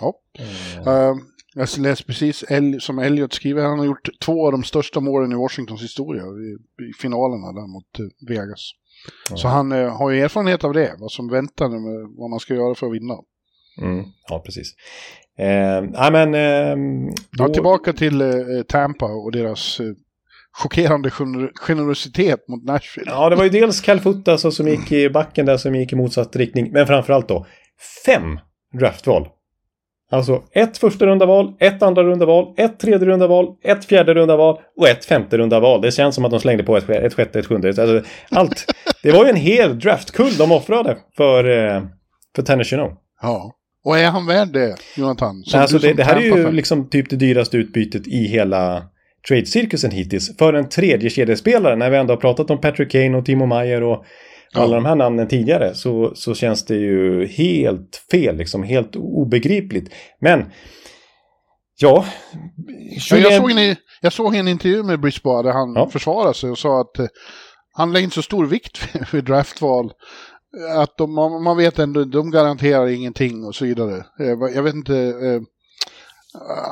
ja. 0.00 0.14
Eh, 0.86 1.14
jag 1.54 1.68
läste 1.78 2.04
precis 2.06 2.44
El- 2.48 2.80
som 2.80 2.98
Elliot 2.98 3.32
skriver, 3.32 3.62
han 3.62 3.78
har 3.78 3.86
gjort 3.86 4.08
två 4.20 4.46
av 4.46 4.52
de 4.52 4.64
största 4.64 5.00
målen 5.00 5.32
i 5.32 5.34
Washingtons 5.34 5.82
historia 5.82 6.22
i, 6.22 6.56
i 6.90 6.92
finalerna 7.00 7.52
där 7.52 7.66
mot 7.66 7.98
eh, 7.98 8.28
Vegas. 8.28 8.70
Så 9.34 9.48
han 9.48 9.72
eh, 9.72 9.96
har 9.96 10.10
ju 10.10 10.20
erfarenhet 10.20 10.64
av 10.64 10.72
det, 10.72 10.94
vad 10.98 11.12
som 11.12 11.28
väntar, 11.28 11.68
med, 11.68 12.08
vad 12.18 12.30
man 12.30 12.40
ska 12.40 12.54
göra 12.54 12.74
för 12.74 12.86
att 12.86 12.92
vinna. 12.92 13.14
Mm, 13.82 14.04
ja, 14.28 14.42
precis. 14.46 14.74
Eh, 15.38 16.10
men... 16.12 16.34
Eh, 16.34 16.76
Ja, 17.38 17.48
tillbaka 17.48 17.92
till 17.92 18.20
eh, 18.20 18.28
Tampa 18.68 19.06
och 19.06 19.32
deras 19.32 19.80
eh, 19.80 19.86
chockerande 20.52 21.10
gener- 21.10 21.50
generositet 21.54 22.48
mot 22.48 22.64
Nashville. 22.64 23.10
Ja, 23.10 23.30
det 23.30 23.36
var 23.36 23.44
ju 23.44 23.50
dels 23.50 23.80
Calfutta 23.80 24.32
alltså, 24.32 24.50
som 24.50 24.68
gick 24.68 24.92
i 24.92 25.10
backen 25.10 25.46
där 25.46 25.56
som 25.56 25.74
gick 25.74 25.92
i 25.92 25.96
motsatt 25.96 26.36
riktning. 26.36 26.72
Men 26.72 26.86
framförallt 26.86 27.28
då 27.28 27.46
fem 28.06 28.38
draftval. 28.72 29.28
Alltså 30.10 30.42
ett 30.52 30.78
första 30.78 31.06
runda 31.06 31.26
val, 31.26 31.52
ett 31.58 31.82
andra 31.82 32.02
runda 32.02 32.26
val, 32.26 32.54
ett 32.56 32.78
tredje 32.78 33.06
runda 33.06 33.26
val, 33.26 33.54
ett 33.64 33.84
fjärde 33.84 34.14
runda 34.14 34.36
val 34.36 34.58
och 34.76 34.88
ett 34.88 35.04
femte 35.04 35.38
runda 35.38 35.60
val. 35.60 35.80
Det 35.80 35.92
känns 35.92 36.14
som 36.14 36.24
att 36.24 36.30
de 36.30 36.40
slängde 36.40 36.64
på 36.64 36.76
ett, 36.76 36.90
ett 36.90 37.14
sjätte, 37.14 37.38
ett 37.38 37.46
sjunde. 37.46 37.68
Alltså, 37.68 38.02
allt. 38.30 38.74
Det 39.02 39.12
var 39.12 39.24
ju 39.24 39.30
en 39.30 39.36
hel 39.36 39.78
draftkull 39.78 40.36
de 40.36 40.52
offrade 40.52 40.96
för, 41.16 41.44
eh, 41.44 41.82
för 42.36 42.42
Tanner. 42.42 42.96
Ja. 43.22 43.54
Och 43.84 43.98
är 43.98 44.10
han 44.10 44.26
värd 44.26 44.48
det, 44.48 44.76
Jonathan? 44.96 45.42
Som 45.44 45.60
Alltså 45.60 45.78
det, 45.78 45.92
det 45.92 46.04
här 46.04 46.16
är 46.16 46.20
ju 46.20 46.52
liksom 46.52 46.88
typ 46.88 47.10
det 47.10 47.16
dyraste 47.16 47.56
utbytet 47.56 48.06
i 48.06 48.26
hela 48.26 48.82
trade-cirkusen 49.28 49.90
hittills. 49.90 50.36
För 50.38 50.54
en 50.54 50.68
tredje 50.68 51.10
kedjespelare 51.10 51.76
när 51.76 51.90
vi 51.90 51.96
ändå 51.96 52.12
har 52.12 52.20
pratat 52.20 52.50
om 52.50 52.60
Patrick 52.60 52.92
Kane 52.92 53.16
och 53.16 53.24
Timo 53.24 53.46
Meyer 53.46 53.82
och. 53.82 54.04
Alla 54.54 54.74
de 54.76 54.84
här 54.84 54.94
namnen 54.94 55.28
tidigare 55.28 55.74
så, 55.74 56.12
så 56.14 56.34
känns 56.34 56.64
det 56.64 56.74
ju 56.76 57.26
helt 57.26 57.96
fel, 58.10 58.36
liksom 58.36 58.62
helt 58.62 58.96
obegripligt. 58.96 59.94
Men 60.20 60.44
ja, 61.80 62.04
Ja, 63.10 63.16
jag, 63.16 63.32
såg 63.34 63.50
en, 63.50 63.76
jag 64.00 64.12
såg 64.12 64.34
en 64.34 64.48
intervju 64.48 64.82
med 64.82 65.00
Brisbane 65.00 65.48
där 65.48 65.52
han 65.52 65.72
Ja. 65.74 65.90
försvarade 65.90 66.34
sig 66.34 66.50
och 66.50 66.58
sa 66.58 66.80
att 66.80 66.98
eh, 66.98 67.06
han 67.72 67.92
lägger 67.92 68.04
inte 68.04 68.14
så 68.14 68.22
stor 68.22 68.46
vikt 68.46 68.88
vid- 69.12 69.24
draftval. 69.24 69.92
Att 70.76 70.96
de, 70.98 71.14
man, 71.14 71.42
man 71.42 71.56
vet 71.56 71.78
ändå, 71.78 72.04
de 72.04 72.30
garanterar 72.30 72.86
ingenting 72.88 73.44
och 73.44 73.54
så 73.54 73.64
vidare. 73.64 73.96
Eh, 74.20 74.54
Jag 74.54 74.62
vet 74.62 74.74
inte 74.74 74.96
eh, 74.96 75.40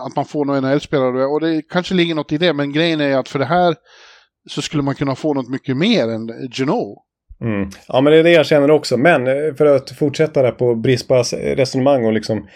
att 0.07 0.17
man 0.17 0.25
får 0.25 0.45
någon 0.45 0.65
NHL-spelare 0.65 1.27
och 1.27 1.41
det 1.41 1.63
kanske 1.71 1.95
ligger 1.95 2.15
något 2.15 2.33
i 2.33 2.39
det, 2.39 2.53
men 2.53 2.73
grejen 2.73 3.01
är 3.01 3.17
att 3.17 3.29
för 3.29 3.39
det 3.39 3.45
här 3.45 3.75
så 4.51 4.63
skulle 4.63 4.83
man 4.83 4.95
kunna 4.95 5.15
få 5.15 5.35
något 5.35 5.49
mycket 5.49 5.77
mer 5.77 6.09
än 6.09 6.51
Geno. 6.53 7.03
Mm. 7.41 7.71
Ja, 7.89 8.01
men 8.01 8.13
det 8.13 8.19
är 8.19 8.23
det 8.23 8.31
jag 8.31 8.47
känner 8.47 8.71
också. 8.71 8.97
Men 8.97 9.27
eh, 9.27 9.55
för 9.55 9.67
att 9.67 9.91
fortsätta 9.91 10.43
där 10.43 10.51
på 10.51 10.75
Brispas 10.75 11.33
eh, 11.33 11.57
resonemang 11.57 12.05
och 12.05 12.13
liksom 12.13 12.47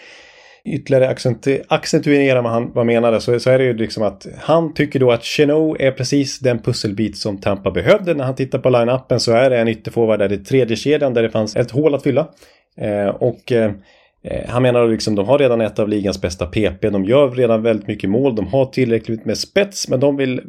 ytterligare 0.65 1.13
accentu- 1.13 1.61
accentuera 1.67 2.41
vad 2.41 2.51
han 2.51 2.71
vad 2.73 2.85
menade 2.85 3.21
så, 3.21 3.39
så 3.39 3.49
är 3.49 3.57
det 3.57 3.63
ju 3.63 3.73
liksom 3.73 4.03
att 4.03 4.27
han 4.37 4.73
tycker 4.73 4.99
då 4.99 5.11
att 5.11 5.23
Chenot 5.23 5.77
är 5.79 5.91
precis 5.91 6.39
den 6.39 6.61
pusselbit 6.61 7.17
som 7.17 7.41
Tampa 7.41 7.71
behövde. 7.71 8.13
När 8.13 8.23
han 8.23 8.35
tittar 8.35 8.59
på 8.59 8.69
line-upen 8.69 9.19
så 9.19 9.31
är 9.31 9.49
det 9.49 9.59
en 9.59 9.67
ytterforward 9.67 10.19
där 10.19 10.33
i 10.33 10.37
tredje 10.37 10.75
kedjan 10.75 11.13
där 11.13 11.23
det 11.23 11.29
fanns 11.29 11.55
ett 11.55 11.71
hål 11.71 11.95
att 11.95 12.03
fylla. 12.03 12.27
Eh, 12.77 13.07
och 13.07 13.51
eh, 13.51 13.71
eh 14.23 14.49
han 14.49 14.63
menar 14.63 14.87
liksom 14.87 15.15
de 15.15 15.27
har 15.27 15.39
redan 15.39 15.61
ett 15.61 15.79
av 15.79 15.89
ligans 15.89 16.21
bästa 16.21 16.45
PP. 16.45 16.89
De 16.89 17.05
gör 17.05 17.31
redan 17.31 17.63
väldigt 17.63 17.87
mycket 17.87 18.09
mål. 18.09 18.35
De 18.35 18.47
har 18.47 18.65
tillräckligt 18.65 19.25
med 19.25 19.37
spets 19.37 19.89
men 19.89 19.99
de 19.99 20.17
vill 20.17 20.41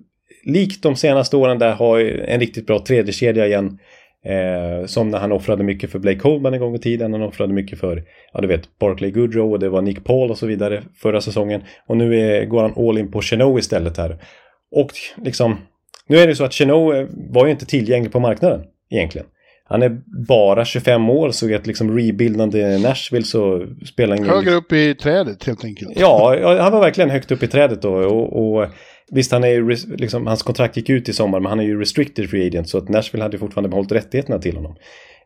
likt 0.44 0.82
de 0.82 0.96
senaste 0.96 1.36
åren 1.36 1.58
där 1.58 1.72
ha 1.72 2.00
en 2.00 2.40
riktigt 2.40 2.66
bra 2.66 2.78
tredje 2.78 3.12
kedja 3.12 3.46
igen. 3.46 3.78
Eh, 4.24 4.86
som 4.86 5.08
när 5.08 5.18
han 5.18 5.32
offrade 5.32 5.64
mycket 5.64 5.90
för 5.90 5.98
Blake 5.98 6.18
Coleman 6.18 6.54
en 6.54 6.60
gång 6.60 6.74
i 6.74 6.78
tiden. 6.78 7.12
Han 7.12 7.22
offrade 7.22 7.52
mycket 7.52 7.78
för, 7.78 8.02
ja 8.32 8.40
du 8.40 8.48
vet, 8.48 8.78
Barclay 8.78 9.10
Goodrow 9.10 9.52
och 9.52 9.58
det 9.58 9.68
var 9.68 9.82
Nick 9.82 10.04
Paul 10.04 10.30
och 10.30 10.38
så 10.38 10.46
vidare 10.46 10.82
förra 10.94 11.20
säsongen. 11.20 11.62
Och 11.86 11.96
nu 11.96 12.20
är, 12.20 12.44
går 12.44 12.62
han 12.62 12.88
all 12.88 12.98
in 12.98 13.10
på 13.10 13.22
Chenot 13.22 13.58
istället 13.58 13.96
här. 13.96 14.18
Och 14.70 14.90
liksom, 15.16 15.56
nu 16.06 16.18
är 16.18 16.26
det 16.26 16.36
så 16.36 16.44
att 16.44 16.52
Chenot 16.52 16.94
eh, 16.94 17.04
var 17.30 17.46
ju 17.46 17.50
inte 17.50 17.66
tillgänglig 17.66 18.12
på 18.12 18.20
marknaden 18.20 18.64
egentligen. 18.90 19.26
Han 19.64 19.82
är 19.82 20.00
bara 20.28 20.64
25 20.64 21.10
år 21.10 21.30
så 21.30 21.48
i 21.48 21.54
ett 21.54 21.66
liksom 21.66 21.98
rebuildande 21.98 22.78
Nashville 22.78 23.24
så 23.24 23.66
spelar 23.86 24.16
ingen... 24.16 24.28
Högre 24.28 24.54
upp 24.54 24.72
i 24.72 24.94
trädet 24.94 25.44
helt 25.44 25.64
enkelt. 25.64 25.92
Ja, 25.96 26.36
ja, 26.36 26.62
han 26.62 26.72
var 26.72 26.80
verkligen 26.80 27.10
högt 27.10 27.32
upp 27.32 27.42
i 27.42 27.48
trädet 27.48 27.82
då. 27.82 27.94
Och, 27.94 28.56
och 28.56 28.68
visst, 29.12 29.32
han 29.32 29.44
är 29.44 29.48
ju, 29.48 29.76
liksom, 29.96 30.26
hans 30.26 30.42
kontrakt 30.42 30.76
gick 30.76 30.90
ut 30.90 31.08
i 31.08 31.12
sommar, 31.12 31.40
men 31.40 31.50
han 31.50 31.60
är 31.60 31.64
ju 31.64 31.80
restricted 31.80 32.30
free 32.30 32.46
agent. 32.46 32.68
Så 32.68 32.78
att 32.78 32.88
Nashville 32.88 33.22
hade 33.22 33.34
ju 33.34 33.38
fortfarande 33.38 33.68
behållit 33.68 33.92
rättigheterna 33.92 34.38
till 34.38 34.56
honom. 34.56 34.76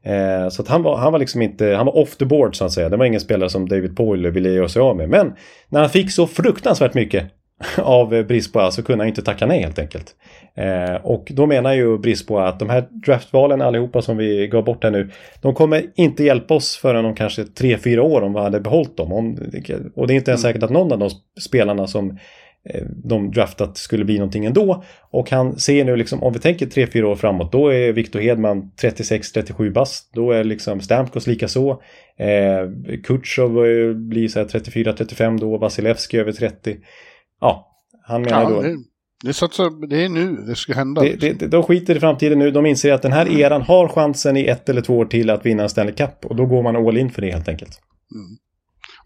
Eh, 0.02 0.48
så 0.48 0.62
att 0.62 0.68
han 0.68 0.82
var, 0.82 0.96
han 0.96 1.12
var 1.12 1.18
liksom 1.18 1.42
inte, 1.42 1.66
han 1.66 1.86
var 1.86 1.96
off 1.96 2.16
the 2.16 2.24
board 2.24 2.56
så 2.56 2.64
att 2.64 2.72
säga. 2.72 2.88
Det 2.88 2.96
var 2.96 3.04
ingen 3.04 3.20
spelare 3.20 3.50
som 3.50 3.68
David 3.68 3.96
Poyle 3.96 4.30
ville 4.30 4.50
göra 4.50 4.68
sig 4.68 4.82
av 4.82 4.96
med. 4.96 5.08
Men 5.08 5.32
när 5.68 5.80
han 5.80 5.90
fick 5.90 6.12
så 6.12 6.26
fruktansvärt 6.26 6.94
mycket 6.94 7.26
av 7.78 8.14
eh, 8.14 8.26
Brisboa 8.26 8.70
så 8.70 8.82
kunde 8.82 9.04
han 9.04 9.08
inte 9.08 9.22
tacka 9.22 9.46
nej 9.46 9.62
helt 9.62 9.78
enkelt. 9.78 10.14
Eh, 10.54 10.94
och 10.94 11.32
då 11.34 11.46
menar 11.46 11.72
ju 11.72 11.98
Brisboa 11.98 12.48
att 12.48 12.58
de 12.58 12.70
här 12.70 12.88
draftvalen 13.06 13.62
allihopa 13.62 14.02
som 14.02 14.16
vi 14.16 14.48
gav 14.48 14.64
bort 14.64 14.84
här 14.84 14.90
nu, 14.90 15.10
de 15.42 15.54
kommer 15.54 15.82
inte 15.94 16.24
hjälpa 16.24 16.54
oss 16.54 16.76
förrän 16.76 17.04
om 17.04 17.14
kanske 17.14 17.42
3-4 17.42 17.98
år 17.98 18.22
om 18.22 18.32
vi 18.32 18.40
hade 18.40 18.60
behållit 18.60 18.96
dem. 18.96 19.12
Om, 19.12 19.38
och 19.94 20.06
det 20.06 20.14
är 20.14 20.16
inte 20.16 20.30
ens 20.30 20.42
säkert 20.42 20.62
att 20.62 20.70
någon 20.70 20.92
av 20.92 20.98
de 20.98 21.10
spelarna 21.40 21.86
som 21.86 22.18
de 23.04 23.30
draftat 23.30 23.76
skulle 23.76 24.04
bli 24.04 24.18
någonting 24.18 24.44
ändå. 24.44 24.84
Och 25.10 25.30
han 25.30 25.58
ser 25.58 25.84
nu 25.84 25.96
liksom, 25.96 26.22
om 26.22 26.32
vi 26.32 26.38
tänker 26.38 26.66
3-4 26.66 27.02
år 27.02 27.16
framåt, 27.16 27.52
då 27.52 27.68
är 27.68 27.92
Victor 27.92 28.20
Hedman 28.20 28.70
36-37 28.82 29.72
bast. 29.72 30.10
Då 30.12 30.32
är 30.32 30.44
liksom 30.44 30.80
Stamkos 30.80 31.26
lika 31.26 31.48
så. 31.48 31.70
Eh, 32.18 32.98
Kutjov 33.04 33.66
eh, 33.66 33.94
blir 33.94 34.28
så 34.28 34.38
här 34.38 34.46
34-35 34.46 35.38
då, 35.38 35.58
Vasilevski 35.58 36.18
över 36.18 36.32
30. 36.32 36.76
Ja, 37.40 37.82
han 38.02 38.22
menar 38.22 38.42
Ja, 38.42 38.48
då... 38.48 38.62
det, 38.62 38.76
det, 39.24 39.32
satsar, 39.32 39.88
det 39.88 40.04
är 40.04 40.08
nu 40.08 40.36
det 40.36 40.54
ska 40.54 40.74
hända. 40.74 41.02
Det, 41.02 41.20
det, 41.20 41.32
det, 41.32 41.46
de 41.46 41.62
skiter 41.62 41.96
i 41.96 42.00
framtiden 42.00 42.38
nu. 42.38 42.50
De 42.50 42.66
inser 42.66 42.92
att 42.92 43.02
den 43.02 43.12
här 43.12 43.40
eran 43.40 43.62
har 43.62 43.88
chansen 43.88 44.36
i 44.36 44.46
ett 44.46 44.68
eller 44.68 44.80
två 44.80 44.98
år 44.98 45.04
till 45.04 45.30
att 45.30 45.46
vinna 45.46 45.62
en 45.62 45.68
Stanley 45.68 45.94
Cup. 45.94 46.24
Och 46.24 46.36
då 46.36 46.46
går 46.46 46.62
man 46.62 46.76
all 46.76 46.96
in 46.96 47.10
för 47.10 47.22
det 47.22 47.30
helt 47.30 47.48
enkelt. 47.48 47.80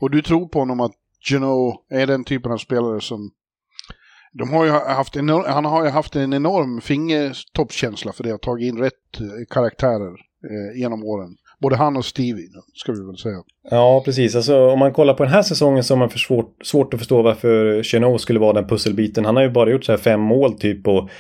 Och 0.01 0.11
du 0.11 0.23
tror 0.23 0.49
på 0.49 0.59
honom 0.59 0.81
att 0.81 0.93
Geno 1.31 1.85
är 1.91 2.07
den 2.07 2.25
typen 2.25 2.53
av 2.53 2.57
spelare 2.57 3.01
som... 3.01 3.31
De 4.33 4.51
har 4.51 4.65
ju 4.65 4.71
haft 4.71 5.17
en, 5.17 5.29
han 5.29 5.65
har 5.65 5.85
ju 5.85 5.91
haft 5.91 6.17
en 6.17 6.33
enorm 6.33 6.81
fingertoppskänsla 6.81 8.13
för 8.13 8.25
det 8.25 8.33
att 8.33 8.43
tagit 8.43 8.69
in 8.69 8.79
rätt 8.79 9.21
eh, 9.21 9.27
karaktärer 9.51 10.13
eh, 10.51 10.81
genom 10.81 11.05
åren. 11.05 11.37
Både 11.61 11.77
han 11.77 11.97
och 11.97 12.05
Stevie, 12.05 12.49
ska 12.75 12.93
vi 12.93 13.07
väl 13.07 13.17
säga. 13.17 13.43
Ja, 13.71 14.03
precis. 14.05 14.37
Alltså, 14.37 14.71
om 14.71 14.79
man 14.79 14.93
kollar 14.93 15.15
på 15.15 15.23
den 15.23 15.33
här 15.33 15.43
säsongen 15.43 15.85
så 15.85 15.95
har 15.95 15.99
man 15.99 16.11
för 16.11 16.19
svårt, 16.19 16.57
svårt 16.65 16.95
att 16.95 17.01
förstå 17.01 17.23
varför 17.23 17.83
Chenot 17.83 18.21
skulle 18.21 18.39
vara 18.39 18.53
den 18.53 18.69
pusselbiten. 18.69 19.25
Han 19.25 19.37
har 19.37 19.43
ju 19.43 19.51
bara 19.51 19.71
gjort 19.71 19.85
så 19.85 19.93
här 19.93 19.97
fem 19.97 20.21
mål 20.21 20.59
typ 20.59 20.89
och 20.89 21.11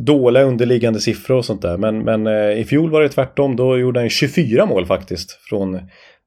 dåliga 0.00 0.44
underliggande 0.44 1.00
siffror 1.00 1.36
och 1.36 1.44
sånt 1.44 1.62
där. 1.62 1.76
Men, 1.76 1.98
men 1.98 2.26
eh, 2.26 2.60
i 2.60 2.64
fjol 2.64 2.90
var 2.90 3.02
det 3.02 3.08
tvärtom. 3.08 3.56
Då 3.56 3.78
gjorde 3.78 4.00
han 4.00 4.08
24 4.08 4.66
mål 4.66 4.86
faktiskt 4.86 5.30
från 5.30 5.80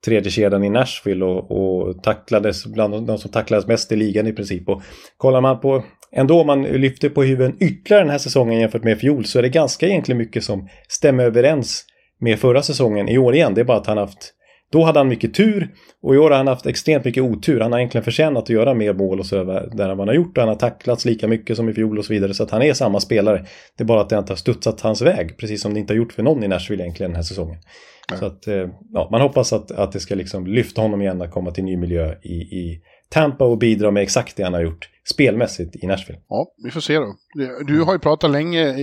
tredje 0.06 0.32
kedjan 0.32 0.64
i 0.64 0.70
Nashville 0.70 1.26
och, 1.26 1.52
och 1.52 2.04
tacklades 2.04 2.66
bland 2.66 3.08
de 3.08 3.18
som 3.18 3.32
tacklades 3.32 3.68
mest 3.68 3.92
i 3.92 3.96
ligan 3.96 4.28
i 4.28 4.34
princip. 4.34 4.70
Och 4.70 4.82
kollar 5.18 5.42
man 5.42 5.60
på, 5.60 5.84
ändå 6.12 6.42
om 6.42 6.48
man 6.48 6.64
lyfter 6.64 7.10
på 7.10 7.24
huvudet 7.24 7.56
ytterligare 7.62 8.04
den 8.04 8.12
här 8.12 8.18
säsongen 8.18 8.60
jämfört 8.60 8.84
med 8.84 9.00
fjol 9.00 9.26
så 9.26 9.40
är 9.40 9.44
det 9.44 9.50
ganska 9.50 9.88
egentligen 9.88 10.18
mycket 10.18 10.44
som 10.44 10.70
stämmer 10.88 11.24
överens 11.24 11.86
med 12.20 12.40
förra 12.40 12.62
säsongen 12.62 13.10
i 13.10 13.18
år 13.18 13.36
igen. 13.36 13.54
Det 13.54 13.62
är 13.62 13.66
bara 13.66 13.78
att 13.78 13.88
han 13.88 13.98
haft 13.98 14.34
då 14.72 14.84
hade 14.84 15.00
han 15.00 15.08
mycket 15.08 15.34
tur 15.34 15.70
och 16.04 16.16
i 16.16 16.18
år 16.18 16.30
har 16.30 16.38
han 16.38 16.48
haft 16.48 16.66
extremt 16.66 17.06
mycket 17.06 17.24
otur. 17.24 17.60
Han 17.60 17.72
har 17.72 17.80
egentligen 17.80 18.04
förtjänat 18.04 18.44
att 18.44 18.50
göra 18.50 18.74
mer 18.74 18.94
mål 18.94 19.20
och 19.20 19.26
så 19.26 19.44
där 19.44 19.90
han 19.90 20.00
har 20.00 20.14
gjort. 20.14 20.38
Och 20.38 20.42
han 20.42 20.50
har 20.50 20.56
tacklats 20.56 21.06
lika 21.06 21.28
mycket 21.28 21.58
som 21.58 21.70
i 21.70 21.74
fjol 21.74 21.98
och 21.98 22.06
så 22.06 22.14
vidare. 22.14 22.34
Så 22.34 22.44
att 22.44 22.52
han 22.52 22.62
är 22.62 22.74
samma 22.74 23.00
spelare. 23.00 23.46
Det 23.78 23.84
är 23.84 23.86
bara 23.86 24.02
att 24.02 24.10
det 24.10 24.18
inte 24.18 24.32
har 24.32 24.38
studsat 24.38 24.82
hans 24.82 25.02
väg. 25.02 25.38
Precis 25.38 25.62
som 25.62 25.74
det 25.74 25.80
inte 25.80 25.94
har 25.94 25.98
gjort 25.98 26.14
för 26.14 26.24
någon 26.24 26.44
i 26.44 26.48
Nashville 26.48 26.84
egentligen 26.84 27.12
den 27.12 27.16
här 27.16 27.24
säsongen. 27.24 27.58
Så 28.20 28.26
att, 28.26 28.48
eh, 28.48 28.70
ja, 28.94 29.08
man 29.12 29.22
hoppas 29.22 29.54
att, 29.54 29.72
att 29.72 29.92
det 29.92 30.00
ska 30.00 30.16
liksom 30.16 30.48
lyfta 30.48 30.82
honom 30.82 31.02
igen 31.02 31.22
att 31.22 31.32
komma 31.32 31.52
till 31.52 31.64
ny 31.64 31.78
miljö 31.78 32.16
i, 32.24 32.34
i 32.34 32.82
Tampa 33.10 33.46
och 33.46 33.58
bidra 33.58 33.92
med 33.92 34.04
exakt 34.04 34.38
det 34.38 34.44
han 34.44 34.54
har 34.54 34.62
gjort 34.62 34.90
spelmässigt 35.10 35.76
i 35.76 35.88
Nashville. 35.88 36.20
Ja, 36.30 36.48
vi 36.64 36.72
får 36.72 36.82
se 36.82 36.96
då. 36.98 37.16
Du 37.68 37.82
har 37.82 37.94
ju 37.94 38.00
pratat 38.00 38.32
länge 38.32 38.74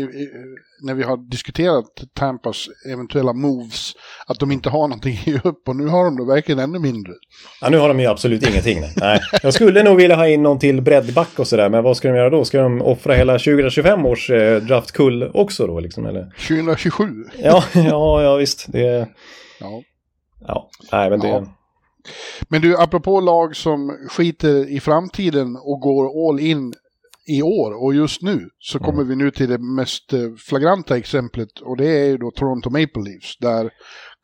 när 0.83 0.95
vi 0.95 1.03
har 1.03 1.31
diskuterat 1.31 1.85
Tampas 2.15 2.69
eventuella 2.93 3.33
moves 3.33 3.93
att 4.27 4.39
de 4.39 4.53
inte 4.53 4.71
har 4.71 4.89
någonting 4.89 5.19
ge 5.25 5.41
upp 5.45 5.69
och 5.69 5.77
nu 5.77 5.87
har 5.87 6.05
de 6.05 6.17
då 6.17 6.25
verkligen 6.25 6.59
ännu 6.59 6.79
mindre. 6.79 7.13
Ja, 7.61 7.69
nu 7.69 7.79
har 7.79 7.89
de 7.89 8.01
ju 8.01 8.07
absolut 8.07 8.49
ingenting. 8.49 8.81
Nej. 8.97 9.21
Jag 9.43 9.55
skulle 9.55 9.83
nog 9.83 9.97
vilja 9.97 10.17
ha 10.17 10.29
in 10.29 10.43
någon 10.43 10.59
till 10.59 10.83
breddback 10.83 11.39
och 11.39 11.49
sådär, 11.49 11.69
men 11.69 11.85
vad 11.85 11.97
ska 11.97 12.09
de 12.09 12.17
göra 12.17 12.31
då? 12.31 12.45
Ska 12.45 12.63
de 12.63 12.83
offra 12.83 13.15
hela 13.15 13.33
2025 13.33 14.07
års 14.07 14.31
eh, 14.31 14.63
draftkull 14.63 15.31
också 15.35 15.67
då? 15.67 15.81
Liksom, 15.81 16.07
eller? 16.07 16.23
2027? 16.49 17.25
Ja, 17.43 17.65
ja, 17.73 18.23
ja 18.23 18.37
visst. 18.37 18.73
Det... 18.73 19.09
Ja. 19.61 19.83
Ja, 20.47 20.71
nej 20.93 21.11
men 21.11 21.21
det... 21.21 21.29
Ja. 21.29 21.47
Men 22.49 22.63
du, 22.63 22.77
apropå 22.77 23.21
lag 23.21 23.57
som 23.57 24.09
skiter 24.11 24.69
i 24.69 24.81
framtiden 24.81 25.57
och 25.57 25.81
går 25.81 26.29
all 26.29 26.41
in 26.41 26.75
i 27.27 27.43
år 27.43 27.83
och 27.85 27.95
just 27.95 28.23
nu 28.23 28.49
så 28.59 28.79
kommer 28.79 29.03
mm. 29.03 29.09
vi 29.09 29.17
nu 29.17 29.31
till 29.31 29.49
det 29.49 29.59
mest 29.59 30.15
flagranta 30.49 30.97
exemplet 30.97 31.61
och 31.61 31.77
det 31.77 31.89
är 31.89 32.07
ju 32.07 32.17
då 32.17 32.31
Toronto 32.31 32.71
Maple 32.71 33.03
Leafs 33.03 33.37
där 33.41 33.71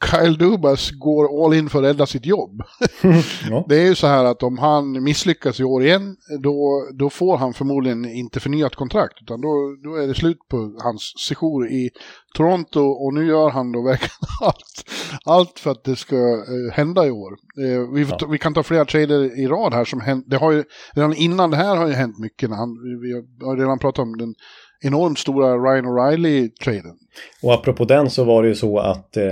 Kyle 0.04 0.36
Dubas 0.36 0.90
går 0.90 1.44
all 1.44 1.54
in 1.54 1.68
för 1.68 1.78
att 1.78 1.84
rädda 1.84 2.06
sitt 2.06 2.26
jobb. 2.26 2.62
ja. 3.50 3.64
Det 3.68 3.76
är 3.76 3.86
ju 3.86 3.94
så 3.94 4.06
här 4.06 4.24
att 4.24 4.42
om 4.42 4.58
han 4.58 5.02
misslyckas 5.02 5.60
i 5.60 5.64
år 5.64 5.82
igen, 5.82 6.16
då, 6.42 6.88
då 6.94 7.10
får 7.10 7.36
han 7.36 7.54
förmodligen 7.54 8.04
inte 8.04 8.40
förnyat 8.40 8.74
kontrakt. 8.74 9.22
Utan 9.22 9.40
då, 9.40 9.76
då 9.84 9.94
är 9.94 10.06
det 10.06 10.14
slut 10.14 10.38
på 10.48 10.76
hans 10.82 11.12
sejour 11.28 11.68
i 11.68 11.90
Toronto 12.34 12.80
och 12.80 13.14
nu 13.14 13.26
gör 13.26 13.50
han 13.50 13.72
då 13.72 13.82
verkligen 13.82 14.10
allt, 14.40 14.90
allt 15.24 15.58
för 15.58 15.70
att 15.70 15.84
det 15.84 15.96
ska 15.96 16.16
eh, 16.16 16.72
hända 16.72 17.06
i 17.06 17.10
år. 17.10 17.32
Eh, 17.58 17.92
vi, 17.94 18.06
ja. 18.10 18.26
vi, 18.30 18.38
kan 18.38 18.54
ta 18.54 18.62
flera 18.62 18.84
trader 18.84 19.38
i 19.38 19.46
rad 19.46 19.74
här 19.74 19.84
som 19.84 20.00
hänt, 20.00 20.24
det 20.28 20.36
har 20.36 20.52
ju, 20.52 20.64
redan 20.92 21.14
innan 21.14 21.50
det 21.50 21.56
här 21.56 21.76
har 21.76 21.86
ju 21.86 21.92
hänt 21.92 22.18
mycket. 22.18 22.50
Han, 22.50 22.68
vi 23.02 23.12
har 23.46 23.56
redan 23.56 23.78
pratat 23.78 24.02
om 24.02 24.16
den 24.16 24.34
enormt 24.82 25.18
stora 25.18 25.56
Ryan 25.56 25.86
O'Reilly-traden. 25.86 26.96
Och 27.42 27.54
apropå 27.54 27.84
den 27.84 28.10
så 28.10 28.24
var 28.24 28.42
det 28.42 28.48
ju 28.48 28.54
så 28.54 28.78
att, 28.78 29.16
eh, 29.16 29.24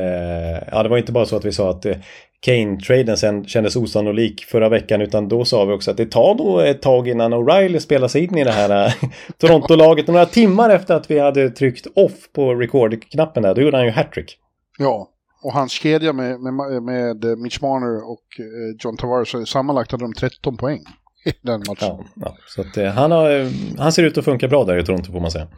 ja 0.72 0.82
det 0.82 0.88
var 0.88 0.98
inte 0.98 1.12
bara 1.12 1.26
så 1.26 1.36
att 1.36 1.44
vi 1.44 1.52
sa 1.52 1.70
att 1.70 1.86
eh, 1.86 1.96
Kane-traden 2.40 3.16
sen 3.16 3.44
kändes 3.44 3.76
osannolik 3.76 4.44
förra 4.44 4.68
veckan 4.68 5.00
utan 5.00 5.28
då 5.28 5.44
sa 5.44 5.64
vi 5.64 5.72
också 5.72 5.90
att 5.90 5.96
det 5.96 6.06
tar 6.06 6.34
nog 6.34 6.66
ett 6.66 6.82
tag 6.82 7.08
innan 7.08 7.34
O'Reilly 7.34 7.78
spelar 7.78 8.08
sig 8.08 8.24
in 8.24 8.38
i 8.38 8.44
det 8.44 8.50
här 8.50 8.86
eh, 8.86 8.92
Toronto-laget. 9.38 10.06
Några 10.06 10.26
timmar 10.26 10.70
efter 10.70 10.94
att 10.94 11.10
vi 11.10 11.18
hade 11.18 11.50
tryckt 11.50 11.86
off 11.94 12.32
på 12.32 12.54
record-knappen 12.54 13.42
där, 13.42 13.54
då 13.54 13.60
gjorde 13.60 13.76
han 13.76 13.86
ju 13.86 13.92
hattrick. 13.92 14.38
Ja, 14.78 15.08
och 15.42 15.52
hans 15.52 15.72
kedja 15.72 16.12
med, 16.12 16.40
med, 16.40 16.82
med 16.82 17.38
Mitch 17.38 17.60
Marner 17.60 18.10
och 18.10 18.24
eh, 18.38 18.76
John 18.78 18.96
Tavares, 18.96 19.50
sammanlagt 19.50 19.92
hade 19.92 20.04
de 20.04 20.12
13 20.12 20.56
poäng 20.56 20.84
i 21.24 21.32
den 21.42 21.58
matchen. 21.68 21.76
Ja, 21.80 22.04
ja. 22.14 22.36
Så 22.46 22.60
att, 22.60 22.76
eh, 22.76 22.86
han, 22.86 23.10
har, 23.10 23.50
han 23.78 23.92
ser 23.92 24.02
ut 24.02 24.18
att 24.18 24.24
funka 24.24 24.48
bra 24.48 24.64
där 24.64 24.78
i 24.78 24.84
Toronto 24.84 25.12
får 25.12 25.20
man 25.20 25.30
säga. 25.30 25.48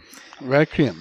Verkligen. 0.41 0.95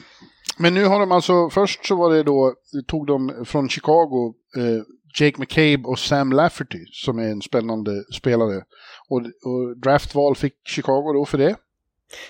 Men 0.57 0.73
nu 0.73 0.85
har 0.85 0.99
de 0.99 1.11
alltså, 1.11 1.49
först 1.49 1.85
så 1.85 1.95
var 1.95 2.13
det 2.13 2.23
då, 2.23 2.53
tog 2.87 3.07
de 3.07 3.45
från 3.45 3.69
Chicago 3.69 4.33
eh, 4.57 4.83
Jake 5.19 5.39
McCabe 5.39 5.83
och 5.83 5.99
Sam 5.99 6.31
Lafferty 6.31 6.85
som 6.91 7.19
är 7.19 7.27
en 7.31 7.41
spännande 7.41 7.91
spelare. 8.13 8.63
Och, 9.09 9.21
och 9.21 9.77
draftval 9.83 10.35
fick 10.35 10.53
Chicago 10.67 11.13
då 11.13 11.25
för 11.25 11.37
det. 11.37 11.55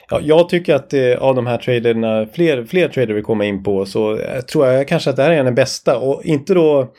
Ja, 0.09 0.19
jag 0.23 0.49
tycker 0.49 0.75
att 0.75 0.93
eh, 0.93 1.17
av 1.19 1.35
de 1.35 1.47
här 1.47 1.57
traderna, 1.57 2.27
fler, 2.33 2.65
fler 2.65 2.89
trader 2.89 3.13
vi 3.13 3.21
kommer 3.21 3.45
in 3.45 3.63
på, 3.63 3.85
så 3.85 4.17
eh, 4.17 4.41
tror 4.41 4.67
jag 4.67 4.87
kanske 4.87 5.09
att 5.09 5.15
det 5.15 5.23
här 5.23 5.31
är 5.31 5.43
den 5.43 5.55
bästa. 5.55 5.97
Och 5.97 6.25
inte 6.25 6.53
då 6.53 6.93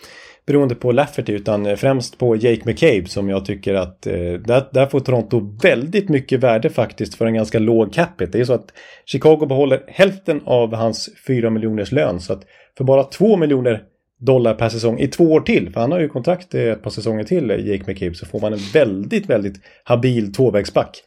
beroende 0.50 0.74
på 0.74 0.92
Lafferty 0.92 1.32
utan 1.32 1.76
främst 1.76 2.18
på 2.18 2.36
Jake 2.36 2.62
McCabe 2.64 3.06
som 3.06 3.28
jag 3.28 3.44
tycker 3.44 3.74
att 3.74 4.06
eh, 4.06 4.14
där, 4.14 4.68
där 4.72 4.86
får 4.86 5.00
Toronto 5.00 5.56
väldigt 5.62 6.08
mycket 6.08 6.40
värde 6.40 6.70
faktiskt 6.70 7.14
för 7.14 7.26
en 7.26 7.34
ganska 7.34 7.58
låg 7.58 7.92
capita. 7.92 8.32
Det 8.32 8.40
är 8.40 8.44
så 8.44 8.52
att 8.52 8.72
Chicago 9.06 9.46
behåller 9.46 9.82
hälften 9.86 10.40
av 10.44 10.74
hans 10.74 11.08
4 11.26 11.50
miljoners 11.50 11.92
lön 11.92 12.20
så 12.20 12.32
att 12.32 12.42
för 12.76 12.84
bara 12.84 13.04
2 13.04 13.36
miljoner 13.36 13.82
dollar 14.20 14.54
per 14.54 14.68
säsong 14.68 14.98
i 14.98 15.08
två 15.08 15.24
år 15.24 15.40
till, 15.40 15.72
för 15.72 15.80
han 15.80 15.92
har 15.92 16.00
ju 16.00 16.08
kontrakt 16.08 16.54
eh, 16.54 16.62
ett 16.62 16.82
par 16.82 16.90
säsonger 16.90 17.24
till, 17.24 17.50
eh, 17.50 17.66
Jake 17.66 17.84
McCabe, 17.86 18.14
så 18.14 18.26
får 18.26 18.40
man 18.40 18.52
en 18.52 18.60
väldigt, 18.72 19.26
väldigt 19.26 19.60
habil 19.84 20.32
tvåvägsback. 20.32 21.02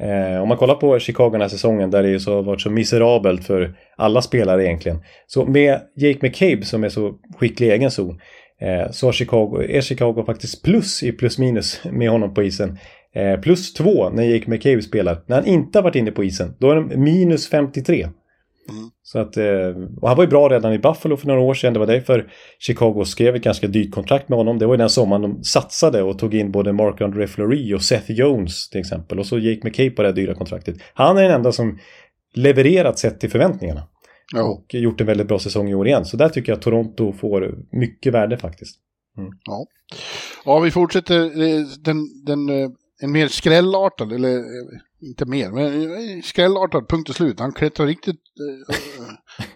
Eh, 0.00 0.42
om 0.42 0.48
man 0.48 0.58
kollar 0.58 0.74
på 0.74 0.98
Chicago 0.98 1.30
den 1.30 1.40
här 1.40 1.48
säsongen 1.48 1.90
där 1.90 2.02
det 2.02 2.08
ju 2.08 2.20
så 2.20 2.34
har 2.34 2.42
varit 2.42 2.60
så 2.60 2.70
miserabelt 2.70 3.44
för 3.44 3.74
alla 3.96 4.22
spelare 4.22 4.64
egentligen. 4.64 4.98
Så 5.26 5.44
med 5.44 5.80
Jake 5.96 6.18
McCabe 6.22 6.64
som 6.64 6.84
är 6.84 6.88
så 6.88 7.14
skicklig 7.38 7.66
i 7.66 7.70
egen 7.70 7.90
zon 7.90 8.20
Eh, 8.60 8.90
så 8.90 9.12
Chicago, 9.12 9.62
är 9.68 9.80
Chicago 9.80 10.24
faktiskt 10.26 10.62
plus 10.62 11.02
i 11.02 11.12
plus 11.12 11.38
minus 11.38 11.80
med 11.92 12.10
honom 12.10 12.34
på 12.34 12.42
isen. 12.42 12.78
Eh, 13.14 13.40
plus 13.40 13.74
två 13.74 14.10
när 14.10 14.22
Jake 14.22 14.50
McCabe 14.50 14.82
spelar. 14.82 15.22
När 15.26 15.36
han 15.36 15.46
inte 15.46 15.78
har 15.78 15.82
varit 15.82 15.96
inne 15.96 16.10
på 16.10 16.24
isen, 16.24 16.54
då 16.58 16.70
är 16.70 16.74
de 16.76 17.00
minus 17.00 17.48
53. 17.48 18.08
Mm. 18.70 18.90
Så 19.02 19.18
att, 19.18 19.36
eh, 19.36 19.44
han 20.02 20.16
var 20.16 20.20
ju 20.22 20.26
bra 20.26 20.48
redan 20.48 20.72
i 20.72 20.78
Buffalo 20.78 21.16
för 21.16 21.26
några 21.26 21.40
år 21.40 21.54
sedan. 21.54 21.72
Det 21.72 21.78
var 21.78 21.86
därför 21.86 22.30
Chicago 22.58 23.04
skrev 23.04 23.36
ett 23.36 23.42
ganska 23.42 23.66
dyrt 23.66 23.94
kontrakt 23.94 24.28
med 24.28 24.38
honom. 24.38 24.58
Det 24.58 24.66
var 24.66 24.74
ju 24.74 24.78
den 24.78 24.90
sommaren 24.90 25.22
de 25.22 25.44
satsade 25.44 26.02
och 26.02 26.18
tog 26.18 26.34
in 26.34 26.52
både 26.52 26.72
Mark-André 26.72 27.26
Fleury 27.26 27.74
och 27.74 27.82
Seth 27.82 28.10
Jones 28.10 28.70
till 28.70 28.80
exempel. 28.80 29.18
Och 29.18 29.26
så 29.26 29.38
Jake 29.38 29.60
McCabe 29.64 29.90
på 29.90 30.02
det 30.02 30.12
dyra 30.12 30.34
kontraktet. 30.34 30.76
Han 30.94 31.18
är 31.18 31.22
den 31.22 31.32
enda 31.32 31.52
som 31.52 31.78
levererat 32.34 32.98
sett 32.98 33.20
till 33.20 33.30
förväntningarna. 33.30 33.82
Ja. 34.34 34.42
Och 34.42 34.74
gjort 34.74 35.00
en 35.00 35.06
väldigt 35.06 35.28
bra 35.28 35.38
säsong 35.38 35.68
i 35.68 35.74
år 35.74 35.86
igen. 35.86 36.04
Så 36.04 36.16
där 36.16 36.28
tycker 36.28 36.52
jag 36.52 36.62
Toronto 36.62 37.12
får 37.12 37.58
mycket 37.70 38.14
värde 38.14 38.38
faktiskt. 38.38 38.76
Mm. 39.18 39.30
Ja. 39.44 39.66
ja, 40.44 40.58
vi 40.58 40.70
fortsätter 40.70 41.20
eh, 41.24 41.66
den, 41.80 42.24
den, 42.24 42.48
eh, 42.48 42.70
en 43.00 43.12
mer 43.12 43.28
skrällartad, 43.28 44.12
eller 44.12 44.36
eh, 44.38 44.78
inte 45.00 45.24
mer, 45.24 45.50
men 45.50 46.22
skrällartad, 46.22 46.88
punkt 46.88 47.08
och 47.08 47.16
slut. 47.16 47.40
Han 47.40 47.52
klättrar 47.52 47.86
riktigt, 47.86 48.20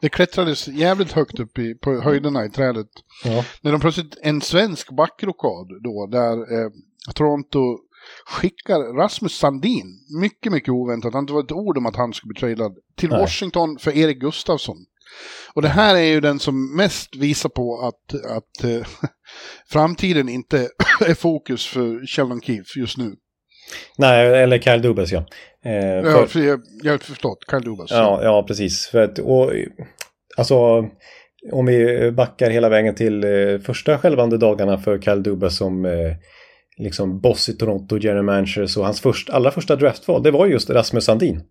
det 0.01 0.09
klättrades 0.09 0.68
jävligt 0.68 1.12
högt 1.12 1.41
upp 1.41 1.59
i, 1.59 1.75
på 1.75 2.01
höjderna 2.01 2.45
i 2.45 2.51
trädet. 2.51 2.89
Ja. 3.25 3.45
När 3.61 3.73
de 3.73 3.81
plötsligt, 3.81 4.18
en 4.23 4.41
svensk 4.41 4.91
backrokad 4.91 5.83
då, 5.83 6.07
där 6.07 6.33
eh, 6.33 6.70
Toronto 7.14 7.79
skickar 8.27 8.97
Rasmus 8.97 9.39
Sandin, 9.39 9.87
mycket, 10.20 10.53
mycket 10.53 10.68
oväntat, 10.68 11.12
han 11.12 11.23
inte 11.23 11.33
var 11.33 11.43
ett 11.43 11.53
ord 11.53 11.79
om 11.79 11.87
att 11.87 11.97
han 11.97 12.12
skulle 12.12 12.33
bli 12.33 12.41
tradad, 12.41 12.77
till 12.97 13.09
Nej. 13.09 13.20
Washington 13.20 13.79
för 13.79 13.97
Erik 13.97 14.18
Gustafsson. 14.18 14.77
Och 15.55 15.62
det 15.62 15.68
här 15.68 15.97
är 15.97 16.05
ju 16.05 16.20
den 16.20 16.39
som 16.39 16.77
mest 16.77 17.16
visar 17.16 17.49
på 17.49 17.81
att, 17.81 18.14
att 18.14 18.64
äh, 18.64 18.87
framtiden 19.68 20.29
inte 20.29 20.68
är 21.07 21.14
fokus 21.14 21.66
för 21.66 22.07
Sheldon 22.07 22.41
Keefe 22.41 22.81
just 22.81 22.99
nu. 22.99 23.14
Nej, 23.99 24.43
eller 24.43 24.59
Kyle 24.59 24.83
Dubas 24.83 25.12
ja. 25.12 25.25
Eh, 25.64 25.75
ja, 25.75 26.27
för, 26.27 26.41
jag, 26.41 26.61
jag 26.83 26.93
har 26.93 26.99
förstått, 26.99 27.39
Kyle 27.51 27.64
Dubas. 27.64 27.91
Ja, 27.91 28.20
ja, 28.23 28.45
precis. 28.49 28.87
För 28.87 29.03
att, 29.03 29.18
och, 29.18 29.53
alltså, 30.37 30.85
om 31.53 31.66
vi 31.66 32.11
backar 32.11 32.51
hela 32.51 32.68
vägen 32.68 32.95
till 32.95 33.25
eh, 33.25 33.59
första 33.59 33.99
självande 33.99 34.39
dagarna 34.39 34.79
för 34.79 34.99
Kyle 34.99 35.23
Dubas 35.23 35.57
som 35.57 35.85
eh, 35.85 36.12
liksom 36.79 37.20
boss 37.20 37.49
i 37.49 37.53
Toronto, 37.57 37.99
general 37.99 38.25
manager, 38.25 38.66
så 38.66 38.83
hans 38.83 39.01
först, 39.01 39.31
allra 39.31 39.51
första 39.51 39.77
draftval, 39.77 40.23
det 40.23 40.31
var 40.31 40.47
just 40.47 40.70
Rasmus 40.70 41.05
Sandin. 41.05 41.43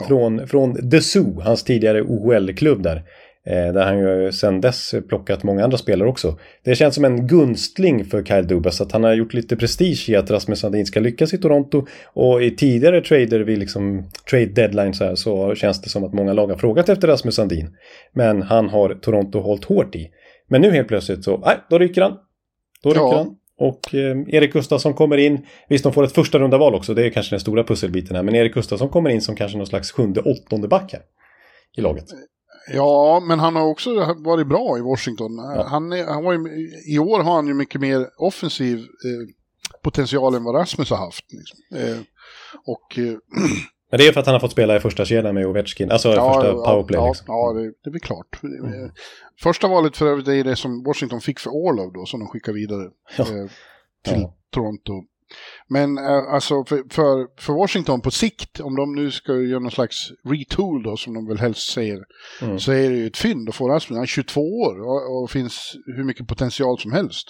Ja. 0.00 0.06
Från, 0.06 0.46
från 0.48 0.90
The 0.90 1.00
Zoo, 1.00 1.40
hans 1.40 1.64
tidigare 1.64 2.02
OHL-klubb 2.02 2.82
där. 2.82 3.02
Eh, 3.46 3.72
där 3.72 3.84
han 3.84 3.98
ju 3.98 4.32
sedan 4.32 4.60
dess 4.60 4.94
plockat 5.08 5.42
många 5.42 5.64
andra 5.64 5.78
spelare 5.78 6.08
också. 6.08 6.38
Det 6.64 6.74
känns 6.74 6.94
som 6.94 7.04
en 7.04 7.26
gunstling 7.26 8.04
för 8.04 8.22
Kyle 8.24 8.46
Dubas 8.46 8.80
att 8.80 8.92
han 8.92 9.04
har 9.04 9.14
gjort 9.14 9.34
lite 9.34 9.56
prestige 9.56 10.08
i 10.08 10.16
att 10.16 10.30
Rasmus 10.30 10.60
Sandin 10.60 10.86
ska 10.86 11.00
lyckas 11.00 11.34
i 11.34 11.38
Toronto. 11.38 11.86
Och 12.06 12.42
i 12.42 12.50
tidigare 12.56 13.00
trader 13.00 13.40
vid 13.40 13.58
liksom 13.58 14.10
trade 14.30 14.46
deadline 14.46 14.94
så, 14.94 15.04
här, 15.04 15.14
så 15.14 15.54
känns 15.54 15.82
det 15.82 15.88
som 15.88 16.04
att 16.04 16.12
många 16.14 16.32
lag 16.32 16.46
har 16.48 16.56
frågat 16.56 16.88
efter 16.88 17.08
Rasmus 17.08 17.34
Sandin. 17.34 17.70
Men 18.12 18.42
han 18.42 18.68
har 18.68 18.94
Toronto 18.94 19.40
hållit 19.40 19.64
hårt 19.64 19.94
i. 19.94 20.08
Men 20.48 20.60
nu 20.60 20.70
helt 20.70 20.88
plötsligt 20.88 21.24
så, 21.24 21.38
nej, 21.38 21.56
då 21.70 21.78
rycker 21.78 22.02
han. 22.02 22.12
Då 22.82 22.90
rycker 22.90 23.00
Ja. 23.00 23.16
han. 23.16 23.36
Och 23.58 23.94
eh, 23.94 24.16
Erik 24.28 24.52
Gustafsson 24.52 24.94
kommer 24.94 25.16
in. 25.16 25.46
Visst, 25.68 25.84
de 25.84 25.92
får 25.92 26.04
ett 26.04 26.12
första 26.12 26.38
runda 26.38 26.58
val 26.58 26.74
också. 26.74 26.94
Det 26.94 27.06
är 27.06 27.10
kanske 27.10 27.32
den 27.32 27.40
stora 27.40 27.64
pusselbiten 27.64 28.16
här. 28.16 28.22
Men 28.22 28.34
Erik 28.34 28.54
Gustafsson 28.54 28.88
kommer 28.88 29.10
in 29.10 29.20
som 29.20 29.36
kanske 29.36 29.58
någon 29.58 29.66
slags 29.66 29.92
sjunde, 29.92 30.20
åttonde 30.20 30.68
back 30.68 30.92
här. 30.92 31.02
I 31.76 31.80
laget. 31.80 32.04
Ja, 32.72 33.20
men 33.20 33.38
han 33.38 33.56
har 33.56 33.66
också 33.66 34.14
varit 34.16 34.46
bra 34.46 34.78
i 34.78 34.80
Washington. 34.80 35.38
Han 35.66 35.92
är, 35.92 36.04
han 36.04 36.24
var 36.24 36.32
ju, 36.32 36.70
I 36.94 36.98
år 36.98 37.22
har 37.22 37.34
han 37.34 37.46
ju 37.46 37.54
mycket 37.54 37.80
mer 37.80 38.06
offensiv 38.16 38.78
eh, 38.78 39.34
potential 39.82 40.34
än 40.34 40.44
vad 40.44 40.54
Rasmus 40.54 40.90
har 40.90 40.96
haft. 40.96 41.24
Liksom. 41.32 41.58
Eh, 41.76 41.98
och 42.66 42.98
eh, 42.98 43.04
Men 43.90 43.98
det 43.98 44.06
är 44.06 44.12
för 44.12 44.20
att 44.20 44.26
han 44.26 44.32
har 44.34 44.40
fått 44.40 44.52
spela 44.52 44.76
i 44.76 44.80
första 44.80 45.04
kedjan 45.04 45.34
med 45.34 45.46
Ovechkin. 45.46 45.90
Alltså 45.90 46.08
första 46.12 46.52
powerplay. 46.52 47.00
ja, 47.00 47.08
liksom. 47.08 47.24
ja 47.28 47.52
det, 47.52 47.72
det 47.84 47.90
blir 47.90 48.00
klart. 48.00 48.26
Eh, 48.42 48.90
Första 49.42 49.68
valet 49.68 49.96
för 49.96 50.06
övrigt 50.06 50.28
är 50.28 50.44
det 50.44 50.56
som 50.56 50.82
Washington 50.86 51.20
fick 51.20 51.38
för 51.38 51.50
Orlov 51.50 51.92
då, 51.92 52.06
som 52.06 52.20
de 52.20 52.28
skickar 52.28 52.52
vidare 52.52 52.88
Ja. 53.18 53.24
eh, 53.24 53.50
till 54.04 54.22
Ja. 54.22 54.34
Toronto. 54.54 54.92
Men 55.68 55.98
eh, 55.98 56.04
alltså 56.34 56.64
för, 56.64 56.76
för, 56.90 57.40
för 57.42 57.52
Washington 57.52 58.00
på 58.00 58.10
sikt, 58.10 58.60
om 58.60 58.76
de 58.76 58.94
nu 58.94 59.10
ska 59.10 59.32
göra 59.32 59.60
någon 59.60 59.70
slags 59.70 59.96
retool 60.24 60.82
då, 60.82 60.96
som 60.96 61.14
de 61.14 61.26
väl 61.28 61.38
helst 61.38 61.72
säger, 61.72 61.98
Mm. 62.42 62.58
så 62.58 62.72
är 62.72 62.90
det 62.90 62.96
ju 62.96 63.06
ett 63.06 63.16
fynd 63.16 63.48
att 63.48 63.54
få 63.54 63.68
Rasmus. 63.68 63.96
Han 63.96 64.02
är 64.02 64.06
22 64.06 64.40
år 64.40 64.80
och, 64.80 65.22
och 65.22 65.30
finns 65.30 65.72
hur 65.96 66.04
mycket 66.04 66.28
potential 66.28 66.78
som 66.78 66.92
helst. 66.92 67.28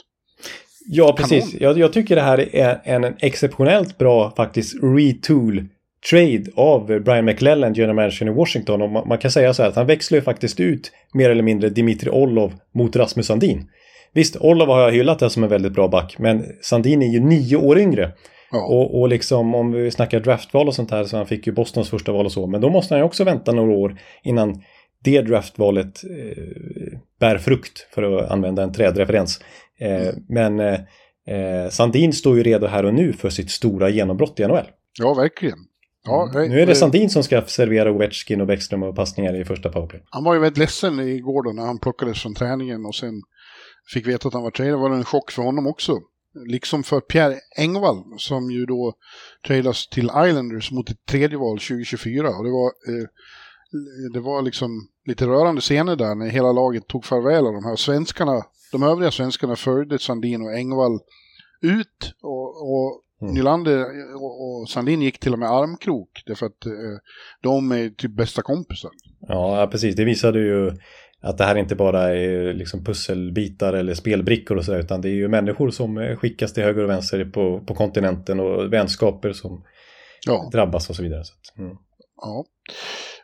Ja, 0.90 1.14
precis. 1.18 1.54
Jag, 1.54 1.78
jag 1.78 1.92
tycker 1.92 2.16
det 2.16 2.22
här 2.22 2.54
är 2.56 2.80
en, 2.84 3.04
en 3.04 3.16
exceptionellt 3.18 3.98
bra 3.98 4.30
faktiskt 4.36 4.76
retool 4.82 5.68
trade 6.11 6.44
av 6.55 6.86
Brian 6.86 7.24
McLellan, 7.24 7.74
general 7.74 7.96
manager 7.96 8.26
i 8.26 8.30
Washington. 8.30 8.82
Och 8.82 8.90
man, 8.90 9.09
man 9.09 9.18
kan 9.18 9.30
säga 9.30 9.55
så 9.55 9.62
här 9.62 9.68
att 9.68 9.76
han 9.76 9.86
växlar 9.86 10.18
ju 10.18 10.22
faktiskt 10.22 10.61
ut 10.61 10.92
mer 11.12 11.30
eller 11.30 11.42
mindre 11.42 11.68
Dimitri 11.68 12.11
Orlov 12.11 12.53
mot 12.74 12.96
Rasmus 12.96 13.26
Sandin. 13.26 13.70
Visst, 14.12 14.36
Orlov 14.36 14.68
har 14.68 14.80
jag 14.80 14.92
hyllat 14.92 15.32
som 15.32 15.44
en 15.44 15.51
väldigt 15.51 15.72
bra 15.72 15.88
back, 15.88 16.16
men 16.18 16.44
Sandin 16.62 17.03
är 17.03 17.07
ju 17.07 17.20
nio 17.20 17.57
år 17.57 17.78
yngre. 17.78 18.12
Ja. 18.51 18.66
Och, 18.66 19.01
och 19.01 19.09
liksom 19.09 19.55
om 19.55 19.72
vi 19.72 19.90
snackar 19.90 20.20
draftval 20.20 20.68
och 20.68 20.74
sånt 20.74 20.90
här 20.90 21.05
så 21.05 21.16
han 21.16 21.26
fick 21.26 21.46
ju 21.46 21.53
Bostons 21.53 21.90
första 21.90 22.12
val 22.12 22.26
och 22.26 22.32
så. 22.32 22.46
Men 22.46 22.61
då 22.61 22.70
måste 22.70 22.94
han 22.94 23.01
ju 23.01 23.05
också 23.05 23.24
vänta 23.24 23.53
några 23.53 23.72
år 23.72 23.99
innan 24.22 24.62
det 25.05 25.22
draftvalet 25.22 26.05
eh, 26.05 26.99
bär 27.20 27.38
frukt 27.38 27.88
för 27.94 28.03
att 28.03 28.30
använda 28.30 28.62
en 28.62 28.72
trädreferens. 28.72 29.40
Eh, 29.80 30.14
men 30.28 30.61
eh, 30.61 30.80
eh, 31.28 31.68
Sandin 31.70 32.12
står 32.12 32.36
ju 32.36 32.42
redo 32.42 32.66
här 32.66 32.84
och 32.84 32.94
nu 32.94 33.12
för 33.12 33.30
sitt 33.30 33.51
stora 33.51 33.88
genombrott 33.88 34.40
i 34.40 34.46
NHL. 34.46 34.66
ja, 34.99 35.14
verkligen. 35.14 35.59
Ja. 36.09 36.30
Nu 36.34 36.61
är 36.61 36.66
det 36.66 36.74
Sandin 36.74 37.11
som 37.11 37.22
ska 37.22 37.42
servera 37.42 37.92
Ovechkin 37.92 38.40
och 38.40 38.46
Bäckström 38.46 38.82
och 38.82 38.96
passningar 38.96 39.40
i 39.40 39.44
första 39.44 39.68
powerplay. 39.68 40.02
Han 40.11 40.24
var 40.24 40.34
ju 40.34 40.40
väldigt 40.40 40.59
ledsen 40.59 41.00
igår 41.00 41.42
då 41.42 41.52
när 41.52 41.66
han 41.66 41.78
plockades 41.78 42.22
från 42.22 42.34
träningen 42.34 42.86
och 42.86 42.94
sen 42.94 43.22
fick 43.92 44.06
veta 44.06 44.28
att 44.28 44.34
han 44.34 44.42
var. 44.42 44.52
Det 44.56 44.76
var 44.76 44.90
en 44.90 45.04
chock 45.04 45.30
för 45.30 45.42
honom 45.42 45.66
också. 45.66 45.98
Liksom 46.46 46.82
för 46.82 47.00
Pierre 47.00 47.36
Engvall 47.56 48.04
som 48.18 48.50
ju 48.50 48.66
då 48.66 48.94
tradas 49.46 49.88
till 49.88 50.11
Islanders 50.26 50.70
mot 50.70 50.90
ett 50.90 51.06
tredje 51.06 51.38
val 51.38 51.59
2024. 51.59 52.28
Och 52.28 52.44
det 52.44 52.50
var, 52.50 52.66
eh, 52.66 53.09
det 54.12 54.20
var 54.20 54.42
liksom 54.42 54.88
lite 55.06 55.26
rörande 55.26 55.61
scener 55.61 55.96
där 55.96 56.14
när 56.14 56.26
hela 56.26 56.52
laget 56.52 56.86
tog 56.86 57.04
farväl 57.04 57.46
av 57.46 57.52
de 57.52 57.64
här 57.64 57.76
svenskarna. 57.76 58.42
De 58.72 58.82
övriga 58.82 59.11
svenskarna 59.11 59.56
följde 59.56 59.98
Sandin 59.98 60.42
och 60.42 60.54
Engvall 60.54 60.98
ut 61.62 62.14
och, 62.22 62.70
och 62.70 63.02
Mm. 63.22 63.34
Nylander 63.34 63.84
och, 64.14 64.68
Sandin 64.68 65.02
gick 65.02 65.20
till 65.20 65.32
och 65.32 65.38
med 65.38 65.50
armkrok 65.50 66.22
därför 66.26 66.46
att 66.46 66.66
eh, 66.66 66.72
de 67.42 67.72
är 67.72 67.88
typ 67.88 68.16
bästa 68.16 68.42
kompisar. 68.42 68.90
Ja, 69.28 69.68
precis. 69.70 69.96
Det 69.96 70.04
visade 70.04 70.38
ju 70.38 70.72
att 71.20 71.38
det 71.38 71.44
här 71.44 71.56
inte 71.56 71.76
bara 71.76 72.02
är 72.14 72.54
liksom 72.54 72.84
pusselbitar 72.84 73.72
eller 73.72 73.94
spelbrickor 73.94 74.56
och 74.56 74.64
sådär, 74.64 74.78
utan 74.78 75.00
det 75.00 75.08
är 75.08 75.14
ju 75.14 75.28
människor 75.28 75.70
som 75.70 75.98
eh, 75.98 76.16
skickas 76.16 76.52
till 76.52 76.62
höger 76.62 76.82
och 76.82 76.90
vänster 76.90 77.24
på, 77.24 77.60
på 77.60 77.74
kontinenten 77.74 78.40
och 78.40 78.72
vänskaper 78.72 79.32
som 79.32 79.64
Ja. 80.26 80.48
drabbas 80.52 80.90
och 80.90 80.96
så 80.96 81.02
vidare. 81.02 81.24
Så 81.24 81.32
att, 81.32 81.58
mm. 81.58 81.76
Ja 82.16 82.44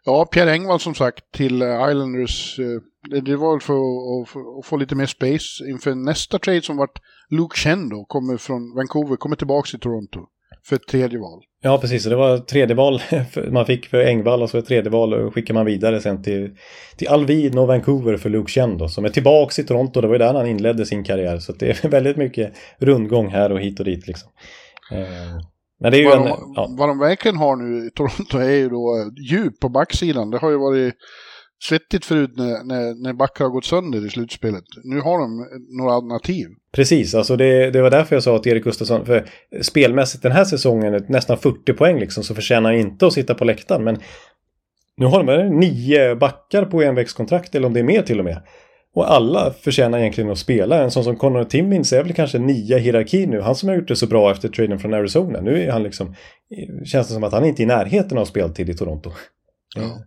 ja, 0.05 0.24
Pierre 0.24 0.52
Engvall 0.52 0.80
som 0.80 0.94
sagt 0.94 1.32
till 1.32 1.62
eh, 1.62 1.68
Islanders. 1.68 2.59
Eh, 2.59 3.20
det, 3.20 3.36
var 3.36 3.59
för 3.59 3.74
att, 3.74 4.28
för 4.28 4.59
att 4.59 4.66
få 4.66 4.76
lite 4.76 4.94
mer 4.94 5.07
space 5.07 5.70
inför 5.70 5.94
nästa 5.94 6.38
trade 6.38 6.62
som 6.62 6.76
vart 6.76 7.00
Luke 7.30 7.57
Chen 7.57 7.88
då, 7.88 8.05
kommer 8.05 8.36
från 8.36 8.74
Vancouver, 8.74 9.16
kommer 9.16 9.36
tillbaka 9.36 9.66
till 9.66 9.80
Toronto 9.80 10.20
för 10.66 10.76
ett 10.76 10.86
tredje 10.86 11.18
val. 11.18 11.42
Ja, 11.62 11.78
precis. 11.78 12.02
Så 12.02 12.09
det 12.09 12.16
var 12.16 12.38
tredje 12.38 12.76
val 12.76 13.02
man 13.50 13.66
fick 13.66 13.86
för 13.86 14.07
Engvall 14.07 14.42
och 14.42 14.50
så 14.50 14.59
ett 14.59 14.66
tredje 14.66 14.90
val 14.90 15.14
och 15.14 15.34
skickar 15.34 15.55
man 15.55 15.66
vidare 15.66 16.00
sen 16.00 16.22
till, 16.22 16.50
till 16.96 17.09
Alvin 17.09 17.59
och 17.59 17.66
Vancouver 17.66 18.16
för 18.16 18.30
Luke 18.30 18.52
Chen 18.52 18.78
då, 18.78 18.88
som 18.88 19.05
är 19.05 19.09
tillbaka 19.09 19.62
i 19.62 19.64
Toronto. 19.64 20.00
Det 20.00 20.07
var 20.07 20.14
ju 20.14 20.18
där 20.18 20.34
han 20.34 20.46
inledde 20.46 20.86
sin 20.86 21.05
karriär. 21.05 21.38
Så 21.38 21.52
det 21.52 21.84
är 21.84 21.88
väldigt 21.88 22.16
mycket 22.16 22.52
rundgång 22.78 23.28
här 23.28 23.52
och 23.52 23.61
hit 23.61 23.78
och 23.78 23.84
dit 23.84 24.07
liksom. 24.07 24.30
Eh, 24.92 25.40
men 25.85 25.93
det 25.93 25.99
är 25.99 26.01
ju 26.01 26.09
Vad 26.09 26.18
en... 26.18 26.24
de, 26.24 26.53
Ja, 26.57 26.74
vad 26.78 26.89
de 26.89 26.99
verkligen 26.99 27.37
har 27.37 27.57
nu 27.57 27.87
i 27.87 27.91
Toronto 27.91 28.39
är 28.39 28.57
ju 28.57 28.68
då 28.68 28.97
eh, 28.97 29.24
djup 29.30 29.61
på 29.61 29.68
backsidan. 29.68 30.30
Det 30.30 30.39
har 30.39 30.51
ju 30.51 30.57
varit 30.57 30.95
svettigt 31.64 32.05
förut 32.05 32.30
när, 32.37 32.64
när, 32.64 33.03
när 33.03 33.12
backar 33.12 33.45
har 33.45 33.51
gått 33.51 33.64
sönder 33.64 34.07
i 34.07 34.11
slutspelet. 34.11 34.64
Nu 34.85 35.01
har 35.01 35.18
de 35.18 35.41
eh, 35.41 35.47
några 35.78 35.95
alternativ. 35.95 36.47
Precis, 36.72 37.14
alltså 37.14 37.37
det, 37.37 37.70
det 37.70 37.82
var 37.82 37.91
därför 37.91 38.16
jag 38.16 38.22
sa 38.22 38.37
att 38.37 38.47
Erik 38.47 38.64
Gustafsson, 38.64 39.07
för 39.07 39.26
spelmässigt 39.62 40.22
den 40.22 40.32
här 40.32 40.45
säsongen, 40.45 41.05
nästan 41.09 41.39
40 41.39 41.72
poäng 41.72 41.99
liksom, 41.99 42.24
så 42.24 42.35
förtjänar 42.35 42.70
han 42.70 42.80
inte 42.80 43.07
att 43.07 43.12
sitta 43.12 43.35
på 43.35 43.45
läktaren. 43.45 43.85
Men 43.85 43.99
nu 44.97 45.07
har 45.07 45.24
de 45.24 45.59
nio 45.61 46.16
backar 46.16 46.64
på 46.64 46.82
envägskontrakt, 46.82 47.55
eller 47.55 47.66
om 47.66 47.72
det 47.72 47.80
är 47.80 47.85
mer 47.85 48.03
till 48.03 48.18
och 48.18 48.24
med. 48.24 48.43
Och 48.95 49.12
alla 49.12 49.53
förtjänar 49.61 49.99
egentligen 49.99 50.30
att 50.30 50.38
spela. 50.38 50.82
En 50.82 50.90
sån 50.90 51.05
som 51.05 51.16
Connor 51.16 51.45
Timmins 51.45 51.92
är 51.92 52.03
väl 52.03 52.12
kanske 52.12 52.38
nia 52.38 52.78
i 52.78 52.80
hierarkin 52.80 53.30
nu. 53.30 53.40
Han 53.40 53.55
som 53.55 53.68
har 53.68 53.76
gjort 53.76 53.88
det 53.88 53.97
så 53.97 54.07
bra 54.07 54.30
efter 54.30 54.49
traden 54.49 54.78
från 54.78 54.95
Arizona. 54.95 55.40
Nu 55.40 55.62
är 55.62 55.72
han 55.72 55.82
liksom... 55.82 56.14
Känns 56.84 57.09
det 57.09 57.14
som 57.14 57.24
att 57.24 57.32
han 57.32 57.45
inte 57.45 57.62
är 57.62 57.64
i 57.64 57.66
närheten 57.66 58.18
av 58.18 58.24
speltid 58.24 58.68
i 58.68 58.74
Toronto. 58.74 59.11
Ja. 59.76 59.99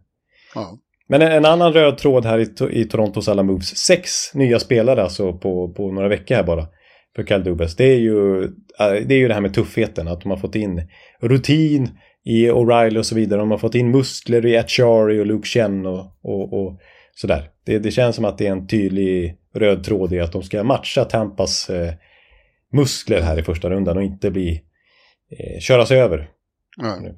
Ja. 0.55 0.77
Men 1.09 1.21
en, 1.21 1.31
en 1.31 1.45
annan 1.45 1.73
röd 1.73 1.97
tråd 1.97 2.25
här 2.25 2.39
i, 2.39 2.79
i 2.81 2.85
Torontos 2.85 3.27
alla 3.27 3.43
moves. 3.43 3.77
Sex 3.77 4.33
nya 4.33 4.59
spelare 4.59 5.03
alltså 5.03 5.33
på, 5.33 5.73
på 5.73 5.91
några 5.91 6.07
veckor 6.07 6.35
här 6.35 6.43
bara. 6.43 6.67
För 7.15 7.23
Kyle 7.23 7.43
Dubas. 7.43 7.75
Det 7.75 7.85
är, 7.85 7.99
ju, 7.99 8.43
äh, 8.43 8.49
det 8.79 9.13
är 9.13 9.19
ju 9.19 9.27
det 9.27 9.33
här 9.33 9.41
med 9.41 9.53
tuffheten. 9.53 10.07
Att 10.07 10.21
de 10.21 10.29
har 10.29 10.37
fått 10.37 10.55
in 10.55 10.81
rutin 11.21 11.89
i 12.25 12.49
O'Reilly 12.49 12.97
och 12.97 13.05
så 13.05 13.15
vidare. 13.15 13.39
De 13.39 13.51
har 13.51 13.57
fått 13.57 13.75
in 13.75 13.91
muskler 13.91 14.45
i 14.45 14.57
Achari 14.57 15.19
och 15.21 15.25
Luke 15.25 15.47
Chen 15.47 15.85
och, 15.85 16.05
och, 16.23 16.53
och 16.53 16.79
sådär. 17.17 17.49
Det, 17.65 17.79
det 17.79 17.91
känns 17.91 18.15
som 18.15 18.25
att 18.25 18.37
det 18.37 18.47
är 18.47 18.51
en 18.51 18.67
tydlig 18.67 19.37
röd 19.53 19.83
tråd 19.83 20.13
i 20.13 20.19
att 20.19 20.31
de 20.31 20.43
ska 20.43 20.63
matcha 20.63 21.05
Tampas 21.05 21.69
eh, 21.69 21.93
muskler 22.73 23.21
här 23.21 23.39
i 23.39 23.43
första 23.43 23.69
rundan 23.69 23.97
och 23.97 24.03
inte 24.03 24.31
bli 24.31 24.61
eh, 25.31 25.59
köras 25.59 25.91
över. 25.91 26.29
Nej. 26.77 27.15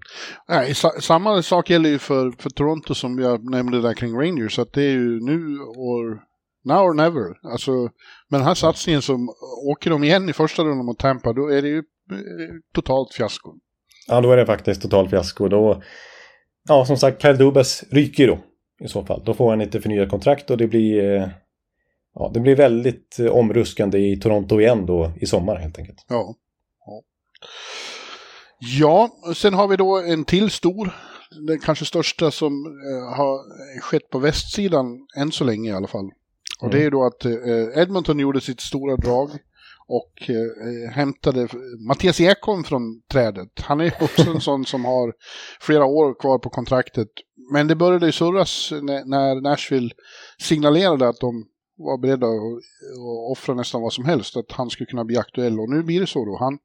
Nej, 0.50 0.74
sa, 0.74 0.92
samma 1.02 1.42
sak 1.42 1.70
gäller 1.70 1.90
ju 1.90 2.00
för, 2.00 2.32
för 2.40 2.50
Toronto 2.50 2.94
som 2.94 3.20
jag 3.20 3.52
nämnde 3.52 3.82
där 3.82 3.94
kring 3.94 4.16
Rangers. 4.16 4.60
Att 4.60 4.74
det 4.74 4.84
är 4.84 4.92
ju 4.92 5.20
nu 5.20 5.58
or 5.60 6.20
now 6.66 6.84
or 6.86 6.94
never. 6.94 7.52
Alltså, 7.52 7.72
med 8.30 8.40
den 8.40 8.44
här 8.44 8.54
satsningen 8.54 9.02
som 9.02 9.30
åker 9.72 9.90
de 9.90 10.04
igen 10.04 10.30
i 10.30 10.34
första 10.34 10.64
rundan 10.64 10.86
mot 10.86 11.00
Tampa, 11.00 11.34
då 11.34 11.48
är 11.48 11.62
det 11.62 11.68
ju 11.68 11.78
eh, 11.78 12.56
totalt 12.74 13.14
fiasko. 13.14 13.50
Ja, 14.08 14.22
då 14.22 14.32
är 14.32 14.38
det 14.38 14.46
faktiskt 14.46 14.82
total 14.82 15.10
fiasko. 15.10 15.48
Då, 15.48 15.82
ja, 16.68 16.86
som 16.86 16.98
sagt, 16.98 17.22
Kyle 17.22 17.38
Dubas 17.38 17.84
ryker 17.92 18.28
då 18.28 18.40
i 18.80 18.88
så 18.88 19.06
fall. 19.06 19.22
Då 19.26 19.34
får 19.34 19.50
han 19.50 19.62
inte 19.62 19.82
förnyat 19.82 20.10
kontrakt 20.10 20.50
och 20.50 20.58
det 20.58 20.68
blir, 20.68 21.16
eh, 21.16 21.28
ja, 22.16 22.32
det 22.34 22.40
blir 22.40 22.56
väldigt 22.56 23.20
eh, 23.20 23.32
omruskande 23.32 24.00
i 24.00 24.18
Toronto 24.20 24.60
igen 24.60 24.86
då 24.86 25.12
i 25.22 25.26
sommar 25.26 25.56
helt 25.56 25.78
enkelt. 25.80 26.06
Ja. 26.10 26.36
Ja, 28.80 29.10
sen 29.36 29.54
har 29.54 29.68
vi 29.68 29.76
då 29.76 30.02
en 30.02 30.26
till 30.26 30.50
stor, 30.50 30.92
den 31.48 31.60
kanske 31.60 31.86
största 31.86 32.32
som 32.32 32.54
eh, 32.66 33.18
har 33.18 33.40
skett 33.82 34.10
på 34.10 34.20
västsidan 34.20 34.86
än 35.18 35.32
så 35.32 35.44
länge 35.44 35.70
i 35.70 35.74
alla 35.74 35.88
fall. 35.88 36.10
Och 36.62 36.68
Mm. 36.68 36.80
det 36.80 36.86
är 36.86 36.92
då 36.92 37.06
att 37.06 37.26
Edmonton 37.78 38.20
gjorde 38.20 38.42
sitt 38.42 38.60
stora 38.62 38.96
drag 38.96 39.30
och 39.88 40.30
eh, 40.30 40.92
hämtade 40.92 41.48
Mattias 41.88 42.22
Ekholm 42.22 42.64
från 42.64 43.02
trädet. 43.12 43.50
Han 43.62 43.82
är 43.82 43.94
också 44.02 44.30
en 44.32 44.42
sån 44.50 44.66
som 44.66 44.86
har 44.86 45.14
flera 45.62 45.86
år 45.86 46.20
kvar 46.20 46.40
på 46.40 46.50
kontraktet. 46.50 47.08
Men 47.52 47.68
det 47.68 47.76
började 47.76 48.06
ju 48.06 48.12
surras 48.12 48.72
när, 48.72 49.42
Nashville 49.42 49.90
signalerade 50.38 51.10
att 51.10 51.20
de 51.20 51.46
var 51.78 51.98
beredda 51.98 52.28
att, 52.28 52.62
offra 53.32 53.56
nästan 53.56 53.82
vad 53.82 53.94
som 53.94 54.06
helst, 54.06 54.38
att 54.38 54.52
han 54.52 54.70
skulle 54.70 54.88
kunna 54.88 55.06
bli 55.06 55.18
aktuell. 55.18 55.60
Och 55.60 55.70
nu 55.70 55.84
blir 55.84 56.00
det 56.00 56.08
så 56.08 56.26
då. 56.26 56.38
Han, 56.40 56.58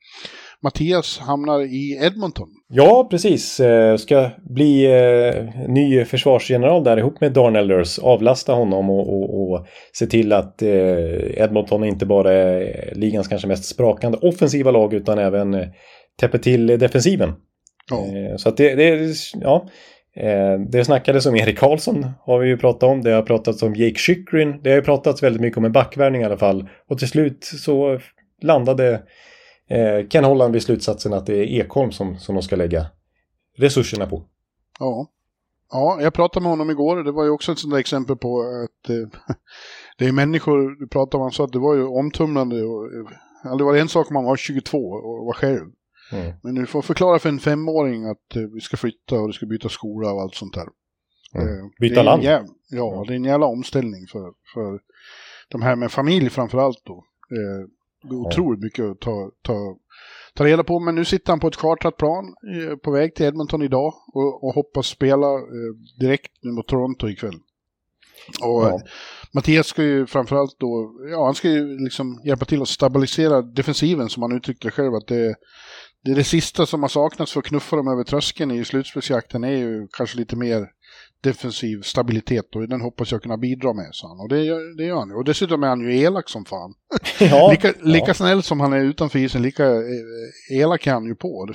Mattias 0.62 1.18
hamnar 1.18 1.60
i 1.60 1.98
Edmonton. 2.02 2.48
Ja, 2.68 3.06
precis. 3.10 3.60
Eh, 3.60 3.96
Ska 3.96 4.30
bli 4.50 4.84
eh, 4.84 5.68
ny 5.68 6.04
försvarsgeneral 6.04 6.84
där 6.84 6.96
ihop 6.96 7.20
med 7.20 7.32
Darnell 7.32 7.68
Nurse. 7.68 8.02
Avlasta 8.02 8.52
honom 8.52 8.90
och, 8.90 9.08
och, 9.08 9.52
och 9.52 9.66
se 9.92 10.06
till 10.06 10.32
att 10.32 10.62
eh, 10.62 11.40
Edmonton 11.42 11.84
inte 11.84 12.06
bara 12.06 12.32
är 12.32 12.92
ligans 12.94 13.28
kanske 13.28 13.48
mest 13.48 13.64
sprakande 13.64 14.18
offensiva 14.18 14.70
lag 14.70 14.94
utan 14.94 15.18
även 15.18 15.54
eh, 15.54 15.66
täpper 16.20 16.38
till 16.38 16.66
defensiven. 16.66 17.32
Ja. 17.90 18.06
Så 18.38 18.48
att 18.48 18.56
det, 18.56 18.74
det 18.74 19.14
ja, 19.40 19.68
Eh, 20.16 20.60
det 20.68 20.84
snackades 20.84 21.26
om 21.26 21.36
Erik 21.36 21.58
Karlsson 21.58 22.06
har 22.20 22.38
vi 22.38 22.48
ju 22.48 22.56
pratat 22.56 22.82
om. 22.82 23.02
Det 23.02 23.10
har 23.10 23.22
pratats 23.22 23.62
om 23.62 23.74
Jake 23.74 23.98
Schickrin, 23.98 24.60
Det 24.62 24.70
har 24.70 24.76
ju 24.76 24.82
pratats 24.82 25.22
väldigt 25.22 25.42
mycket 25.42 25.58
om 25.58 25.64
en 25.64 25.72
backvärvning 25.72 26.22
i 26.22 26.24
alla 26.24 26.36
fall. 26.36 26.68
Och 26.88 26.98
till 26.98 27.08
slut 27.08 27.44
så 27.44 27.98
landade 28.42 29.02
eh, 29.68 30.08
Ken 30.08 30.24
Holland 30.24 30.52
vid 30.52 30.62
slutsatsen 30.62 31.12
att 31.12 31.26
det 31.26 31.36
är 31.36 31.60
Ekholm 31.60 31.92
som, 31.92 32.18
som 32.18 32.34
de 32.34 32.42
ska 32.42 32.56
lägga 32.56 32.86
resurserna 33.56 34.06
på. 34.06 34.22
Ja. 34.78 35.10
Ja, 35.70 35.98
jag 36.00 36.14
pratade 36.14 36.42
med 36.42 36.50
honom 36.50 36.70
igår. 36.70 37.04
Det 37.04 37.12
var 37.12 37.24
ju 37.24 37.30
också 37.30 37.52
ett 37.52 37.58
sånt 37.58 37.72
där 37.72 37.80
exempel 37.80 38.16
på 38.16 38.40
att 38.40 38.90
eh, 38.90 39.36
det 39.98 40.06
är 40.06 40.12
människor, 40.12 40.80
du 40.80 40.88
pratade 40.88 41.16
om, 41.16 41.22
han 41.22 41.32
sa 41.32 41.44
att 41.44 41.52
det 41.52 41.58
var 41.58 41.74
ju 41.74 41.86
omtumlande. 41.86 42.62
Och, 42.62 42.84
eh, 42.84 43.56
det 43.56 43.64
var 43.64 43.76
en 43.76 43.88
sak 43.88 44.10
om 44.10 44.14
man 44.14 44.24
var 44.24 44.36
22 44.36 44.78
och 44.78 45.26
var 45.26 45.32
själv. 45.32 45.66
Mm. 46.12 46.32
Men 46.42 46.54
du 46.54 46.66
får 46.66 46.82
förklara 46.82 47.18
för 47.18 47.28
en 47.28 47.40
femåring 47.40 48.04
att 48.04 48.36
eh, 48.36 48.42
vi 48.42 48.60
ska 48.60 48.76
flytta 48.76 49.20
och 49.20 49.26
du 49.26 49.32
ska 49.32 49.46
byta 49.46 49.68
skola 49.68 50.12
och 50.12 50.20
allt 50.20 50.34
sånt 50.34 50.54
där. 50.54 50.68
Mm. 51.34 51.48
Eh, 51.48 51.64
byta 51.80 52.02
land? 52.02 52.22
Jävla, 52.22 52.48
ja, 52.70 53.04
det 53.08 53.12
är 53.12 53.16
en 53.16 53.24
jävla 53.24 53.46
omställning 53.46 54.06
för, 54.06 54.32
för 54.54 54.80
de 55.48 55.62
här 55.62 55.76
med 55.76 55.92
familj 55.92 56.30
framför 56.30 56.58
allt 56.58 56.82
då. 56.84 57.04
Eh, 57.30 57.68
det 58.08 58.14
är 58.14 58.18
otroligt 58.18 58.60
mycket 58.60 58.84
att 58.84 59.00
ta, 59.00 59.30
ta, 59.42 59.76
ta 60.34 60.44
reda 60.44 60.64
på. 60.64 60.80
Men 60.80 60.94
nu 60.94 61.04
sitter 61.04 61.32
han 61.32 61.40
på 61.40 61.48
ett 61.48 61.56
chartrat 61.56 61.96
plan 61.96 62.34
på 62.82 62.90
väg 62.90 63.14
till 63.14 63.26
Edmonton 63.26 63.62
idag 63.62 63.94
och, 64.14 64.44
och 64.44 64.54
hoppas 64.54 64.86
spela 64.86 65.26
direkt 66.00 66.32
nu 66.42 66.52
mot 66.52 66.68
Toronto 66.68 67.08
ikväll. 67.08 67.38
Och 68.42 68.64
ja. 68.64 68.80
Mattias 69.32 69.66
ska 69.66 69.82
ju 69.82 70.06
framförallt 70.06 70.56
då, 70.58 70.92
ja 71.10 71.24
han 71.24 71.34
ska 71.34 71.48
ju 71.48 71.78
liksom 71.78 72.20
hjälpa 72.24 72.44
till 72.44 72.62
att 72.62 72.68
stabilisera 72.68 73.42
defensiven 73.42 74.08
som 74.08 74.22
han 74.22 74.36
uttryckte 74.36 74.70
själv 74.70 74.94
att 74.94 75.06
det, 75.06 75.34
det 76.04 76.10
är 76.10 76.14
det 76.14 76.24
sista 76.24 76.66
som 76.66 76.82
har 76.82 76.88
saknats 76.88 77.32
för 77.32 77.40
att 77.40 77.46
knuffa 77.46 77.76
dem 77.76 77.88
över 77.88 78.04
tröskeln 78.04 78.50
i 78.50 78.64
slutspelsjakten 78.64 79.44
är 79.44 79.56
ju 79.56 79.88
kanske 79.92 80.18
lite 80.18 80.36
mer 80.36 80.68
defensiv 81.20 81.80
stabilitet 81.82 82.56
och 82.56 82.68
den 82.68 82.80
hoppas 82.80 83.12
jag 83.12 83.22
kunna 83.22 83.36
bidra 83.36 83.72
med, 83.72 83.88
sa 83.92 84.08
han. 84.08 84.20
Och 84.20 84.28
det 84.28 84.44
gör, 84.44 84.76
det 84.76 84.84
gör 84.84 84.96
han 84.96 85.08
ju. 85.08 85.14
Och 85.14 85.24
dessutom 85.24 85.62
är 85.62 85.68
han 85.68 85.80
ju 85.80 86.00
elak 86.00 86.28
som 86.28 86.44
fan. 86.44 86.74
Ja, 87.20 87.50
lika, 87.50 87.72
lika 87.80 88.06
ja. 88.06 88.14
snäll 88.14 88.42
som 88.42 88.60
han 88.60 88.72
är 88.72 88.80
utanför 88.80 89.18
isen, 89.18 89.42
lika 89.42 89.66
eh, 89.66 90.60
elak 90.60 90.86
är 90.86 90.92
han 90.92 91.04
ju 91.04 91.14
på. 91.14 91.48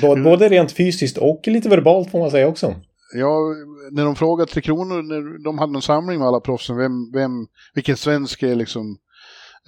både, 0.00 0.22
både 0.24 0.48
rent 0.48 0.72
fysiskt 0.72 1.18
och 1.18 1.40
lite 1.46 1.68
verbalt 1.68 2.10
får 2.10 2.18
man 2.18 2.30
säga 2.30 2.48
också. 2.48 2.74
Ja, 3.14 3.54
när 3.90 4.04
de 4.04 4.16
frågade 4.16 4.50
Tre 4.50 4.62
Kronor, 4.62 5.02
när 5.02 5.44
de 5.44 5.58
hade 5.58 5.76
en 5.76 5.82
samling 5.82 6.18
med 6.18 6.28
alla 6.28 6.40
proffsen, 6.40 6.76
vem, 6.76 7.12
vem, 7.12 7.46
vilken 7.74 7.96
svensk 7.96 8.42
är 8.42 8.54
liksom 8.54 8.98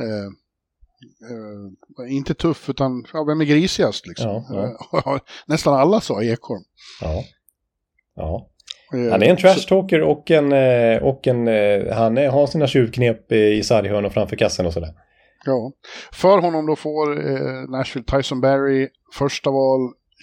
eh, 0.00 0.30
Uh, 1.30 2.12
inte 2.12 2.34
tuff, 2.34 2.70
utan 2.70 3.04
ja, 3.12 3.24
vem 3.24 3.40
är 3.40 3.44
grisigast 3.44 4.06
liksom? 4.06 4.44
Ja, 4.48 4.76
ja. 4.92 5.20
Nästan 5.46 5.74
alla 5.74 6.00
sa 6.00 6.22
Ekholm. 6.22 6.62
Ja. 7.00 7.24
ja. 8.16 8.48
Uh, 8.94 9.10
han 9.10 9.22
är 9.22 9.26
en 9.26 9.36
trash-talker 9.36 10.00
och 10.00 10.30
en, 10.30 10.52
och 11.02 11.26
en 11.26 11.46
han 11.92 12.18
är, 12.18 12.28
har 12.28 12.46
sina 12.46 12.66
tjuvknep 12.66 13.32
i 13.32 13.62
sarghörn 13.62 14.04
och 14.04 14.12
framför 14.12 14.36
kassen 14.36 14.66
och 14.66 14.72
sådär. 14.72 14.94
Ja. 15.44 15.72
För 16.12 16.38
honom 16.38 16.66
då 16.66 16.76
får 16.76 17.30
eh, 17.30 17.68
Nashville 17.68 18.04
Tyson 18.04 18.40
Barry 18.40 18.88
första 19.18 19.50
val 19.50 19.80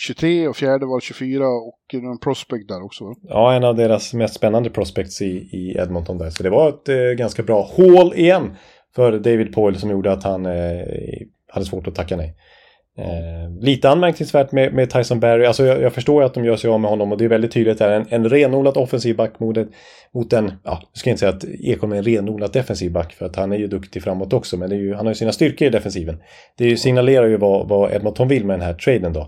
23 0.07 0.47
och 0.47 0.55
fjärde 0.55 0.85
val 0.85 1.01
24 1.01 1.47
och 1.47 1.93
en 1.93 2.19
prospect 2.19 2.67
där 2.67 2.85
också. 2.85 3.03
Ja, 3.21 3.53
en 3.53 3.63
av 3.63 3.75
deras 3.75 4.13
mest 4.13 4.35
spännande 4.35 4.69
prospects 4.69 5.21
i, 5.21 5.25
i 5.51 5.75
Edmonton 5.77 6.17
där. 6.17 6.29
Så 6.29 6.43
det 6.43 6.49
var 6.49 6.69
ett 6.69 6.89
eh, 6.89 6.95
ganska 7.17 7.43
bra 7.43 7.61
hål 7.61 8.13
igen 8.15 8.55
för 8.95 9.11
David 9.11 9.53
Poyle 9.53 9.77
som 9.77 9.89
gjorde 9.89 10.11
att 10.11 10.23
han 10.23 10.45
eh, 10.45 10.85
hade 11.47 11.65
svårt 11.65 11.87
att 11.87 11.95
tacka 11.95 12.17
nej. 12.17 12.35
Eh, 12.97 13.61
lite 13.61 13.89
anmärkningsvärt 13.89 14.51
med, 14.51 14.73
med 14.73 14.89
Tyson 14.89 15.19
Barry, 15.19 15.45
alltså 15.45 15.65
jag, 15.65 15.81
jag, 15.81 15.93
förstår 15.93 16.21
ju 16.21 16.25
att 16.25 16.33
de 16.33 16.45
gör 16.45 16.55
sig 16.55 16.69
av 16.69 16.79
med 16.79 16.89
honom 16.89 17.11
och 17.11 17.17
det 17.17 17.25
är 17.25 17.29
väldigt 17.29 17.51
tydligt 17.51 17.79
här. 17.79 17.91
En, 17.91 18.05
en 18.09 18.29
renodlat 18.29 18.77
offensiv 18.77 19.15
back 19.15 19.39
mot, 19.39 19.57
mot 20.13 20.33
en, 20.33 20.51
ja, 20.63 20.81
jag 20.93 20.99
ska 20.99 21.09
inte 21.09 21.19
säga 21.19 21.31
att 21.31 21.43
Ekholm 21.43 21.93
är 21.93 21.97
en 21.97 22.03
renodlat 22.03 22.53
defensiv 22.53 22.91
back 22.91 23.13
för 23.13 23.25
att 23.25 23.35
han 23.35 23.51
är 23.51 23.57
ju 23.57 23.67
duktig 23.67 24.03
framåt 24.03 24.33
också 24.33 24.57
men 24.57 24.69
det 24.69 24.75
är 24.75 24.79
ju, 24.79 24.93
han 24.93 25.05
har 25.05 25.11
ju 25.11 25.15
sina 25.15 25.31
styrkor 25.31 25.67
i 25.67 25.71
defensiven. 25.71 26.21
Det 26.57 26.77
signalerar 26.77 27.27
ju 27.27 27.37
vad, 27.37 27.67
vad 27.67 27.93
Edmonton 27.93 28.27
vill 28.27 28.45
med 28.45 28.59
den 28.59 28.65
här 28.65 28.73
traden 28.73 29.13
då. 29.13 29.21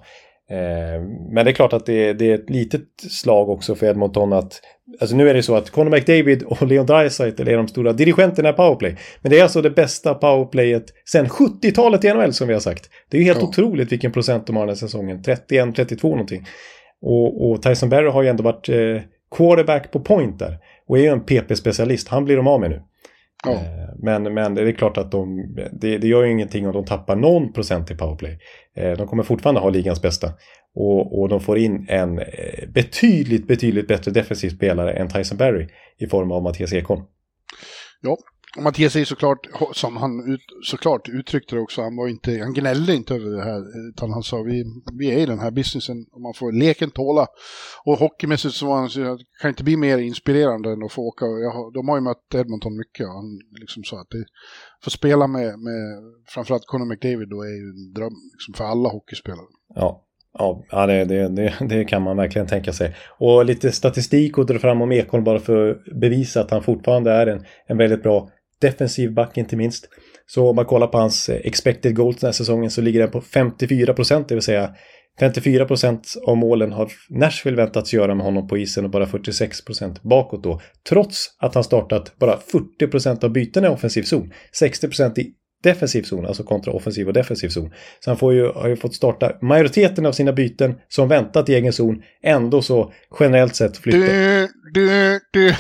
Eh, 0.52 1.02
men 1.30 1.46
det 1.46 1.52
är 1.52 1.54
klart 1.54 1.74
att 1.74 1.86
det, 1.86 2.14
det, 2.14 2.32
är 2.32 2.36
ett 2.36 2.50
litet 2.50 2.88
slag 3.12 3.50
också 3.50 3.76
för 3.76 3.86
Edmonton 3.86 4.34
att 4.34 4.62
Alltså 5.00 5.16
nu 5.16 5.30
är 5.30 5.34
det 5.34 5.44
så 5.44 5.56
att 5.56 5.70
Conor 5.70 5.90
McDavid 5.92 6.44
och 6.44 6.68
Leon 6.68 6.86
Draisaitl 6.86 7.48
är 7.48 7.58
de 7.58 7.68
stora 7.68 7.94
dirigenterna 7.94 8.50
i 8.50 8.54
powerplay. 8.54 8.98
Men 9.22 9.30
det 9.30 9.40
är 9.40 9.44
alltså 9.44 9.62
det 9.62 9.70
bästa 9.70 10.14
powerplayet 10.14 10.86
sen 11.12 11.28
70-talet 11.28 12.04
i 12.04 12.14
NHL 12.14 12.34
som 12.34 12.48
vi 12.48 12.54
har 12.54 12.62
sagt. 12.62 12.90
Det 13.10 13.18
är 13.18 13.22
ju 13.22 13.28
helt 13.28 13.42
ja. 13.42 13.48
otroligt 13.48 13.92
vilken 13.92 14.12
procent 14.12 14.48
de 14.48 14.56
har 14.56 14.64
den 14.64 14.70
här 14.70 14.76
säsongen. 14.76 15.24
31, 15.24 15.76
32 15.76 16.10
någonting. 16.10 16.46
Och, 17.02 17.52
och 17.52 17.62
Tyson 17.62 17.90
Barry 17.90 18.10
har 18.10 18.24
ju 18.24 18.30
ändå 18.30 18.44
varit 18.44 18.70
eh, 18.70 19.02
quarterback 19.38 19.92
på 19.92 20.00
point 20.00 20.40
där. 20.40 20.58
Och 20.88 20.98
är 20.98 21.02
ju 21.02 21.08
en 21.08 21.22
PP-specialist. 21.22 22.08
Han 22.08 22.26
blir 22.26 22.38
de 22.38 22.48
av 22.48 22.60
med 22.60 22.70
nu. 22.70 22.82
Ja. 23.46 23.52
Eh, 23.52 23.60
men, 24.00 24.34
men 24.34 24.56
det 24.56 24.62
är 24.62 24.72
klart 24.72 24.98
att 24.98 25.12
de, 25.12 25.56
det, 25.72 25.98
det 25.98 26.08
gör 26.08 26.24
ju 26.24 26.32
ingenting 26.32 26.68
om 26.68 26.74
de 26.74 26.86
tappar 26.86 27.16
någon 27.16 27.54
procent 27.54 27.92
i 27.92 27.96
powerplay. 27.96 28.40
Eh, 28.78 28.92
de 28.92 29.08
kommer 29.08 29.24
fortfarande 29.24 29.62
ha 29.62 29.70
ligans 29.70 30.02
bästa. 30.02 30.28
Och, 30.76 31.20
och 31.20 31.30
de 31.30 31.40
får 31.40 31.58
in 31.58 31.86
en 31.90 32.20
eh, 32.20 32.70
betydligt, 32.74 33.48
betydligt 33.48 33.88
bättre 33.88 34.12
defensiv 34.12 34.50
spelare 34.50 34.94
än 34.94 35.10
Tyson 35.10 35.38
Berry 35.38 35.68
i 35.98 36.08
form 36.08 36.32
av 36.32 36.44
Mattias 36.44 36.74
Ekholm. 36.74 37.02
Ja, 38.02 38.18
och 38.58 38.64
Mattias 38.64 38.96
är 38.96 39.06
såklart, 39.06 39.48
som 39.74 39.98
han 39.98 40.34
ut, 40.34 40.42
såklart 40.64 41.10
uttryckte 41.10 41.56
det 41.56 41.62
också, 41.62 41.82
han, 41.82 41.96
var 41.96 42.08
inte, 42.08 42.40
han 42.40 42.54
gnällde 42.54 42.96
inte 42.96 43.16
över 43.16 43.30
det 43.30 43.44
här, 43.44 43.90
utan 43.90 44.12
han 44.12 44.24
sa 44.24 44.42
vi, 44.42 44.64
vi 45.00 45.12
är 45.12 45.18
i 45.18 45.26
den 45.26 45.40
här 45.40 45.52
businessen 45.52 46.06
och 46.12 46.22
man 46.22 46.34
får 46.34 46.52
leken 46.52 46.92
tåla. 46.92 47.28
Och 47.86 47.98
hockeymässigt 47.98 48.56
så 48.56 48.68
var 48.68 48.76
han, 48.76 49.18
det 49.18 49.24
kan 49.42 49.50
inte 49.50 49.64
bli 49.64 49.78
mer 49.78 49.98
inspirerande 49.98 50.72
än 50.72 50.84
att 50.84 50.92
få 50.92 51.02
åka, 51.02 51.26
jag, 51.26 51.74
de 51.74 51.88
har 51.88 51.98
ju 51.98 52.02
mött 52.02 52.36
Edmonton 52.36 52.78
mycket, 52.78 53.08
han 53.08 53.40
liksom 53.60 53.84
sa 53.84 54.02
att 54.02 54.10
det, 54.10 54.26
få 54.84 54.90
spela 54.90 55.28
med, 55.28 55.60
med 55.60 56.04
framförallt 56.28 56.66
Conor 56.66 56.86
McDavid 56.86 57.30
då 57.30 57.42
är 57.42 57.56
ju 57.62 57.70
en 57.70 57.94
dröm 57.94 58.16
liksom, 58.34 58.54
för 58.54 58.64
alla 58.64 58.90
hockeyspelare. 58.90 59.48
Ja, 59.76 60.08
Ja, 60.38 60.86
det, 60.88 61.06
det, 61.06 61.28
det, 61.28 61.54
det, 61.70 61.86
kan 61.86 62.02
man 62.02 62.18
verkligen 62.18 62.48
tänka 62.48 62.74
sig. 62.74 62.96
Och 63.18 63.46
lite 63.46 63.72
statistik 63.72 64.38
att 64.38 64.48
dra 64.48 64.60
fram 64.60 64.82
om 64.82 64.92
Ekholm 64.92 65.24
bara 65.24 65.40
för 65.40 65.70
att 65.70 65.86
bevisa 66.02 66.42
att 66.42 66.52
han 66.52 66.64
fortfarande 66.64 67.12
är 67.12 67.28
en, 67.28 67.46
en 67.68 67.78
väldigt 67.78 68.04
bra 68.04 68.30
defensiv 68.62 69.14
back 69.14 69.38
inte 69.38 69.56
minst. 69.56 69.90
Så 70.26 70.50
om 70.50 70.56
man 70.56 70.66
kollar 70.66 70.88
på 70.88 70.98
hans 70.98 71.30
eh, 71.30 71.42
expected 71.44 71.96
goals 71.96 72.18
den 72.18 72.28
här 72.28 72.32
säsongen 72.32 72.72
så 72.72 72.82
ligger 72.82 73.00
den 73.00 73.12
på 73.12 73.22
54 73.22 73.94
procent, 73.94 74.30
det 74.30 74.36
vill 74.36 74.42
säga 74.42 74.76
54 75.20 75.66
procent 75.66 76.14
av 76.28 76.38
målen 76.38 76.72
har 76.72 76.92
Nashville 77.10 77.58
väntats 77.58 77.94
göra 77.94 78.16
med 78.16 78.26
honom 78.26 78.48
på 78.48 78.58
isen 78.58 78.86
och 78.86 78.92
bara 78.92 79.06
46 79.06 79.66
procent 79.66 80.04
bakåt 80.04 80.44
då. 80.44 80.62
Trots 80.90 81.36
att 81.40 81.56
han 81.56 81.64
startat 81.64 82.20
bara 82.20 82.38
40 82.38 82.88
procent 82.88 83.24
av 83.24 83.32
bytena 83.32 83.68
i 83.68 83.70
offensiv 83.70 84.04
zon. 84.04 84.32
60 84.54 84.88
procent 84.88 85.18
i 85.18 85.34
defensiv 85.62 86.04
zon, 86.04 86.26
alltså 86.26 86.44
kontra 86.44 86.74
offensiv 86.74 87.08
och 87.08 87.14
defensiv 87.14 87.50
zon. 87.50 87.72
Så 88.00 88.10
han 88.10 88.18
får 88.18 88.34
ju, 88.34 88.52
har 88.52 88.68
ju 88.68 88.76
fått 88.76 88.96
starta 88.96 89.32
majoriteten 89.42 90.06
av 90.06 90.12
sina 90.12 90.34
byten 90.34 90.76
som 90.90 91.08
väntat 91.08 91.50
i 91.50 91.56
egen 91.56 91.74
zon, 91.74 92.02
ändå 92.24 92.62
så 92.62 92.94
generellt 93.20 93.56
sett 93.56 93.78
flyttar. 93.78 94.00
Du, 94.00 94.48
du, 94.74 95.20
du. 95.32 95.56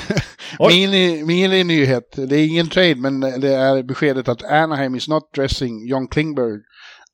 Mini, 0.70 1.24
mini 1.26 1.64
nyhet, 1.64 2.16
det 2.30 2.36
är 2.36 2.48
ingen 2.48 2.70
trade 2.70 2.96
men 2.96 3.20
det 3.20 3.56
är 3.56 3.84
beskedet 3.84 4.28
att 4.28 4.44
Anaheim 4.44 4.96
is 4.96 5.08
not 5.08 5.34
dressing 5.36 5.88
John 5.88 6.08
Klingberg 6.08 6.60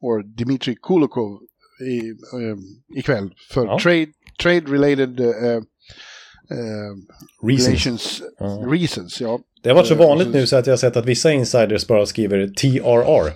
och 0.02 0.26
Dmitri 0.26 0.76
Kulikov 0.82 1.40
i, 1.82 2.10
uh, 2.10 2.58
ikväll 2.98 3.30
för 3.54 3.66
ja. 3.66 3.80
trade, 3.80 4.08
trade 4.42 4.72
related 4.72 5.20
uh, 5.20 5.62
Uh, 6.52 7.48
reasons. 7.48 7.68
Relations, 7.68 8.22
uh. 8.42 8.72
reasons 8.72 9.22
ja. 9.22 9.40
Det 9.64 9.70
har 9.70 9.76
varit 9.76 9.88
så 9.88 9.94
eh, 9.94 10.00
vanligt 10.00 10.30
nu 10.30 10.48
så 10.48 10.56
att 10.56 10.68
jag 10.68 10.72
har 10.72 10.78
sett 10.78 10.98
att 10.98 11.06
vissa 11.06 11.32
insiders 11.32 11.88
bara 11.88 12.06
skriver 12.06 12.48
TRR. 12.48 13.32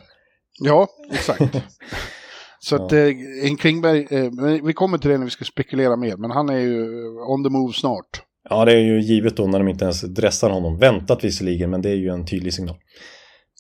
Ja, 0.59 0.87
exakt. 1.11 1.41
så 2.59 2.75
att 2.75 2.91
eh, 2.91 3.07
en 3.43 3.57
Klingberg, 3.57 4.07
eh, 4.09 4.63
vi 4.63 4.73
kommer 4.73 4.97
till 4.97 5.09
det 5.09 5.17
när 5.17 5.25
vi 5.25 5.31
ska 5.31 5.45
spekulera 5.45 5.95
mer, 5.95 6.17
men 6.17 6.31
han 6.31 6.49
är 6.49 6.57
ju 6.57 6.85
on 7.19 7.43
the 7.43 7.49
move 7.49 7.73
snart. 7.73 8.21
Ja, 8.49 8.65
det 8.65 8.71
är 8.71 8.79
ju 8.79 9.01
givet 9.01 9.37
då 9.37 9.47
när 9.47 9.59
de 9.59 9.67
inte 9.67 9.85
ens 9.85 10.01
dressar 10.01 10.49
honom. 10.49 10.77
Väntat 10.77 11.23
visserligen, 11.23 11.69
men 11.69 11.81
det 11.81 11.89
är 11.89 11.95
ju 11.95 12.09
en 12.09 12.25
tydlig 12.25 12.53
signal. 12.53 12.75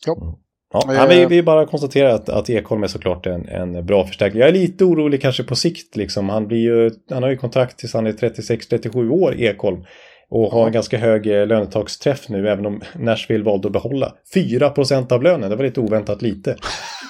Ja. 0.05 0.39
Ja, 0.73 0.95
eh, 0.95 1.07
vi, 1.07 1.25
vi 1.25 1.43
bara 1.43 1.65
konstaterar 1.65 2.09
att, 2.09 2.29
att 2.29 2.49
Ekholm 2.49 2.83
är 2.83 2.87
såklart 2.87 3.25
en, 3.25 3.47
en 3.47 3.85
bra 3.85 4.07
förstärkning. 4.07 4.39
Jag 4.39 4.49
är 4.49 4.53
lite 4.53 4.85
orolig 4.85 5.21
kanske 5.21 5.43
på 5.43 5.55
sikt. 5.55 5.95
Liksom. 5.95 6.29
Han, 6.29 6.47
blir 6.47 6.57
ju, 6.57 6.91
han 7.09 7.23
har 7.23 7.29
ju 7.29 7.37
kontrakt 7.37 7.79
tills 7.79 7.93
han 7.93 8.07
är 8.07 8.11
36-37 8.11 9.09
år, 9.09 9.35
Ekholm. 9.39 9.83
Och 10.29 10.51
har 10.51 10.65
en 10.65 10.71
ganska 10.71 10.97
hög 10.97 11.27
eh, 11.27 11.47
lönetaksträff 11.47 12.29
nu, 12.29 12.49
även 12.49 12.65
om 12.65 12.81
Nashville 12.95 13.43
valde 13.43 13.67
att 13.67 13.73
behålla 13.73 14.13
4% 14.35 15.13
av 15.13 15.23
lönen. 15.23 15.49
Det 15.49 15.55
var 15.55 15.63
lite 15.63 15.79
oväntat 15.79 16.21
lite. 16.21 16.55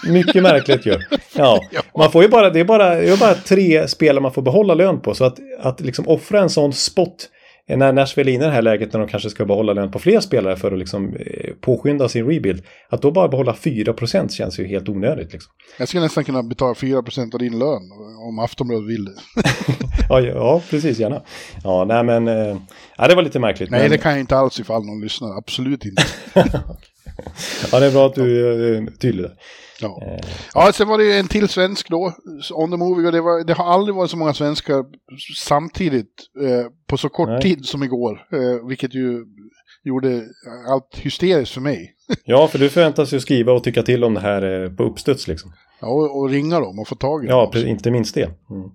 Mycket 0.09 0.43
märkligt 0.43 0.85
ju. 0.85 0.95
Ja, 1.35 1.59
man 1.97 2.11
får 2.11 2.23
ju 2.23 2.29
bara, 2.29 2.49
det 2.49 2.59
är 2.59 2.63
bara, 2.63 2.95
det 2.95 3.09
är 3.09 3.17
bara 3.17 3.33
tre 3.33 3.87
spelare 3.87 4.21
man 4.21 4.33
får 4.33 4.41
behålla 4.41 4.73
lön 4.73 4.99
på. 4.99 5.13
Så 5.13 5.25
att, 5.25 5.39
att 5.59 5.81
liksom 5.81 6.07
offra 6.07 6.41
en 6.41 6.49
sån 6.49 6.73
spot 6.73 7.29
när 7.77 7.93
Nashville 7.93 8.31
är 8.31 8.33
inne 8.33 8.43
i 8.43 8.47
det 8.47 8.53
här 8.53 8.61
läget 8.61 8.93
när 8.93 8.99
de 8.99 9.09
kanske 9.09 9.29
ska 9.29 9.45
behålla 9.45 9.73
lön 9.73 9.91
på 9.91 9.99
fler 9.99 10.19
spelare 10.19 10.55
för 10.55 10.71
att 10.71 10.79
liksom 10.79 11.17
påskynda 11.61 12.09
sin 12.09 12.25
rebuild. 12.25 12.63
Att 12.89 13.01
då 13.01 13.11
bara 13.11 13.27
behålla 13.27 13.53
4% 13.53 14.29
känns 14.29 14.59
ju 14.59 14.67
helt 14.67 14.89
onödigt. 14.89 15.33
Liksom. 15.33 15.51
Jag 15.79 15.87
skulle 15.87 16.03
nästan 16.03 16.23
kunna 16.23 16.43
betala 16.43 16.73
4% 16.73 17.33
av 17.33 17.39
din 17.39 17.59
lön 17.59 17.91
om 18.27 18.39
Aftonbladet 18.39 18.89
vill 18.89 19.05
det. 19.05 19.11
ja, 20.09 20.21
ja, 20.21 20.61
precis, 20.69 20.99
gärna. 20.99 21.21
Ja, 21.63 21.85
nej 21.85 22.03
men, 22.03 22.27
äh, 22.27 22.57
ja, 22.97 23.07
det 23.07 23.15
var 23.15 23.21
lite 23.21 23.39
märkligt. 23.39 23.71
Nej, 23.71 23.81
men... 23.81 23.91
det 23.91 23.97
kan 23.97 24.11
jag 24.11 24.19
inte 24.19 24.37
alls 24.37 24.59
ifall 24.59 24.85
någon 24.85 25.01
lyssnar, 25.01 25.37
absolut 25.37 25.85
inte. 25.85 26.03
ja, 27.71 27.79
det 27.79 27.85
är 27.85 27.91
bra 27.91 28.05
att 28.05 28.15
du 28.15 28.47
är 28.75 28.85
tydlig 28.97 29.25
där. 29.25 29.35
Ja. 29.81 30.19
ja, 30.53 30.71
sen 30.73 30.87
var 30.87 30.97
det 30.97 31.19
en 31.19 31.27
till 31.27 31.49
svensk 31.49 31.89
då, 31.89 32.13
On 32.53 32.71
the 32.71 32.77
Movie, 32.77 33.05
och 33.05 33.11
det, 33.11 33.21
var, 33.21 33.43
det 33.43 33.53
har 33.53 33.65
aldrig 33.73 33.95
varit 33.95 34.11
så 34.11 34.17
många 34.17 34.33
svenskar 34.33 34.85
samtidigt 35.37 36.07
eh, 36.41 36.65
på 36.87 36.97
så 36.97 37.09
kort 37.09 37.29
Nej. 37.29 37.41
tid 37.41 37.65
som 37.65 37.83
igår, 37.83 38.27
eh, 38.33 38.67
vilket 38.67 38.95
ju 38.95 39.25
gjorde 39.83 40.23
allt 40.69 40.97
hysteriskt 40.97 41.53
för 41.53 41.61
mig. 41.61 41.95
ja, 42.25 42.47
för 42.47 42.59
du 42.59 42.69
förväntas 42.69 43.13
ju 43.13 43.19
skriva 43.19 43.53
och 43.53 43.63
tycka 43.63 43.83
till 43.83 44.03
om 44.03 44.13
det 44.13 44.19
här 44.19 44.63
eh, 44.63 44.71
på 44.71 44.83
uppstuds 44.83 45.27
liksom. 45.27 45.53
Ja, 45.81 45.87
och, 45.87 46.19
och 46.19 46.29
ringa 46.29 46.59
dem 46.59 46.79
och 46.79 46.87
få 46.87 46.95
tag 46.95 47.23
i 47.23 47.27
dem. 47.27 47.51
Ja, 47.53 47.59
inte 47.59 47.91
minst 47.91 48.15
det. 48.15 48.23
Mm. 48.23 48.69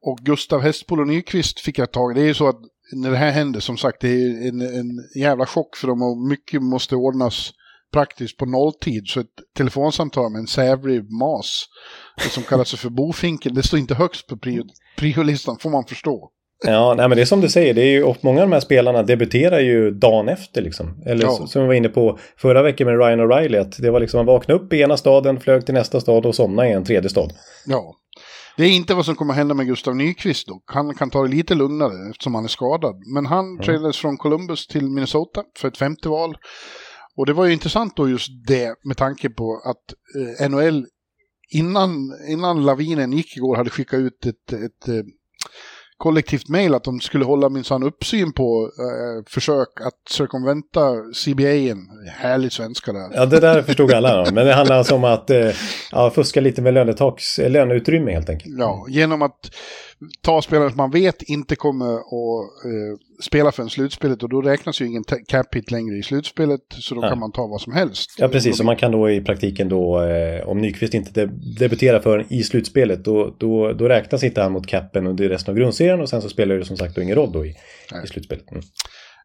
Och 0.00 0.18
Gustav 0.18 0.60
Hästpol 0.60 1.00
och 1.00 1.06
Nyqvist 1.06 1.60
fick 1.60 1.78
jag 1.78 1.92
tag 1.92 2.12
i. 2.12 2.14
Det 2.14 2.20
är 2.20 2.28
ju 2.28 2.34
så 2.34 2.48
att 2.48 2.60
när 2.92 3.10
det 3.10 3.16
här 3.16 3.30
händer, 3.30 3.60
som 3.60 3.76
sagt, 3.76 4.00
det 4.00 4.08
är 4.08 4.48
en, 4.48 4.60
en 4.60 5.20
jävla 5.20 5.46
chock 5.46 5.76
för 5.76 5.88
dem 5.88 6.02
och 6.02 6.18
mycket 6.28 6.62
måste 6.62 6.96
ordnas 6.96 7.52
praktiskt 7.92 8.36
på 8.36 8.46
nolltid. 8.46 9.06
Så 9.06 9.20
ett 9.20 9.26
telefonsamtal 9.56 10.32
med 10.32 10.38
en 10.38 10.46
sävlig 10.46 11.12
mas 11.12 11.64
som 12.30 12.42
kallar 12.42 12.64
sig 12.64 12.78
för 12.78 12.90
bofinken, 12.90 13.54
det 13.54 13.62
står 13.62 13.78
inte 13.78 13.94
högst 13.94 14.26
på 14.26 14.38
priolistan, 14.96 15.58
får 15.58 15.70
man 15.70 15.84
förstå. 15.84 16.30
Ja, 16.64 16.94
nej, 16.94 17.08
men 17.08 17.16
det 17.16 17.22
är 17.22 17.26
som 17.26 17.40
du 17.40 17.48
säger, 17.48 17.74
det 17.74 17.82
är 17.82 17.90
ju, 17.90 18.02
och 18.02 18.16
många 18.20 18.42
av 18.42 18.48
de 18.48 18.52
här 18.52 18.60
spelarna 18.60 19.02
debuterar 19.02 19.60
ju 19.60 19.90
dagen 19.90 20.28
efter 20.28 20.62
liksom. 20.62 21.02
Eller 21.06 21.24
ja. 21.24 21.46
som 21.46 21.62
vi 21.62 21.68
var 21.68 21.74
inne 21.74 21.88
på 21.88 22.18
förra 22.36 22.62
veckan 22.62 22.86
med 22.86 22.98
Ryan 22.98 23.20
O'Reilly, 23.20 23.60
att 23.60 23.78
det 23.78 23.90
var 23.90 24.00
liksom, 24.00 24.18
man 24.18 24.26
vaknade 24.26 24.60
upp 24.60 24.72
i 24.72 24.80
ena 24.80 24.96
staden, 24.96 25.40
flög 25.40 25.66
till 25.66 25.74
nästa 25.74 26.00
stad 26.00 26.26
och 26.26 26.34
somnade 26.34 26.68
i 26.68 26.72
en 26.72 26.84
tredje 26.84 27.10
stad. 27.10 27.32
Ja. 27.66 27.94
Det 28.56 28.64
är 28.64 28.70
inte 28.70 28.94
vad 28.94 29.04
som 29.04 29.14
kommer 29.14 29.34
hända 29.34 29.54
med 29.54 29.66
Gustav 29.66 29.96
Nyqvist 29.96 30.48
dock. 30.48 30.62
Han 30.66 30.94
kan 30.94 31.10
ta 31.10 31.22
det 31.22 31.28
lite 31.28 31.54
lugnare 31.54 32.10
eftersom 32.10 32.34
han 32.34 32.44
är 32.44 32.48
skadad. 32.48 33.02
Men 33.14 33.26
han 33.26 33.58
mm. 33.60 33.92
från 33.92 34.16
Columbus 34.16 34.66
till 34.66 34.90
Minnesota 34.90 35.42
för 35.58 35.68
ett 35.68 35.78
femte 35.78 36.08
val. 36.08 36.36
Och 37.18 37.26
det 37.26 37.32
var 37.32 37.46
ju 37.46 37.52
intressant 37.52 37.96
då 37.96 38.08
just 38.08 38.28
det 38.46 38.74
med 38.84 38.96
tanke 38.96 39.30
på 39.30 39.60
att 39.64 39.94
eh, 40.40 40.50
NHL 40.50 40.86
innan, 41.50 41.90
innan 42.28 42.64
lavinen 42.64 43.12
gick 43.12 43.36
igår 43.36 43.56
hade 43.56 43.70
skickat 43.70 44.00
ut 44.00 44.26
ett, 44.26 44.52
ett, 44.52 44.88
ett 44.88 45.04
kollektivt 45.96 46.48
mejl 46.48 46.74
att 46.74 46.84
de 46.84 47.00
skulle 47.00 47.24
hålla 47.24 47.48
minsann 47.48 47.82
uppsyn 47.82 48.32
på 48.32 48.70
eh, 48.78 49.24
försök 49.26 49.80
att 49.80 50.08
cirkumventa 50.10 50.94
CBA. 51.24 51.76
Härlig 52.10 52.52
svenska 52.52 52.92
där. 52.92 53.10
Ja, 53.14 53.26
det 53.26 53.40
där 53.40 53.62
förstod 53.62 53.92
alla. 53.92 54.30
men 54.32 54.46
det 54.46 54.54
handlar 54.54 54.76
alltså 54.76 54.94
om 54.94 55.04
att 55.04 55.30
eh, 55.30 55.50
ja, 55.92 56.10
fuska 56.10 56.40
lite 56.40 56.62
med 56.62 56.74
lönetaks, 56.74 57.38
eh, 57.38 57.50
löneutrymme 57.50 58.12
helt 58.12 58.30
enkelt. 58.30 58.54
Ja, 58.58 58.86
genom 58.88 59.22
att 59.22 59.50
ta 60.22 60.42
spelare 60.42 60.68
som 60.68 60.76
man 60.76 60.90
vet 60.90 61.22
inte 61.22 61.56
kommer 61.56 61.94
att 61.94 62.64
eh, 62.64 63.07
spela 63.22 63.52
förrän 63.52 63.70
slutspelet 63.70 64.22
och 64.22 64.28
då 64.28 64.42
räknas 64.42 64.80
ju 64.80 64.86
ingen 64.86 65.04
cap 65.28 65.54
hit 65.54 65.70
längre 65.70 65.96
i 65.96 66.02
slutspelet 66.02 66.60
så 66.68 66.94
då 66.94 67.04
ja. 67.04 67.08
kan 67.08 67.18
man 67.18 67.32
ta 67.32 67.46
vad 67.46 67.60
som 67.60 67.72
helst. 67.72 68.14
Ja 68.18 68.28
precis, 68.28 68.60
och 68.60 68.66
man 68.66 68.76
kan 68.76 68.92
då 68.92 69.10
i 69.10 69.20
praktiken 69.20 69.68
då 69.68 70.02
eh, 70.02 70.48
om 70.48 70.58
Nyqvist 70.58 70.94
inte 70.94 71.26
debuterar 71.58 72.00
förrän 72.00 72.32
i 72.32 72.42
slutspelet 72.42 73.04
då, 73.04 73.36
då, 73.38 73.72
då 73.72 73.88
räknas 73.88 74.24
inte 74.24 74.42
han 74.42 74.52
mot 74.52 74.66
capen 74.66 75.06
under 75.06 75.28
resten 75.28 75.52
av 75.52 75.58
grundserien 75.58 76.00
och 76.00 76.08
sen 76.08 76.22
så 76.22 76.28
spelar 76.28 76.54
det 76.54 76.64
som 76.64 76.76
sagt 76.76 76.94
då 76.94 77.02
ingen 77.02 77.16
roll 77.16 77.32
då 77.32 77.46
i, 77.46 77.54
i 78.04 78.06
slutspelet. 78.06 78.50
Mm. 78.50 78.62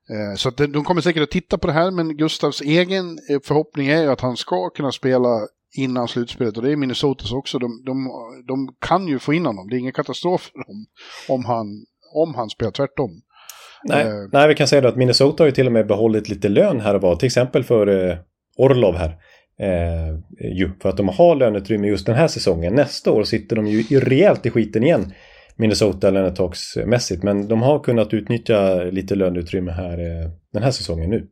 Eh, 0.10 0.36
så 0.36 0.50
att 0.50 0.58
de 0.58 0.84
kommer 0.84 1.02
säkert 1.02 1.24
att 1.24 1.32
titta 1.32 1.58
på 1.58 1.68
det 1.68 1.74
här 1.74 1.92
men 1.92 2.18
Gustavs 2.18 2.62
egen 2.62 3.06
eh, 3.30 3.40
förhoppning 3.44 3.88
är 3.88 4.02
ju 4.02 4.12
att 4.12 4.22
han 4.22 4.38
ska 4.38 4.70
kunna 4.70 4.92
spela 4.92 5.48
innan 5.78 6.08
slutspelet 6.08 6.58
och 6.58 6.64
det 6.64 6.72
är 6.72 6.76
Minnesotas 6.76 7.32
också. 7.32 7.60
De, 7.60 7.84
de, 7.86 8.10
de 8.48 8.76
kan 8.80 9.08
ju 9.08 9.20
få 9.20 9.34
in 9.34 9.46
honom, 9.46 9.68
det 9.70 9.76
är 9.76 9.80
ingen 9.80 9.94
katastrof 9.94 10.42
för 10.42 10.58
dem 10.68 10.86
om 11.28 11.46
han, 11.46 11.68
om 12.16 12.36
han 12.36 12.50
spelar 12.50 12.72
tvärtom. 12.72 13.22
Nej, 13.84 14.06
uh, 14.06 14.30
nej, 14.32 14.48
vi 14.48 14.56
kan 14.56 14.68
säga 14.68 14.82
då 14.82 14.88
att 14.88 14.96
Minnesota 14.96 15.44
har 15.44 15.46
ju 15.46 15.52
till 15.52 15.66
och 15.66 15.72
med 15.72 15.88
behållit 15.88 16.30
lite 16.30 16.50
lön 16.50 16.80
här 16.80 16.96
och 16.96 17.02
var. 17.02 17.16
Till 17.16 17.26
exempel 17.26 17.64
för 17.64 18.10
eh, 18.10 18.18
Orlov 18.58 18.96
här. 18.96 19.18
Eh, 19.60 20.16
ju, 20.58 20.72
för 20.82 20.90
att 20.90 20.98
de 20.98 21.10
har 21.10 21.36
löneutrymme 21.36 21.88
just 21.88 22.06
den 22.06 22.16
här 22.16 22.28
säsongen. 22.28 22.76
Nästa 22.76 23.12
år 23.12 23.24
sitter 23.24 23.56
de 23.56 23.68
ju 23.68 24.00
rejält 24.00 24.46
i 24.46 24.50
skiten 24.50 24.84
igen. 24.84 25.14
Minnesota 25.56 26.10
lönetagsmässigt. 26.10 27.24
Men 27.24 27.48
de 27.48 27.62
har 27.62 27.80
kunnat 27.80 28.14
utnyttja 28.14 28.84
lite 28.84 29.16
löneutrymme 29.16 29.72
här 29.72 30.00
eh, 30.00 30.32
den 30.54 30.64
här 30.64 30.72
säsongen 30.72 31.10
nu. 31.10 31.28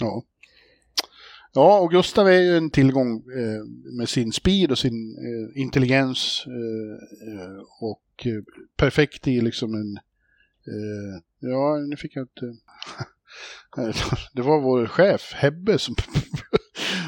Ja. 0.00 0.22
Ja, 1.56 1.80
och 1.80 1.90
Gustav 1.90 2.28
är 2.28 2.40
ju 2.40 2.56
en 2.56 2.70
tillgång 2.70 3.16
eh, 3.16 3.64
med 3.98 4.08
sin 4.08 4.32
speed 4.32 4.70
och 4.70 4.78
sin 4.78 5.16
eh, 5.18 5.62
intelligens 5.62 6.44
eh, 6.46 7.28
eh 7.32 7.58
och 7.80 8.26
eh, 8.26 8.42
perfekt 8.76 9.28
i 9.28 9.40
liksom 9.40 9.74
en... 9.74 9.98
Eh, 10.68 11.20
ja, 11.40 11.76
nu 11.88 11.96
fick 11.96 12.16
jag 12.16 12.22
inte... 12.22 12.58
det 14.32 14.42
var 14.42 14.60
vår 14.60 14.86
chef, 14.86 15.32
Hebbe, 15.34 15.78
som, 15.78 15.94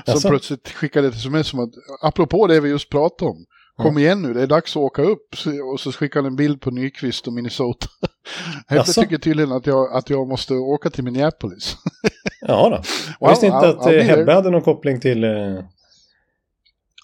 som 0.07 0.31
plötsligt 0.31 0.69
skickade 0.69 1.09
ett 1.09 1.15
sms 1.15 1.49
som 1.49 1.61
att, 1.61 1.73
apropå 2.03 2.47
det 2.47 2.61
vi 2.61 2.69
just 2.69 2.91
pratade 2.91 3.31
om, 3.31 3.47
Kom 3.77 3.99
igen 3.99 4.23
nu, 4.23 4.35
det 4.35 4.43
är 4.43 4.47
dags 4.47 4.77
att 4.77 4.83
åka 4.83 5.03
upp. 5.03 5.35
Och 5.73 5.81
så 5.81 5.93
skickar 5.93 6.21
han 6.21 6.27
en 6.27 6.37
bild 6.37 6.61
på 6.61 6.71
Nyqvist 6.71 7.27
och 7.27 7.33
Minnesota. 7.33 7.87
Hebbe 8.69 8.85
tycker 8.85 9.19
tydligen 9.19 9.53
att 9.53 9.67
jag, 9.67 9.93
att 9.93 10.11
jag 10.11 10.29
måste 10.29 10.55
åka 10.55 10.91
till 10.91 11.05
Minneapolis. 11.05 11.77
ja 12.41 12.69
då. 12.71 12.83
Jag 13.21 13.31
visste 13.31 13.47
inte 13.47 13.69
att 13.69 13.87
eh, 13.87 13.93
Hebbe 13.93 14.33
hade 14.33 14.51
någon 14.51 14.63
koppling 14.63 15.01
till, 15.01 15.25
eh, 15.25 15.31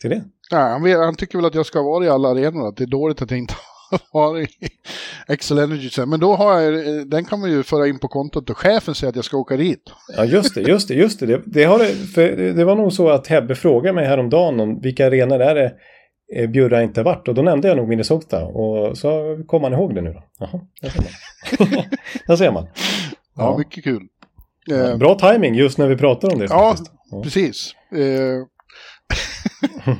till 0.01 0.11
det. 0.11 0.25
Nej, 0.53 0.93
han, 0.93 1.05
han, 1.05 1.15
tycker 1.15 1.39
väl 1.39 1.47
att 1.47 1.55
jag 1.55 1.67
ska 1.67 1.83
vara 1.83 2.05
i 2.05 2.09
alla 2.09 2.29
arenor, 2.29 2.69
att 2.69 2.77
det 2.77 2.85
är 2.85 2.89
dåligt 2.89 3.23
att 3.23 3.31
jag 3.31 3.39
inte 3.39 3.55
har 4.13 4.41
i 4.41 4.47
Excel 5.29 5.59
Energy. 5.59 6.07
Men 6.07 6.21
då 6.21 6.35
har 6.35 6.61
jag, 6.61 6.75
eh, 6.75 7.03
den 7.03 7.25
kan 7.25 7.41
man 7.41 7.51
ju 7.51 7.63
föra 7.63 7.89
in 7.89 7.99
på 7.99 8.09
kontot 8.09 8.51
och 8.51 8.59
chefen 8.59 8.95
säger 8.95 9.09
att 9.09 9.17
jag 9.17 9.25
ska 9.25 9.37
åka 9.37 9.57
dit. 9.57 9.83
Ja, 10.17 10.25
just 10.25 10.55
det, 10.55 10.61
just 10.61 10.89
det, 10.89 10.95
just 10.95 11.21
det. 11.21 11.27
Det, 11.27 11.43
det, 11.47 11.65
har, 11.65 11.79
det 12.55 12.65
var 12.65 12.77
nog 12.77 12.93
så 12.93 13.09
att 13.09 13.27
Hebbe 13.27 13.55
frågade 13.55 13.95
mig 13.95 14.07
häromdagen 14.07 14.61
om 14.61 14.81
vilka 14.81 15.07
arenor 15.07 15.41
är 15.41 15.55
det 15.55 15.73
Eh, 16.35 16.49
Bjurra 16.49 16.83
inte 16.83 17.03
varit 17.03 17.29
och 17.29 17.35
då 17.35 17.43
nämnde 17.43 17.69
jag 17.69 17.77
nog 17.77 17.89
Minnesota 17.89 18.45
och 18.45 18.99
så 18.99 19.39
kom 19.47 19.63
man 19.63 19.73
ihåg 19.73 19.95
det 19.95 20.01
nu 20.01 20.13
då. 20.13 20.25
Jaha, 20.39 20.61
där 20.81 20.89
ser 20.89 21.03
man. 21.03 21.85
där 22.27 22.37
ser 22.37 22.53
man. 22.53 22.69
Ja, 23.37 23.43
ja 23.43 23.59
mycket 23.59 23.85
kul. 23.85 24.03
Ja, 24.67 24.97
bra 24.97 25.15
timing 25.15 25.55
just 25.55 25.79
när 25.79 25.89
vi 25.89 25.97
pratar 25.97 26.33
om 26.33 26.39
det. 26.39 26.47
Ja, 26.51 26.77
ja. 27.11 27.23
precis. 27.23 27.75
Eh... 27.93 27.99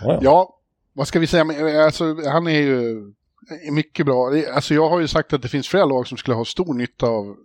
ja, 0.00 0.18
ja, 0.22 0.55
vad 0.96 1.08
ska 1.08 1.18
vi 1.18 1.26
säga? 1.26 1.84
Alltså, 1.84 2.16
han 2.28 2.46
är 2.46 2.60
ju 2.60 3.12
mycket 3.70 4.06
bra. 4.06 4.32
Alltså, 4.54 4.74
jag 4.74 4.88
har 4.88 5.00
ju 5.00 5.08
sagt 5.08 5.32
att 5.32 5.42
det 5.42 5.48
finns 5.48 5.68
flera 5.68 5.84
lag 5.84 6.06
som 6.06 6.18
skulle 6.18 6.34
ha 6.34 6.44
stor 6.44 6.74
nytta 6.74 7.06
av 7.06 7.36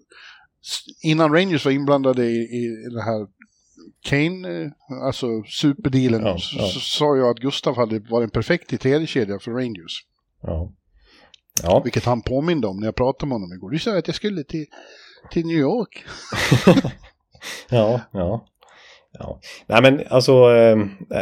Innan 1.04 1.34
Rangers 1.34 1.66
var 1.66 1.72
inblandade 1.72 2.26
i, 2.26 2.38
i 2.38 2.90
det 2.94 3.02
här 3.02 3.28
Kane, 4.04 4.64
eh, 4.64 4.72
alltså 5.04 5.44
superdealen, 5.44 6.22
ja, 6.22 6.38
ja. 6.58 6.68
så 6.68 6.80
sa 6.80 7.18
jag 7.18 7.30
att 7.30 7.40
Gustav 7.40 7.76
hade 7.76 8.00
varit 8.00 8.24
en 8.24 8.30
perfekt 8.30 8.74
i 8.74 8.78
tredje 8.78 9.08
kedja 9.08 9.40
för 9.40 9.52
Rangers. 9.52 10.06
Ja. 10.42 10.72
ja. 11.64 11.82
Vilket 11.84 12.06
han 12.06 12.22
påminde 12.22 12.68
om 12.68 12.78
när 12.78 12.88
jag 12.88 12.96
pratade 12.96 13.30
med 13.30 13.36
honom 13.36 13.54
igår. 13.54 13.70
Du 13.70 13.80
sa 13.80 13.98
att 13.98 14.08
jag 14.08 14.16
skulle 14.16 14.44
till, 14.44 14.66
till 15.32 15.46
New 15.46 15.58
York. 15.58 16.06
ja, 17.70 18.02
ja. 18.12 18.46
Ja. 19.20 19.40
Nej 19.68 19.82
men 19.82 20.02
alltså, 20.10 20.32
eh, 20.32 20.78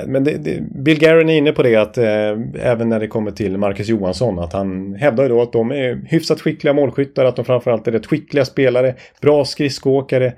men 0.08 0.24
det, 0.24 0.38
det, 0.38 0.62
Bill 0.84 1.00
Guerin 1.00 1.30
är 1.30 1.38
inne 1.38 1.52
på 1.52 1.64
det 1.64 1.76
att 1.76 1.98
eh, 1.98 2.06
även 2.54 2.90
när 2.90 3.00
det 3.00 3.08
kommer 3.08 3.32
till 3.32 3.58
Marcus 3.58 3.88
Johansson 3.88 4.40
att 4.40 4.54
han 4.54 4.94
hävdar 4.96 5.24
ju 5.24 5.30
då 5.30 5.42
att 5.42 5.54
de 5.54 5.72
är 5.72 6.02
hyfsat 6.06 6.42
skickliga 6.42 6.74
målskyttar, 6.74 7.26
att 7.26 7.36
de 7.36 7.46
framförallt 7.46 7.88
är 7.88 7.92
rätt 7.92 8.06
skickliga 8.06 8.46
spelare, 8.46 8.96
bra 9.22 9.46
skridskoåkare, 9.46 10.34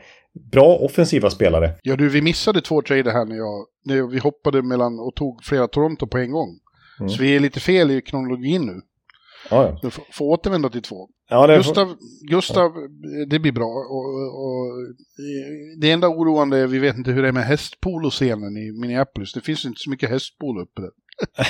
bra 0.51 0.75
offensiva 0.75 1.29
spelare. 1.29 1.71
Ja 1.81 1.95
du, 1.95 2.09
vi 2.09 2.21
missade 2.21 2.61
två 2.61 2.81
trader 2.81 3.11
här 3.11 3.25
när, 3.25 3.35
jag, 3.35 3.65
när 3.85 4.11
vi 4.11 4.19
hoppade 4.19 4.61
mellan 4.61 4.99
och 4.99 5.15
tog 5.15 5.43
flera 5.43 5.67
Toronto 5.67 6.07
på 6.07 6.17
en 6.17 6.31
gång. 6.31 6.49
Mm. 6.99 7.09
Så 7.09 7.21
vi 7.21 7.35
är 7.35 7.39
lite 7.39 7.59
fel 7.59 7.91
i 7.91 8.01
kronologin 8.01 8.65
nu. 8.65 8.81
Ja, 9.49 9.79
ja. 9.81 9.89
Får, 9.89 10.03
får 10.11 10.25
återvända 10.25 10.69
till 10.69 10.81
två. 10.81 11.07
Ja, 11.29 11.47
det 11.47 11.57
Gustav, 11.57 11.85
får... 11.85 12.27
Gustav 12.27 12.71
ja. 12.75 13.25
det 13.29 13.39
blir 13.39 13.51
bra. 13.51 13.65
Och, 13.65 14.05
och, 14.43 14.67
det 15.81 15.91
enda 15.91 16.07
oroande 16.07 16.57
är 16.57 16.67
vi 16.67 16.79
vet 16.79 16.97
inte 16.97 17.11
hur 17.11 17.21
det 17.21 17.27
är 17.27 17.31
med 17.31 17.45
hästpoloscenen 17.45 18.57
i 18.57 18.71
Minneapolis. 18.71 19.33
Det 19.33 19.41
finns 19.41 19.65
inte 19.65 19.79
så 19.79 19.89
mycket 19.89 20.09
hästpolo 20.09 20.61
uppe 20.61 20.81
där. 20.81 20.91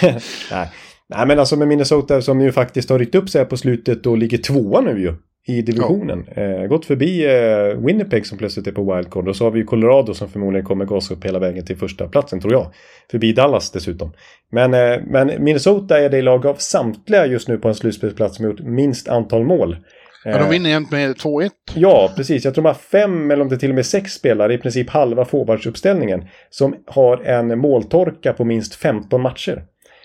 Nej. 0.51 0.72
Nej, 1.07 1.27
men 1.27 1.39
alltså 1.39 1.55
med 1.55 1.68
Minnesota 1.68 2.22
som 2.22 2.41
ju 2.41 2.51
faktiskt 2.51 2.89
har 2.89 2.99
ryckt 2.99 3.15
upp 3.15 3.30
sig 3.30 3.41
här 3.41 3.45
på 3.45 3.57
slutet 3.57 4.05
och 4.05 4.18
ligger 4.18 4.38
tvåa 4.38 4.81
nu 4.81 5.01
ju 5.01 5.15
i 5.47 5.61
divisionen. 5.61 6.26
Ja. 6.35 6.41
Eh, 6.41 6.68
gått 6.68 6.85
förbi 6.85 7.26
eh, 7.26 7.85
Winnipeg 7.85 8.26
som 8.26 8.38
plötsligt 8.38 8.68
är 8.68 8.72
på 8.72 8.95
wildcard. 8.95 9.27
Och 9.27 9.35
så 9.35 9.43
har 9.43 9.51
vi 9.51 9.63
Colorado 9.63 10.13
som 10.13 10.30
förmodligen 10.30 10.65
kommer 10.65 10.85
gasa 10.85 11.13
upp 11.13 11.26
hela 11.26 11.39
vägen 11.39 11.65
till 11.65 11.77
första 11.77 12.07
platsen 12.07 12.39
tror 12.39 12.53
jag. 12.53 12.68
Förbi 13.11 13.34
Dallas 13.34 13.72
dessutom. 13.72 14.13
Men, 14.51 14.73
eh, 14.73 14.99
men 15.07 15.43
Minnesota 15.43 15.99
är 15.99 16.09
det 16.09 16.22
lag 16.22 16.45
av 16.45 16.55
samtliga 16.55 17.26
just 17.26 17.47
nu 17.47 17.57
på 17.57 17.68
en 17.68 17.76
slutspelsplats 17.76 18.35
som 18.35 18.45
gjort 18.45 18.59
minst 18.59 19.07
antal 19.07 19.43
mål. 19.43 19.77
Ja, 20.23 20.38
de 20.38 20.49
vinner 20.49 20.69
jämt 20.69 20.91
med 20.91 21.15
2-1. 21.15 21.49
Ja, 21.76 22.11
precis. 22.15 22.45
Jag 22.45 22.53
tror 22.53 22.63
de 22.63 22.68
har 22.68 22.73
fem 22.73 23.31
eller 23.31 23.41
om 23.41 23.49
det 23.49 23.57
till 23.57 23.69
och 23.69 23.76
med 23.76 23.85
sex 23.85 24.13
spelare, 24.13 24.53
i 24.53 24.57
princip 24.57 24.89
halva 24.89 25.26
forwardsuppställningen, 25.26 26.27
som 26.49 26.76
har 26.85 27.18
en 27.18 27.59
måltorka 27.59 28.34
på 28.34 28.45
minst 28.45 28.76
15 28.76 29.22
matcher. 29.22 29.63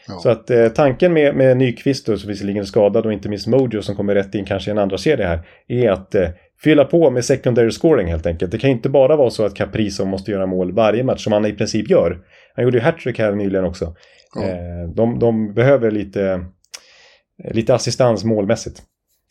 Ja. 0.09 0.19
Så 0.19 0.29
att 0.29 0.51
eh, 0.51 0.69
tanken 0.69 1.13
med, 1.13 1.35
med 1.35 1.57
Nyqvist, 1.57 2.07
då, 2.07 2.17
som 2.17 2.29
visserligen 2.29 2.63
är 2.63 2.67
skadad 2.67 3.07
och 3.07 3.13
inte 3.13 3.29
minst 3.29 3.47
Mojo 3.47 3.83
som 3.83 3.97
kommer 3.97 4.15
rätt 4.15 4.35
in 4.35 4.45
kanske 4.45 4.71
i 4.71 4.73
en 4.73 4.79
andra 4.79 4.99
serie 4.99 5.27
här, 5.27 5.41
är 5.69 5.91
att 5.91 6.15
eh, 6.15 6.29
fylla 6.63 6.85
på 6.85 7.11
med 7.11 7.25
secondary 7.25 7.71
scoring 7.71 8.09
helt 8.09 8.27
enkelt. 8.27 8.53
Det 8.53 8.59
kan 8.59 8.71
inte 8.71 8.89
bara 8.89 9.17
vara 9.17 9.31
så 9.31 9.45
att 9.45 9.55
Caprizo 9.55 10.05
måste 10.05 10.31
göra 10.31 10.47
mål 10.47 10.73
varje 10.73 11.05
match 11.05 11.25
som 11.25 11.33
han 11.33 11.47
i 11.47 11.53
princip 11.53 11.91
gör. 11.91 12.19
Han 12.55 12.65
gjorde 12.65 12.79
ju 12.79 12.83
hattrick 12.83 13.19
här 13.19 13.33
nyligen 13.33 13.65
också. 13.65 13.95
Ja. 14.35 14.43
Eh, 14.43 14.89
de, 14.95 15.19
de 15.19 15.55
behöver 15.55 15.91
lite, 15.91 16.45
lite 17.53 17.75
assistans 17.75 18.25
målmässigt. 18.25 18.83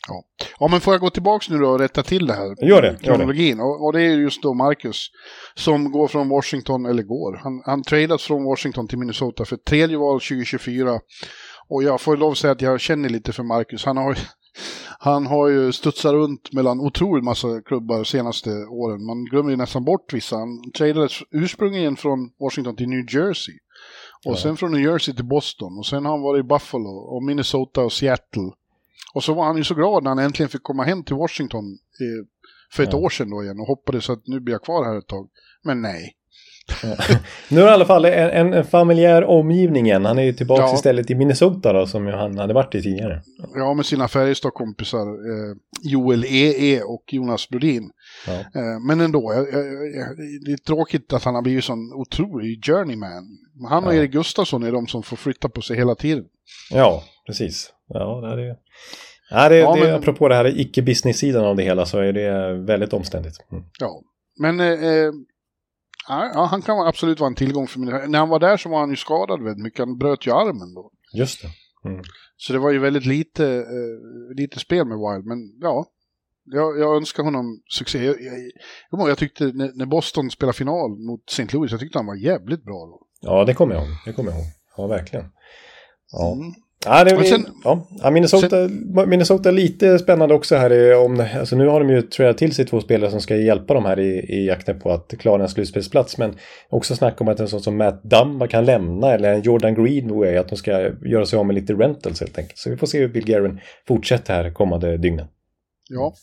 Ja. 0.07 0.23
ja, 0.60 0.68
men 0.68 0.82
får 0.82 0.94
jag 0.94 1.02
gå 1.02 1.10
tillbaka 1.10 1.45
nu 1.49 1.60
då 1.60 1.69
och 1.69 1.80
rätta 1.80 2.03
till 2.03 2.27
det 2.27 2.34
här? 2.34 2.68
Gör 2.68 2.82
det. 2.82 2.98
Kronologin. 3.02 3.60
Och, 3.60 3.86
och, 3.86 3.94
det 3.94 4.02
är 4.02 4.18
just 4.18 4.41
då 4.41 4.53
Marcus 4.53 5.07
som 5.56 5.91
går 5.91 6.07
från 6.07 6.30
Washington, 6.30 6.86
eller 6.86 7.03
går, 7.03 7.40
han, 7.44 7.61
han 7.65 7.84
tradas 7.84 8.23
från 8.23 8.44
Washington 8.44 8.88
till 8.88 8.98
Minnesota 8.98 9.45
för 9.45 9.57
tredje 9.57 9.98
val 9.98 10.19
2024. 10.19 10.99
Och 11.69 11.84
jag 11.84 12.02
får 12.02 12.18
lov 12.18 12.32
att 12.32 12.38
säga 12.38 12.52
att 12.52 12.61
jag 12.61 12.80
känner 12.80 13.10
lite 13.10 13.34
för 13.34 13.44
Marcus. 13.44 13.86
Han 13.86 13.98
har, 13.98 14.18
han 14.99 15.26
har 15.26 15.48
ju 15.48 15.72
studsat 15.72 16.14
runt 16.14 16.53
mellan 16.53 16.80
otroligt 16.80 17.23
massa 17.23 17.61
klubbar 17.61 17.95
de 17.95 18.06
senaste 18.06 18.49
åren. 18.49 19.06
Man 19.06 19.26
glömmer 19.26 19.49
ju 19.49 19.57
nästan 19.57 19.86
bort 19.86 20.14
vissa. 20.14 20.36
Han 20.36 20.72
tradades 20.77 21.11
ursprungligen 21.32 21.95
från 21.95 22.19
Washington 22.40 22.76
till 22.76 22.90
New 22.90 23.06
Jersey. 23.15 23.56
Och 24.26 24.32
ja. 24.32 24.38
sen 24.38 24.57
från 24.57 24.72
New 24.72 24.82
Jersey 24.82 25.15
till 25.15 25.26
Boston. 25.26 25.77
Och 25.80 25.86
sen 25.86 26.06
har 26.06 26.11
han 26.11 26.22
varit 26.22 26.45
i 26.45 26.48
Buffalo 26.48 26.90
och 26.90 27.23
Minnesota 27.23 27.82
och 27.82 27.94
Seattle. 27.94 28.52
Och 29.14 29.24
så 29.24 29.34
var 29.34 29.46
han 29.46 29.58
ju 29.58 29.64
så 29.64 29.74
glad 29.74 30.04
när 30.04 30.12
han 30.12 30.20
äntligen 30.20 30.50
fick 30.50 30.64
komma 30.64 30.84
hem 30.84 31.04
till 31.04 31.16
Washington 31.16 31.66
eh, 32.00 32.26
för 32.72 32.84
ett 32.84 32.94
ja. 32.94 32.98
år 32.98 33.10
sedan 33.10 33.30
då 33.30 33.44
igen 33.44 33.60
och 33.60 33.68
hoppades 33.68 34.10
att 34.10 34.28
nu 34.28 34.40
blir 34.40 34.54
jag 34.54 34.64
kvar 34.64 34.86
här 34.86 34.98
ett 34.98 35.08
tag. 35.08 35.30
Men 35.64 35.82
nej. 35.82 36.16
Ja. 36.84 36.98
Nu 37.50 37.62
är 37.62 37.68
i 37.68 37.70
alla 37.70 37.86
fall 37.86 38.06
en, 38.06 38.54
en 38.54 38.66
familjär 38.66 39.24
omgivning 39.24 39.86
igen. 39.86 40.06
Han 40.06 40.20
är 40.20 40.24
ju 40.24 40.34
tillbaka 40.34 40.62
ja. 40.62 40.74
istället 40.74 41.10
i 41.10 41.16
Minnesota 41.16 41.74
då, 41.74 41.88
som 41.88 42.08
han 42.08 42.38
hade 42.38 42.54
varit 42.54 42.76
i 42.76 42.82
tidigare. 42.82 43.22
Ja, 43.56 43.74
med 43.74 43.86
sina 43.86 44.08
Färjestad-kompisar 44.08 45.08
eh, 45.08 45.56
Joel 45.84 46.26
E.E. 46.26 46.76
E 46.76 46.82
och 46.82 47.04
Jonas 47.08 47.50
Brodin. 47.50 47.92
Ja. 48.28 48.34
Eh, 48.34 48.80
men 48.88 49.02
ändå, 49.02 49.34
jag, 49.34 49.44
jag, 49.96 50.18
det 50.46 50.52
är 50.52 50.66
tråkigt 50.66 51.14
att 51.14 51.24
han 51.24 51.36
har 51.36 51.42
blivit 51.42 51.64
sån 51.64 51.94
otrolig 51.94 52.66
journeyman. 52.66 53.38
Han 53.70 53.84
och 53.84 53.96
Erik 53.96 54.12
Gustafsson 54.12 54.64
är 54.64 54.72
de 54.72 54.88
som 54.88 55.04
får 55.04 55.18
flytta 55.18 55.50
på 55.50 55.62
sig 55.62 55.78
hela 55.78 55.96
tiden. 55.96 56.26
Ja, 56.72 57.04
precis. 57.28 57.72
Ja, 57.88 58.36
det 58.36 58.44
är. 58.44 58.57
Ja, 59.30 59.49
det, 59.49 59.57
ja, 59.57 59.76
det, 59.76 59.82
men... 59.82 59.95
Apropå 59.95 60.28
det 60.28 60.36
här 60.36 60.60
icke-business-sidan 60.60 61.45
av 61.45 61.56
det 61.56 61.64
hela 61.64 61.86
så 61.86 61.99
är 61.99 62.14
det 62.14 62.53
väldigt 62.53 62.94
omständigt. 62.94 63.36
Mm. 63.52 63.64
Ja, 63.80 64.02
men 64.40 64.60
eh, 64.60 64.68
eh 64.68 65.12
ja, 66.07 66.48
han 66.52 66.62
kan 66.62 66.88
absolut 66.88 67.20
vara 67.20 67.28
en 67.28 67.36
tillgång 67.36 67.68
för 67.68 67.80
mig. 67.80 68.07
När 68.07 68.20
han 68.20 68.30
var 68.30 68.40
där 68.40 68.57
så 68.57 68.70
var 68.70 68.80
han 68.80 68.90
ju 68.90 68.95
skadad 68.95 69.44
väldigt 69.44 69.64
mycket. 69.64 69.80
Han 69.80 69.98
bröt 69.98 70.28
ju 70.28 70.32
armen 70.32 70.74
då. 70.74 70.91
Just 71.14 71.41
det. 71.41 71.48
Mm. 71.90 72.03
Så 72.38 72.53
det 72.53 72.60
var 72.60 72.72
ju 72.72 72.80
väldigt 72.80 73.06
lite, 73.06 73.45
eh, 73.45 74.36
lite 74.36 74.60
spel 74.60 74.86
med 74.88 74.98
Wild. 74.98 75.26
Men 75.26 75.38
ja, 75.62 75.86
jag, 76.45 76.80
jag 76.80 76.95
önskar 76.95 77.24
honom 77.24 77.62
succé. 77.78 78.06
Jag, 78.06 78.16
jag, 78.91 79.10
jag 79.10 79.18
tyckte 79.18 79.44
när, 79.44 79.72
när, 79.76 79.86
Boston 79.86 80.32
spelade 80.32 80.57
final 80.57 80.90
mot 80.90 81.30
St. 81.30 81.48
Louis, 81.53 81.72
jag 81.72 81.80
tyckte 81.80 81.98
han 81.98 82.06
var 82.06 82.16
jävligt 82.16 82.64
bra 82.64 82.86
då. 82.86 83.07
Ja, 83.22 83.45
det 83.45 83.53
kommer 83.53 83.76
jag 83.76 83.84
ihåg. 83.84 83.98
Det 84.06 84.14
kommer 84.14 84.32
jag 84.32 84.40
ihåg. 84.40 84.48
Ja, 84.78 84.88
verkligen. 84.88 85.26
Ja. 86.12 86.34
Mm. 86.34 86.53
Ja, 86.86 87.03
det, 87.03 87.18
vi, 87.18 87.26
sen, 87.26 87.45
ja. 87.64 88.12
Minnesota, 88.12 88.49
sen, 88.49 89.10
Minnesota 89.10 89.49
är 89.49 89.53
lite 89.53 89.99
spännande 89.99 90.36
också 90.36 90.56
här. 90.56 90.98
Om, 91.06 91.26
alltså 91.40 91.56
nu 91.56 91.68
har 91.68 91.80
de 91.80 91.90
ju 91.90 92.02
tradat 92.02 92.38
till 92.38 92.56
sig 92.56 92.66
två 92.66 92.82
spelare 92.82 93.12
som 93.12 93.22
ska 93.22 93.36
hjälpa 93.36 93.74
dem 93.74 93.86
här 93.86 93.99
i, 93.99 94.20
i 94.20 94.48
jakten 94.48 94.80
på 94.80 94.91
att 94.91 95.14
klara 95.20 95.41
en 95.41 95.49
slutspelsplats. 95.49 96.18
Men 96.18 96.36
också 96.70 96.95
snacka 96.95 97.24
om 97.24 97.28
att 97.28 97.40
en 97.40 97.48
sån 97.48 97.62
som 97.62 97.78
Matt 97.78 98.03
Dumba 98.03 98.48
kan 98.48 98.66
lämna 98.66 99.14
eller 99.14 99.34
en 99.34 99.41
Jordan 99.41 99.76
Greenway 99.76 100.38
att 100.38 100.49
de 100.49 100.56
ska 100.56 100.72
göra 101.06 101.26
sig 101.26 101.40
av 101.40 101.45
med 101.45 101.56
lite 101.56 101.74
rentals 101.74 102.20
helt 102.20 102.38
enkelt. 102.38 102.57
Så 102.57 102.70
vi 102.70 102.78
får 102.78 102.88
se 102.88 102.99
hur 102.99 103.07
Bill 103.07 103.26
Guerin 103.26 103.60
fortsätter 103.88 104.34
här 104.34 104.53
kommande 104.53 104.98
dygnen. 104.98 105.28
Ja. 105.90 106.14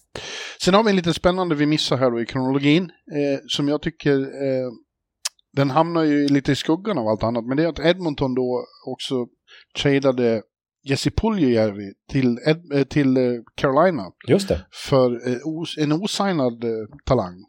Sen 0.61 0.75
har 0.75 0.85
vi 0.85 0.91
en 0.91 0.97
lite 0.97 1.15
spännande 1.15 1.55
vi 1.55 1.67
missar 1.67 1.97
här 1.97 2.11
då 2.11 2.21
i 2.21 2.27
kronologin. 2.27 2.83
Eh, 2.83 3.41
som 3.47 3.69
jag 3.69 3.83
tycker 3.83 4.21
eh, 4.21 4.71
den 5.57 5.71
hamnar 5.71 6.03
ju 6.03 6.29
lite 6.29 6.53
i 6.53 6.57
skuggan 6.57 6.99
av 6.99 7.09
allt 7.09 7.23
annat. 7.23 7.47
Men 7.47 7.57
det 7.57 7.63
är 7.63 7.69
att 7.69 7.79
Edmonton 7.79 8.35
då 8.35 8.65
också 8.87 9.15
tradade 9.83 10.43
Jesse 10.85 11.11
Puljujärvi 11.11 11.93
till, 12.09 12.39
eh, 12.47 12.85
till 12.85 13.17
eh, 13.17 13.23
Carolina. 13.55 14.13
Just 14.29 14.49
det. 14.49 14.67
För 14.71 15.29
eh, 15.29 15.85
en 15.85 15.93
osignad 15.93 16.65
talang. 17.05 17.45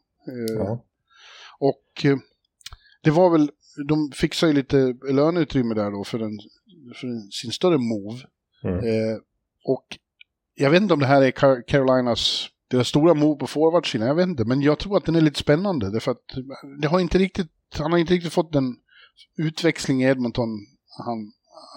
Ja. 0.57 0.85
Och 1.59 2.05
det 3.03 3.11
var 3.11 3.29
väl, 3.29 3.51
de 3.87 4.11
fixade 4.15 4.51
ju 4.51 4.55
lite 4.55 4.95
löneutrymme 5.11 5.75
där 5.75 5.91
då 5.91 6.03
för, 6.03 6.19
en, 6.19 6.39
för 6.95 7.31
sin 7.31 7.51
större 7.51 7.77
move. 7.77 8.19
Mm. 8.65 9.21
och 9.65 9.97
jag 10.55 10.69
vet 10.69 10.81
inte 10.81 10.93
om 10.93 10.99
det 10.99 11.05
här 11.05 11.21
är 11.21 11.61
Carolinas 11.61 12.49
deras 12.69 12.87
stora 12.87 13.13
move 13.13 13.39
på 13.39 13.47
forwardsidan, 13.47 14.07
jag 14.07 14.15
vet 14.15 14.27
inte, 14.27 14.45
men 14.45 14.61
jag 14.61 14.79
tror 14.79 14.97
att 14.97 15.05
den 15.05 15.15
är 15.15 15.21
lite 15.21 15.39
spännande 15.39 15.91
därför 15.91 16.11
att 16.11 16.23
det 16.81 16.87
har 16.87 16.99
inte 16.99 17.17
riktigt, 17.17 17.51
han 17.77 17.91
har 17.91 17.99
inte 17.99 18.13
riktigt 18.13 18.33
fått 18.33 18.53
den 18.53 18.75
utväxling 19.37 20.03
i 20.03 20.05
Edmonton 20.05 20.49
han 21.05 21.31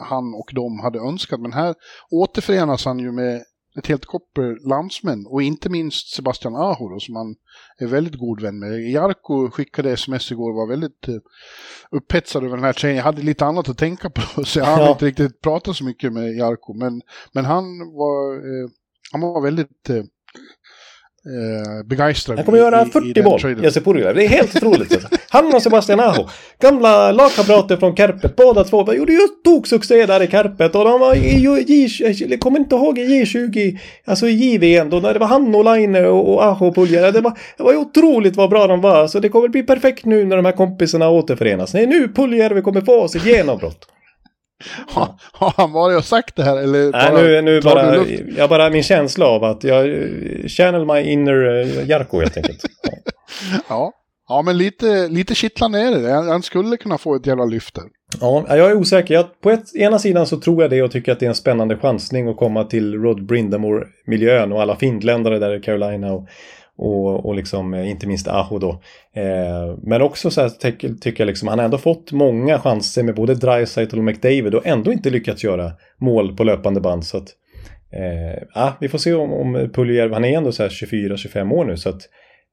han 0.09 0.35
och 0.35 0.51
de 0.55 0.81
hade 0.81 0.99
önskat. 0.99 1.41
Men 1.41 1.53
här 1.53 1.75
återförenas 2.11 2.85
han 2.85 2.99
ju 2.99 3.13
med 3.13 3.43
ett 3.79 3.87
helt 3.87 4.07
koppel 4.07 4.57
landsmän 4.65 5.27
och 5.27 5.43
inte 5.43 5.69
minst 5.69 6.15
Sebastian 6.15 6.57
Aho 6.57 6.89
då, 6.89 7.01
som 7.01 7.17
han 7.17 7.35
är 7.79 7.87
väldigt 7.87 8.19
god 8.19 8.41
vän 8.41 8.59
med. 8.59 8.91
Jarko 8.91 9.51
skickade 9.51 9.93
sms 9.93 10.33
igår 10.33 10.51
och 10.51 10.57
var 10.57 10.69
väldigt 10.69 11.09
uh, 11.09 11.17
upphetsad 11.91 12.45
över 12.45 12.57
den 12.57 12.65
här 12.65 12.73
tjejen. 12.73 12.97
Jag 12.97 13.05
hade 13.05 13.23
lite 13.23 13.47
annat 13.47 13.69
att 13.69 13.79
tänka 13.79 14.11
på 14.11 14.45
så 14.45 14.59
jag 14.59 14.67
hann 14.67 14.91
inte 14.91 15.07
riktigt 15.07 15.41
prata 15.41 15.75
så 15.75 15.85
mycket 15.85 16.13
med 16.13 16.37
Jarko. 16.37 16.75
Men, 16.75 17.03
men 17.33 17.45
han, 17.45 17.65
var, 17.79 18.35
uh, 18.35 18.69
han 19.13 19.21
var 19.21 19.43
väldigt 19.43 19.91
uh, 19.91 20.05
eh, 21.27 21.87
begeistrad. 21.87 22.39
Han 22.39 22.45
kommer 22.45 22.59
göra 22.59 22.85
40 22.85 23.23
mål, 23.23 23.65
Jesse 23.65 23.81
Purila. 23.81 24.13
Det 24.13 24.25
är 24.25 24.29
helt 24.29 24.57
otroligt. 24.57 24.93
Alltså. 24.93 25.09
Han 25.29 25.55
och 25.55 25.63
Sebastian 25.63 26.01
Aho, 26.01 26.29
gamla 26.61 27.13
lagkamrater 27.13 27.77
från 27.77 27.97
Kärpet, 27.97 28.37
båda 28.37 28.65
två 28.65 28.95
gjorde 28.95 29.13
ju 29.13 29.19
toksuccé 29.45 30.07
där 30.07 30.23
i 30.23 30.27
Kärpet. 30.27 30.75
Och 30.75 30.85
de 30.85 31.01
var 31.01 31.15
i 31.15 31.39
J... 31.39 31.89
Jag 32.29 32.41
kommer 32.41 32.59
inte 32.59 32.75
ihåg 32.75 32.99
i 32.99 33.25
J20, 33.25 33.79
alltså 34.05 34.29
i 34.29 34.33
JVM 34.33 34.91
då, 34.91 35.01
när 35.01 35.13
det 35.13 35.19
var 35.19 35.27
han 35.27 35.55
och 35.55 35.65
Laine 35.65 36.07
och, 36.07 36.35
och 36.35 36.45
Aho 36.45 36.67
och 36.67 36.75
Pulja. 36.75 37.13
Det 37.13 37.21
var, 37.21 37.39
det 37.57 37.63
var 37.63 37.77
otroligt 37.77 38.37
vad 38.37 38.51
bra 38.51 38.67
de 38.67 38.81
var. 38.81 39.07
Så 39.07 39.21
det 39.21 39.29
kommer 39.29 39.49
bli 39.49 39.63
perfekt 39.63 40.05
nu 40.05 40.25
när 40.25 40.37
de 40.37 40.45
här 40.45 40.53
kompisarna 40.53 41.09
återförenas. 41.09 41.75
Nej, 41.75 41.87
nu 41.87 42.09
Puljärvi 42.09 42.63
kommer 42.63 42.81
få 42.81 43.09
sitt 43.09 43.27
genombrott. 43.27 43.96
Har, 44.89 45.15
har 45.33 45.53
han 45.57 45.73
varit 45.73 45.99
och 45.99 46.05
sagt 46.05 46.37
det 46.37 46.43
här 46.43 46.57
eller? 46.57 46.91
Nej, 46.93 47.13
nu, 47.13 47.43
nu 47.43 47.61
bara, 47.61 48.07
jag 48.37 48.49
bara 48.49 48.71
min 48.71 48.83
känsla 48.83 49.27
av 49.27 49.45
att 49.45 49.65
jag 49.65 49.87
channel 50.49 50.87
my 50.87 51.01
inner 51.01 51.45
uh, 51.45 51.89
Jarko 51.89 52.21
helt 52.21 52.37
enkelt. 52.37 52.63
ja. 53.69 53.93
ja, 54.29 54.43
men 54.43 54.59
lite, 54.59 55.09
lite 55.09 55.35
kittlande 55.35 55.81
är 55.81 55.91
det. 55.91 56.13
Han 56.13 56.43
skulle 56.43 56.77
kunna 56.77 56.99
få 56.99 57.15
ett 57.15 57.27
jävla 57.27 57.45
lyfte. 57.45 57.81
Ja, 58.21 58.45
jag 58.49 58.71
är 58.71 58.75
osäker. 58.75 59.15
Jag, 59.15 59.41
på 59.41 59.51
ett, 59.51 59.77
ena 59.77 59.99
sidan 59.99 60.27
så 60.27 60.41
tror 60.41 60.63
jag 60.63 60.71
det 60.71 60.83
och 60.83 60.91
tycker 60.91 61.13
att 61.13 61.21
det 61.21 61.27
är 61.27 61.31
en 61.31 61.35
spännande 61.35 61.77
chansning 61.77 62.29
att 62.29 62.37
komma 62.37 62.65
till 62.65 62.95
Rod 62.95 63.27
Brindamore-miljön 63.27 64.53
och 64.53 64.63
alla 64.63 64.77
finländare 64.77 65.39
där 65.39 65.57
i 65.57 65.61
Carolina 65.61 66.13
och 66.13 66.29
och, 66.79 67.27
och 67.27 67.35
liksom, 67.35 67.75
eh, 67.75 67.91
inte 67.91 68.07
minst 68.07 68.29
Aho 68.29 68.59
då. 68.59 68.71
Eh, 69.15 69.79
men 69.83 70.03
också 70.03 70.31
så 70.31 70.41
här 70.41 70.49
tycker, 70.49 70.89
tycker 70.89 71.25
jag 71.25 71.27
liksom 71.27 71.49
han 71.49 71.59
har 71.59 71.65
ändå 71.65 71.79
fått 71.79 72.13
många 72.13 72.59
chanser 72.59 73.03
med 73.03 73.15
både 73.15 73.35
Dreisaitl 73.35 73.99
och 73.99 74.05
McDavid 74.05 74.55
och 74.55 74.67
ändå 74.67 74.93
inte 74.93 75.11
lyckats 75.11 75.45
göra 75.45 75.73
mål 75.99 76.37
på 76.37 76.45
löpande 76.45 76.81
band. 76.81 77.05
Så 77.05 77.17
att, 77.17 77.29
eh, 77.93 78.63
ah, 78.63 78.73
vi 78.81 78.89
får 78.89 78.99
se 78.99 79.15
om, 79.15 79.33
om 79.33 79.71
Puljärv, 79.75 80.13
han 80.13 80.25
är 80.25 80.37
ändå 80.37 80.53
så 80.53 80.63
här 80.63 80.71
24-25 80.71 81.53
år 81.53 81.65
nu 81.65 81.77
så 81.77 81.89
att 81.89 82.03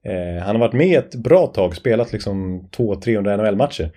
eh, 0.06 0.44
han 0.44 0.56
har 0.56 0.60
varit 0.60 0.72
med 0.72 0.98
ett 0.98 1.14
bra 1.14 1.46
tag, 1.46 1.76
spelat 1.76 2.12
liksom 2.12 2.68
200-300 2.76 3.36
NHL-matcher. 3.36 3.90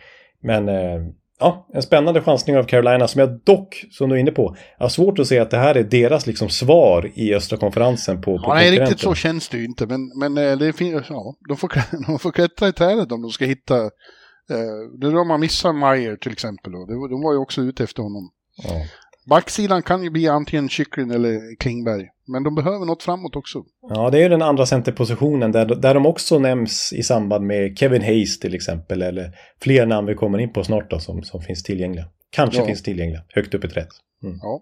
Men 0.43 0.69
eh, 0.69 1.01
ja, 1.39 1.67
en 1.73 1.81
spännande 1.81 2.21
chansning 2.21 2.57
av 2.57 2.63
Carolina 2.63 3.07
som 3.07 3.19
jag 3.19 3.39
dock, 3.43 3.85
som 3.91 4.09
du 4.09 4.15
är 4.15 4.19
inne 4.19 4.31
på, 4.31 4.55
har 4.79 4.89
svårt 4.89 5.19
att 5.19 5.27
se 5.27 5.39
att 5.39 5.51
det 5.51 5.57
här 5.57 5.75
är 5.75 5.83
deras 5.83 6.27
liksom 6.27 6.49
svar 6.49 7.11
i 7.15 7.33
östra 7.33 7.57
konferensen 7.57 8.21
på, 8.21 8.37
på 8.37 8.43
ja, 8.43 8.53
Nej, 8.53 8.79
riktigt 8.79 8.99
så 8.99 9.15
känns 9.15 9.49
det 9.49 9.57
ju 9.57 9.65
inte, 9.65 9.85
men, 9.85 10.11
men 10.19 10.37
eh, 10.37 10.57
det 10.57 10.73
finns, 10.73 11.05
ja, 11.09 11.35
de 11.47 11.57
får, 11.57 11.71
de 12.07 12.19
får 12.19 12.31
klättra 12.31 12.67
i 12.67 12.73
trädet 12.73 13.11
om 13.11 13.21
de 13.21 13.31
ska 13.31 13.45
hitta, 13.45 13.75
eh, 13.75 13.89
det 14.99 15.07
är 15.07 15.11
då 15.11 15.23
man 15.23 15.39
missar 15.39 15.73
Meyer 15.73 16.15
till 16.15 16.31
exempel, 16.31 16.71
då. 16.71 16.85
de 16.85 17.21
var 17.21 17.33
ju 17.33 17.39
också 17.39 17.61
ute 17.61 17.83
efter 17.83 18.03
honom. 18.03 18.29
Ja. 18.63 18.85
Backsidan 19.29 19.83
kan 19.83 20.03
ju 20.03 20.09
bli 20.09 20.27
antingen 20.27 20.69
Chychrun 20.69 21.11
eller 21.11 21.55
Klingberg. 21.55 22.09
Men 22.27 22.43
de 22.43 22.55
behöver 22.55 22.85
något 22.85 23.03
framåt 23.03 23.35
också. 23.35 23.63
Ja, 23.89 24.09
det 24.09 24.17
är 24.17 24.21
ju 24.21 24.29
den 24.29 24.41
andra 24.41 24.65
centerpositionen 24.65 25.51
där, 25.51 25.65
där 25.65 25.93
de 25.93 26.05
också 26.05 26.39
nämns 26.39 26.93
i 26.93 27.03
samband 27.03 27.45
med 27.45 27.77
Kevin 27.77 28.01
Hayes 28.01 28.39
till 28.39 28.55
exempel. 28.55 29.01
Eller 29.01 29.31
fler 29.61 29.85
namn 29.85 30.07
vi 30.07 30.15
kommer 30.15 30.37
in 30.39 30.53
på 30.53 30.63
snart 30.63 30.91
då 30.91 30.99
som, 30.99 31.23
som 31.23 31.41
finns 31.41 31.63
tillgängliga. 31.63 32.05
Kanske 32.29 32.59
ja. 32.59 32.65
finns 32.65 32.83
tillgängliga, 32.83 33.21
högt 33.29 33.53
upp 33.53 33.65
i 33.65 33.67
trädet. 33.67 33.89
Mm. 34.23 34.37
Ja. 34.41 34.61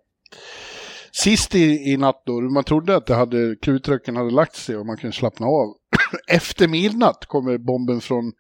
sist 1.12 1.56
i, 1.56 1.92
i 1.92 1.98
natt 1.98 2.24
då, 2.26 2.42
man 2.42 2.64
trodde 2.64 2.96
att 2.96 3.06
det 3.06 3.16
hade, 3.16 3.56
krutröken 3.62 4.16
hade 4.16 4.32
lagt 4.32 4.56
sig 4.56 4.78
och 4.78 4.86
man 4.86 4.98
kunde 4.98 5.16
slappna 5.16 5.46
av. 5.46 5.74
Efter 6.32 6.68
midnatt 6.68 7.26
kommer 7.26 7.58
bomben 7.58 8.02
från, 8.02 8.32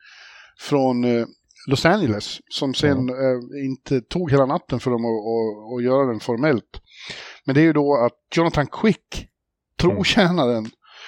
från 0.59 1.03
eh, 1.03 1.25
Los 1.67 1.85
Angeles 1.85 2.39
som 2.49 2.73
sen 2.73 3.09
eh, 3.09 3.65
inte 3.65 4.01
tog 4.01 4.31
hela 4.31 4.45
natten 4.45 4.79
för 4.79 4.91
dem 4.91 5.05
att, 5.05 5.83
göra 5.83 6.07
den 6.07 6.19
formellt. 6.19 6.81
Men 7.45 7.55
det 7.55 7.61
är 7.61 7.65
ju 7.65 7.73
då 7.73 8.05
att 8.05 8.37
Jonathan 8.37 8.67
Quick, 8.67 9.27
trotjänaren, 9.79 10.65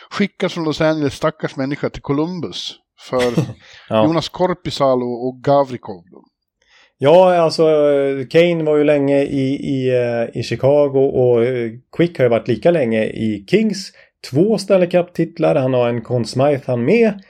skickas 0.10 0.54
från 0.54 0.64
Los 0.64 0.82
Angeles, 0.82 1.14
stackars 1.14 1.56
människa, 1.56 1.90
till 1.90 2.02
Columbus 2.02 2.76
för 3.10 3.22
Ja. 3.90 4.06
Jonas 4.06 4.30
Korpisalo 4.30 5.06
och 5.06 5.44
Gavrikov. 5.44 6.04
Ja, 6.98 7.36
alltså 7.36 7.64
Kane 8.30 8.64
var 8.64 8.78
ju 8.78 8.84
länge 8.84 9.24
i, 9.24 9.56
i, 9.56 9.90
eh, 9.90 10.40
i 10.40 10.44
Chicago 10.44 11.12
och 11.14 11.46
eh, 11.46 11.72
Quick 11.98 12.18
har 12.18 12.26
ju 12.26 12.30
varit 12.30 12.48
lika 12.48 12.72
länge 12.72 13.04
i 13.04 13.46
Kings. 13.50 13.92
Två 14.32 14.58
Stanley 14.58 14.90
Cup-titlar, 14.90 15.56
han 15.56 15.74
har 15.74 15.90
en 15.90 16.02
Conn 16.02 16.26
Smythe 16.26 16.64
han 16.66 16.86
med. 16.86 17.22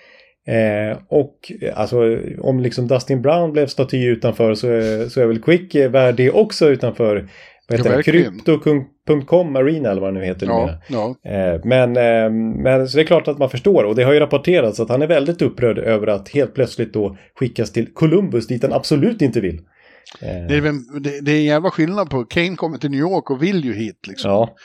Eh, 0.48 0.98
och 1.08 1.52
eh, 1.62 1.80
alltså 1.80 2.20
om 2.40 2.60
liksom 2.60 2.88
Dustin 2.88 3.22
Brown 3.22 3.52
blev 3.52 3.68
staty 3.68 4.06
utanför 4.06 4.54
så, 4.54 4.68
är- 4.68 5.10
så 5.10 5.22
är 5.22 5.26
väl 5.26 5.42
Quick 5.42 5.76
eh, 5.76 5.92
värd 5.92 6.16
det 6.16 6.32
också 6.32 6.70
utanför. 6.70 7.30
Krypto.com 8.04 9.56
Arena 9.56 9.90
eller 9.92 10.02
vad 10.02 10.14
det 10.14 10.20
nu 10.20 10.26
heter. 10.26 10.46
Ja, 10.48 10.82
ja. 11.24 11.32
Eh, 11.32 11.62
Men, 11.64 11.98
eh, 11.98 12.30
men 12.64 12.88
så 12.88 12.98
det 12.98 13.04
är 13.04 13.08
klart 13.08 13.28
att 13.28 13.38
man 13.38 13.50
förstår 13.50 13.84
och 13.84 13.96
det 13.96 14.04
har 14.04 14.14
ju 14.14 14.20
rapporterats 14.20 14.80
att 14.80 14.90
han 14.90 15.02
är 15.02 15.08
väldigt 15.08 15.42
upprörd 15.42 15.78
över 15.78 16.08
att 16.08 16.30
helt 16.30 16.54
plötsligt 16.54 16.94
då 16.94 17.18
skickas 17.40 17.72
till 17.72 17.94
Columbus 17.94 18.48
dit 18.48 18.64
han 18.64 18.74
absolut 18.74 19.22
inte 19.22 19.42
vill. 19.42 19.60
Eh, 20.22 20.28
Det, 20.50 20.56
är, 20.58 21.00
det, 21.00 21.22
det 21.22 21.32
är 21.32 21.38
en 21.38 21.44
jävla 21.46 21.72
skillnad 21.72 22.10
på, 22.10 22.24
Kane 22.24 22.56
kommer 22.56 22.78
till 22.78 22.92
New 22.92 23.00
York 23.00 23.30
och 23.32 23.44
vill 23.44 23.66
ju 23.66 23.74
hit 23.74 24.08
liksom. 24.08 24.32
Ja, 24.32 24.56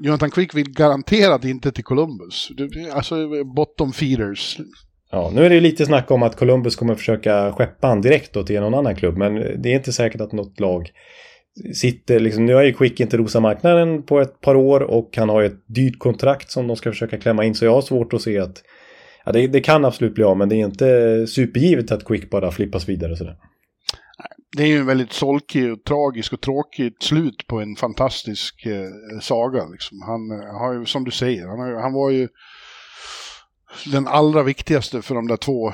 Jonathan 0.00 0.30
Quick 0.30 0.54
vill 0.54 0.70
garanterat 0.72 1.44
inte 1.44 1.72
till 1.72 1.84
Columbus. 1.84 2.48
Alltså 2.92 3.14
bottom 3.56 3.92
feeders 3.92 4.58
ja, 5.12 5.30
nu 5.34 5.44
är 5.44 5.48
det 5.48 5.54
ju 5.54 5.60
lite 5.60 5.86
snack 5.86 6.10
om 6.10 6.22
att 6.22 6.36
Columbus 6.36 6.76
kommer 6.76 6.94
försöka 6.94 7.52
skeppa 7.52 7.86
han 7.86 8.00
direkt 8.00 8.32
då 8.32 8.42
till 8.42 8.60
någon 8.60 8.74
annan 8.74 8.96
klubb 8.96 9.16
men 9.16 9.34
det 9.34 9.68
är 9.68 9.74
inte 9.74 9.92
säkert 9.92 10.20
att 10.20 10.32
något 10.32 10.60
lag 10.60 10.90
sitter 11.74 12.20
liksom, 12.20 12.46
nu 12.46 12.54
har 12.54 12.62
ju 12.62 12.72
Quick 12.72 13.00
inte 13.00 13.16
rosat 13.16 13.42
marknaden 13.42 14.02
på 14.02 14.20
ett 14.20 14.40
par 14.40 14.54
år 14.54 14.80
och 14.80 15.16
han 15.16 15.28
har 15.28 15.40
ju 15.40 15.46
ett 15.46 15.66
dyrt 15.66 15.98
kontrakt 15.98 16.50
som 16.50 16.66
de 16.66 16.76
ska 16.76 16.90
försöka 16.90 17.18
klämma 17.18 17.44
in 17.44 17.54
så 17.54 17.64
jag 17.64 17.74
har 17.74 17.82
svårt 17.82 18.12
att 18.12 18.22
se 18.22 18.38
att 18.38 18.62
Ja, 19.24 19.32
det, 19.32 19.46
det 19.46 19.60
kan 19.60 19.84
absolut 19.84 20.14
bli 20.14 20.24
av 20.24 20.36
men 20.36 20.48
det 20.48 20.54
är 20.54 20.64
inte 20.64 21.26
supergivet 21.26 21.92
att 21.92 22.04
Quick 22.04 22.30
bara 22.30 22.50
flippas 22.50 22.88
vidare 22.88 23.16
sådär. 23.16 23.36
Det 24.56 24.62
är 24.62 24.66
ju 24.66 24.76
en 24.76 24.86
väldigt 24.86 25.12
solkig 25.12 25.72
och 25.72 25.84
tragisk 25.84 26.32
och 26.32 26.40
tråkigt 26.40 27.02
slut 27.02 27.46
på 27.46 27.60
en 27.60 27.76
fantastisk 27.76 28.66
eh, 28.66 29.18
saga. 29.20 29.66
Liksom. 29.66 30.02
Han 30.06 30.30
eh, 30.30 30.58
har 30.60 30.74
ju, 30.74 30.84
som 30.84 31.04
du 31.04 31.10
säger, 31.10 31.46
han, 31.46 31.58
har, 31.58 31.82
han 31.82 31.92
var 31.92 32.10
ju 32.10 32.28
den 33.92 34.06
allra 34.08 34.42
viktigaste 34.42 35.02
för 35.02 35.14
de 35.14 35.26
där 35.28 35.36
två 35.36 35.68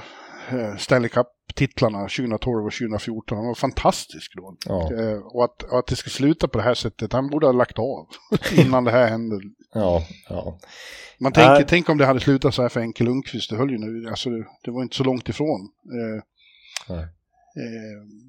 eh, 0.51 0.77
Stanley 0.79 1.09
Cup-titlarna 1.09 1.99
2012 1.99 2.67
och 2.67 2.73
2014. 2.73 3.39
Han 3.39 3.47
var 3.47 3.55
fantastisk 3.55 4.33
då. 4.37 4.57
Ja. 4.67 4.93
Eh, 4.93 5.19
och, 5.19 5.45
att, 5.45 5.63
och 5.63 5.79
att 5.79 5.87
det 5.87 5.97
ska 5.97 6.11
sluta 6.11 6.49
på 6.49 6.59
det 6.59 6.65
här 6.65 6.75
sättet, 6.75 7.13
han 7.13 7.29
borde 7.31 7.47
ha 7.47 7.53
lagt 7.53 7.79
av 7.79 8.07
innan 8.67 8.85
det 8.85 8.91
här 8.91 9.09
hände. 9.09 9.41
Ja, 9.75 10.03
ja. 10.29 10.59
Man 11.21 11.33
tänker, 11.33 11.51
Nej. 11.53 11.65
tänk 11.69 11.89
om 11.89 11.99
det 11.99 12.07
hade 12.07 12.21
slutat 12.21 12.55
så 12.55 12.63
här 12.63 12.69
för 12.69 12.81
Enkel 12.81 13.07
Lundqvist, 13.07 13.51
det 13.51 13.57
höll 13.57 13.71
ju 13.71 13.79
nu, 13.79 14.09
alltså 14.09 14.31
det, 14.31 14.45
det 14.65 14.71
var 14.71 14.83
inte 14.83 14.97
så 14.97 15.05
långt 15.05 15.29
ifrån. 15.29 15.69
Eh, 16.91 16.97
eh, 16.97 17.05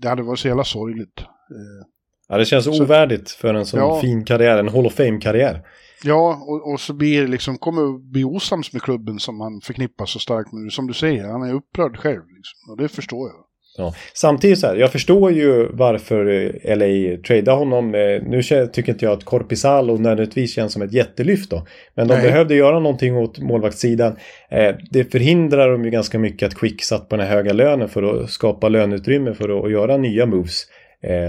det 0.02 0.10
hade 0.10 0.24
varit 0.24 0.40
så 0.40 0.48
jävla 0.48 0.64
sorgligt. 0.64 1.20
Eh, 1.20 1.88
Ja, 2.32 2.38
det 2.38 2.46
känns 2.46 2.66
Så- 2.66 2.84
ovärdigt 2.84 3.32
för 3.32 3.54
en 3.54 3.66
sån 3.66 3.80
Ja. 3.80 4.02
fin 4.02 4.26
karriär, 4.26 4.58
en 4.58 4.70
Hall 4.70 4.86
of 4.86 4.94
Fame-karriär. 4.94 5.62
Ja, 6.04 6.44
och, 6.48 6.74
och 6.74 6.80
så 6.80 6.94
blir 6.94 7.22
det 7.22 7.28
liksom, 7.28 7.58
kommer 7.58 8.12
bli 8.12 8.24
osams 8.24 8.74
med 8.74 8.82
klubben 8.82 9.20
som 9.20 9.40
han 9.42 9.62
förknippar 9.64 10.06
så 10.06 10.20
starkt 10.20 10.52
med. 10.54 10.72
Som 10.72 10.88
du 10.88 10.94
säger, 10.94 11.24
han 11.24 11.50
är 11.50 11.54
upprörd 11.54 11.98
själv. 11.98 12.22
Liksom, 12.38 12.72
och 12.72 12.78
det 12.78 12.90
förstår 12.90 13.28
jag. 13.28 13.46
Ja. 13.78 13.94
Samtidigt 14.14 14.60
så 14.60 14.68
här, 14.68 14.76
jag 14.76 14.92
förstår 14.92 15.32
ju 15.32 15.68
varför 15.74 16.26
eh, 16.26 16.78
LA 16.78 17.18
tradar 17.28 17.56
honom. 17.56 17.96
Eh, 17.96 18.22
Nu 18.24 18.42
tycker 18.74 18.92
inte 18.92 19.06
jag 19.06 19.12
att 19.12 19.24
Korpisalo 19.24 19.98
nödvändigtvis 19.98 20.54
känns 20.54 20.74
som 20.74 20.82
ett 20.82 20.94
jättelyft 20.94 21.50
då. 21.50 21.66
Men 21.96 22.08
de 22.08 22.14
Nej. 22.14 22.24
behövde 22.24 22.56
göra 22.56 22.80
någonting 22.80 23.16
åt 23.18 23.40
målvaktssidan. 23.40 24.16
Eh, 24.52 24.76
Det 24.92 25.04
förhindrar 25.12 25.72
dem 25.72 25.86
ju 25.86 25.92
ganska 25.92 26.20
mycket 26.20 26.48
att 26.48 26.56
Quick 26.56 26.84
satt 26.84 27.10
på 27.10 27.16
den 27.18 27.28
här 27.28 27.34
höga 27.36 27.54
lönen 27.54 27.90
för 27.90 28.04
att 28.04 28.30
skapa 28.30 28.70
löneutrymme 28.70 29.34
för 29.34 29.66
att, 29.66 29.72
göra 29.72 29.98
nya 29.98 30.26
moves 30.26 30.64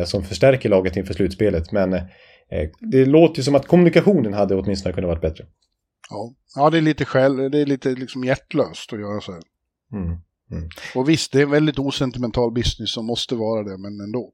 som 0.05 0.25
förstärker 0.25 0.69
laget 0.69 0.97
inför 0.97 1.15
slutspelet. 1.15 1.73
Men 1.73 2.01
det 2.81 3.05
låter 3.05 3.39
ju 3.39 3.43
som 3.43 3.55
att 3.55 3.67
kommunikationen 3.67 4.33
hade 4.33 4.55
åtminstone 4.55 4.95
kunnat 4.95 5.09
varit 5.09 5.23
bättre. 5.23 5.45
Ja, 6.11 6.35
ja 6.57 6.71
det 6.71 6.79
är 6.79 6.83
lite 6.83 7.05
själv, 7.05 7.51
det 7.51 7.59
är 7.59 7.67
lite 7.67 7.89
liksom 7.89 8.25
hjärtlöst 8.25 8.93
att 8.93 9.01
göra 9.01 9.21
så 9.21 9.33
här. 9.33 9.43
Mm. 9.93 10.19
Och 10.95 11.09
visst, 11.09 11.33
det 11.33 11.39
är 11.39 11.43
en 11.43 11.51
väldigt 11.51 11.79
osentimental 11.79 12.53
business 12.53 12.93
som 12.93 13.07
måste 13.07 13.35
vara 13.35 13.63
det, 13.63 13.79
men 13.79 14.01
ändå. 14.01 14.33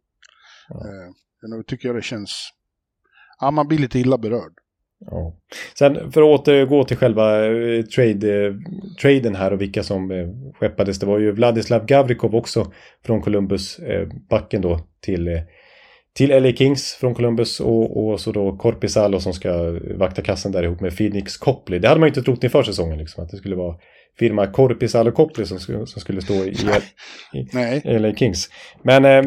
Ja. 0.69 0.75
Eh, 0.75 1.11
nu 1.57 1.63
tycker 1.63 1.89
jag 1.89 1.97
det 1.97 2.03
känns... 2.03 2.51
Ja, 3.41 3.51
man 3.51 3.69
blir 3.69 3.79
lite 3.79 3.99
illa 3.99 4.19
berörd. 4.19 4.53
Ja. 4.99 5.37
Sen 5.79 6.13
för 6.13 6.23
att 6.23 6.41
återgå 6.41 6.85
till 6.85 6.97
själva 6.97 7.47
eh, 7.47 7.83
trade, 7.83 8.47
eh, 8.47 8.55
traden 9.01 9.35
här 9.35 9.53
och 9.53 9.61
vilka 9.61 9.83
som 9.83 10.11
eh, 10.11 10.29
skeppades. 10.55 10.99
Det 10.99 11.07
var 11.07 11.19
ju 11.19 11.33
Vladislav 11.33 11.87
Gavrikov 11.87 12.35
också 12.35 12.73
från 13.05 13.23
Columbus, 13.23 13.79
eh, 13.79 14.09
backen 14.31 14.63
då 14.63 14.81
till, 15.01 15.29
eh, 15.29 15.41
till 16.17 16.43
LA 16.43 16.53
Kings 16.53 16.93
från 17.01 17.15
Columbus 17.15 17.61
och, 17.61 18.07
och 18.07 18.21
så 18.21 18.33
då 18.33 18.57
Korpisalo 18.57 19.21
som 19.21 19.33
ska 19.33 19.79
vakta 19.99 20.23
kassen 20.23 20.53
där 20.53 20.63
ihop 20.63 20.81
med 20.81 20.97
Phoenix 20.97 21.37
Copley. 21.37 21.79
Det 21.79 21.89
hade 21.89 22.01
man 22.01 22.07
ju 22.07 22.11
inte 22.11 22.23
trott 22.23 22.45
inför 22.45 22.63
säsongen 22.63 22.99
liksom 22.99 23.25
att 23.25 23.31
det 23.31 23.37
skulle 23.37 23.57
vara 23.57 23.75
firma 24.19 24.47
Korpisalo 24.47 25.13
Copley 25.13 25.47
som, 25.47 25.59
som 25.87 26.01
skulle 26.01 26.23
stå 26.23 26.35
i, 26.35 26.57
i, 27.35 27.39
i 27.85 27.99
LA 27.99 28.15
Kings. 28.15 28.49
Men 28.83 29.05
eh, 29.05 29.23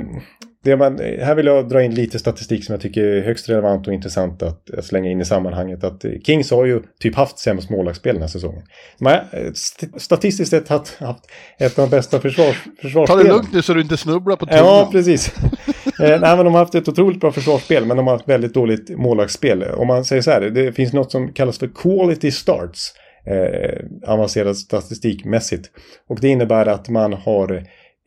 det 0.63 0.77
man, 0.77 0.97
här 0.99 1.35
vill 1.35 1.45
jag 1.45 1.69
dra 1.69 1.83
in 1.83 1.95
lite 1.95 2.19
statistik 2.19 2.65
som 2.65 2.73
jag 2.73 2.81
tycker 2.81 3.03
är 3.03 3.21
högst 3.21 3.49
relevant 3.49 3.87
och 3.87 3.93
intressant 3.93 4.43
att, 4.43 4.69
att 4.71 4.85
slänga 4.85 5.09
in 5.09 5.21
i 5.21 5.25
sammanhanget. 5.25 5.83
Att 5.83 6.05
eh, 6.05 6.11
Kings 6.25 6.51
har 6.51 6.65
ju 6.65 6.81
typ 6.99 7.15
haft 7.15 7.39
sämst 7.39 7.69
målvaktsspel 7.69 8.13
den 8.13 8.21
här 8.21 8.29
säsongen. 8.29 8.63
De 8.99 9.05
har 9.05 9.13
eh, 9.13 9.51
st- 9.51 9.99
statistiskt 9.99 10.49
sett 10.51 10.67
haft, 10.67 10.95
haft 10.99 11.23
ett 11.59 11.79
av 11.79 11.89
de 11.89 11.95
bästa 11.95 12.19
försvars, 12.19 12.63
ta 12.63 12.81
försvarsspelen. 12.81 13.25
det 13.25 13.31
lugnt 13.31 13.53
nu 13.53 13.61
så 13.61 13.73
du 13.73 13.81
inte 13.81 13.97
snubblar 13.97 14.35
på 14.35 14.45
tungan. 14.45 14.65
Ja, 14.65 14.89
precis. 14.91 15.33
eh, 15.99 16.19
nej, 16.21 16.35
men 16.35 16.45
de 16.45 16.53
har 16.53 16.59
haft 16.59 16.75
ett 16.75 16.87
otroligt 16.87 17.19
bra 17.19 17.31
försvarsspel, 17.31 17.85
men 17.85 17.97
de 17.97 18.07
har 18.07 18.13
haft 18.13 18.29
väldigt 18.29 18.53
dåligt 18.53 18.89
målvaktsspel. 18.89 19.63
Om 19.63 19.87
man 19.87 20.05
säger 20.05 20.21
så 20.21 20.31
här, 20.31 20.41
det 20.41 20.73
finns 20.73 20.93
något 20.93 21.11
som 21.11 21.33
kallas 21.33 21.59
för 21.59 21.69
quality 21.75 22.31
starts, 22.31 22.93
eh, 23.25 23.85
avancerad 24.07 24.57
statistikmässigt. 24.57 25.69
Och 26.09 26.19
det 26.21 26.27
innebär 26.27 26.65
att 26.65 26.89
man 26.89 27.13
har 27.13 27.51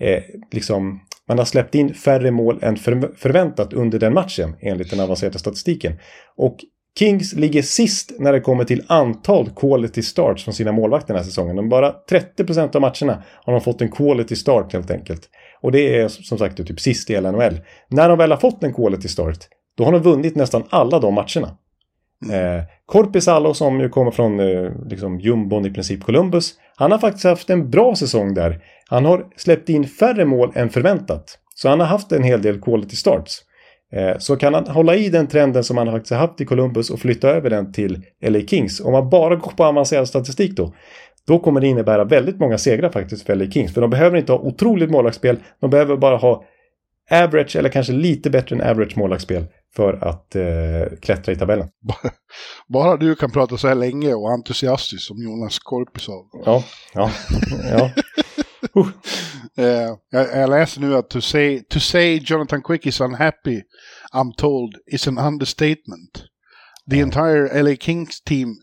eh, 0.00 0.22
liksom 0.52 1.00
man 1.28 1.38
har 1.38 1.44
släppt 1.44 1.74
in 1.74 1.94
färre 1.94 2.30
mål 2.30 2.58
än 2.62 2.76
för, 2.76 3.16
förväntat 3.16 3.72
under 3.72 3.98
den 3.98 4.14
matchen 4.14 4.56
enligt 4.60 4.90
den 4.90 5.00
avancerade 5.00 5.38
statistiken. 5.38 5.98
Och 6.36 6.56
Kings 6.98 7.32
ligger 7.34 7.62
sist 7.62 8.12
när 8.18 8.32
det 8.32 8.40
kommer 8.40 8.64
till 8.64 8.84
antal 8.86 9.50
quality 9.56 10.02
starts 10.02 10.44
från 10.44 10.54
sina 10.54 10.72
målvakter 10.72 11.14
den 11.14 11.16
här 11.16 11.24
säsongen. 11.24 11.56
De 11.56 11.68
bara 11.68 11.94
30% 12.10 12.76
av 12.76 12.80
matcherna 12.80 13.22
har 13.44 13.52
de 13.52 13.60
fått 13.60 13.80
en 13.80 13.90
quality 13.90 14.36
start 14.36 14.72
helt 14.72 14.90
enkelt. 14.90 15.28
Och 15.62 15.72
det 15.72 15.96
är 15.98 16.08
som 16.08 16.38
sagt 16.38 16.66
typ 16.66 16.80
sist 16.80 17.10
i 17.10 17.20
LNHL. 17.20 17.54
När 17.88 18.08
de 18.08 18.18
väl 18.18 18.30
har 18.30 18.38
fått 18.38 18.64
en 18.64 18.74
quality 18.74 19.08
start, 19.08 19.38
då 19.76 19.84
har 19.84 19.92
de 19.92 20.02
vunnit 20.02 20.36
nästan 20.36 20.64
alla 20.70 20.98
de 20.98 21.14
matcherna. 21.14 21.56
Eh, 22.30 22.64
Korpisalo 22.86 23.54
som 23.54 23.80
ju 23.80 23.88
kommer 23.88 24.10
från 24.10 24.40
eh, 24.40 24.70
liksom 24.86 25.20
jumbon 25.20 25.66
i 25.66 25.70
princip 25.70 26.04
Columbus. 26.04 26.54
Han 26.76 26.92
har 26.92 26.98
faktiskt 26.98 27.24
haft 27.24 27.50
en 27.50 27.70
bra 27.70 27.94
säsong 27.94 28.34
där. 28.34 28.64
Han 28.88 29.04
har 29.04 29.26
släppt 29.36 29.68
in 29.68 29.88
färre 29.88 30.24
mål 30.24 30.52
än 30.54 30.70
förväntat. 30.70 31.38
Så 31.54 31.68
han 31.68 31.80
har 31.80 31.86
haft 31.86 32.12
en 32.12 32.22
hel 32.22 32.42
del 32.42 32.60
quality 32.60 32.96
starts. 32.96 33.42
Eh, 33.92 34.18
så 34.18 34.36
kan 34.36 34.54
han 34.54 34.66
hålla 34.66 34.96
i 34.96 35.08
den 35.08 35.26
trenden 35.26 35.64
som 35.64 35.76
han 35.76 35.86
faktiskt 35.86 36.12
har 36.12 36.18
haft 36.18 36.40
i 36.40 36.44
Columbus 36.44 36.90
och 36.90 37.00
flytta 37.00 37.28
över 37.28 37.50
den 37.50 37.72
till 37.72 38.02
LA 38.24 38.40
Kings. 38.40 38.80
Om 38.80 38.92
man 38.92 39.10
bara 39.10 39.36
går 39.36 39.52
på 39.52 39.64
avancerad 39.64 40.08
statistik 40.08 40.56
då. 40.56 40.74
Då 41.26 41.38
kommer 41.38 41.60
det 41.60 41.66
innebära 41.66 42.04
väldigt 42.04 42.38
många 42.38 42.58
segrar 42.58 42.90
faktiskt 42.90 43.26
för 43.26 43.34
LA 43.34 43.50
Kings. 43.50 43.74
För 43.74 43.80
de 43.80 43.90
behöver 43.90 44.16
inte 44.16 44.32
ha 44.32 44.38
otroligt 44.38 44.90
målvaktsspel. 44.90 45.36
De 45.60 45.70
behöver 45.70 45.96
bara 45.96 46.16
ha 46.16 46.44
average 47.10 47.56
eller 47.56 47.68
kanske 47.68 47.92
lite 47.92 48.30
bättre 48.30 48.56
än 48.56 48.62
average 48.70 48.96
målvaktsspel 48.96 49.46
för 49.76 50.04
att 50.04 50.34
eh, 50.34 50.98
klättra 51.00 51.32
i 51.32 51.36
tabellen. 51.36 51.68
Bara 52.68 52.96
du 52.96 53.14
kan 53.14 53.30
prata 53.30 53.56
så 53.56 53.68
här 53.68 53.74
länge 53.74 54.14
och 54.14 54.30
entusiastiskt 54.30 55.04
som 55.04 55.22
Jonas 55.22 55.58
Korpisov. 55.58 56.26
Ja, 56.44 56.64
ja, 56.94 57.10
ja. 57.70 57.90
Eh, 59.56 59.96
jag, 60.10 60.28
jag 60.34 60.50
läser 60.50 60.80
nu 60.80 60.96
att 60.96 61.10
to 61.10 61.20
say, 61.20 61.60
to 61.60 61.80
say 61.80 62.20
Jonathan 62.24 62.62
Quick 62.62 62.86
is 62.86 63.00
unhappy, 63.00 63.62
I'm 64.14 64.32
told, 64.36 64.74
is 64.86 65.08
an 65.08 65.18
understatement. 65.18 66.24
The 66.90 67.00
entire 67.00 67.62
LA 67.62 67.76
Kings 67.76 68.20
team 68.20 68.56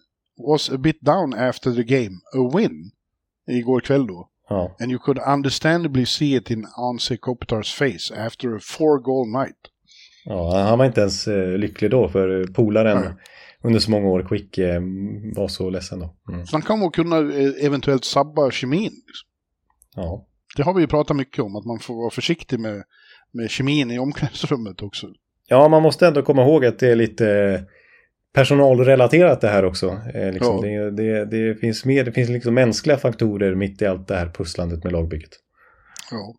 was 0.48 0.70
a 0.70 0.78
bit 0.78 1.02
down 1.02 1.34
after 1.34 1.72
the 1.72 1.84
game, 1.84 2.20
a 2.36 2.58
win, 2.58 2.92
igår 3.48 3.80
kväll 3.80 4.08
då. 4.08 4.30
ja. 4.50 4.76
And 4.80 4.92
you 4.92 5.00
could 5.00 5.20
understandably 5.36 6.06
see 6.06 6.36
it 6.36 6.52
in 6.52 6.68
Anse 6.78 7.18
Kopitars 7.18 7.74
face 7.74 8.26
after 8.26 8.56
a 8.56 8.60
four 8.62 9.00
goal 9.00 9.28
night. 9.44 9.58
Ja, 10.26 10.62
han 10.68 10.78
var 10.78 10.86
inte 10.86 11.02
ens 11.02 11.28
eh, 11.28 11.58
lycklig 11.58 11.92
då 11.92 12.10
för 12.10 12.54
polaren, 12.54 13.02
Nej. 13.02 13.14
under 13.64 13.80
så 13.80 13.92
många 13.92 14.08
år 14.08 14.26
Quick 14.30 14.58
eh, 14.58 14.82
var 15.36 15.48
så 15.48 15.70
ledsen 15.70 16.00
då. 16.00 16.16
Mm. 16.32 16.46
Så 16.46 16.56
han 16.56 16.62
kan 16.62 16.80
nog 16.80 16.94
kunna 16.94 17.18
eh, 17.18 17.66
eventuellt 17.66 18.06
sabba 18.06 18.52
kemin. 18.52 18.92
Ja. 19.96 20.26
Det 20.56 20.64
har 20.64 20.74
vi 20.74 20.82
ju 20.82 20.88
pratat 20.88 21.18
mycket 21.18 21.44
om, 21.44 21.56
att 21.56 21.66
man 21.66 21.80
får 21.80 21.96
vara 21.96 22.10
försiktig 22.10 22.60
med, 22.60 22.84
med 23.32 23.50
kemin 23.50 23.92
i 23.92 24.00
omklädningsrummet 24.00 24.82
också. 24.82 25.08
ja, 25.48 25.68
man 25.68 25.82
måste 25.82 26.08
ändå 26.08 26.22
komma 26.22 26.42
ihåg 26.42 26.66
att 26.66 26.80
det 26.80 26.92
är 26.92 26.96
lite 26.96 27.26
personalrelaterat 28.34 29.42
det 29.42 29.48
här 29.48 29.66
också. 29.66 30.02
Eh, 30.14 30.32
liksom, 30.34 30.70
Ja. 30.70 30.84
det, 30.84 30.92
det, 30.92 31.26
det 31.26 31.56
finns 31.56 31.86
mer, 31.86 32.04
det 32.04 32.12
finns 32.12 32.30
liksom 32.30 32.54
mänskliga 32.54 32.98
faktorer 32.98 33.56
mitt 33.56 33.82
i 33.82 33.86
allt 33.86 34.08
det 34.08 34.16
här 34.16 34.30
pusslandet 34.30 34.84
med 34.84 34.94
lagbygget. 34.94 35.32
Ja. 36.12 36.36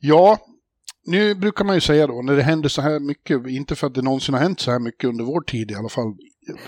ja, 0.00 0.38
nu 1.06 1.34
brukar 1.34 1.64
man 1.64 1.74
ju 1.74 1.80
säga 1.80 2.06
då, 2.06 2.22
när 2.22 2.36
det 2.36 2.42
händer 2.42 2.68
så 2.68 2.82
här 2.82 3.00
mycket, 3.00 3.46
inte 3.46 3.74
för 3.74 3.86
att 3.86 3.94
det 3.94 4.02
någonsin 4.02 4.34
har 4.34 4.40
hänt 4.42 4.60
så 4.60 4.70
här 4.70 4.78
mycket 4.78 5.08
under 5.08 5.24
vår 5.24 5.40
tid 5.40 5.70
i 5.70 5.74
alla 5.74 5.88
fall, 5.88 6.14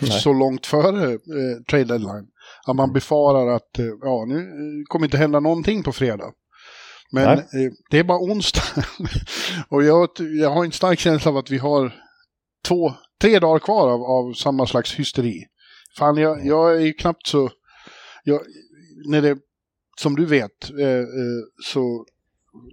Nej. 0.00 0.10
så 0.10 0.32
långt 0.32 0.66
före 0.66 1.12
eh, 1.12 1.62
trade 1.70 1.84
deadline, 1.84 2.26
att 2.66 2.76
man 2.76 2.92
befarar 2.92 3.56
att 3.56 3.78
eh, 3.78 3.84
ja, 4.00 4.24
nu 4.28 4.46
kommer 4.88 5.06
inte 5.06 5.16
hända 5.16 5.40
någonting 5.40 5.82
på 5.82 5.92
fredag. 5.92 6.32
Men 7.12 7.38
eh, 7.38 7.44
det 7.90 7.98
är 7.98 8.04
bara 8.04 8.18
onsdag. 8.18 8.62
och 9.68 9.84
jag, 9.84 10.08
jag 10.40 10.50
har 10.50 10.64
en 10.64 10.72
stark 10.72 10.98
känsla 10.98 11.30
av 11.30 11.36
att 11.36 11.50
vi 11.50 11.58
har 11.58 11.94
två, 12.64 12.94
tre 13.20 13.38
dagar 13.38 13.58
kvar 13.58 13.88
av, 13.88 14.02
av 14.02 14.32
samma 14.32 14.66
slags 14.66 14.94
hysteri. 14.94 15.44
Fan, 15.98 16.16
jag, 16.16 16.46
jag 16.46 16.76
är 16.76 16.80
ju 16.80 16.92
knappt 16.92 17.26
så... 17.26 17.50
Jag, 18.24 18.40
när 19.10 19.22
det, 19.22 19.38
som 20.00 20.16
du 20.16 20.26
vet, 20.26 20.70
eh, 20.80 20.88
eh, 20.88 21.42
så 21.64 22.06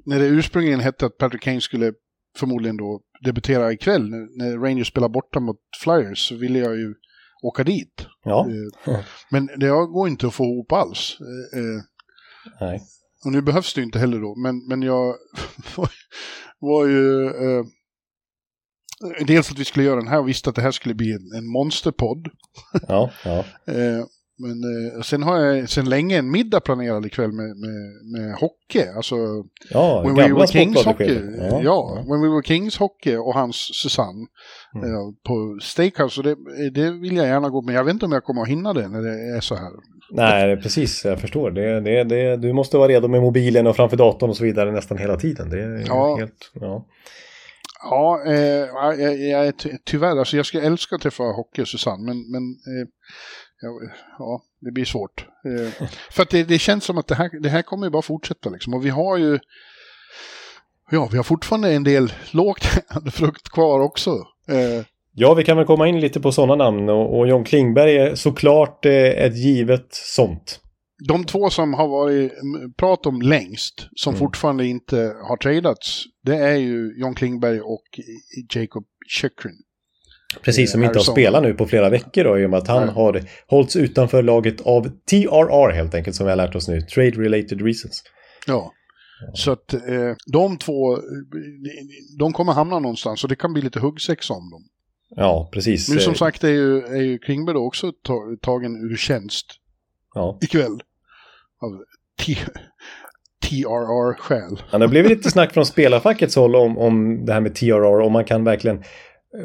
när 0.05 0.19
det 0.19 0.25
ursprungligen 0.25 0.79
hette 0.79 1.05
att 1.05 1.17
Patrick 1.17 1.41
Kane 1.41 1.61
skulle 1.61 1.93
förmodligen 2.37 2.77
då 2.77 3.01
debutera 3.25 3.73
ikväll, 3.73 4.09
när, 4.09 4.37
när 4.37 4.57
Rangers 4.57 4.87
spelar 4.87 5.09
borta 5.09 5.39
mot 5.39 5.59
Flyers, 5.83 6.27
så 6.27 6.35
ville 6.35 6.59
jag 6.59 6.75
ju 6.75 6.95
åka 7.43 7.63
dit. 7.63 8.05
Ja, 8.23 8.47
Eh, 8.93 8.99
men 9.29 9.45
det 9.45 9.67
går 9.67 10.07
inte 10.07 10.27
att 10.27 10.33
få 10.33 10.43
ihop 10.43 10.71
alls. 10.71 11.17
Eh, 11.53 11.81
nej. 12.61 12.81
och 13.25 13.31
nu 13.31 13.41
behövs 13.41 13.73
det 13.73 13.81
inte 13.81 13.99
heller 13.99 14.19
då, 14.19 14.35
men, 14.35 14.67
men 14.67 14.81
jag 14.81 15.15
var 16.59 16.87
ju... 16.87 17.29
Dels 19.27 19.51
att 19.51 19.59
vi 19.59 19.65
skulle 19.65 19.85
göra 19.85 19.95
den 19.99 20.07
här 20.07 20.19
och 20.19 20.27
visste 20.27 20.49
att 20.49 20.55
det 20.55 20.61
här 20.61 20.71
skulle 20.71 20.95
bli 20.95 21.11
en, 21.11 21.37
en 21.37 21.47
monsterpodd. 21.51 22.27
Ja, 22.87 23.11
ja. 23.25 23.37
Eh, 23.67 24.05
men 24.37 24.51
eh, 24.95 25.01
sen 25.01 25.23
har 25.23 25.39
jag 25.39 25.69
sen 25.69 25.89
länge 25.89 26.17
en 26.17 26.31
middag 26.31 26.59
planerad 26.59 27.05
ikväll 27.05 27.31
med, 27.31 27.57
med, 27.57 28.05
med 28.13 28.35
hockey. 28.35 28.87
Alltså 28.95 29.15
Ja, 29.69 30.01
When 30.01 30.15
We 30.15 30.33
Were 30.33 30.47
Kings 30.47 30.75
hockey. 30.85 31.05
sportbladet-chefen. 31.05 31.63
Ja, 31.63 32.03
When 32.09 32.21
We 32.21 32.27
Were 32.27 32.43
Kings 32.43 32.77
hockey 32.77 33.15
och 33.15 33.33
hans 33.33 33.55
Susanne 33.55 34.25
Mm. 34.75 34.89
eh, 34.89 34.97
på 35.27 35.59
Steakhouse. 35.61 36.19
Och 36.19 36.23
det, 36.23 36.35
det 36.69 36.91
vill 36.91 37.15
jag 37.15 37.27
gärna 37.27 37.49
gå 37.49 37.61
men 37.61 37.75
jag 37.75 37.83
vet 37.83 37.93
inte 37.93 38.05
om 38.05 38.11
jag 38.11 38.23
kommer 38.23 38.41
att 38.41 38.47
hinna 38.47 38.73
det 38.73 38.87
när 38.87 39.01
det 39.01 39.37
är 39.37 39.41
så 39.41 39.55
här. 39.55 39.69
Nej, 40.11 40.57
precis. 40.57 41.05
Jag 41.05 41.19
förstår. 41.19 41.51
Det, 41.51 41.79
det, 41.81 42.03
det, 42.03 42.37
du 42.37 42.53
måste 42.53 42.77
vara 42.77 42.87
redo 42.87 43.07
med 43.07 43.21
mobilen 43.21 43.67
och 43.67 43.75
framför 43.75 43.97
datorn 43.97 44.29
och 44.29 44.37
så 44.37 44.43
vidare 44.43 44.71
nästan 44.71 44.97
hela 44.97 45.15
tiden. 45.17 45.49
Det 45.49 45.61
är 45.63 45.83
Ja. 45.87 46.15
helt... 46.19 46.51
Ja. 46.53 46.85
Ja, 47.89 48.23
eh, 48.27 48.35
jag, 48.37 48.99
jag 49.19 49.47
är 49.47 49.51
ty- 49.51 49.77
tyvärr, 49.83 50.17
alltså 50.17 50.37
jag 50.37 50.45
skulle 50.45 50.63
älska 50.63 50.95
att 50.95 51.01
träffa 51.01 51.23
hockey 51.23 51.65
Susanne, 51.65 52.03
men, 52.03 52.31
men 52.31 52.43
eh, 52.43 52.87
ja, 53.61 53.69
ja, 54.19 54.41
det 54.59 54.71
blir 54.71 54.85
svårt. 54.85 55.25
Eh, 55.45 55.87
för 56.11 56.23
att 56.23 56.29
det, 56.29 56.43
det 56.43 56.59
känns 56.59 56.83
som 56.83 56.97
att 56.97 57.07
det 57.07 57.15
här, 57.15 57.41
det 57.41 57.49
här 57.49 57.61
kommer 57.61 57.87
ju 57.87 57.91
bara 57.91 58.01
fortsätta 58.01 58.49
liksom. 58.49 58.73
Och 58.73 58.85
vi 58.85 58.89
har 58.89 59.17
ju, 59.17 59.39
ja, 60.91 61.09
vi 61.11 61.17
har 61.17 61.23
fortfarande 61.23 61.73
en 61.73 61.83
del 61.83 62.13
lågt 62.31 62.65
frukt 63.13 63.49
kvar 63.49 63.79
också. 63.79 64.09
Eh, 64.49 64.85
ja, 65.13 65.33
vi 65.33 65.43
kan 65.43 65.57
väl 65.57 65.65
komma 65.65 65.87
in 65.87 65.99
lite 65.99 66.19
på 66.19 66.31
sådana 66.31 66.55
namn 66.55 66.89
och, 66.89 67.19
och 67.19 67.27
John 67.27 67.43
Klingberg 67.43 67.97
är 67.97 68.15
såklart 68.15 68.85
eh, 68.85 68.93
ett 68.93 69.37
givet 69.37 69.87
sånt. 69.89 70.59
De 71.07 71.23
två 71.23 71.49
som 71.49 71.73
har 71.73 71.87
varit 71.87 72.31
mm, 72.41 72.73
prat 72.73 73.05
om 73.05 73.21
längst, 73.21 73.87
som 73.95 74.13
Mm. 74.13 74.19
fortfarande 74.19 74.65
inte 74.65 75.15
har 75.27 75.37
tradats, 75.37 76.03
det 76.23 76.35
är 76.35 76.55
ju 76.55 76.93
John 76.99 77.15
Klingberg 77.15 77.61
och 77.61 77.83
Jacob 78.55 78.83
Chikrin. 79.07 79.55
Precis, 80.41 80.71
som 80.71 80.81
Eh, 80.81 80.87
inte 80.87 80.99
har 80.99 81.03
spelat 81.03 81.43
nu 81.43 81.53
på 81.53 81.65
flera 81.67 81.89
veckor 81.89 82.23
då, 82.23 82.39
i 82.39 82.45
och 82.45 82.49
med 82.49 82.57
att 82.59 82.67
han 82.67 82.85
Nej. 82.85 82.95
har 82.95 83.21
hållits 83.47 83.75
utanför 83.75 84.23
laget 84.23 84.61
av 84.61 84.89
TRR 85.09 85.71
helt 85.71 85.95
enkelt, 85.95 86.15
som 86.15 86.25
vi 86.25 86.29
har 86.29 86.37
lärt 86.37 86.55
oss 86.55 86.67
nu. 86.67 86.81
Trade 86.81 87.11
Related 87.11 87.61
Reasons. 87.61 88.03
Ja. 88.47 88.71
Så 89.33 89.51
att 89.51 89.73
eh, 89.73 90.15
de 90.31 90.57
två, 90.57 90.93
eh, 90.93 91.01
de 92.19 92.33
kommer 92.33 92.53
hamna 92.53 92.79
någonstans 92.79 93.23
och 93.23 93.29
det 93.29 93.35
kan 93.35 93.53
bli 93.53 93.61
lite 93.61 93.79
huggsexa 93.79 94.33
om 94.33 94.49
dem. 94.49 94.63
Ja, 95.09 95.49
precis. 95.53 95.89
Nu 95.89 95.99
som 95.99 96.13
Eh, 96.13 96.17
sagt 96.17 96.43
är 96.43 96.49
ju, 96.49 96.77
är 96.81 97.01
ju 97.01 97.17
Klingberg 97.17 97.57
också 97.57 97.91
ta, 98.03 98.21
tagen 98.41 98.91
ur 98.91 98.95
tjänst 98.97 99.45
Ja. 100.15 100.37
ikväll. 100.41 100.83
Av 101.61 101.83
TRR-skäl. 103.41 104.61
Ja, 104.71 104.77
det 104.77 104.87
blivit 104.87 105.11
lite 105.11 105.31
snack 105.31 105.53
från 105.53 105.65
spelarfackets 105.65 106.35
håll 106.35 106.55
om, 106.55 106.77
om 106.77 107.25
det 107.25 107.33
här 107.33 107.41
med 107.41 107.55
TRR, 107.55 108.01
om 108.01 108.13
man 108.13 108.25
kan 108.25 108.43
verkligen 108.43 108.83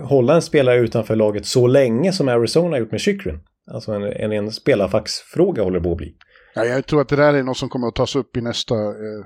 hålla 0.02 0.34
en 0.34 0.42
spelare 0.42 0.76
utanför 0.76 1.16
laget 1.16 1.46
så 1.46 1.66
länge 1.66 2.12
som 2.12 2.28
Arizona 2.28 2.78
gjort 2.78 2.90
med 2.90 3.00
Chikrin. 3.00 3.40
Alltså 3.70 3.92
en, 3.92 4.02
en, 4.02 4.32
en 4.32 4.52
spelarfacksfråga 4.52 5.62
håller 5.62 5.80
på 5.80 5.90
att 5.90 5.96
bli. 5.96 6.14
Ja, 6.54 6.64
jag 6.64 6.86
tror 6.86 7.00
att 7.00 7.08
det 7.08 7.16
där 7.16 7.34
är 7.34 7.42
något 7.42 7.56
som 7.56 7.68
kommer 7.68 7.88
att 7.88 7.94
tas 7.94 8.16
upp 8.16 8.36
i 8.36 8.40
nästa... 8.40 8.74
Eh, 8.74 9.20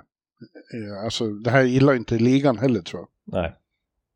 eh, 0.75 1.05
alltså, 1.05 1.27
det 1.27 1.51
här 1.51 1.63
gillar 1.63 1.95
inte 1.95 2.15
ligan 2.15 2.59
heller 2.59 2.81
tror 2.81 3.01
jag. 3.03 3.09
Nej. 3.41 3.57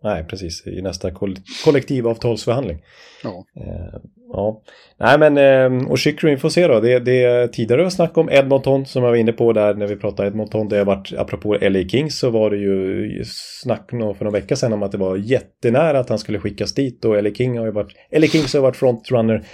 Nej, 0.02 0.24
precis. 0.24 0.66
I 0.66 0.82
nästa 0.82 1.10
koll 1.10 1.36
kollektivavtalsförhandling. 1.64 2.78
Ja. 3.22 3.44
Eh, 3.56 4.00
ja. 4.32 4.62
Nej, 4.98 5.18
men 5.18 5.38
eh, 5.38 5.90
och 5.90 5.98
Chikrin 5.98 6.38
får 6.38 6.48
se 6.48 6.66
då. 6.66 6.80
Det, 6.80 6.98
det 6.98 7.48
tidigare 7.52 7.86
att 7.86 7.92
snacka 7.92 8.20
om 8.20 8.30
Edmonton 8.30 8.86
som 8.86 9.02
jag 9.02 9.10
var 9.10 9.16
inne 9.16 9.32
på 9.32 9.52
där 9.52 9.74
när 9.74 9.86
vi 9.86 9.96
pratade 9.96 10.28
Edmonton. 10.28 10.68
Det 10.68 10.78
har 10.78 10.84
varit, 10.84 11.12
apropå 11.18 11.58
LA 11.60 11.88
Kings 11.88 12.18
så 12.18 12.30
var 12.30 12.50
det 12.50 12.56
ju 12.56 13.24
snack 13.62 13.86
för 13.88 13.96
några 13.96 14.40
veckor 14.40 14.56
sedan 14.56 14.72
om 14.72 14.82
att 14.82 14.92
det 14.92 14.98
var 14.98 15.16
jättenära 15.16 15.98
att 15.98 16.08
han 16.08 16.18
skulle 16.18 16.38
skickas 16.38 16.74
dit 16.74 17.04
och 17.04 17.22
LA, 17.22 17.30
King 17.30 17.58
har 17.58 17.66
ju 17.66 17.72
varit, 17.72 17.92
LA 18.12 18.26
Kings 18.26 18.54
har 18.54 18.60
varit 18.60 18.76
frontrunner 18.76 19.44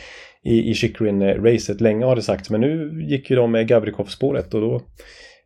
i, 0.44 0.70
i 0.70 0.74
Chikrin-racet 0.74 1.80
länge 1.80 2.04
har 2.04 2.16
det 2.16 2.22
sagts. 2.22 2.50
Men 2.50 2.60
nu 2.60 3.02
gick 3.08 3.30
ju 3.30 3.36
de 3.36 3.52
med 3.52 3.68
Gavrikov-spåret 3.68 4.54
och 4.54 4.60
då 4.60 4.80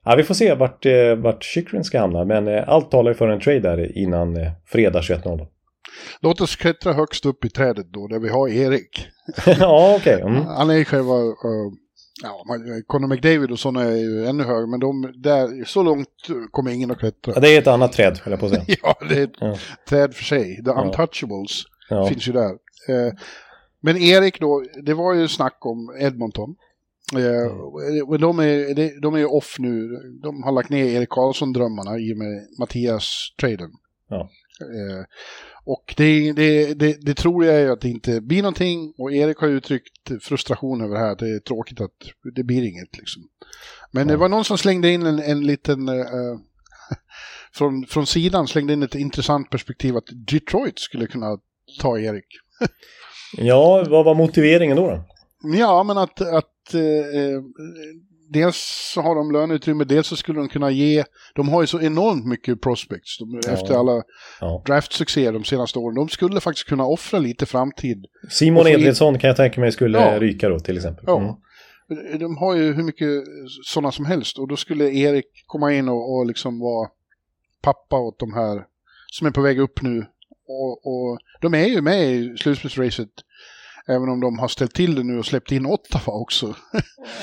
Ja, 0.08 0.16
vi 0.16 0.22
får 0.22 0.34
se 0.34 0.54
vart, 0.54 0.86
eh, 0.86 1.14
vart 1.16 1.44
Chikrin 1.44 1.84
ska 1.84 2.00
hamna, 2.00 2.24
men 2.24 2.48
eh, 2.48 2.68
allt 2.68 2.90
talar 2.90 3.10
ju 3.10 3.14
för 3.14 3.28
en 3.28 3.40
trade 3.40 3.60
där 3.60 3.98
innan 3.98 4.36
eh, 4.36 4.52
fredag 4.66 5.00
21.00. 5.00 5.46
Låt 6.20 6.40
oss 6.40 6.56
klättra 6.56 6.92
högst 6.92 7.26
upp 7.26 7.44
i 7.44 7.48
trädet 7.48 7.86
då, 7.92 8.06
där 8.06 8.18
vi 8.18 8.28
har 8.28 8.48
Erik. 8.48 9.06
ja, 9.58 9.96
okej. 10.00 10.20
Mm. 10.20 10.46
Han 10.46 10.70
är 10.70 10.84
själva... 10.84 11.14
Uh, 11.14 11.72
ja, 12.22 12.44
Conor 12.86 13.08
McDavid 13.08 13.50
och 13.50 13.58
sådana 13.58 13.84
är 13.84 13.96
ju 13.96 14.26
ännu 14.26 14.44
högre, 14.44 14.66
men 14.66 14.80
de, 14.80 15.12
där, 15.16 15.64
så 15.64 15.82
långt 15.82 16.08
kommer 16.50 16.70
ingen 16.70 16.90
att 16.90 16.98
klättra. 16.98 17.32
Ja, 17.34 17.40
det 17.40 17.56
är 17.56 17.58
ett 17.58 17.66
annat 17.66 17.92
träd, 17.92 18.18
höll 18.22 18.30
jag 18.30 18.40
på 18.40 18.46
att 18.46 18.52
säga. 18.52 18.64
Ja, 18.82 18.94
det 19.08 19.18
är 19.18 19.24
ett 19.24 19.36
Ja. 19.40 19.56
träd 19.88 20.14
för 20.14 20.24
sig. 20.24 20.64
The. 20.64 20.70
Untouchables 20.70 21.62
Ja. 21.88 22.06
finns 22.06 22.28
ju 22.28 22.32
där. 22.32 22.50
Eh, 22.88 23.12
men 23.82 23.96
Erik 23.96 24.40
då, 24.40 24.64
det 24.82 24.94
var 24.94 25.14
ju 25.14 25.28
snack 25.28 25.66
om 25.66 25.96
Edmonton. 26.00 26.54
Eh, 27.14 27.52
och 28.08 28.18
de, 28.18 28.38
är, 28.38 29.00
de- 29.00 29.14
är 29.14 29.18
ju 29.18 29.26
off 29.26 29.56
nu. 29.58 29.88
De 30.22 30.42
har 30.42 30.52
lagt 30.52 30.70
ner 30.70 30.84
Erik 30.84 31.08
Karlsson-drömmarna 31.08 31.98
i 31.98 32.12
och 32.14 32.18
med 32.18 32.46
Mattias-traden. 32.60 33.70
Ja. 34.08 34.20
Eh, 34.60 35.04
och 35.64 35.94
det, 35.96 36.32
det, 36.32 36.74
det, 36.74 36.96
det 37.06 37.14
tror 37.14 37.44
jag 37.44 37.54
är 37.60 37.70
att 37.70 37.80
det 37.80 37.88
inte 37.88 38.20
blir 38.20 38.42
någonting. 38.42 38.94
Och 38.98 39.12
Erik 39.12 39.38
har 39.38 39.48
ju 39.48 39.54
uttryckt 39.56 40.10
frustration 40.22 40.80
över 40.80 40.94
det 40.94 41.00
här. 41.00 41.16
Det 41.16 41.28
är 41.34 41.38
tråkigt 41.38 41.80
att 41.80 41.96
det 42.34 42.42
blir 42.44 42.62
inget 42.68 42.98
liksom. 42.98 43.22
Men 43.92 44.06
det 44.06 44.12
Ja. 44.14 44.18
var 44.18 44.28
någon 44.28 44.44
som 44.44 44.58
slängde 44.58 44.90
in 44.90 45.06
en, 45.06 45.18
en 45.18 45.46
liten... 45.46 45.88
eh, 45.88 46.04
från, 47.52 47.86
från 47.86 48.06
sidan 48.06 48.46
slängde 48.48 48.72
in 48.72 48.82
ett 48.82 48.94
intressant 48.94 49.50
perspektiv 49.50 49.96
att 49.96 50.08
Detroit 50.26 50.78
skulle 50.78 51.06
kunna 51.06 51.38
ta 51.80 51.98
Erik. 51.98 52.24
ja, 53.36 53.84
vad 53.90 54.04
var 54.04 54.14
motiveringen 54.14 54.76
då? 54.76 54.86
då? 54.90 55.04
Ja, 55.58 55.82
men 55.82 55.98
att, 55.98 56.20
att 56.20 56.50
eh, 56.74 56.82
eh, 57.20 57.40
dels 58.32 58.56
så 58.94 59.00
har 59.00 59.14
de 59.14 59.30
löneutrymme, 59.32 59.84
dels 59.84 60.06
så 60.06 60.16
skulle 60.16 60.38
de 60.40 60.48
kunna 60.48 60.70
ge, 60.70 61.04
de 61.34 61.48
har 61.48 61.60
ju 61.60 61.66
så 61.66 61.80
enormt 61.80 62.26
mycket 62.26 62.60
prospects 62.60 63.18
de, 63.18 63.40
Ja. 63.46 63.52
efter 63.52 63.74
alla 63.74 64.02
Ja. 64.40 64.62
draftsuccéer 64.66 65.32
de 65.32 65.44
senaste 65.44 65.78
åren. 65.78 65.94
De 65.94 66.08
skulle 66.08 66.40
faktiskt 66.40 66.68
kunna 66.68 66.84
offra 66.86 67.18
lite 67.18 67.46
framtid. 67.46 68.06
Simon 68.30 68.66
Edvinsson 68.66 69.18
kan 69.18 69.28
jag 69.28 69.36
tänka 69.36 69.60
mig 69.60 69.72
skulle 69.72 69.98
Ja. 69.98 70.18
ryka 70.20 70.48
då 70.48 70.58
till 70.58 70.76
exempel. 70.76 71.04
Ja. 71.06 71.18
Mm. 71.20 71.34
De 72.18 72.36
har 72.36 72.54
ju 72.56 72.72
hur 72.72 72.82
mycket 72.82 73.08
sådana 73.64 73.92
som 73.92 74.04
helst 74.04 74.38
och 74.38 74.48
då 74.48 74.56
skulle 74.56 74.90
Erik 74.90 75.26
komma 75.46 75.72
in 75.74 75.88
och, 75.88 76.16
och 76.16 76.26
liksom 76.26 76.60
vara 76.60 76.88
pappa 77.62 77.96
åt 77.96 78.18
de 78.18 78.32
här 78.34 78.64
som 79.06 79.26
är 79.26 79.30
på 79.30 79.40
väg 79.40 79.60
upp 79.60 79.82
nu. 79.82 80.06
Och, 80.48 80.86
och 80.86 81.18
de 81.40 81.54
är 81.54 81.64
ju 81.66 81.80
med 81.80 82.10
i 82.12 82.36
slutspelsracet 82.36 83.08
även 83.88 84.08
om 84.08 84.20
de 84.20 84.38
har 84.38 84.48
ställt 84.48 84.74
till 84.74 84.94
det 84.94 85.02
nu 85.02 85.18
och 85.18 85.26
släppt 85.26 85.52
in 85.52 85.66
Ottawa 85.66 86.12
också. 86.20 86.54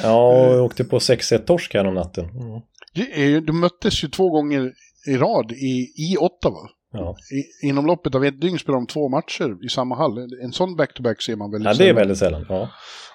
Ja, 0.04 0.48
och 0.48 0.66
åkte 0.66 0.84
på 0.84 1.00
6-1 1.00 1.38
torsk 1.38 1.74
här 1.74 1.86
om 1.86 1.94
natten. 1.94 2.26
Mm. 2.30 3.46
De 3.46 3.60
möttes 3.60 4.04
ju 4.04 4.08
två 4.08 4.30
gånger 4.30 4.74
i 5.08 5.18
rad 5.18 5.52
i, 5.52 5.94
i 5.98 6.18
Ottawa. 6.20 6.70
Ja. 6.92 7.16
I, 7.32 7.68
inom 7.68 7.86
loppet 7.86 8.16
av 8.16 8.26
ett 8.26 8.42
dygn 8.42 8.60
spelar 8.60 8.80
de 8.80 8.88
två 8.88 9.10
matcher 9.10 9.66
i 9.66 9.70
samma 9.70 9.96
hall. 9.96 10.18
En 10.44 10.52
sån 10.52 10.76
back-to-back 10.76 11.22
ser 11.22 11.36
man 11.36 11.52
väldigt 11.52 11.66
ja, 11.66 11.74
det 11.74 11.84
är 11.84 11.88
sällan. 11.88 11.96
väldigt 11.96 12.18
sällan. 12.18 12.46
Ja. 12.50 12.70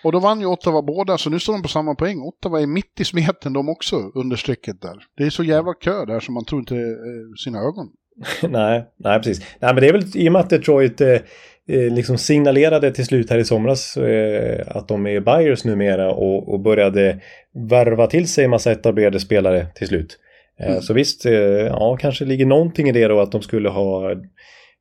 Och 0.05 0.13
då 0.13 0.19
vann 0.19 0.41
ju 0.41 0.47
Ottawa 0.47 0.83
båda, 0.83 1.19
så 1.19 1.31
nu 1.31 1.41
står 1.41 1.53
de 1.53 1.63
på 1.63 1.69
samma 1.69 1.95
poäng. 1.95 2.21
Ottawa 2.21 2.61
är 2.61 2.67
mitt 2.67 3.01
i 3.01 3.05
smeten 3.05 3.53
de 3.53 3.69
också, 3.69 3.97
under 4.15 4.37
strecket 4.37 4.81
där. 4.81 4.97
Det 5.17 5.25
är 5.25 5.31
så 5.31 5.45
jävla 5.45 5.75
kö 5.75 6.05
där 6.05 6.21
som 6.21 6.35
man 6.35 6.45
tror 6.45 6.61
inte 6.61 6.77
eh, 6.77 7.35
sina 7.45 7.59
ögon. 7.59 7.89
nej, 8.51 8.93
nej, 8.97 9.19
precis. 9.19 9.47
Nej, 9.61 9.75
men 9.75 9.83
det 9.83 9.89
är 9.89 9.93
väl 9.93 10.05
i 10.15 10.29
och 10.29 10.33
med 10.33 10.41
att 10.41 10.51
Detroit 10.51 11.01
eh, 11.01 11.09
eh, 11.09 11.21
liksom 11.71 12.19
signalerade 12.19 12.93
till 12.93 13.07
slut 13.07 13.31
här 13.31 13.39
i 13.39 13.45
somras 13.45 13.97
eh, 13.97 14.61
att 14.67 14.89
de 14.89 15.07
är 15.07 15.21
buyers 15.21 15.65
numera 15.65 16.11
och, 16.11 16.49
och 16.49 16.61
började 16.61 17.21
värva 17.71 18.07
till 18.07 18.29
sig 18.29 18.49
massa 18.49 18.73
etablerade 18.73 19.21
spelare 19.21 19.67
till 19.75 19.87
slut. 19.89 20.19
Eh, 20.61 20.71
Mm. 20.71 20.83
Så 20.83 20.95
visst, 20.95 21.27
eh, 21.27 21.33
ja, 21.33 21.97
kanske 22.01 22.25
ligger 22.25 22.47
någonting 22.47 22.89
i 22.89 22.93
det 22.93 23.09
då 23.09 23.21
att 23.21 23.33
de 23.33 23.43
skulle 23.43 23.69
ha 23.69 24.15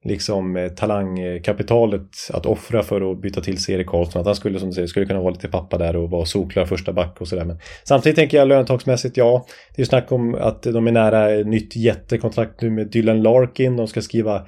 liksom 0.04 0.58
eh, 0.58 0.70
talangkapitalet 0.70 2.10
att 2.34 2.46
offra 2.46 2.84
för 2.84 3.12
att 3.12 3.22
byta 3.22 3.42
till 3.42 3.58
sig 3.58 3.76
Erik 3.76 3.88
Karlsson. 3.88 4.20
Att 4.20 4.26
han 4.26 4.36
skulle, 4.36 4.60
som 4.60 4.70
du 4.70 4.74
säger, 4.74 4.88
skulle 4.88 5.06
kunna 5.06 5.22
vara 5.22 5.32
lite 5.32 5.48
pappa 5.48 5.78
där 5.78 5.96
och 5.96 6.10
vara 6.10 6.26
solklar 6.26 6.66
första 6.66 6.94
back 6.94 7.22
och 7.22 7.28
sådär. 7.28 7.46
Men 7.46 7.60
samtidigt 7.84 8.16
tänker 8.16 8.38
jag 8.38 8.48
lönetagsmässigt, 8.48 9.18
ja, 9.18 9.46
det 9.76 9.80
är 9.80 9.82
ju 9.82 9.86
snack 9.86 10.12
om 10.12 10.36
att 10.36 10.64
de 10.64 10.88
är 10.88 10.92
nära 10.92 11.28
nytt 11.28 11.76
jättekontrakt 11.76 12.62
nu 12.62 12.70
med 12.70 12.88
Dylan 12.88 13.24
Larkin. 13.24 13.78
De 13.78 13.88
ska 13.88 14.02
skriva 14.02 14.48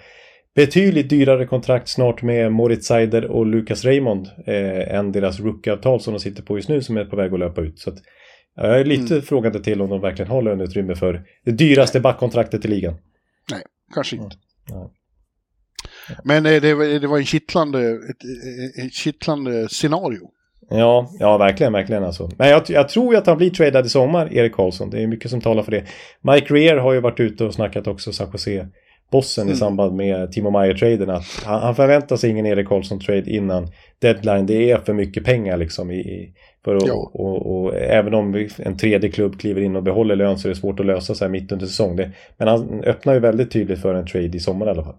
betydligt 0.55 1.09
dyrare 1.09 1.45
kontrakt 1.45 1.87
snart 1.89 2.21
med 2.21 2.51
Moritz 2.51 2.87
Seider 2.87 3.25
och 3.25 3.45
Lucas 3.45 3.85
Raymond 3.85 4.27
eh, 4.47 4.95
än 4.95 5.11
deras 5.11 5.39
rookieavtal 5.39 5.99
som 6.01 6.13
de 6.13 6.19
sitter 6.19 6.43
på 6.43 6.57
just 6.57 6.69
nu 6.69 6.81
som 6.81 6.97
är 6.97 7.05
på 7.05 7.15
väg 7.15 7.33
att 7.33 7.39
löpa 7.39 7.61
ut. 7.61 7.79
Så 7.79 7.89
att, 7.89 7.95
ja, 8.55 8.67
jag 8.67 8.79
är 8.79 8.85
lite 8.85 9.13
Mm. 9.13 9.21
frågande 9.25 9.63
till 9.63 9.81
om 9.81 9.89
de 9.89 10.01
verkligen 10.01 10.31
har 10.31 10.41
löneutrymme 10.41 10.95
för 10.95 11.21
det 11.45 11.51
dyraste 11.51 11.99
backkontraktet 11.99 12.65
i 12.65 12.67
ligan. 12.67 12.93
Nej, 13.51 13.61
kanske 13.93 14.15
inte. 14.15 14.35
Ja. 14.69 14.91
Men 16.23 16.45
eh, 16.45 16.61
det, 16.61 16.73
var- 16.73 16.99
det 16.99 17.07
var 17.07 17.17
en 17.17 17.25
kittlande, 17.25 17.79
ett, 17.91 17.99
ett, 18.79 18.85
ett 18.85 18.93
kittlande 18.93 19.67
scenario. 19.69 20.29
Ja, 20.69 21.09
ja 21.19 21.37
verkligen, 21.37 21.73
verkligen 21.73 22.03
alltså. 22.03 22.29
Men 22.37 22.49
jag, 22.49 22.63
jag 22.69 22.89
tror 22.89 23.13
ju 23.13 23.17
att 23.19 23.27
han 23.27 23.37
blir 23.37 23.49
tradad 23.49 23.85
i 23.85 23.89
sommar, 23.89 24.33
Erik 24.33 24.53
Karlsson. 24.53 24.89
Det 24.89 25.01
är 25.03 25.07
mycket 25.07 25.31
som 25.31 25.41
talar 25.41 25.63
för 25.63 25.71
det. 25.71 25.85
Mike 26.21 26.53
Rear 26.53 26.77
har 26.77 26.93
ju 26.93 26.99
varit 26.99 27.19
ute 27.19 27.45
och 27.45 27.53
snackat 27.53 27.87
också, 27.87 28.13
San 28.13 28.29
Jose 28.33 28.67
bossen 29.11 29.41
Mm. 29.41 29.53
i 29.53 29.57
samband 29.57 29.95
med 29.95 30.31
Timo 30.31 30.49
Meyer-traden 30.51 31.09
att 31.09 31.25
han, 31.45 31.61
han 31.61 31.75
förväntar 31.75 32.15
sig 32.15 32.29
ingen 32.29 32.45
Erik 32.45 32.67
Karlsson-trade 32.67 33.29
innan 33.31 33.67
deadline. 33.99 34.45
Det 34.45 34.71
är 34.71 34.77
för 34.77 34.93
mycket 34.93 35.25
pengar 35.25 35.57
liksom 35.57 35.91
i, 35.91 36.33
för 36.63 36.75
att, 36.75 36.87
Ja. 36.87 37.11
och, 37.13 37.63
och, 37.63 37.75
även 37.75 38.13
om 38.13 38.47
en 38.57 38.77
tredje 38.77 39.11
klubb 39.11 39.39
kliver 39.39 39.61
in 39.61 39.75
och 39.75 39.83
behåller 39.83 40.15
lön 40.15 40.39
så 40.39 40.47
är 40.47 40.49
det 40.49 40.55
svårt 40.59 40.79
att 40.79 40.85
lösa 40.85 41.15
så 41.15 41.23
här 41.25 41.29
mitt 41.31 41.51
under 41.51 41.65
säsong. 41.65 41.95
Det, 41.95 42.11
men 42.37 42.47
han 42.47 42.83
öppnar 42.83 43.13
ju 43.13 43.19
väldigt 43.19 43.51
tydligt 43.51 43.81
för 43.81 43.93
en 43.95 44.05
trade 44.07 44.37
i 44.37 44.39
sommar 44.39 44.65
i 44.67 44.69
alla 44.69 44.83
fall. 44.83 44.95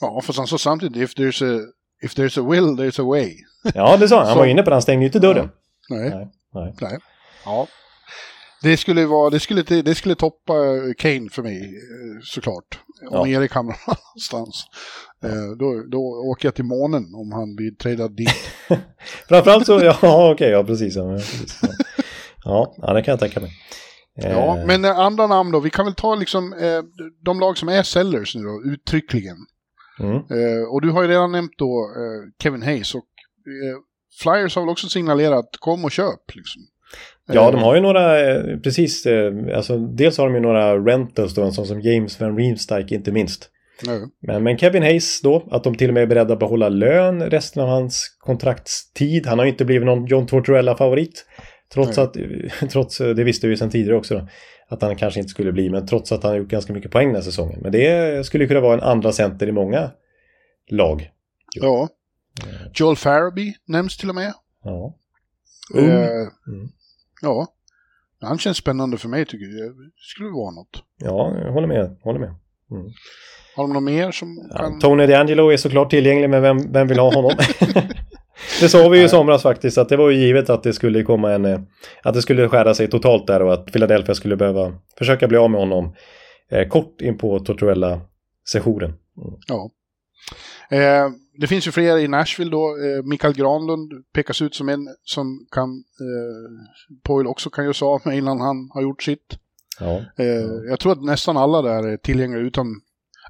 Ja, 0.00 0.20
för 0.24 0.34
han 0.36 0.46
sa 0.46 0.58
samtidigt, 0.58 0.96
if 1.02 1.14
there's 1.16 1.56
a, 1.56 1.60
if 2.04 2.14
there's 2.16 2.40
a 2.40 2.50
will, 2.50 2.62
there's 2.64 3.00
a 3.00 3.04
way. 3.04 3.30
Ja, 3.74 3.96
det 3.96 4.08
sa 4.08 4.16
han. 4.16 4.26
Han 4.26 4.34
Så- 4.34 4.38
var 4.40 4.46
inne 4.46 4.62
på 4.62 4.70
det. 4.70 4.74
Han 4.76 4.82
stänger 4.82 5.00
ju 5.00 5.06
inte 5.06 5.18
dörren. 5.18 5.48
Nej, 5.90 6.10
Nej, 6.10 6.28
nej. 6.54 6.74
nej. 6.80 6.98
Ja. 7.44 7.66
Det 8.62 8.76
skulle, 8.76 9.06
vara, 9.06 9.30
det, 9.30 9.40
skulle, 9.40 9.62
det 9.62 9.94
skulle 9.94 10.14
toppa 10.14 10.52
Kane 10.98 11.28
för 11.30 11.42
mig, 11.42 11.60
eh, 11.62 12.20
såklart. 12.22 12.80
Om 13.10 13.30
Ja. 13.30 13.40
Erik 13.40 13.52
hamnar 13.52 13.76
någonstans. 13.86 14.64
Eh, 15.24 15.56
Då, 15.58 15.82
då 15.90 15.98
åker 16.30 16.46
jag 16.48 16.54
till 16.54 16.64
månen 16.64 17.14
om 17.14 17.32
han 17.32 17.54
blir 17.56 17.70
tradad 17.70 18.16
dit. 18.16 18.28
Framförallt 19.28 19.66
så, 19.66 19.80
ja 19.80 19.98
okej, 20.32 20.50
ja 20.50 20.64
precis. 20.64 20.96
Ja, 20.96 21.12
precis 21.16 21.60
ja. 22.44 22.74
Ja, 22.76 22.92
det 22.92 23.02
kan 23.02 23.12
jag 23.12 23.20
tänka 23.20 23.40
mig. 23.40 23.50
Ja, 24.14 24.58
Eh, 24.58 24.66
men 24.66 24.84
eh, 24.84 24.98
andra 24.98 25.26
namn 25.26 25.50
då? 25.52 25.60
Vi 25.60 25.70
kan 25.70 25.84
väl 25.84 25.94
ta 25.94 26.14
liksom 26.14 26.52
eh, 26.52 26.82
de 27.24 27.40
lag 27.40 27.58
som 27.58 27.68
är 27.68 27.82
sellers 27.82 28.34
nu 28.36 28.42
då, 28.42 28.62
uttryckligen. 28.72 29.36
Mm, 30.00 30.16
Eh, 30.16 30.68
och 30.72 30.80
du 30.82 30.90
har 30.90 31.02
ju 31.02 31.08
redan 31.08 31.32
nämnt 31.32 31.52
då 31.58 31.86
Kevin 32.42 32.62
Hayes 32.62 32.94
och 32.94 33.04
Flyers 34.22 34.54
har 34.56 34.62
väl 34.62 34.68
också 34.68 34.88
signalerat 34.88 35.48
kom 35.60 35.84
och 35.84 35.90
köp 35.90 36.34
liksom. 36.34 36.62
Ja, 37.26 37.46
Eh, 37.46 37.52
de 37.52 37.62
har 37.62 37.74
ju 37.74 37.80
några, 37.80 38.30
eh, 38.30 38.58
precis, 38.58 39.06
eh, 39.06 39.32
alltså 39.56 39.78
dels 39.78 40.18
har 40.18 40.26
de 40.26 40.34
ju 40.34 40.40
några 40.40 40.78
rentals 40.78 41.34
då, 41.34 41.42
en 41.42 41.52
sån 41.52 41.66
som 41.66 41.80
James 41.80 42.20
Van 42.20 42.36
Riemsdyk 42.36 42.92
inte 42.92 43.12
minst. 43.12 43.48
Men, 44.20 44.42
men 44.42 44.58
Kevin 44.58 44.82
Hayes 44.82 45.20
då, 45.22 45.48
att 45.50 45.64
de 45.64 45.74
till 45.74 45.88
och 45.90 45.94
med 45.94 46.02
är 46.02 46.06
beredda 46.06 46.32
att 46.32 46.38
behålla 46.38 46.68
lön 46.68 47.22
resten 47.22 47.62
av 47.62 47.68
hans 47.68 48.16
kontraktstid. 48.18 49.26
Han 49.26 49.38
har 49.38 49.46
ju 49.46 49.50
inte 49.50 49.64
blivit 49.64 49.86
någon 49.86 50.06
John 50.06 50.26
Tortorella-favorit. 50.26 51.26
Trots 51.74 51.96
Nej. 51.96 52.04
att, 52.06 52.16
trots, 52.70 52.98
det 52.98 53.24
visste 53.24 53.46
vi 53.46 53.52
ju 53.52 53.56
sedan 53.56 53.70
tidigare 53.70 53.96
också 53.96 54.14
då, 54.14 54.28
att 54.68 54.82
han 54.82 54.96
kanske 54.96 55.20
inte 55.20 55.30
skulle 55.30 55.52
bli, 55.52 55.70
men 55.70 55.86
trots 55.86 56.12
att 56.12 56.22
han 56.22 56.32
har 56.32 56.38
gjort 56.38 56.48
ganska 56.48 56.72
mycket 56.72 56.90
poäng 56.90 57.06
den 57.06 57.14
här 57.14 57.22
säsongen. 57.22 57.60
Men 57.62 57.72
det 57.72 58.26
skulle 58.26 58.46
kunna 58.46 58.60
vara 58.60 58.74
en 58.74 58.80
andra 58.80 59.12
center 59.12 59.46
i 59.46 59.52
många 59.52 59.90
lag. 60.70 61.10
ja. 61.54 61.88
Joel 62.74 62.96
Farabee 62.96 63.54
nämns 63.66 63.96
till 63.96 64.08
och 64.08 64.14
med. 64.14 64.32
Ja. 64.64 64.96
Ung. 65.74 65.88
Eh, 65.90 66.28
Mm. 66.46 66.68
Ja. 67.22 67.46
Han 68.20 68.38
känns 68.38 68.56
spännande 68.56 68.98
för 68.98 69.08
mig 69.08 69.24
tycker 69.24 69.58
jag. 69.58 69.70
Det 69.76 69.90
skulle 69.96 70.28
vara 70.30 70.50
något. 70.50 70.84
Ja, 70.98 71.36
jag 71.44 71.52
håller 71.52 71.68
med. 71.68 71.96
Håller 72.02 72.20
med. 72.20 72.34
Har 73.56 73.64
de 73.64 73.72
något 73.72 73.82
mer 73.82 74.10
som 74.10 74.48
Ja, 74.50 74.58
kan... 74.58 74.78
Tony 74.78 75.06
DeAngelo 75.06 75.48
är 75.52 75.56
såklart 75.56 75.90
tillgänglig, 75.90 76.30
men 76.30 76.42
vem, 76.42 76.72
vem 76.72 76.88
vill 76.88 76.98
ha 76.98 77.14
honom? 77.14 77.30
det 78.60 78.68
sa 78.68 78.88
vi 78.88 78.98
ju 78.98 79.04
i 79.04 79.08
somras 79.08 79.42
faktiskt, 79.42 79.78
att 79.78 79.88
det 79.88 79.96
var 79.96 80.10
ju 80.10 80.16
givet 80.18 80.50
att 80.50 80.62
det 80.62 80.72
skulle 80.72 81.02
komma 81.02 81.32
en... 81.32 81.44
eh, 81.44 81.60
Att 82.02 82.14
det 82.14 82.22
skulle 82.22 82.48
skära 82.48 82.74
sig 82.74 82.88
totalt 82.90 83.26
där 83.26 83.42
och 83.42 83.52
att 83.52 83.66
Philadelphia 83.72 84.14
skulle 84.14 84.36
behöva 84.36 84.72
försöka 84.98 85.28
bli 85.28 85.36
av 85.38 85.50
med 85.50 85.60
honom 85.60 85.94
eh, 86.50 86.68
kort 86.68 87.00
in 87.00 87.18
på 87.18 87.38
Tortorella-sessionen. 87.38 88.94
Ja. 89.48 89.70
Eh, 90.76 91.08
det 91.36 91.46
finns 91.46 91.66
ju 91.66 91.70
fler 91.70 91.98
i 91.98 92.08
Nashville 92.08 92.50
då. 92.50 92.76
Eh, 92.76 93.02
Mikael 93.04 93.34
Granlund 93.34 93.92
pekas 94.14 94.42
ut 94.42 94.54
som 94.54 94.68
en 94.68 94.88
som 95.04 95.46
kan... 95.50 95.70
Eh, 95.70 96.96
Poyle 97.02 97.28
också 97.28 97.50
kan 97.50 97.64
göra 97.64 97.74
sig 97.74 97.86
av 97.86 98.00
med 98.04 98.18
innan 98.18 98.40
han 98.40 98.70
har 98.74 98.82
gjort 98.82 99.02
sitt. 99.02 99.38
Ja. 99.80 99.96
Eh, 100.16 100.68
Jag 100.70 100.80
tror 100.80 100.92
att 100.92 101.04
nästan 101.04 101.36
alla 101.36 101.62
där 101.62 101.88
är 101.88 101.96
tillgängliga 101.96 102.50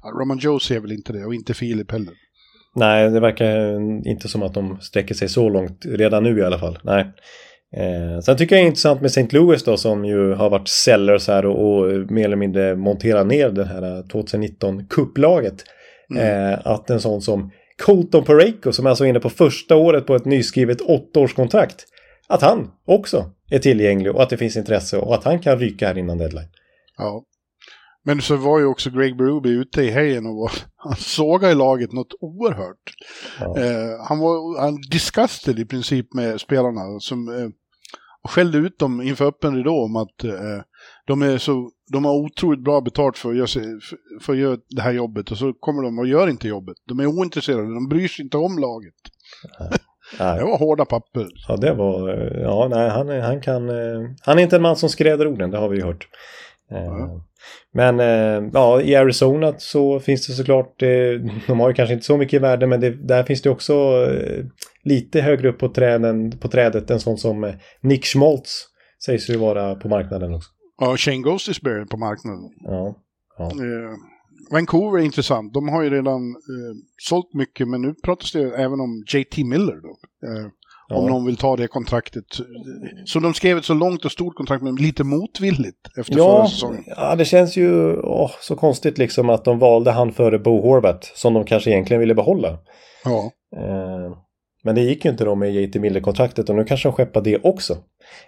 ja, 0.03 0.09
Roman 0.19 0.37
Joe 0.37 0.59
ser 0.59 0.79
väl 0.79 0.91
inte 0.91 1.13
det 1.13 1.25
och 1.25 1.33
inte 1.35 1.53
Filip 1.53 1.91
heller. 1.91 2.13
Nej, 2.75 3.09
det 3.09 3.19
verkar 3.19 3.75
inte 4.07 4.27
som 4.27 4.43
att 4.43 4.53
de 4.53 4.81
sträcker 4.81 5.15
sig 5.15 5.29
så 5.29 5.49
långt 5.49 5.85
redan 5.85 6.23
nu 6.23 6.39
i 6.39 6.43
alla 6.43 6.59
fall. 6.59 6.79
Nej. 6.83 7.13
Eh, 7.77 8.19
sen 8.19 8.37
tycker 8.37 8.55
jag 8.55 8.63
det 8.63 8.65
är 8.65 8.67
intressant 8.67 9.01
med 9.01 9.07
St. 9.07 9.27
Louis 9.31 9.63
då 9.63 9.77
som 9.77 10.05
ju 10.05 10.33
har 10.33 10.49
varit 10.49 10.67
sellers 10.67 11.27
här 11.27 11.45
och, 11.45 11.69
och 11.69 12.11
mer 12.11 12.25
eller 12.25 12.35
mindre 12.35 12.75
monterat 12.75 13.27
ner 13.27 13.49
det 13.49 13.65
här 13.65 14.09
2019 14.09 14.85
kupplaget. 14.87 15.63
Eh, 16.19 16.67
att 16.67 16.89
en 16.89 16.99
sån 17.01 17.21
som 17.21 17.51
Colton 17.77 18.23
Pareko 18.23 18.71
som 18.71 18.85
alltså 18.85 19.03
är 19.05 19.09
inne 19.09 19.19
på 19.19 19.29
första 19.29 19.75
året 19.75 20.05
på 20.05 20.15
ett 20.15 20.25
nyskrivet 20.25 20.81
åttaårskontrakt. 20.81 21.85
Att 22.27 22.41
han 22.41 22.71
också 22.85 23.31
är 23.49 23.59
tillgänglig 23.59 24.15
och 24.15 24.23
att 24.23 24.29
det 24.29 24.37
finns 24.37 24.57
intresse 24.57 24.97
och 24.97 25.15
att 25.15 25.23
han 25.23 25.39
kan 25.39 25.59
ryka 25.59 25.87
här 25.87 25.97
innan 25.97 26.17
deadline. 26.17 26.49
Ja. 26.97 27.23
Men 28.05 28.21
så 28.21 28.35
var 28.35 28.59
ju 28.59 28.65
också 28.65 28.89
Greg 28.89 29.17
Berube 29.17 29.49
ute 29.49 29.81
i 29.81 29.89
helgen 29.89 30.25
och 30.25 30.35
var, 30.35 30.51
han 30.75 30.95
sågade 30.95 31.51
i 31.51 31.55
laget 31.55 31.91
något 31.91 32.13
oerhört. 32.19 32.93
Ja. 33.39 33.59
Eh, 33.59 34.05
han 34.07 34.19
var 34.19 34.61
han 34.61 34.81
disgusted 34.91 35.59
i 35.59 35.65
princip 35.65 36.13
med 36.13 36.41
spelarna 36.41 36.99
som 36.99 37.27
eh, 37.27 37.49
skällde 38.29 38.57
ut 38.57 38.79
dem 38.79 39.01
inför 39.01 39.25
öppen 39.25 39.55
ridå 39.55 39.83
om 39.83 39.95
att 39.95 40.23
eh, 40.23 40.61
de, 41.07 41.21
är 41.21 41.37
så, 41.37 41.69
de 41.91 42.05
har 42.05 42.13
otroligt 42.13 42.63
bra 42.63 42.81
betalt 42.81 43.17
för 43.17 43.29
att, 43.29 43.35
göra 43.35 43.47
för, 44.21 44.33
att 44.33 44.39
göra 44.39 44.57
det 44.69 44.81
här 44.81 44.91
jobbet 44.91 45.31
och 45.31 45.37
så 45.37 45.53
kommer 45.53 45.83
de 45.83 45.99
och 45.99 46.07
gör 46.07 46.29
inte 46.29 46.47
jobbet. 46.47 46.75
De 46.87 46.99
är 46.99 47.05
ointresserade, 47.07 47.73
de 47.73 47.89
bryr 47.89 48.07
sig 48.07 48.23
inte 48.23 48.37
om 48.37 48.57
laget. 48.59 48.93
Nej. 50.19 50.39
Det 50.39 50.43
var 50.45 50.57
hårda 50.57 50.85
papper. 50.85 51.27
Ja, 51.47 51.55
det 51.57 51.73
var... 51.73 52.09
eh, 52.09 52.41
Ja, 52.41 52.67
nej, 52.71 52.89
han, 52.89 53.09
han 53.09 53.41
kan... 53.41 53.69
eh, 53.69 54.09
Han 54.21 54.39
är 54.39 54.43
inte 54.43 54.55
en 54.55 54.61
man 54.61 54.75
som 54.75 54.89
skräder 54.89 55.27
orden, 55.27 55.51
det 55.51 55.57
har 55.57 55.69
vi 55.69 55.77
ju 55.77 55.83
hört. 55.83 56.07
Ja. 56.69 57.23
Men 57.73 57.99
ja, 58.53 58.81
i 58.81 58.95
Arizona 58.95 59.53
så 59.57 59.99
finns 59.99 60.27
det 60.27 60.33
såklart... 60.33 60.79
De 61.47 61.59
har 61.59 61.69
ju 61.69 61.73
kanske 61.73 61.93
inte 61.93 62.05
så 62.05 62.17
mycket 62.17 62.41
värde, 62.41 62.67
men 62.67 62.79
det, 62.79 62.89
där 63.07 63.23
finns 63.23 63.41
det 63.41 63.49
också 63.49 64.07
lite 64.83 65.21
högre 65.21 65.49
upp 65.49 65.59
på, 65.59 65.69
träden, 65.69 66.39
på 66.39 66.47
trädet 66.47 66.91
en 66.91 66.99
sån 66.99 67.17
som 67.17 67.53
Nick 67.81 68.05
Schmaltz 68.05 68.65
sägs 69.05 69.29
ju 69.29 69.37
vara 69.37 69.75
på 69.75 69.87
marknaden 69.87 70.33
också. 70.33 70.49
Ja, 70.81 70.97
Shane 70.97 71.17
Ghostisberry 71.17 71.85
på 71.85 71.97
marknaden. 71.97 72.49
Ja, 72.63 72.95
ja. 73.37 73.45
Eh, 73.45 73.91
Vancouver 74.51 74.99
är 74.99 75.03
intressant. 75.05 75.53
De 75.53 75.69
har 75.69 75.81
ju 75.83 75.89
redan 75.89 76.29
eh, 76.29 76.73
sålt 76.97 77.33
mycket, 77.33 77.67
men 77.67 77.81
nu 77.81 77.93
pratas 78.03 78.31
det 78.31 78.55
även 78.55 78.79
om 78.79 79.03
JT 79.13 79.37
Miller. 79.37 79.75
Då. 79.81 79.89
Eh, 80.27 80.45
Om 80.97 81.03
ja. 81.05 81.09
någon 81.09 81.25
vill 81.25 81.37
ta 81.37 81.55
det 81.55 81.67
kontraktet. 81.67 82.23
Så 83.05 83.19
de 83.19 83.33
skrev 83.33 83.57
ett 83.57 83.65
så 83.65 83.73
långt 83.73 84.05
och 84.05 84.11
stort 84.11 84.35
kontrakt, 84.35 84.63
men 84.63 84.75
lite 84.75 85.03
motvilligt 85.03 85.87
efter 85.99 86.13
förra 86.13 86.23
Ja, 86.23 86.47
säsongen. 86.49 86.83
ja, 86.87 87.15
det 87.15 87.25
känns 87.25 87.57
ju 87.57 87.97
åh, 88.01 88.31
så 88.41 88.55
konstigt 88.55 88.97
liksom 88.97 89.29
att 89.29 89.45
de 89.45 89.59
valde 89.59 89.91
han 89.91 90.11
före 90.11 90.39
Bo 90.39 90.61
Horvat 90.61 91.11
som 91.15 91.33
de 91.33 91.45
kanske 91.45 91.69
egentligen 91.71 91.99
ville 91.99 92.15
behålla. 92.15 92.57
Ja. 93.05 93.31
Eh, 93.57 94.17
Men 94.65 94.75
det 94.75 94.81
gick 94.81 95.05
ju 95.05 95.11
inte 95.11 95.25
då 95.25 95.35
med 95.35 95.53
JT 95.55 95.75
Miller-kontraktet 95.75 96.49
och 96.49 96.55
nu 96.55 96.63
kanske 96.63 96.87
de 96.89 96.93
skeppar 96.93 97.21
det 97.21 97.37
också. 97.43 97.77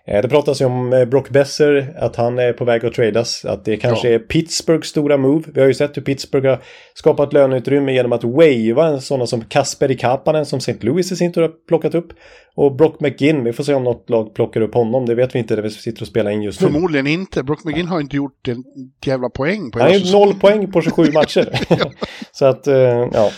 Eh, 0.07 0.21
det 0.21 0.29
pratas 0.29 0.61
ju 0.61 0.65
om 0.65 0.93
eh, 0.93 1.05
Brock 1.05 1.29
Besser, 1.29 1.93
att 1.97 2.15
han 2.15 2.39
är 2.39 2.53
på 2.53 2.65
väg 2.65 2.85
att 2.85 2.93
tradas. 2.93 3.45
Att 3.45 3.65
det 3.65 3.77
kanske 3.77 4.09
Ja. 4.09 4.15
är 4.15 4.19
Pittsburghs 4.19 4.87
stora 4.87 5.17
move. 5.17 5.43
Vi 5.53 5.61
har 5.61 5.67
ju 5.67 5.73
sett 5.73 5.97
hur 5.97 6.01
Pittsburgh 6.01 6.47
har 6.47 6.59
skapat 6.93 7.33
löneutrymme 7.33 7.93
genom 7.93 8.11
att 8.11 8.23
wava 8.23 9.01
sådana 9.01 9.27
som 9.27 9.41
Kasperi 9.41 9.97
Kapanen 9.97 10.45
som 10.45 10.57
St. 10.57 10.75
Louis 10.81 11.11
i 11.11 11.15
sin 11.15 11.33
tur 11.33 11.41
har 11.41 11.51
plockat 11.67 11.95
upp. 11.95 12.07
Och 12.55 12.75
Brock 12.75 12.99
McGinn, 12.99 13.43
vi 13.43 13.53
får 13.53 13.63
se 13.63 13.73
om 13.73 13.83
något 13.83 14.09
lag 14.09 14.35
plockar 14.35 14.61
upp 14.61 14.73
honom. 14.73 15.05
Det 15.05 15.15
vet 15.15 15.35
vi 15.35 15.39
inte, 15.39 15.55
det 15.55 15.61
vi 15.61 15.69
sitter 15.69 16.01
och 16.01 16.07
spelar 16.07 16.31
in 16.31 16.41
just 16.41 16.61
nu. 16.61 16.67
Förmodligen 16.67 17.07
inte. 17.07 17.43
Brock 17.43 17.63
McGinn 17.63 17.87
har 17.87 17.99
inte 18.01 18.15
gjort 18.15 18.47
en 18.47 18.63
jävla 19.05 19.29
poäng 19.29 19.71
på 19.71 19.79
Han 19.79 19.87
har 19.87 19.95
ju 19.95 20.11
noll 20.11 20.33
poäng 20.33 20.71
på 20.71 20.81
27 20.81 21.11
matcher. 21.11 21.49
Så 22.31 22.45
att, 22.45 22.67
eh, 22.67 22.75
ja. 23.13 23.31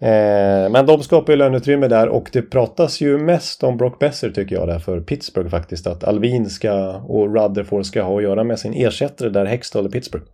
Eh, 0.00 0.70
Men 0.70 0.86
de 0.86 1.02
skapar 1.02 1.32
ju 1.32 1.36
löneutrymme 1.36 1.88
där 1.88 2.08
och 2.08 2.30
det 2.32 2.42
pratas 2.42 3.00
ju 3.00 3.18
mest 3.18 3.62
om 3.64 3.76
Brock 3.76 3.98
Besser 3.98 4.30
tycker 4.30 4.54
jag 4.56 4.68
där 4.68 4.78
för 4.78 5.00
Pittsburgh 5.00 5.50
faktiskt. 5.50 5.86
Att 5.86 6.04
Alvin 6.04 6.50
ska 6.50 6.96
och 6.96 7.34
Rutherford 7.34 7.86
ska 7.86 8.02
ha 8.02 8.16
att 8.16 8.22
göra 8.22 8.44
med 8.44 8.58
sin 8.58 8.72
ersättare 8.74 9.28
där 9.28 9.44
Hextall 9.46 9.86
i 9.86 9.90
Pittsburgh. 9.90 10.24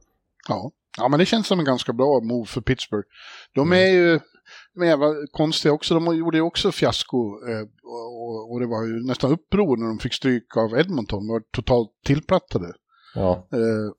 Ja. 0.49 0.71
ja, 0.99 1.09
men 1.09 1.19
det 1.19 1.27
känns 1.27 1.47
som 1.47 1.59
en 1.59 1.65
ganska 1.65 1.93
bra 1.93 2.21
move 2.21 2.47
för 2.47 2.61
Pittsburgh. 2.61 3.07
De 3.55 3.73
Mm. 3.73 3.79
är 3.89 3.93
ju 3.93 4.21
de 4.75 4.83
är 4.83 4.87
jävla 4.87 5.07
konstiga 5.33 5.73
också. 5.73 5.95
De 5.95 6.17
gjorde 6.17 6.37
ju 6.39 6.43
också 6.43 6.73
fiasko 6.73 7.19
eh, 7.49 7.61
och, 8.23 8.53
och 8.53 8.61
det 8.61 8.67
var 8.67 8.83
ju 8.87 9.07
nästan 9.07 9.33
uppror 9.33 9.77
när 9.77 9.87
de 9.87 9.99
fick 9.99 10.15
stryk 10.15 10.57
av 10.57 10.79
Edmonton. 10.79 11.27
De 11.27 11.33
var 11.33 11.43
totalt 11.53 11.91
tillplattade. 12.07 12.67
Ja, 13.15 13.49
Eh, 13.53 13.93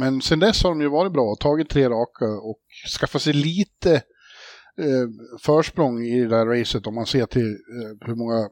Men 0.00 0.22
sen 0.22 0.38
dess 0.40 0.62
har 0.62 0.70
de 0.70 0.80
ju 0.80 0.88
varit 0.88 1.12
bra, 1.12 1.36
tagit 1.40 1.68
tre 1.70 1.88
raka 1.88 2.24
och 2.24 2.58
skaffat 3.00 3.22
sig 3.22 3.32
lite 3.32 4.02
eh, 4.78 5.08
försprång 5.42 6.02
i 6.02 6.20
det 6.20 6.28
där 6.28 6.46
racet 6.46 6.86
om 6.86 6.94
man 6.94 7.06
ser 7.06 7.26
till 7.26 7.50
eh, 7.50 8.06
hur 8.08 8.14
många 8.14 8.48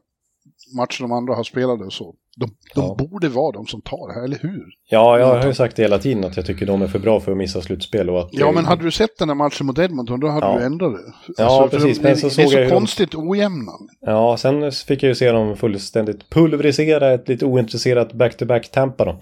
matcher 0.77 1.01
de 1.01 1.11
andra 1.11 1.33
har 1.35 1.43
spelat 1.43 1.81
och 1.81 1.93
så. 1.93 2.15
De, 2.37 2.45
de 2.75 2.81
Ja. 2.81 2.95
borde 2.99 3.29
vara 3.29 3.51
de 3.51 3.65
som 3.65 3.81
tar 3.81 4.07
det 4.07 4.13
här, 4.13 4.23
eller 4.23 4.37
hur? 4.41 4.63
ja 4.89 5.19
jag 5.19 5.25
har 5.41 5.47
ju 5.47 5.53
sagt 5.53 5.75
det 5.75 5.81
hela 5.81 5.99
tiden 5.99 6.23
att 6.23 6.37
jag 6.37 6.45
tycker 6.45 6.65
de 6.65 6.81
är 6.81 6.87
för 6.87 6.99
bra 6.99 7.19
för 7.19 7.31
att 7.31 7.37
missa 7.37 7.61
slutspel. 7.61 8.09
Och 8.09 8.19
att, 8.19 8.29
Ja, 8.31 8.51
men 8.51 8.65
hade 8.65 8.83
du 8.83 8.91
sett 8.91 9.17
den 9.19 9.27
där 9.27 9.35
matchen 9.35 9.65
mot 9.67 9.79
Edmonton, 9.79 10.19
då 10.19 10.27
hade 10.27 10.45
Ja. 10.47 10.57
du 10.57 10.63
ändrat 10.65 10.93
det. 10.93 11.33
Ja, 11.37 11.67
för 11.69 11.77
precis, 11.77 11.97
De, 11.99 12.03
men 12.03 12.17
så 12.17 12.27
det 12.27 12.33
är 12.43 12.45
såg 12.47 12.53
jag 12.53 12.59
hur 12.59 12.67
så 12.67 12.73
de- 12.73 12.79
konstigt 12.79 13.15
ojämna. 13.15 13.71
Ja, 14.01 14.37
sen 14.37 14.71
fick 14.71 15.03
jag 15.03 15.07
ju 15.09 15.15
se 15.15 15.31
dem 15.31 15.55
fullständigt 15.57 16.29
pulverisera 16.29 17.13
ett 17.13 17.27
lite 17.29 17.45
ointresserat 17.45 18.13
back-to-back 18.13 18.71
Tampa 18.71 19.05
då. 19.05 19.19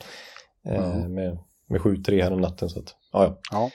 Eh. 0.72 1.08
Med, 1.08 1.38
med 1.70 1.82
7-3 1.82 2.24
här 2.24 2.34
om 2.34 2.42
natten. 2.42 2.70
Så 2.70 2.80
att, 2.80 2.96
ja, 3.14 3.24
ja. 3.24 3.40
Ja. 3.52 3.70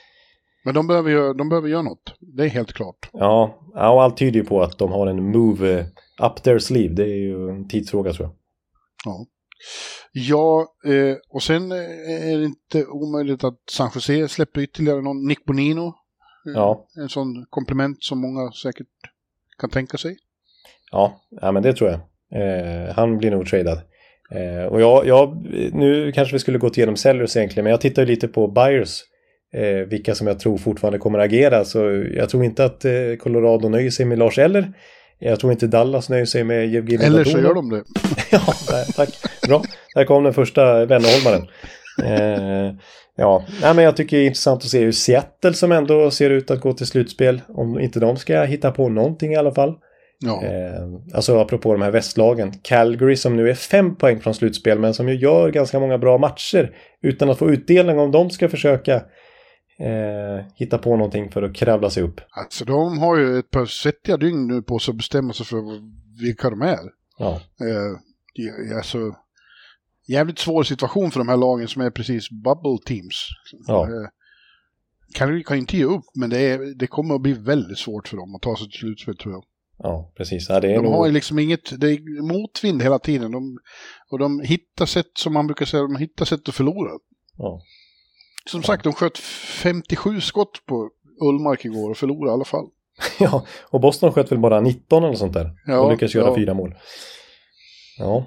Men 0.67 0.73
de 0.73 0.87
behöver, 0.87 1.11
göra, 1.11 1.33
de 1.33 1.49
behöver 1.49 1.69
göra 1.69 1.81
något, 1.81 2.13
det 2.19 2.43
är 2.43 2.47
helt 2.47 2.73
klart. 2.73 3.09
Ja, 3.13 3.59
ja, 3.73 3.89
och 3.89 4.03
allt 4.03 4.17
tyder 4.17 4.39
ju 4.39 4.45
på 4.45 4.61
att 4.61 4.77
de 4.77 4.91
har 4.91 5.07
en 5.07 5.31
move 5.31 5.79
eh, 5.79 5.85
up 6.25 6.43
their 6.43 6.59
sleeve. 6.59 6.93
Det 6.93 7.03
är 7.03 7.17
ju 7.17 7.49
en 7.49 7.67
tidsfråga 7.67 8.13
tror 8.13 8.27
jag. 8.27 8.35
Ja, 9.05 9.25
ja 10.11 10.67
eh, 10.91 11.15
och 11.29 11.43
sen 11.43 11.71
eh, 11.71 11.77
är 12.31 12.37
det 12.37 12.45
inte 12.45 12.85
omöjligt 12.85 13.43
att 13.43 13.59
San 13.71 13.89
Jose 13.95 14.27
släpper 14.27 14.61
ytterligare 14.61 15.01
någon 15.01 15.27
Nick 15.27 15.45
Bonino. 15.45 15.87
Eh, 15.87 15.93
Ja. 16.55 16.87
En 17.01 17.09
sån 17.09 17.45
komplement 17.49 18.03
som 18.03 18.19
många 18.21 18.51
säkert 18.51 18.87
kan 19.57 19.69
tänka 19.69 19.97
sig. 19.97 20.17
Ja, 20.91 21.21
ja 21.29 21.51
men 21.51 21.63
det 21.63 21.73
tror 21.73 21.89
jag. 21.89 21.99
Eh, 22.41 22.95
han 22.95 23.17
blir 23.17 23.31
nog 23.31 23.47
tradad. 23.47 23.81
Eh, 24.31 24.65
och 24.65 24.81
jag, 24.81 25.07
jag, 25.07 25.37
nu 25.73 26.11
kanske 26.11 26.35
vi 26.35 26.39
skulle 26.39 26.57
gått 26.57 26.77
igenom 26.77 26.95
sellers 26.95 27.37
egentligen, 27.37 27.63
men 27.63 27.71
jag 27.71 27.81
tittar 27.81 28.01
ju 28.01 28.07
lite 28.07 28.27
på 28.27 28.47
buyers. 28.47 29.03
Eh, 29.53 29.87
vilka 29.87 30.15
som 30.15 30.27
jag 30.27 30.39
tror 30.39 30.57
fortfarande 30.57 30.99
kommer 30.99 31.19
att 31.19 31.25
agera. 31.25 31.65
Så 31.65 32.05
jag 32.15 32.29
tror 32.29 32.43
inte 32.43 32.65
att 32.65 32.85
eh, 32.85 32.91
Colorado 33.19 33.69
nöjer 33.69 33.89
sig 33.89 34.05
med 34.05 34.19
Lars 34.19 34.37
Eller. 34.37 34.73
Jag 35.19 35.39
tror 35.39 35.51
inte 35.51 35.67
Dallas 35.67 36.09
nöjer 36.09 36.25
sig 36.25 36.43
med 36.43 36.67
Jevgenij 36.67 37.07
Eller 37.07 37.23
så 37.23 37.39
gör 37.39 37.53
de 37.53 37.69
det. 37.69 37.83
ja, 38.31 38.41
där, 38.69 38.93
tack. 38.95 39.09
Bra. 39.47 39.63
Där 39.95 40.05
kom 40.05 40.23
den 40.23 40.33
första 40.33 40.85
vännerholmaren. 40.85 41.47
Eh, 42.03 42.75
ja, 43.15 43.45
Nej, 43.61 43.73
men 43.73 43.83
jag 43.83 43.97
tycker 43.97 44.17
det 44.17 44.23
är 44.23 44.27
intressant 44.27 44.63
att 44.63 44.69
se 44.69 44.79
hur 44.79 44.91
Seattle 44.91 45.53
som 45.53 45.71
ändå 45.71 46.11
ser 46.11 46.29
ut 46.29 46.51
att 46.51 46.61
gå 46.61 46.73
till 46.73 46.87
slutspel, 46.87 47.41
om 47.47 47.79
inte 47.79 47.99
de 47.99 48.17
ska 48.17 48.43
hitta 48.43 48.71
på 48.71 48.89
någonting 48.89 49.33
i 49.33 49.35
alla 49.35 49.53
fall. 49.53 49.73
Ja. 50.19 50.43
Eh, 50.43 50.83
alltså 51.13 51.39
apropå 51.39 51.71
de 51.71 51.81
här 51.81 51.91
västlagen. 51.91 52.53
Calgary 52.61 53.15
som 53.15 53.35
nu 53.35 53.49
är 53.49 53.53
fem 53.53 53.95
poäng 53.95 54.19
från 54.19 54.33
slutspel 54.33 54.79
men 54.79 54.93
som 54.93 55.09
ju 55.09 55.15
gör 55.15 55.51
ganska 55.51 55.79
många 55.79 55.97
bra 55.97 56.17
matcher 56.17 56.71
utan 57.01 57.29
att 57.29 57.37
få 57.37 57.49
utdelning 57.49 57.99
om 57.99 58.11
de 58.11 58.29
ska 58.29 58.49
försöka 58.49 59.01
eh, 59.79 60.45
hitta 60.55 60.77
på 60.77 60.95
någonting 60.95 61.31
för 61.31 61.43
att 61.43 61.55
kravla 61.55 61.89
sig 61.89 62.03
upp. 62.03 62.21
Alltså 62.29 62.65
de 62.65 62.97
har 62.97 63.17
ju 63.17 63.39
ett 63.39 63.49
par 63.51 63.65
svettiga 63.65 64.17
dygn 64.17 64.47
nu 64.47 64.61
på 64.61 64.79
sig 64.79 64.91
att 64.91 64.97
bestämma 64.97 65.33
sig 65.33 65.45
för 65.45 65.61
vilka 66.21 66.49
de 66.49 66.61
är. 66.61 66.79
Ja, 67.17 67.41
Eh, 67.61 68.77
alltså 68.77 69.15
jävligt 70.07 70.39
svår 70.39 70.63
situation 70.63 71.11
för 71.11 71.19
de 71.19 71.27
här 71.27 71.37
lagen 71.37 71.67
som 71.67 71.81
är 71.81 71.89
precis 71.89 72.29
bubble 72.29 72.77
teams. 72.85 73.27
Ja. 73.67 73.83
Eh, 73.83 74.09
kan 75.13 75.33
ju 75.37 75.43
inte 75.57 75.77
ge 75.77 75.83
upp, 75.83 76.03
men 76.15 76.29
det, 76.29 76.39
är, 76.39 76.75
det 76.75 76.87
kommer 76.87 77.15
att 77.15 77.21
bli 77.21 77.33
väldigt 77.33 77.77
svårt 77.77 78.07
för 78.07 78.17
dem 78.17 78.35
att 78.35 78.41
ta 78.41 78.57
sig 78.57 78.69
till 78.69 78.79
slutspel 78.79 79.17
tror 79.17 79.33
jag. 79.33 79.43
ja 79.77 80.11
precis. 80.17 80.49
Ja, 80.49 80.59
De 80.59 80.75
nog... 80.75 80.91
har 80.93 81.05
ju 81.05 81.11
liksom 81.11 81.39
inget, 81.39 81.79
det 81.79 81.91
är 81.91 82.21
motvind 82.21 82.81
hela 82.83 82.99
tiden. 82.99 83.31
De, 83.31 83.57
och 84.11 84.19
de 84.19 84.39
hittar 84.39 84.85
sätt, 84.85 85.11
som 85.17 85.33
man 85.33 85.47
brukar 85.47 85.65
säga, 85.65 85.83
de 85.83 85.95
hittar 85.95 86.25
sätt 86.25 86.49
att 86.49 86.55
förlora. 86.55 86.91
ja. 87.37 87.61
Som 88.47 88.63
sagt, 88.63 88.83
de 88.83 88.93
sköt 88.93 89.17
57 89.17 90.21
skott 90.21 90.65
på 90.65 90.89
Ullmark 91.21 91.65
igår 91.65 91.89
och 91.89 91.97
förlorade 91.97 92.31
i 92.31 92.33
alla 92.33 92.45
fall. 92.45 92.65
ja, 93.19 93.45
och 93.69 93.81
Boston 93.81 94.13
sköt 94.13 94.31
väl 94.31 94.39
bara 94.39 94.59
19 94.61 95.03
eller 95.03 95.15
sånt 95.15 95.33
där. 95.33 95.51
Ja, 95.65 95.79
och 95.79 95.91
lyckades 95.91 96.15
göra 96.15 96.27
ja. 96.27 96.35
fyra 96.35 96.53
mål. 96.53 96.75
Ja. 97.99 98.25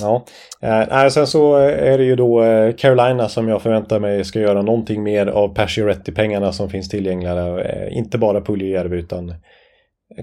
Ja, 0.00 0.26
eh, 0.60 1.08
sen 1.08 1.26
så 1.26 1.56
är 1.56 1.98
det 1.98 2.04
ju 2.04 2.16
då 2.16 2.42
eh, 2.42 2.74
Carolina 2.74 3.28
som 3.28 3.48
jag 3.48 3.62
förväntar 3.62 4.00
mig 4.00 4.24
ska 4.24 4.40
göra 4.40 4.62
någonting 4.62 5.02
mer 5.02 5.26
av 5.26 5.54
Pacioretty-pengarna 5.54 6.52
som 6.52 6.70
finns 6.70 6.88
tillgängliga. 6.88 7.60
Eh, 7.60 7.96
inte 7.96 8.18
bara 8.18 8.40
Puljujärvi 8.40 8.98
utan 8.98 9.34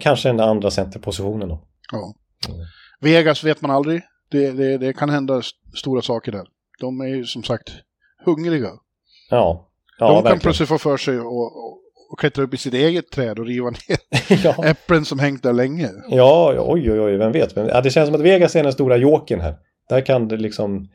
kanske 0.01 0.29
den 0.29 0.39
andra 0.39 0.71
centerpositionen 0.71 1.49
då. 1.49 1.61
Ja. 1.91 2.13
Mm. 2.49 2.59
Vegas 2.99 3.43
vet 3.43 3.61
man 3.61 3.71
aldrig. 3.71 4.01
Det, 4.31 4.51
det, 4.51 4.77
det 4.77 4.93
kan 4.93 5.09
hända 5.09 5.39
st- 5.39 5.77
stora 5.77 6.01
saker 6.01 6.31
där. 6.31 6.45
De 6.79 7.01
är 7.01 7.07
ju 7.07 7.25
som 7.25 7.43
sagt 7.43 7.71
hungriga. 8.25 8.69
Ja, 9.29 9.69
ja 9.99 10.07
de 10.07 10.13
kan 10.13 10.23
verkligen. 10.23 10.39
plötsligt 10.39 10.69
få 10.69 10.77
för 10.77 10.97
sig 10.97 11.19
och, 11.19 11.25
och, 11.27 11.77
och 12.11 12.19
klättra 12.19 12.43
upp 12.43 12.53
i 12.53 12.57
sitt 12.57 12.73
eget 12.73 13.11
träd 13.11 13.39
och 13.39 13.45
riva 13.45 13.69
ner 13.69 13.97
ja. 14.43 14.65
äpplen 14.65 15.05
som 15.05 15.19
hängt 15.19 15.43
där 15.43 15.53
länge. 15.53 15.89
ja, 16.09 16.55
oj, 16.57 16.91
oj, 16.91 17.01
oj, 17.01 17.17
vem 17.17 17.31
vet. 17.31 17.55
Men, 17.55 17.67
ja, 17.67 17.81
det 17.81 17.89
känns 17.89 18.07
som 18.07 18.15
att 18.15 18.21
Vegas 18.21 18.55
är 18.55 18.63
den 18.63 18.73
stora 18.73 18.97
joken 18.97 19.41
här. 19.41 19.55
Där 19.89 20.01
kan 20.01 20.27
det 20.27 20.37
liksom... 20.37 20.87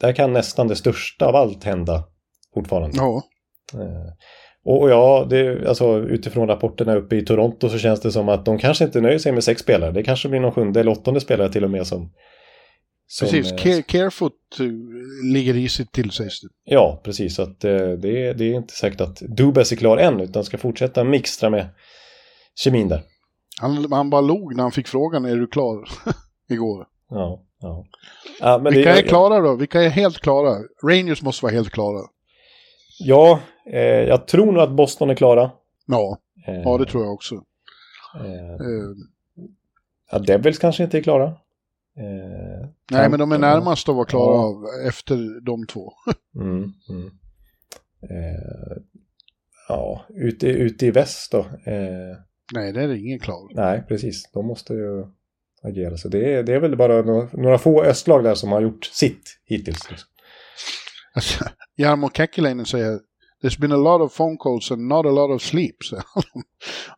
Där 0.00 0.12
kan 0.12 0.32
nästan 0.32 0.68
det 0.68 0.76
största 0.76 1.26
av 1.26 1.36
allt 1.36 1.64
hända 1.64 2.04
fortfarande. 2.54 2.96
Ja, 2.96 3.22
Eh, 3.74 4.12
Och, 4.64 4.82
och 4.82 4.90
ja, 4.90 5.26
det, 5.30 5.68
alltså, 5.68 5.98
utifrån 5.98 6.48
rapporterna 6.48 6.94
uppe 6.96 7.16
i 7.16 7.24
Toronto 7.24 7.68
så 7.68 7.78
känns 7.78 8.00
det 8.00 8.12
som 8.12 8.28
att 8.28 8.44
de 8.44 8.58
kanske 8.58 8.84
inte 8.84 9.00
nöjer 9.00 9.18
sig 9.18 9.32
med 9.32 9.44
sex 9.44 9.60
spelare. 9.62 9.90
Det 9.92 10.02
kanske 10.02 10.28
blir 10.28 10.40
någon 10.40 10.52
sjunde 10.52 10.80
eller 10.80 10.92
åttonde 10.92 11.20
spelare 11.20 11.52
till 11.52 11.64
och 11.64 11.70
med 11.70 11.86
som... 11.86 12.12
som 13.10 13.28
precis. 13.28 13.52
eh, 13.52 13.58
Care, 13.58 13.82
Carefoot 13.82 14.32
eh, 14.60 14.66
ligger 15.34 15.52
risigt 15.54 15.92
till 15.92 16.10
sägs 16.10 16.40
det. 16.40 16.48
Ja, 16.64 17.00
precis. 17.04 17.34
Så 17.34 17.42
att, 17.42 17.64
eh, 17.64 17.76
det, 17.76 18.26
är- 18.26 18.34
det 18.34 18.44
är 18.44 18.54
inte 18.54 18.74
säkert 18.74 19.00
att 19.00 19.16
Dubas 19.20 19.72
är 19.72 19.76
klar 19.76 19.96
än 19.96 20.20
utan 20.20 20.44
ska 20.44 20.58
fortsätta 20.58 21.04
mixtra 21.04 21.50
med 21.50 21.68
kemin 22.54 22.88
där. 22.88 23.02
Han, 23.60 23.92
han 23.92 24.10
bara 24.10 24.20
log 24.20 24.56
när 24.56 24.62
han 24.62 24.72
fick 24.72 24.88
frågan, 24.88 25.24
är 25.24 25.36
du 25.36 25.46
klar? 25.46 25.88
Igår. 26.50 26.86
Ja, 27.10 27.42
ja. 27.60 27.84
ja 28.40 28.58
men 28.62 28.74
Vilka 28.74 28.92
det, 28.92 28.98
är 28.98 29.02
klara 29.02 29.40
då? 29.40 29.54
Vilka 29.56 29.82
är 29.82 29.88
helt 29.88 30.18
klara? 30.18 30.56
Rangers 30.84 31.22
måste 31.22 31.44
vara 31.44 31.52
helt 31.52 31.70
klara. 31.70 32.06
Ja, 33.00 33.40
eh, 33.72 33.80
jag 33.80 34.26
tror 34.26 34.46
nog 34.52 34.58
att 34.62 34.70
Boston 34.76 35.10
är 35.10 35.14
klara. 35.14 35.50
Ja, 35.86 36.18
Eh, 36.48 36.54
ja 36.54 36.78
det 36.78 36.84
tror 36.86 37.04
jag 37.04 37.12
också. 37.12 37.34
Eh, 37.34 38.50
Eh, 38.52 38.94
ja, 40.10 40.18
Devils 40.18 40.58
kanske 40.58 40.84
inte 40.84 40.98
är 40.98 41.02
klara. 41.02 41.32
Eh, 41.98 42.68
nej, 42.90 43.08
men 43.10 43.18
de 43.18 43.32
är 43.32 43.38
närmast 43.38 43.88
att 43.88 43.94
vara 43.94 44.04
klara 44.04 44.34
Ja. 44.34 44.42
av 44.44 44.64
efter 44.88 45.40
de 45.40 45.66
två. 45.66 45.92
Mm, 46.34 46.72
mm. 46.88 47.06
Eh, 48.02 48.76
ja, 49.68 50.04
ute, 50.08 50.46
ute 50.46 50.86
i 50.86 50.90
väst 50.90 51.32
då. 51.32 51.38
Eh, 51.38 52.16
Nej, 52.54 52.72
det 52.72 52.82
är 52.82 52.88
ingen 52.94 53.18
klar. 53.18 53.48
nej, 53.54 53.82
precis. 53.88 54.30
De 54.32 54.46
måste 54.46 54.72
ju 54.74 55.04
agera. 55.62 55.96
Så 55.96 56.08
det 56.08 56.34
är, 56.34 56.42
det 56.42 56.54
är 56.54 56.60
väl 56.60 56.76
bara 56.76 57.02
några, 57.02 57.28
några 57.32 57.58
få 57.58 57.82
östlag 57.84 58.24
där 58.24 58.34
som 58.34 58.52
har 58.52 58.60
gjort 58.60 58.84
sitt 58.84 59.40
hittills. 59.44 59.90
Liksom. 59.90 60.08
Alltså, 61.14 61.44
Jarmo 61.76 62.10
Käkkeläinen 62.10 62.66
säger 62.66 63.00
There's 63.42 63.60
been 63.60 63.72
a 63.72 63.76
lot 63.76 64.00
of 64.00 64.16
phone 64.16 64.36
calls 64.40 64.70
and 64.70 64.82
not 64.88 65.06
a 65.06 65.10
lot 65.10 65.30
of 65.30 65.42
sleep, 65.42 65.76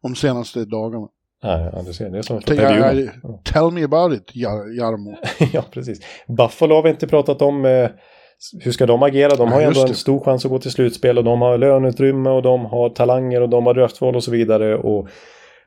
om 0.00 0.14
senaste 0.14 0.64
dagarna. 0.64 1.08
Nej, 1.42 1.70
ja, 1.72 1.82
du 1.86 1.92
ser, 1.92 2.10
det 2.10 2.18
är 2.18 2.22
som 2.22 2.40
för 2.40 2.46
Tänk, 2.46 2.60
Per 2.60 2.76
ja, 2.78 2.92
Bjurman. 2.92 3.10
ja, 3.22 3.52
Tell 3.52 3.70
me 3.70 3.84
about 3.84 4.12
it, 4.20 4.36
Jar, 4.36 4.78
Jarmo. 4.78 5.16
ja, 5.52 5.64
precis. 5.70 6.00
Buffalo 6.28 6.74
har 6.74 6.82
vi 6.82 6.90
inte 6.90 7.06
pratat 7.06 7.42
om. 7.42 7.64
Eh, 7.64 7.88
hur 8.60 8.72
ska 8.72 8.86
de 8.86 9.02
agera? 9.02 9.36
De 9.36 9.48
Ja, 9.48 9.54
har 9.54 9.60
ju 9.60 9.66
ändå 9.66 9.86
en 9.86 9.94
stor 9.94 10.20
chans 10.24 10.44
att 10.44 10.50
gå 10.50 10.58
till 10.58 10.70
slutspel 10.70 11.18
och 11.18 11.24
de 11.24 11.40
har 11.40 11.58
löneutrymme 11.58 12.30
och 12.30 12.42
de 12.42 12.64
har 12.64 12.90
talanger 12.90 13.40
och 13.40 13.48
de 13.48 13.66
har 13.66 13.74
draftval 13.74 14.16
och 14.16 14.24
så 14.24 14.30
vidare. 14.30 14.76
Och 14.76 15.08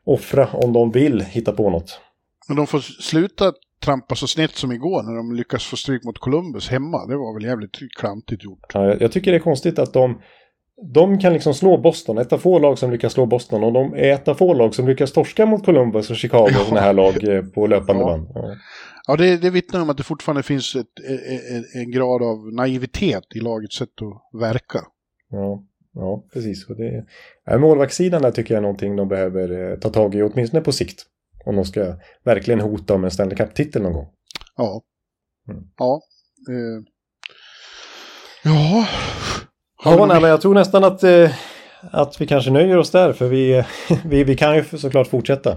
offra 0.06 0.48
om 0.54 0.74
de 0.74 0.92
vill 0.92 1.22
hitta 1.22 1.52
på 1.52 1.70
något. 1.70 2.00
Men 2.48 2.58
de 2.58 2.68
får 2.68 2.80
sluta 2.80 3.54
trampa 3.86 4.16
så 4.16 4.28
snett 4.28 4.52
som 4.52 4.72
igår 4.72 5.04
när 5.04 5.18
de 5.18 5.36
lyckas 5.36 5.66
få 5.66 5.76
stryk 5.76 6.04
mot 6.04 6.18
Columbus 6.20 6.70
hemma. 6.70 7.06
Det 7.08 7.16
var 7.16 7.34
väl 7.40 7.44
jävligt 7.50 7.78
klantigt 8.00 8.44
gjort. 8.44 8.60
Ja, 8.74 8.86
jag, 8.86 9.02
jag 9.02 9.12
tycker 9.12 9.32
det 9.32 9.38
är 9.38 9.42
konstigt 9.42 9.80
att 9.80 9.94
de 9.94 10.22
de 10.94 11.20
kan 11.20 11.34
liksom 11.34 11.54
slå 11.54 11.78
Boston, 11.78 12.18
ett 12.18 12.34
av 12.34 12.38
få 12.38 12.60
lag 12.60 12.78
som 12.80 12.92
lyckas 12.92 13.14
slå 13.14 13.26
Boston 13.26 13.64
och 13.64 13.74
de 13.74 13.94
är 13.94 14.14
ett 14.14 14.28
av 14.28 14.36
få 14.36 14.54
lag 14.54 14.76
som 14.76 14.88
lyckas 14.88 15.12
torska 15.12 15.46
mot 15.46 15.66
Columbus 15.66 16.10
och 16.10 16.16
Chicago 16.16 16.44
och 16.46 16.52
sådana 16.66 16.82
här 16.82 16.94
lag 16.94 17.24
eh, 17.24 17.44
på 17.46 17.68
löpande 17.68 18.02
Ja. 18.02 18.06
band. 18.08 18.28
Ja. 18.36 18.56
Ja, 19.08 19.16
det, 19.16 19.38
det 19.38 19.50
vittnar 19.50 19.82
om 19.82 19.90
att 19.90 19.98
det 19.98 20.04
fortfarande 20.04 20.44
finns 20.44 20.76
ett, 20.76 20.88
en, 21.50 21.82
en 21.82 21.92
grad 21.92 22.24
av 22.24 22.54
naivitet 22.54 23.24
i 23.36 23.40
lagets 23.40 23.78
sätt 23.78 23.90
att 24.02 24.42
verka. 24.42 24.80
Ja, 25.30 25.64
ja 25.94 26.24
precis. 26.34 26.70
Och 26.70 26.76
det, 26.76 27.06
ja, 27.46 27.58
målvaktssidan 27.58 28.22
där 28.22 28.32
tycker 28.32 28.54
jag 28.54 28.58
är 28.58 28.62
någonting 28.62 28.96
de 28.96 29.08
behöver 29.08 29.72
eh, 29.72 29.80
ta 29.80 29.90
tag 29.90 30.16
i, 30.16 30.22
åtminstone 30.22 30.62
på 30.64 30.72
sikt. 30.72 31.04
Om 31.46 31.56
de 31.56 31.66
ska 31.66 31.96
verkligen 32.24 32.60
hota 32.60 32.94
om 32.94 33.04
en 33.04 33.12
Stanley 33.12 33.36
Cup-titel 33.38 33.82
någon 33.82 33.94
gång. 33.94 34.08
Ja. 34.58 34.82
Mm. 35.50 35.64
Ja. 35.78 36.02
Eh. 36.50 36.84
Ja. 38.44 38.86
Ja, 39.84 40.06
nej, 40.06 40.22
men 40.22 40.30
jag 40.30 40.42
tror 40.42 40.54
nästan 40.54 40.84
att, 40.84 41.04
eh, 41.04 41.32
att 41.92 42.22
vi 42.22 42.28
kanske 42.28 42.52
nöjer 42.52 42.78
oss 42.78 42.92
där, 42.92 43.14
för 43.14 43.28
vi, 43.28 43.64
vi, 44.06 44.24
vi 44.24 44.36
kan 44.36 44.56
ju 44.56 44.64
såklart 44.64 45.08
fortsätta. 45.08 45.52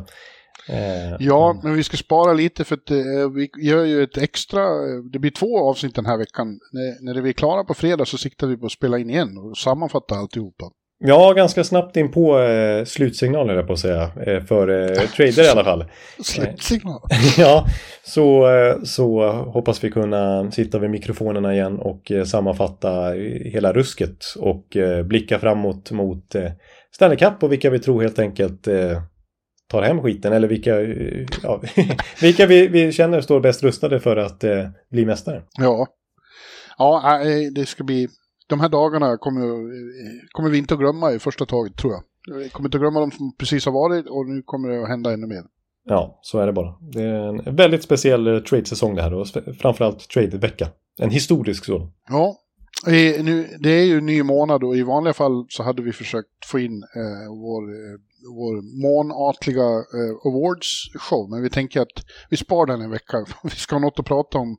Eh, 0.69 1.17
Ja, 1.19 1.61
men 1.63 1.75
vi 1.75 1.83
ska 1.83 1.97
spara 1.97 2.33
lite 2.33 2.65
för 2.65 2.75
att 2.75 2.91
eh, 2.91 3.31
vi 3.35 3.51
gör 3.59 3.85
ju 3.85 4.03
ett 4.03 4.17
extra, 4.17 4.63
eh, 4.63 5.03
det 5.13 5.19
blir 5.19 5.31
två 5.31 5.71
avsnitt 5.71 5.95
den 5.95 6.07
här 6.07 6.19
veckan. 6.19 6.59
När, 6.73 7.15
när 7.15 7.23
vi 7.23 7.29
är 7.29 7.33
klara 7.33 7.65
på 7.65 7.75
fredag 7.75 8.05
så 8.05 8.19
siktar 8.19 8.47
vi 8.47 8.57
på 8.57 8.67
att 8.67 8.73
spela 8.73 8.99
in 8.99 9.11
igen 9.11 9.39
och 9.39 9.59
sammanfatta 9.59 10.15
alltihopa. 10.15 10.65
Ja, 10.99 11.33
ganska 11.33 11.65
snabbt 11.65 11.97
in 11.97 12.11
på 12.11 12.41
eh, 12.41 12.85
slutsignal 12.85 13.49
höll 13.49 13.57
jag 13.57 13.67
på 13.67 13.73
att 13.73 13.79
säga. 13.79 14.03
Eh, 14.27 14.45
för 14.45 14.69
eh, 14.69 15.09
trader 15.09 15.45
i 15.45 15.49
alla 15.49 15.65
fall. 15.65 15.85
Slutsignal. 16.25 17.01
ja, 17.39 17.67
så, 18.05 18.55
eh, 18.57 18.83
så 18.83 19.31
hoppas 19.33 19.85
vi 19.85 19.91
kunna 19.91 20.51
sitta 20.51 20.79
vid 20.79 20.91
mikrofonerna 20.91 21.55
igen 21.55 21.79
och 21.79 22.11
eh, 22.11 22.25
sammanfatta 22.25 23.13
hela 23.45 23.73
rusket 23.73 24.17
och 24.39 24.77
eh, 24.77 25.03
blicka 25.03 25.39
framåt 25.39 25.91
mot 25.91 26.35
eh, 26.35 26.51
Stanley 26.95 27.19
Cup 27.19 27.43
och 27.43 27.53
vilka 27.53 27.71
vi 27.71 27.79
tror 27.79 28.03
helt 28.03 28.19
enkelt 28.19 28.67
eh, 28.67 29.03
tar 29.71 29.83
hem 29.83 30.03
skiten 30.03 30.33
eller 30.33 30.49
vilka, 30.49 30.81
ja, 31.43 31.63
vilka 32.21 32.47
vi, 32.47 32.69
vi 32.69 32.93
känner 32.93 33.21
står 33.21 33.41
bäst 33.41 33.63
rustade 33.63 34.01
för 34.01 34.17
att 34.17 34.45
bli 34.91 35.07
mästare. 35.07 35.43
Ja. 35.59 35.87
Ja, 36.79 37.21
det 37.55 37.67
ska 37.67 37.85
bli... 37.85 38.09
De 38.47 38.61
här 38.61 38.69
dagarna 38.69 39.17
kommer, 39.17 39.43
kommer 40.33 40.51
vi 40.51 40.59
inte 40.59 40.75
att 40.75 40.81
glömma 40.81 41.13
i 41.13 41.19
första 41.19 41.47
taget, 41.47 41.77
tror 41.77 41.93
jag. 41.93 42.03
Vi 42.39 42.49
kommer 42.49 42.69
inte 42.69 42.77
att 42.77 42.83
glömma 42.83 43.01
de 43.01 43.11
som 43.11 43.37
precis 43.39 43.65
har 43.67 43.73
varit 43.73 44.07
och 44.07 44.27
nu 44.27 44.43
kommer 44.43 44.69
det 44.69 44.83
att 44.83 44.89
hända 44.89 45.13
ännu 45.13 45.27
mer. 45.27 45.43
Ja, 45.85 46.19
så 46.23 46.39
är 46.39 46.47
det 46.47 46.53
bara. 46.53 46.75
Det 46.81 47.03
är 47.03 47.49
en 47.49 47.57
väldigt 47.57 47.83
speciell 47.83 48.27
eh, 48.27 48.39
trade-säsong 48.39 48.95
det 48.95 49.03
här 49.03 49.15
och 49.15 49.27
framförallt 49.61 50.09
trade-vecka. 50.09 50.69
En 50.99 51.11
historisk 51.11 51.65
sådan. 51.65 51.93
Ja, 52.09 52.37
nu, 53.23 53.49
det 53.59 53.71
är 53.71 53.85
ju 53.85 54.01
ny 54.01 54.23
månad 54.23 54.65
och 54.65 54.77
i 54.77 54.83
vanliga 54.83 55.15
fall 55.15 55.47
så 55.49 55.63
hade 55.63 55.83
vi 55.83 55.93
försökt 55.93 56.47
få 56.47 56.59
in 56.59 56.83
eh, 56.83 57.31
vår, 57.31 57.63
eh, 57.63 57.99
vår 58.39 58.83
månatliga 58.83 59.69
eh, 59.99 60.15
awards-show. 60.25 61.31
Men 61.31 61.43
vi 61.43 61.51
tänker 61.51 61.81
att 61.81 62.05
vi 62.31 62.37
spar 62.37 62.67
den 62.67 62.81
en 62.81 62.91
vecka. 62.91 63.27
Vi 63.45 63.51
ska 63.51 63.75
ha 63.75 63.81
något 63.81 63.99
att 63.99 64.07
prata 64.07 64.39
om 64.39 64.57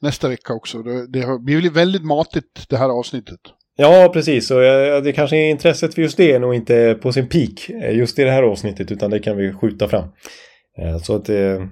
nästa 0.00 0.28
vecka 0.28 0.54
också. 0.54 0.82
Det, 0.82 1.06
det 1.06 1.20
har 1.20 1.38
blivit 1.38 1.72
väldigt 1.72 2.04
matigt 2.04 2.68
det 2.68 2.76
här 2.76 2.88
avsnittet. 2.88 3.40
Ja, 3.76 4.10
precis. 4.12 4.50
Och 4.50 4.64
eh, 4.64 5.02
det 5.02 5.12
kanske 5.12 5.36
är 5.36 5.50
intresset 5.50 5.94
för 5.94 6.02
just 6.02 6.16
det 6.16 6.32
är 6.32 6.40
nog 6.40 6.54
inte 6.54 6.98
på 7.02 7.12
sin 7.12 7.28
peak 7.28 7.70
eh, 7.70 7.96
just 7.96 8.18
i 8.18 8.24
det 8.24 8.30
här 8.30 8.42
avsnittet 8.42 8.90
utan 8.92 9.10
det 9.10 9.18
kan 9.18 9.36
vi 9.36 9.52
skjuta 9.52 9.88
fram. 9.88 10.04
Eh, 10.78 10.98
så 10.98 11.16
att, 11.16 11.28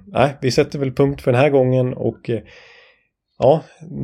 nej, 0.07 0.37
vi 0.43 0.51
sätter 0.51 0.79
väl 0.79 0.93
punkt 0.93 1.23
för 1.23 1.33
den 1.33 1.41
här 1.41 1.51
gången 1.51 1.95
och 1.95 2.31
ja. 3.41 3.63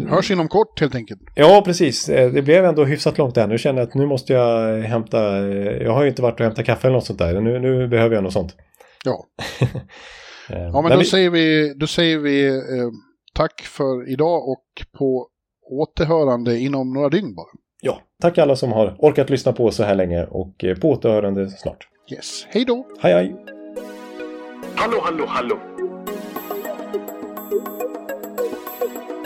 Hörs 0.08 0.30
inom 0.30 0.48
kort 0.48 0.80
helt 0.80 0.94
enkelt. 0.94 1.20
Ja, 1.34 1.62
precis. 1.64 2.08
Eh, 2.08 2.30
Det 2.32 2.42
blev 2.42 2.64
ändå 2.64 2.84
hyfsat 2.84 3.18
långt 3.18 3.34
där. 3.34 3.46
Nu 3.46 3.58
känner 3.58 3.80
jag 3.80 3.88
att 3.88 3.94
nu 3.94 4.06
måste 4.06 4.32
jag 4.32 4.80
hämta, 4.82 5.38
eh, 5.38 5.82
jag 5.82 5.92
har 5.92 6.02
ju 6.02 6.08
inte 6.08 6.22
varit 6.22 6.40
och 6.40 6.44
hämtat 6.46 6.66
kaffe 6.66 6.86
eller 6.88 6.94
något 6.96 7.06
sånt 7.06 7.18
där. 7.18 7.40
Nu, 7.40 7.58
nu 7.58 7.88
behöver 7.88 8.14
jag 8.14 8.24
något 8.24 8.32
sånt. 8.32 8.56
Ja, 9.04 9.24
Eh, 10.50 10.58
ja 10.62 10.82
men 10.82 10.90
då 10.92 10.98
vi- 10.98 11.04
säger 11.04 11.30
vi, 11.30 11.74
då 11.76 11.86
säger 11.86 12.18
vi 12.18 12.46
eh, 12.48 12.54
tack 13.34 13.60
för 13.62 14.08
idag 14.12 14.48
och 14.48 14.64
på 14.98 15.28
återhörande 15.70 16.58
inom 16.58 16.92
några 16.92 17.08
dygn 17.08 17.34
bara. 17.34 17.46
Ja, 17.80 18.00
tack 18.22 18.38
alla 18.38 18.56
som 18.56 18.72
har 18.72 18.96
orkat 18.98 19.30
lyssna 19.30 19.52
på 19.52 19.70
så 19.70 19.82
här 19.82 19.94
länge 19.94 20.24
och 20.24 20.64
eh, 20.64 20.76
på 20.78 20.90
återhörande 20.90 21.50
snart. 21.50 21.88
Yes, 22.12 22.46
hej 22.50 22.64
då! 22.64 22.86
Hej 23.00 23.12
hej! 23.12 23.36
Hallå, 24.74 24.98
hallå, 25.02 25.24
hallå. 25.28 25.58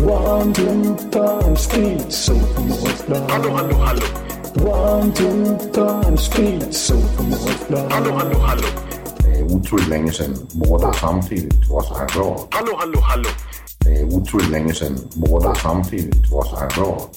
One, 0.00 0.52
two, 0.52 0.96
time, 1.10 1.56
speed, 1.56 2.12
so 2.12 2.34
Hallå, 3.28 3.50
hallå, 3.50 3.76
hallå. 3.76 4.02
One, 4.56 5.12
two, 5.12 5.56
time, 5.72 6.16
speed, 6.16 6.74
so 6.74 6.94
Hallå, 7.90 8.12
hallå, 8.12 8.38
hallå. 8.38 8.68
Det 9.18 9.38
är 9.38 9.42
otroligt 9.42 9.88
länge 9.88 10.12
sedan 10.12 10.36
båda 10.52 10.92
samtidigt 10.92 11.68
var 11.70 11.82
så 11.82 11.94
här 11.94 12.06
bra. 12.14 12.48
Hallå, 12.50 12.72
hallå, 12.78 13.00
hallå. 13.00 13.28
Det 13.78 14.00
är 14.00 14.04
otroligt 14.04 14.50
länge 14.50 14.74
sedan 14.74 14.98
båda 15.14 15.54
samtidigt 15.54 16.30
var 16.30 16.44
så 16.44 16.56
här 16.56 16.70
bra. 16.76 17.10